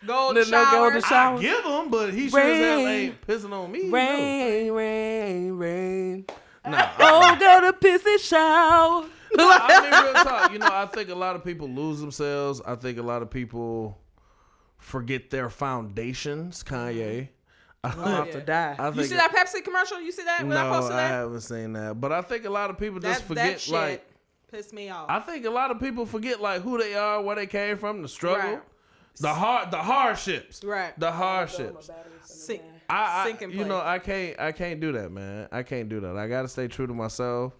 Golden 0.07 0.51
No, 0.51 0.65
no 0.65 0.71
golden 0.71 1.01
showers. 1.03 1.41
I 1.41 1.43
give 1.43 1.65
him, 1.65 1.89
but 1.91 2.13
he 2.13 2.29
sure 2.29 2.41
as 2.41 2.59
hell 2.61 2.79
ain't 2.87 3.27
pissing 3.27 3.53
on 3.53 3.73
me. 3.73 3.85
no. 3.85 3.93
Rain, 3.97 4.73
rain, 4.73 5.53
rain. 5.53 6.27
Nah, 6.67 6.91
Oh, 6.99 7.37
go 7.39 7.61
to 7.71 7.73
pissy 7.79 8.19
shower. 8.21 9.07
No, 9.39 9.49
I 9.51 9.81
mean, 9.83 9.91
real 9.91 10.25
talk. 10.25 10.53
You 10.53 10.59
know, 10.59 10.69
I 10.71 10.87
think 10.87 11.09
a 11.09 11.15
lot 11.15 11.35
of 11.35 11.45
people 11.45 11.69
lose 11.69 12.01
themselves. 12.01 12.61
I 12.65 12.77
think 12.77 12.99
a 12.99 13.03
lot 13.03 13.21
of 13.21 13.31
people 13.31 13.99
forget 14.79 15.31
their 15.31 15.51
foundations. 15.51 16.63
Mm-hmm. 16.63 16.75
Kanye. 16.75 17.29
I'm 17.85 17.99
about 17.99 18.33
to 18.33 18.41
die. 18.41 18.77
I 18.79 18.85
think 18.91 18.97
You 18.97 19.05
see 19.05 19.17
that 19.17 19.35
Pepsi 19.35 19.63
commercial? 19.63 20.01
You 20.01 20.11
see 20.13 20.25
that 20.25 20.43
when 20.43 20.57
I 20.57 20.65
no, 20.65 20.71
posted 20.71 20.97
I 20.97 21.09
haven't 21.09 21.41
seen 21.43 21.75
that. 21.75 22.01
But 22.01 22.13
I 22.13 22.23
think 22.23 22.47
a 22.47 22.51
lot 22.51 22.71
of 22.71 22.79
people 22.79 22.99
that 23.01 23.09
just 23.09 23.25
forget, 23.25 23.53
that 23.53 23.61
shit 23.61 23.75
like, 23.75 24.07
piss 24.51 24.73
me 24.73 24.89
off. 24.89 25.07
I 25.11 25.21
think 25.21 25.45
a 25.45 25.51
lot 25.51 25.71
of 25.71 25.79
people 25.81 26.07
forget, 26.07 26.41
like, 26.41 26.63
who 26.63 26.79
they 26.79 26.95
are, 26.95 27.21
where 27.21 27.37
they 27.37 27.47
came 27.47 27.77
from, 27.77 28.01
the 28.01 28.09
struggle, 28.09 28.53
Right. 28.53 28.63
the 29.21 29.35
hard, 29.35 29.71
the 29.71 29.79
hardships, 29.79 30.65
right. 30.65 30.99
the 30.99 31.13
hardships. 31.13 31.91
Sink, 32.23 32.63
I, 32.89 33.23
I 33.23 33.27
sink 33.27 33.53
you 33.53 33.65
know. 33.67 33.83
I 33.85 33.99
can't, 33.99 34.39
I 34.41 34.53
can't 34.53 34.81
do 34.81 34.93
that, 34.93 35.13
man. 35.13 35.49
I 35.53 35.63
can't 35.63 35.91
do 35.91 36.01
that. 36.01 36.17
I 36.17 36.27
gotta 36.27 36.49
stay 36.49 36.69
true 36.69 36.87
to 36.87 36.95
myself. 36.95 37.55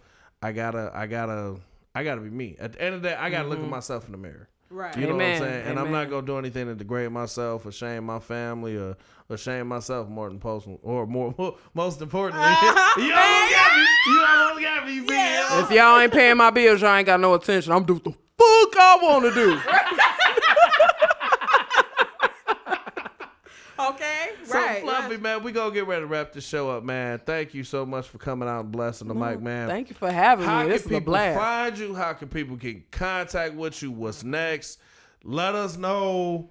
I 0.45 0.53
gotta, 0.53 0.93
I 0.95 1.07
gotta, 1.07 1.57
I 1.95 2.05
gotta 2.05 2.21
be 2.21 2.29
me. 2.29 2.55
At 2.61 2.75
the 2.75 2.83
end 2.83 2.95
of 2.95 3.01
the 3.01 3.09
day, 3.09 3.15
I 3.15 3.31
gotta 3.31 3.49
look 3.49 3.57
at 3.57 3.63
mm-hmm. 3.63 3.71
myself 3.71 4.05
in 4.05 4.13
the 4.13 4.19
mirror. 4.19 4.51
right. 4.69 4.95
You 4.95 5.07
know 5.07 5.17
what 5.17 5.25
I'm 5.25 5.39
saying? 5.39 5.67
And 5.69 5.81
I'm 5.81 5.91
not 5.91 6.11
gonna 6.11 6.27
do 6.27 6.37
anything 6.37 6.67
to 6.67 6.75
degrade 6.75 7.11
myself 7.11 7.65
or 7.65 7.73
shame 7.73 8.05
my 8.05 8.19
family 8.19 8.77
or, 8.77 8.95
or 9.31 9.39
shame 9.39 9.69
myself 9.69 10.07
more 10.11 10.29
than 10.29 10.39
post 10.39 10.69
or 10.83 11.07
more 11.07 11.35
most 11.73 12.03
importantly. 12.03 12.47
you 12.99 13.15
almost 13.15 13.53
got 13.53 13.75
me. 13.75 13.87
You 14.07 14.27
almost 14.29 14.61
got 14.61 14.87
me, 14.87 15.07
Yeah. 15.09 15.65
If 15.65 15.71
y'all 15.71 15.99
ain't 15.99 16.13
paying 16.13 16.37
my 16.37 16.51
bills, 16.51 16.83
y'all 16.83 16.95
ain't 16.95 17.07
got 17.07 17.21
no 17.21 17.33
attention. 17.33 17.73
I'm 17.73 17.87
doing 17.87 18.03
the 18.05 18.11
fuck 18.11 18.77
I 18.77 18.99
want 19.01 19.25
to 19.25 19.33
do. 19.33 19.59
Okay. 23.81 24.14
So 24.45 24.59
right. 24.59 24.83
fluffy, 24.83 25.17
man, 25.17 25.43
we 25.43 25.53
gonna 25.53 25.73
get 25.75 25.87
ready 25.87 26.03
to 26.03 26.07
wrap 26.07 26.33
this 26.33 26.47
show 26.47 26.71
up, 26.71 26.85
man. 26.85 27.21
Thank 27.25 27.55
you 27.55 27.65
so 27.65 27.87
much 27.87 28.09
for 28.09 28.19
coming 28.19 28.49
out 28.49 28.61
and 28.61 28.73
blessing 28.73 29.09
the 29.09 29.15
mic, 29.15 29.39
mm, 29.39 29.43
man. 29.43 29.69
Thank 29.69 29.89
you 29.89 29.95
for 29.95 30.11
having 30.11 30.45
How 30.45 30.59
me. 30.59 30.65
can 30.65 30.71
This 30.71 30.81
is 30.83 30.87
a 30.87 30.91
people 30.91 31.13
blast. 31.13 31.39
find 31.39 31.79
you? 31.79 31.95
How 31.95 32.13
can 32.13 32.29
people 32.29 32.57
get 32.57 32.77
in 32.77 32.85
contact 32.91 33.55
with 33.55 33.83
you? 33.83 33.91
What's 33.91 34.23
next? 34.23 34.81
Let 35.23 35.55
us 35.55 35.77
know 35.77 36.51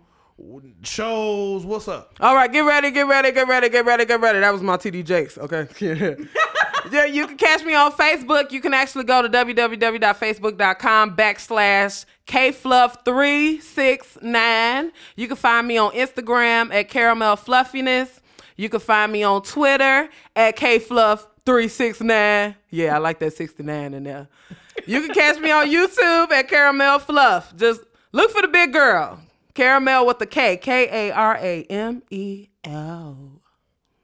shows. 0.81 1.65
What's 1.65 1.87
up? 1.87 2.15
All 2.19 2.35
right, 2.35 2.51
get 2.51 2.61
ready, 2.61 2.91
get 2.91 3.07
ready, 3.07 3.31
get 3.31 3.47
ready, 3.47 3.69
get 3.69 3.85
ready, 3.85 4.05
get 4.05 4.19
ready. 4.19 4.39
That 4.39 4.51
was 4.51 4.61
my 4.61 4.77
TD 4.77 5.05
Jakes, 5.05 5.37
okay? 5.37 5.67
yeah, 6.91 7.05
you 7.05 7.25
can 7.27 7.37
catch 7.37 7.63
me 7.63 7.73
on 7.73 7.91
Facebook. 7.91 8.51
You 8.51 8.59
can 8.61 8.73
actually 8.73 9.05
go 9.05 9.21
to 9.21 9.29
www.facebook.com 9.29 11.15
backslash 11.15 12.05
kfluff369. 12.27 14.91
You 15.15 15.27
can 15.27 15.37
find 15.37 15.67
me 15.67 15.77
on 15.77 15.91
Instagram 15.91 16.73
at 16.73 16.89
caramel 16.89 17.35
fluffiness. 17.35 18.19
You 18.55 18.69
can 18.69 18.79
find 18.79 19.11
me 19.11 19.23
on 19.23 19.41
Twitter 19.41 20.09
at 20.35 20.55
kfluff369. 20.57 22.55
Yeah, 22.69 22.95
I 22.95 22.99
like 22.99 23.19
that 23.19 23.33
69 23.33 23.93
in 23.93 24.03
there. 24.03 24.27
You 24.85 25.01
can 25.01 25.13
catch 25.13 25.39
me 25.39 25.51
on 25.51 25.67
YouTube 25.67 26.31
at 26.31 26.47
Caramel 26.49 26.99
Fluff. 26.99 27.55
Just 27.55 27.81
look 28.11 28.31
for 28.31 28.41
the 28.41 28.47
big 28.47 28.73
girl. 28.73 29.19
Caramel 29.53 30.07
with 30.07 30.19
the 30.19 30.25
K. 30.25 30.57
K 30.57 31.09
A 31.09 31.13
R 31.13 31.37
A 31.39 31.63
M 31.65 32.01
E 32.09 32.47
L. 32.63 33.32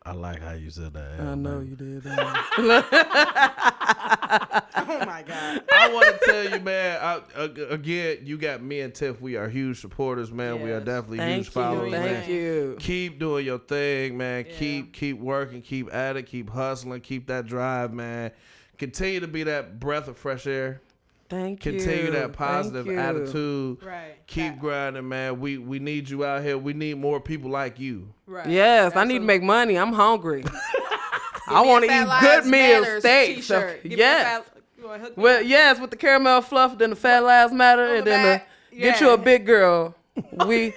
I 0.09 0.13
like 0.13 0.41
how 0.41 0.53
you 0.53 0.71
said 0.71 0.93
that. 0.93 1.19
I 1.19 1.35
know 1.35 1.59
you 1.59 1.75
did. 1.75 2.03
Oh 4.89 5.05
my 5.05 5.21
god. 5.21 5.63
I 5.71 5.93
want 5.93 6.07
to 6.07 6.19
tell 6.25 6.49
you, 6.49 6.59
man. 6.59 6.99
I, 7.01 7.43
again, 7.69 8.19
you 8.23 8.37
got 8.37 8.61
me 8.61 8.81
and 8.81 8.93
Tiff. 8.93 9.21
We 9.21 9.35
are 9.35 9.47
huge 9.47 9.81
supporters, 9.81 10.31
man. 10.31 10.61
We 10.61 10.71
are 10.71 10.79
definitely 10.79 11.19
Thank 11.19 11.35
huge 11.35 11.45
you. 11.47 11.51
followers, 11.51 11.91
man. 11.91 12.15
Thank 12.15 12.27
you. 12.27 12.77
Keep 12.79 13.19
doing 13.19 13.45
your 13.45 13.59
thing, 13.59 14.17
man. 14.17 14.45
Yeah. 14.47 14.55
Keep 14.57 14.93
keep 14.93 15.19
working, 15.19 15.61
keep 15.61 15.93
at 15.93 16.17
it, 16.17 16.23
keep 16.23 16.49
hustling, 16.49 17.01
keep 17.01 17.27
that 17.27 17.45
drive, 17.45 17.93
man. 17.93 18.31
Continue 18.77 19.19
to 19.19 19.27
be 19.27 19.43
that 19.43 19.79
breath 19.79 20.07
of 20.07 20.17
fresh 20.17 20.47
air. 20.47 20.81
Thank 21.29 21.63
you. 21.65 21.73
Continue 21.73 22.11
that 22.11 22.33
positive 22.33 22.87
attitude. 22.89 23.83
Right. 23.83 24.15
Keep 24.27 24.53
That- 24.53 24.59
grinding, 24.59 25.07
man. 25.07 25.39
We 25.39 25.57
we 25.59 25.77
need 25.79 26.09
you 26.09 26.25
out 26.25 26.41
here. 26.43 26.57
We 26.57 26.73
need 26.73 26.95
more 26.97 27.19
people 27.19 27.51
like 27.51 27.79
you. 27.79 28.07
Right. 28.25 28.47
Yes, 28.47 28.95
I 28.95 29.03
need 29.03 29.19
to 29.19 29.23
make 29.25 29.43
money. 29.43 29.77
I'm 29.77 29.93
hungry. 29.93 30.43
I 31.47 31.61
want 31.65 31.85
to 31.85 31.91
eat 31.91 32.07
good 32.21 32.45
meals, 32.45 32.81
Matters 32.85 32.99
steaks. 33.03 33.35
T-shirt. 33.47 33.83
Give 33.83 33.91
me 33.91 33.95
a 33.95 33.97
Yes. 33.99 34.23
fat- 34.45 34.57
you 34.77 34.85
wanna 34.87 35.03
me 35.03 35.09
Well, 35.17 35.39
up? 35.39 35.45
yes, 35.45 35.79
with 35.79 35.89
the 35.91 35.97
caramel 35.97 36.41
fluff, 36.41 36.77
then 36.77 36.89
the 36.91 36.95
fat 36.95 37.23
lives 37.23 37.51
matter, 37.53 37.83
On 37.83 37.95
and 37.97 38.05
the 38.05 38.09
then 38.09 38.23
back. 38.39 38.47
the, 38.71 38.77
get 38.79 39.01
you 39.01 39.09
a 39.11 39.17
big 39.17 39.45
girl. 39.45 39.93
We 40.47 40.73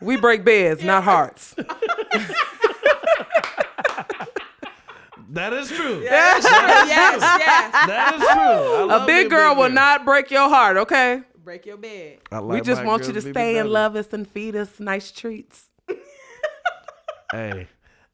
we 0.00 0.16
break 0.16 0.44
beds, 0.44 0.82
not 0.92 1.04
hearts. 1.04 1.54
That 5.36 5.52
is 5.52 5.68
true. 5.70 6.00
yes, 6.02 6.42
yes, 6.44 7.20
yes. 7.22 7.72
That 7.86 8.14
is 8.16 8.20
true. 8.20 8.30
I 8.32 8.82
A 8.82 8.86
love 8.86 9.00
me 9.06 9.06
big 9.14 9.30
girl 9.30 9.54
will 9.54 9.70
not 9.70 10.04
break 10.04 10.30
your 10.30 10.48
heart. 10.48 10.76
Okay. 10.78 11.22
Break 11.44 11.66
your 11.66 11.76
bed. 11.76 12.18
I 12.32 12.40
We 12.40 12.60
just 12.60 12.82
want 12.84 13.06
you 13.06 13.12
to 13.12 13.20
stay 13.20 13.32
better. 13.32 13.60
and 13.60 13.70
love 13.70 13.94
us 13.96 14.12
and 14.12 14.26
feed 14.28 14.56
us 14.56 14.80
nice 14.80 15.12
treats. 15.12 15.70
Hey, 17.32 17.66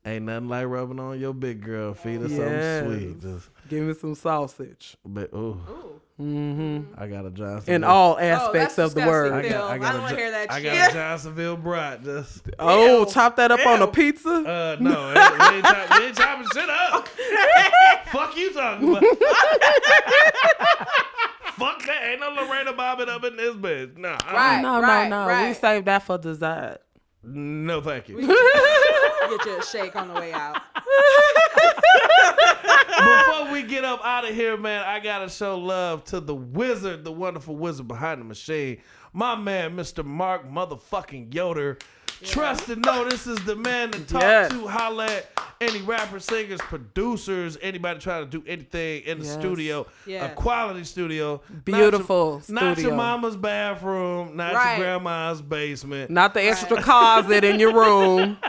ain't 0.04 0.24
nothing 0.24 0.48
like 0.48 0.66
rubbing 0.66 0.98
on 0.98 1.18
your 1.20 1.32
big 1.34 1.62
girl. 1.62 1.94
Feed 1.94 2.22
her 2.22 2.28
something 2.28 2.98
sweet. 2.98 3.20
Just, 3.20 3.48
Give 3.72 3.84
me 3.84 3.94
some 3.94 4.14
sausage. 4.14 4.96
but 5.04 5.30
ooh, 5.32 5.58
Ooh. 5.68 6.00
Mm-hmm. 6.20 6.92
I 7.00 7.06
got 7.08 7.24
a 7.24 7.30
Johnsonville. 7.30 7.74
In 7.74 7.84
all 7.84 8.12
Oh, 8.14 8.18
aspects 8.18 8.76
that's 8.76 8.90
of 8.90 8.94
the 8.94 9.00
disgusting, 9.00 9.06
word. 9.10 9.32
I 9.32 9.48
got, 9.48 9.70
I 9.70 9.74
I 9.74 9.78
don't 9.78 9.96
a, 9.96 10.02
wanna 10.02 10.16
hear 10.16 10.30
that 10.30 10.42
shit. 10.42 10.50
I 10.52 10.60
shit. 10.62 10.72
got 10.74 10.90
a 10.90 10.92
Johnsonville 10.92 11.56
brat. 11.56 12.04
Just 12.04 12.42
Oh, 12.58 13.00
Ew. 13.00 13.06
chop 13.10 13.36
that 13.36 13.50
up 13.50 13.66
on 13.66 13.80
a 13.80 13.86
pizza. 13.86 14.28
uh, 14.28 14.76
no, 14.78 14.90
we 15.08 15.56
ain't, 15.56 15.64
chop, 15.64 15.98
we 15.98 16.04
ain't 16.06 16.16
chopping 16.16 16.46
shit 16.52 16.68
up. 16.68 17.08
Fuck 18.08 18.36
you 18.36 18.52
talking 18.52 18.90
about. 18.90 19.02
Fuck 21.56 21.84
that. 21.86 22.00
Ain't 22.04 22.20
no 22.20 22.30
Lorena 22.30 22.72
Bobbitt 22.72 23.08
up 23.08 23.24
in 23.24 23.36
this 23.36 23.54
bitch. 23.54 23.96
Nah. 23.96 24.10
uh-uh. 24.14 24.32
Right. 24.34 24.60
no, 24.62 24.80
no, 24.80 25.08
no. 25.08 25.26
We 25.26 25.32
right. 25.32 25.56
saved 25.56 25.86
that 25.86 26.02
for 26.02 26.18
dessert. 26.18 26.78
No, 27.24 27.80
thank 27.80 28.08
you. 28.08 28.16
Get 28.26 29.44
you 29.46 29.58
a 29.58 29.64
shake 29.64 29.94
on 29.96 30.08
the 30.08 30.14
way 30.14 30.32
out. 30.32 30.60
Before 32.98 33.52
we 33.52 33.62
get 33.62 33.84
up 33.84 34.00
out 34.04 34.28
of 34.28 34.34
here, 34.34 34.56
man, 34.56 34.84
I 34.84 35.00
gotta 35.00 35.28
show 35.28 35.58
love 35.58 36.04
to 36.06 36.20
the 36.20 36.34
wizard, 36.34 37.04
the 37.04 37.12
wonderful 37.12 37.56
wizard 37.56 37.88
behind 37.88 38.20
the 38.20 38.24
machine, 38.24 38.78
my 39.12 39.34
man, 39.34 39.76
Mr. 39.76 40.04
Mark 40.04 40.48
motherfucking 40.48 41.32
Yoder. 41.34 41.78
Trust 42.24 42.68
and 42.68 42.84
know 42.84 43.08
this 43.08 43.26
is 43.26 43.38
the 43.44 43.56
man 43.56 43.90
to 43.92 44.00
talk 44.04 44.22
Yes. 44.22 44.52
to. 44.52 44.66
Holla 44.68 45.06
at 45.06 45.26
any 45.62 45.80
rappers, 45.82 46.24
singers, 46.24 46.60
producers, 46.60 47.56
anybody 47.62 48.00
trying 48.00 48.28
to 48.28 48.30
do 48.30 48.42
anything 48.46 49.02
in 49.04 49.18
the 49.20 49.24
Yes. 49.24 49.34
studio, 49.34 49.86
Yes. 50.06 50.30
a 50.30 50.34
quality 50.34 50.84
studio, 50.84 51.40
Beautiful 51.64 52.42
not 52.48 52.60
your, 52.62 52.68
not 52.70 52.78
your 52.78 52.94
mama's 52.96 53.36
bathroom, 53.36 54.36
not 54.36 54.54
Right. 54.54 54.76
your 54.78 54.86
grandma's 54.86 55.40
basement. 55.40 56.10
Not 56.10 56.34
the 56.34 56.44
extra 56.44 56.82
closet 56.82 57.44
in 57.44 57.60
your 57.60 57.72
room. 57.72 58.36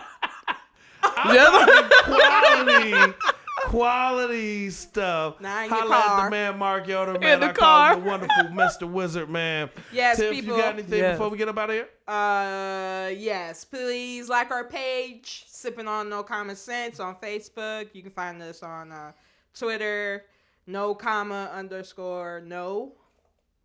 quality, 2.04 3.14
quality 3.66 4.70
stuff. 4.70 5.40
Not 5.42 5.66
in 5.66 5.70
your 5.70 5.80
Holla 5.80 5.96
at 6.22 6.26
the 6.26 6.30
man 6.32 6.58
Mark 6.58 6.88
Yoder, 6.88 7.20
man. 7.20 7.40
the 7.40 7.48
I 7.48 7.52
call 7.54 7.86
him 7.86 7.94
car. 7.94 7.96
the 8.02 8.06
wonderful 8.10 8.44
Mr. 8.56 8.90
Wizard, 8.92 9.30
man. 9.30 9.70
Yes, 9.92 10.18
Tiff, 10.18 10.32
people. 10.32 10.56
you 10.58 10.62
got 10.64 10.74
anything 10.74 11.00
Yes. 11.00 11.18
before 11.18 11.30
we 11.30 11.38
get 11.38 11.48
up 11.50 11.58
out 11.58 11.70
of 11.70 11.76
here? 11.76 11.90
Uh, 12.08 13.10
yes. 13.16 13.64
Please 13.66 14.28
like 14.30 14.52
our 14.52 14.66
page, 14.66 15.46
Sipping 15.64 15.88
on 15.88 16.10
No 16.10 16.24
Common 16.24 16.58
Sense 16.58 17.00
on 17.00 17.16
Facebook. 17.16 17.88
You 17.94 18.02
can 18.02 18.12
find 18.12 18.42
us 18.42 18.62
on 18.64 18.92
uh, 18.92 19.14
Twitter, 19.58 20.26
no 20.68 20.94
comma 20.94 21.50
underscore 21.54 22.42
no. 22.46 22.92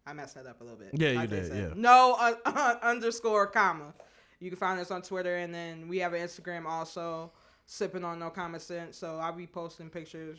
I 0.07 0.13
messed 0.13 0.37
that 0.37 0.47
up 0.47 0.61
a 0.61 0.65
little 0.65 0.79
bit. 0.79 0.91
Yeah, 0.93 1.09
you 1.11 1.17
Like 1.17 1.31
they 1.31 1.37
did, 1.41 1.47
said. 1.49 1.57
yeah. 1.57 1.75
No 1.75 2.17
uh, 2.47 2.75
underscore 2.85 3.49
comma. 3.49 3.93
You 4.39 4.49
can 4.49 4.59
find 4.61 4.79
us 4.79 4.93
on 4.93 5.03
Twitter, 5.03 5.39
and 5.39 5.53
then 5.53 5.89
we 5.89 5.99
have 5.99 6.13
an 6.15 6.21
Instagram 6.21 6.67
also, 6.67 7.33
Sipping 7.67 8.05
on 8.05 8.21
No 8.21 8.31
Common 8.31 8.61
Sense. 8.61 8.97
So 8.97 9.17
I'll 9.17 9.33
be 9.33 9.49
posting 9.49 9.91
pictures 9.91 10.39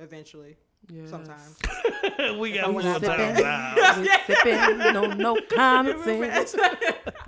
eventually, 0.00 0.56
Yes. 0.92 1.08
sometimes. 1.08 1.56
we 2.40 2.50
got 2.50 2.74
when 2.74 2.84
more 2.84 2.98
time 2.98 3.36
sip 3.36 3.44
now. 3.44 4.00
We 4.00 4.08
sipping, 4.34 4.78
no, 4.92 5.06
no 5.06 5.38
common 5.54 6.02
sense. 6.02 6.56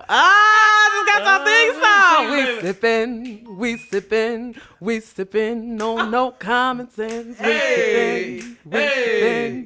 Ah, 0.09 0.78
I 0.91 0.95
just 0.95 1.07
got 1.07 1.25
some 1.25 1.45
things 1.45 1.77
song. 1.85 2.31
We 2.31 2.61
sipping, 2.61 3.57
we 3.59 3.77
sipping, 3.77 4.57
we 4.81 5.01
sipping, 5.01 5.77
no 5.77 6.09
no 6.09 6.31
common 6.33 6.91
sense. 6.91 7.39
We 7.39 7.45
Hey, 7.45 8.41
sipping, 8.41 8.57
we 8.65 8.79
hey, 8.79 8.95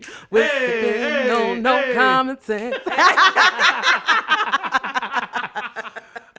sipping, 0.00 0.14
we 0.30 0.40
hey, 0.40 0.48
sipping, 0.66 1.28
no 1.28 1.54
hey, 1.54 1.60
no 1.60 1.76
hey. 1.78 1.94
common 1.94 2.40
sense. 2.40 2.76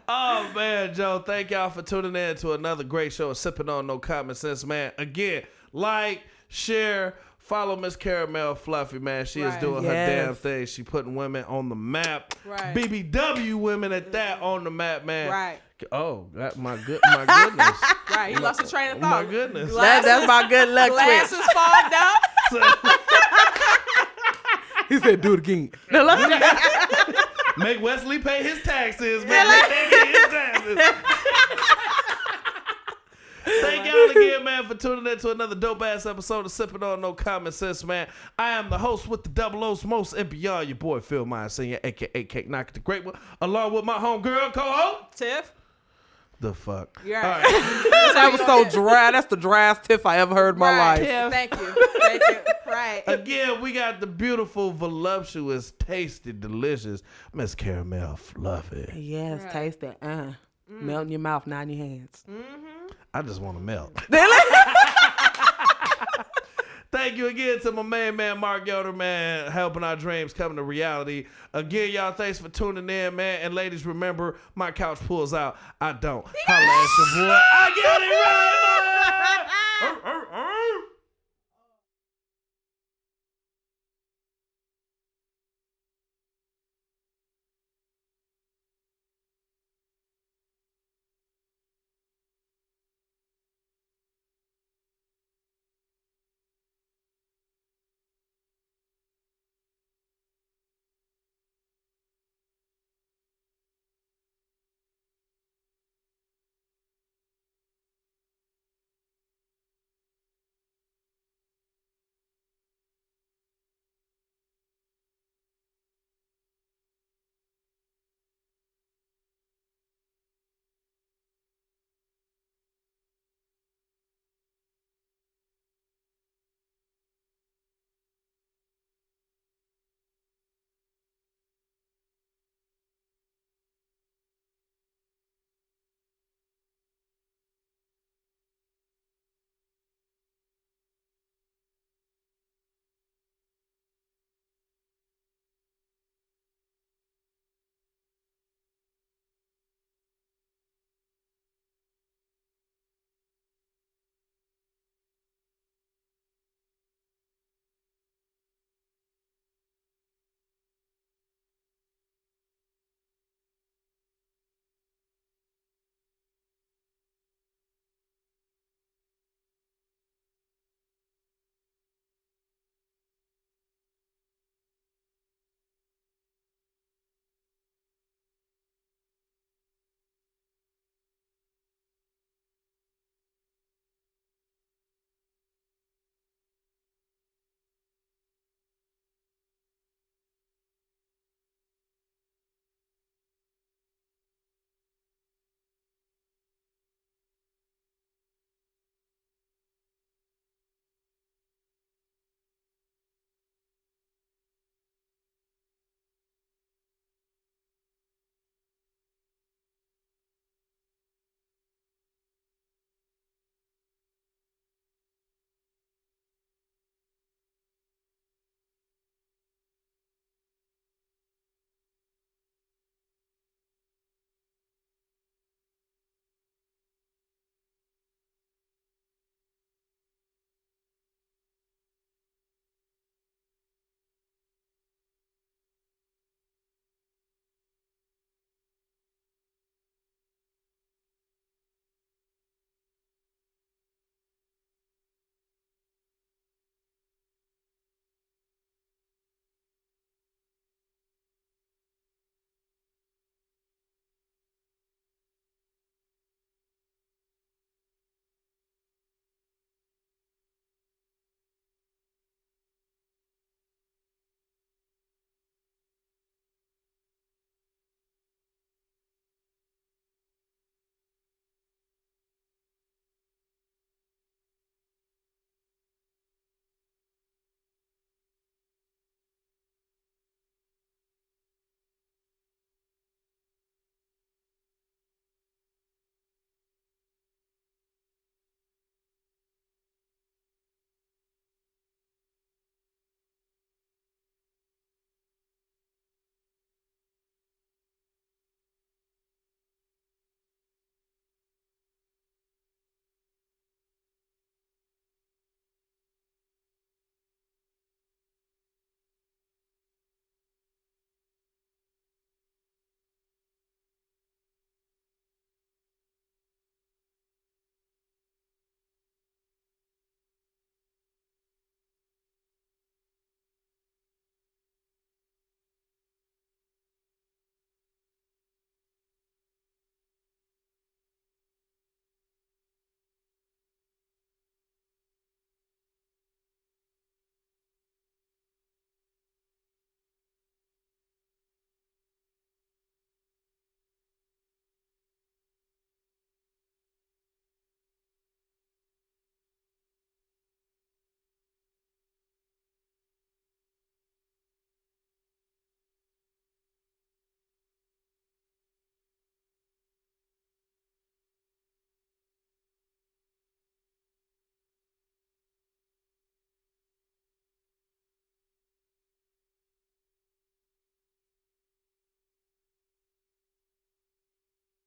Oh 0.07 0.51
man, 0.53 0.93
Joe, 0.93 1.23
thank 1.25 1.49
y'all 1.51 1.69
for 1.69 1.81
tuning 1.81 2.15
in 2.15 2.35
to 2.37 2.51
another 2.53 2.83
great 2.83 3.13
show 3.13 3.29
of 3.29 3.37
Sipping 3.37 3.69
on 3.69 3.87
No 3.87 3.99
Common 3.99 4.35
Sense, 4.35 4.65
man. 4.65 4.91
Again, 4.97 5.43
like, 5.71 6.21
share, 6.49 7.15
follow 7.43 7.75
Miss 7.75 7.95
Caramel 7.95 8.55
Fluffy, 8.55 8.99
man. 8.99 9.25
She 9.25 9.41
is 9.41 9.51
Right. 9.53 9.61
doing 9.61 9.83
her 9.83 9.91
damn 9.93 10.35
thing. 10.35 10.65
She 10.65 10.81
putting 10.83 11.15
women 11.15 11.43
on 11.45 11.69
the 11.69 11.75
map. 11.75 12.33
Right. 12.45 12.73
BBW 12.75 13.55
women 13.55 13.91
at 13.91 14.11
that 14.13 14.41
on 14.41 14.63
the 14.63 14.71
map, 14.71 15.05
man. 15.05 15.29
Right. 15.31 15.59
Oh, 15.91 16.27
that, 16.33 16.57
my 16.57 16.77
good, 16.77 16.99
my 17.03 17.25
goodness. 17.25 17.77
Right. 18.09 18.33
He 18.35 18.39
lost 18.39 18.61
his 18.61 18.69
train 18.69 18.91
of 18.91 18.97
Oh, 18.97 19.01
thought. 19.01 19.25
my 19.25 19.31
goodness. 19.31 19.73
That, 19.75 20.03
that's 20.05 20.27
my 20.27 20.47
good 20.47 20.69
luck 20.69 20.89
twist. 20.91 21.33
Glasses 21.33 21.45
fogged 21.53 21.93
up. 21.93 22.97
He 24.89 24.99
said, 24.99 25.21
"Do 25.21 25.33
it 25.33 25.39
again." 25.39 25.71
Now, 25.89 26.03
let 26.03 26.29
me- 26.29 27.15
Make 27.57 27.81
Wesley 27.81 28.19
pay 28.19 28.43
his 28.43 28.61
taxes. 28.63 29.25
Man. 29.25 29.47
Make 29.47 29.69
Wesley 29.69 29.97
pay 29.97 30.11
his 30.11 30.27
taxes. 30.27 30.77
Thank 33.61 33.85
y'all 33.85 34.09
again, 34.09 34.43
man, 34.43 34.65
for 34.67 34.75
tuning 34.75 35.11
in 35.11 35.17
to 35.19 35.31
another 35.31 35.55
dope 35.55 35.81
ass 35.81 36.05
episode 36.05 36.45
of 36.45 36.51
Sipping 36.51 36.83
On 36.83 36.99
No 37.01 37.13
Common 37.13 37.51
Sense, 37.51 37.83
man. 37.83 38.07
I 38.37 38.51
am 38.51 38.69
the 38.69 38.77
host 38.77 39.07
with 39.07 39.23
the 39.23 39.29
double 39.29 39.63
O's 39.63 39.83
most 39.85 40.13
and 40.13 40.29
beyond, 40.29 40.67
your 40.67 40.75
boy 40.75 40.99
Phil 40.99 41.25
Meyer 41.25 41.49
Senior, 41.49 41.79
aka 41.83 42.23
Cake 42.23 42.49
Knocker 42.49 42.73
the 42.73 42.79
Great 42.79 43.05
One, 43.05 43.15
along 43.41 43.73
with 43.73 43.85
my 43.85 43.97
homegirl 43.97 44.53
co-host. 44.53 45.17
Tiff. 45.17 45.53
The 46.39 46.53
fuck. 46.53 47.01
You're 47.05 47.17
All 47.23 47.23
right. 47.23 47.43
right. 47.43 48.11
that 48.15 48.29
was 48.31 48.41
so 48.41 48.65
dry. 48.69 49.11
That's 49.11 49.27
the 49.27 49.37
driest 49.37 49.83
tiff 49.83 50.05
I 50.05 50.17
ever 50.17 50.35
heard 50.35 50.55
in 50.55 50.59
my 50.59 50.77
Right. 50.77 51.01
life. 51.01 51.31
Thank 51.31 51.53
you. 51.55 51.85
Thank 52.01 52.21
you. 52.29 52.37
Right. 52.69 53.03
Again, 53.07 53.61
we 53.61 53.71
got 53.71 54.01
the 54.01 54.07
beautiful, 54.07 54.71
voluptuous, 54.73 55.71
tasty, 55.79 56.33
delicious 56.33 57.01
Miss 57.33 57.55
Caramel 57.55 58.17
Fluffy. 58.17 58.91
Yes, 58.93 59.41
Right. 59.43 59.51
taste 59.53 59.83
it. 59.83 59.97
Uh, 60.01 60.31
melt 60.67 61.03
in 61.03 61.09
your 61.09 61.19
mouth, 61.19 61.47
not 61.47 61.63
in 61.63 61.69
your 61.69 61.85
hands. 61.87 62.25
I 63.13 63.21
just 63.21 63.41
want 63.41 63.57
to 63.57 63.63
melt. 63.63 63.97
Thank 66.91 67.17
you 67.17 67.25
again 67.25 67.59
to 67.61 67.71
my 67.71 67.81
main 67.81 68.15
man 68.15 68.39
Mark 68.39 68.67
Yoder, 68.67 68.93
man, 68.93 69.51
helping 69.51 69.83
our 69.83 69.95
dreams 69.95 70.31
come 70.31 70.55
to 70.55 70.61
reality. 70.63 71.25
Again, 71.51 71.89
y'all, 71.89 72.13
thanks 72.13 72.37
for 72.37 72.49
tuning 72.49 72.87
in, 72.87 73.15
man. 73.15 73.39
And 73.41 73.55
ladies, 73.55 73.83
remember, 73.83 74.37
my 74.53 74.71
couch 74.71 74.99
pulls 75.07 75.33
out. 75.33 75.57
I 75.81 75.93
don't. 75.93 76.23
Holla 76.45 76.59
at 76.59 76.97
your 76.97 77.07
boy. 77.27 77.39
I 77.51 77.71
got 77.81 78.01
it 78.01 78.09
right, 79.91 80.33
man. 80.33 80.52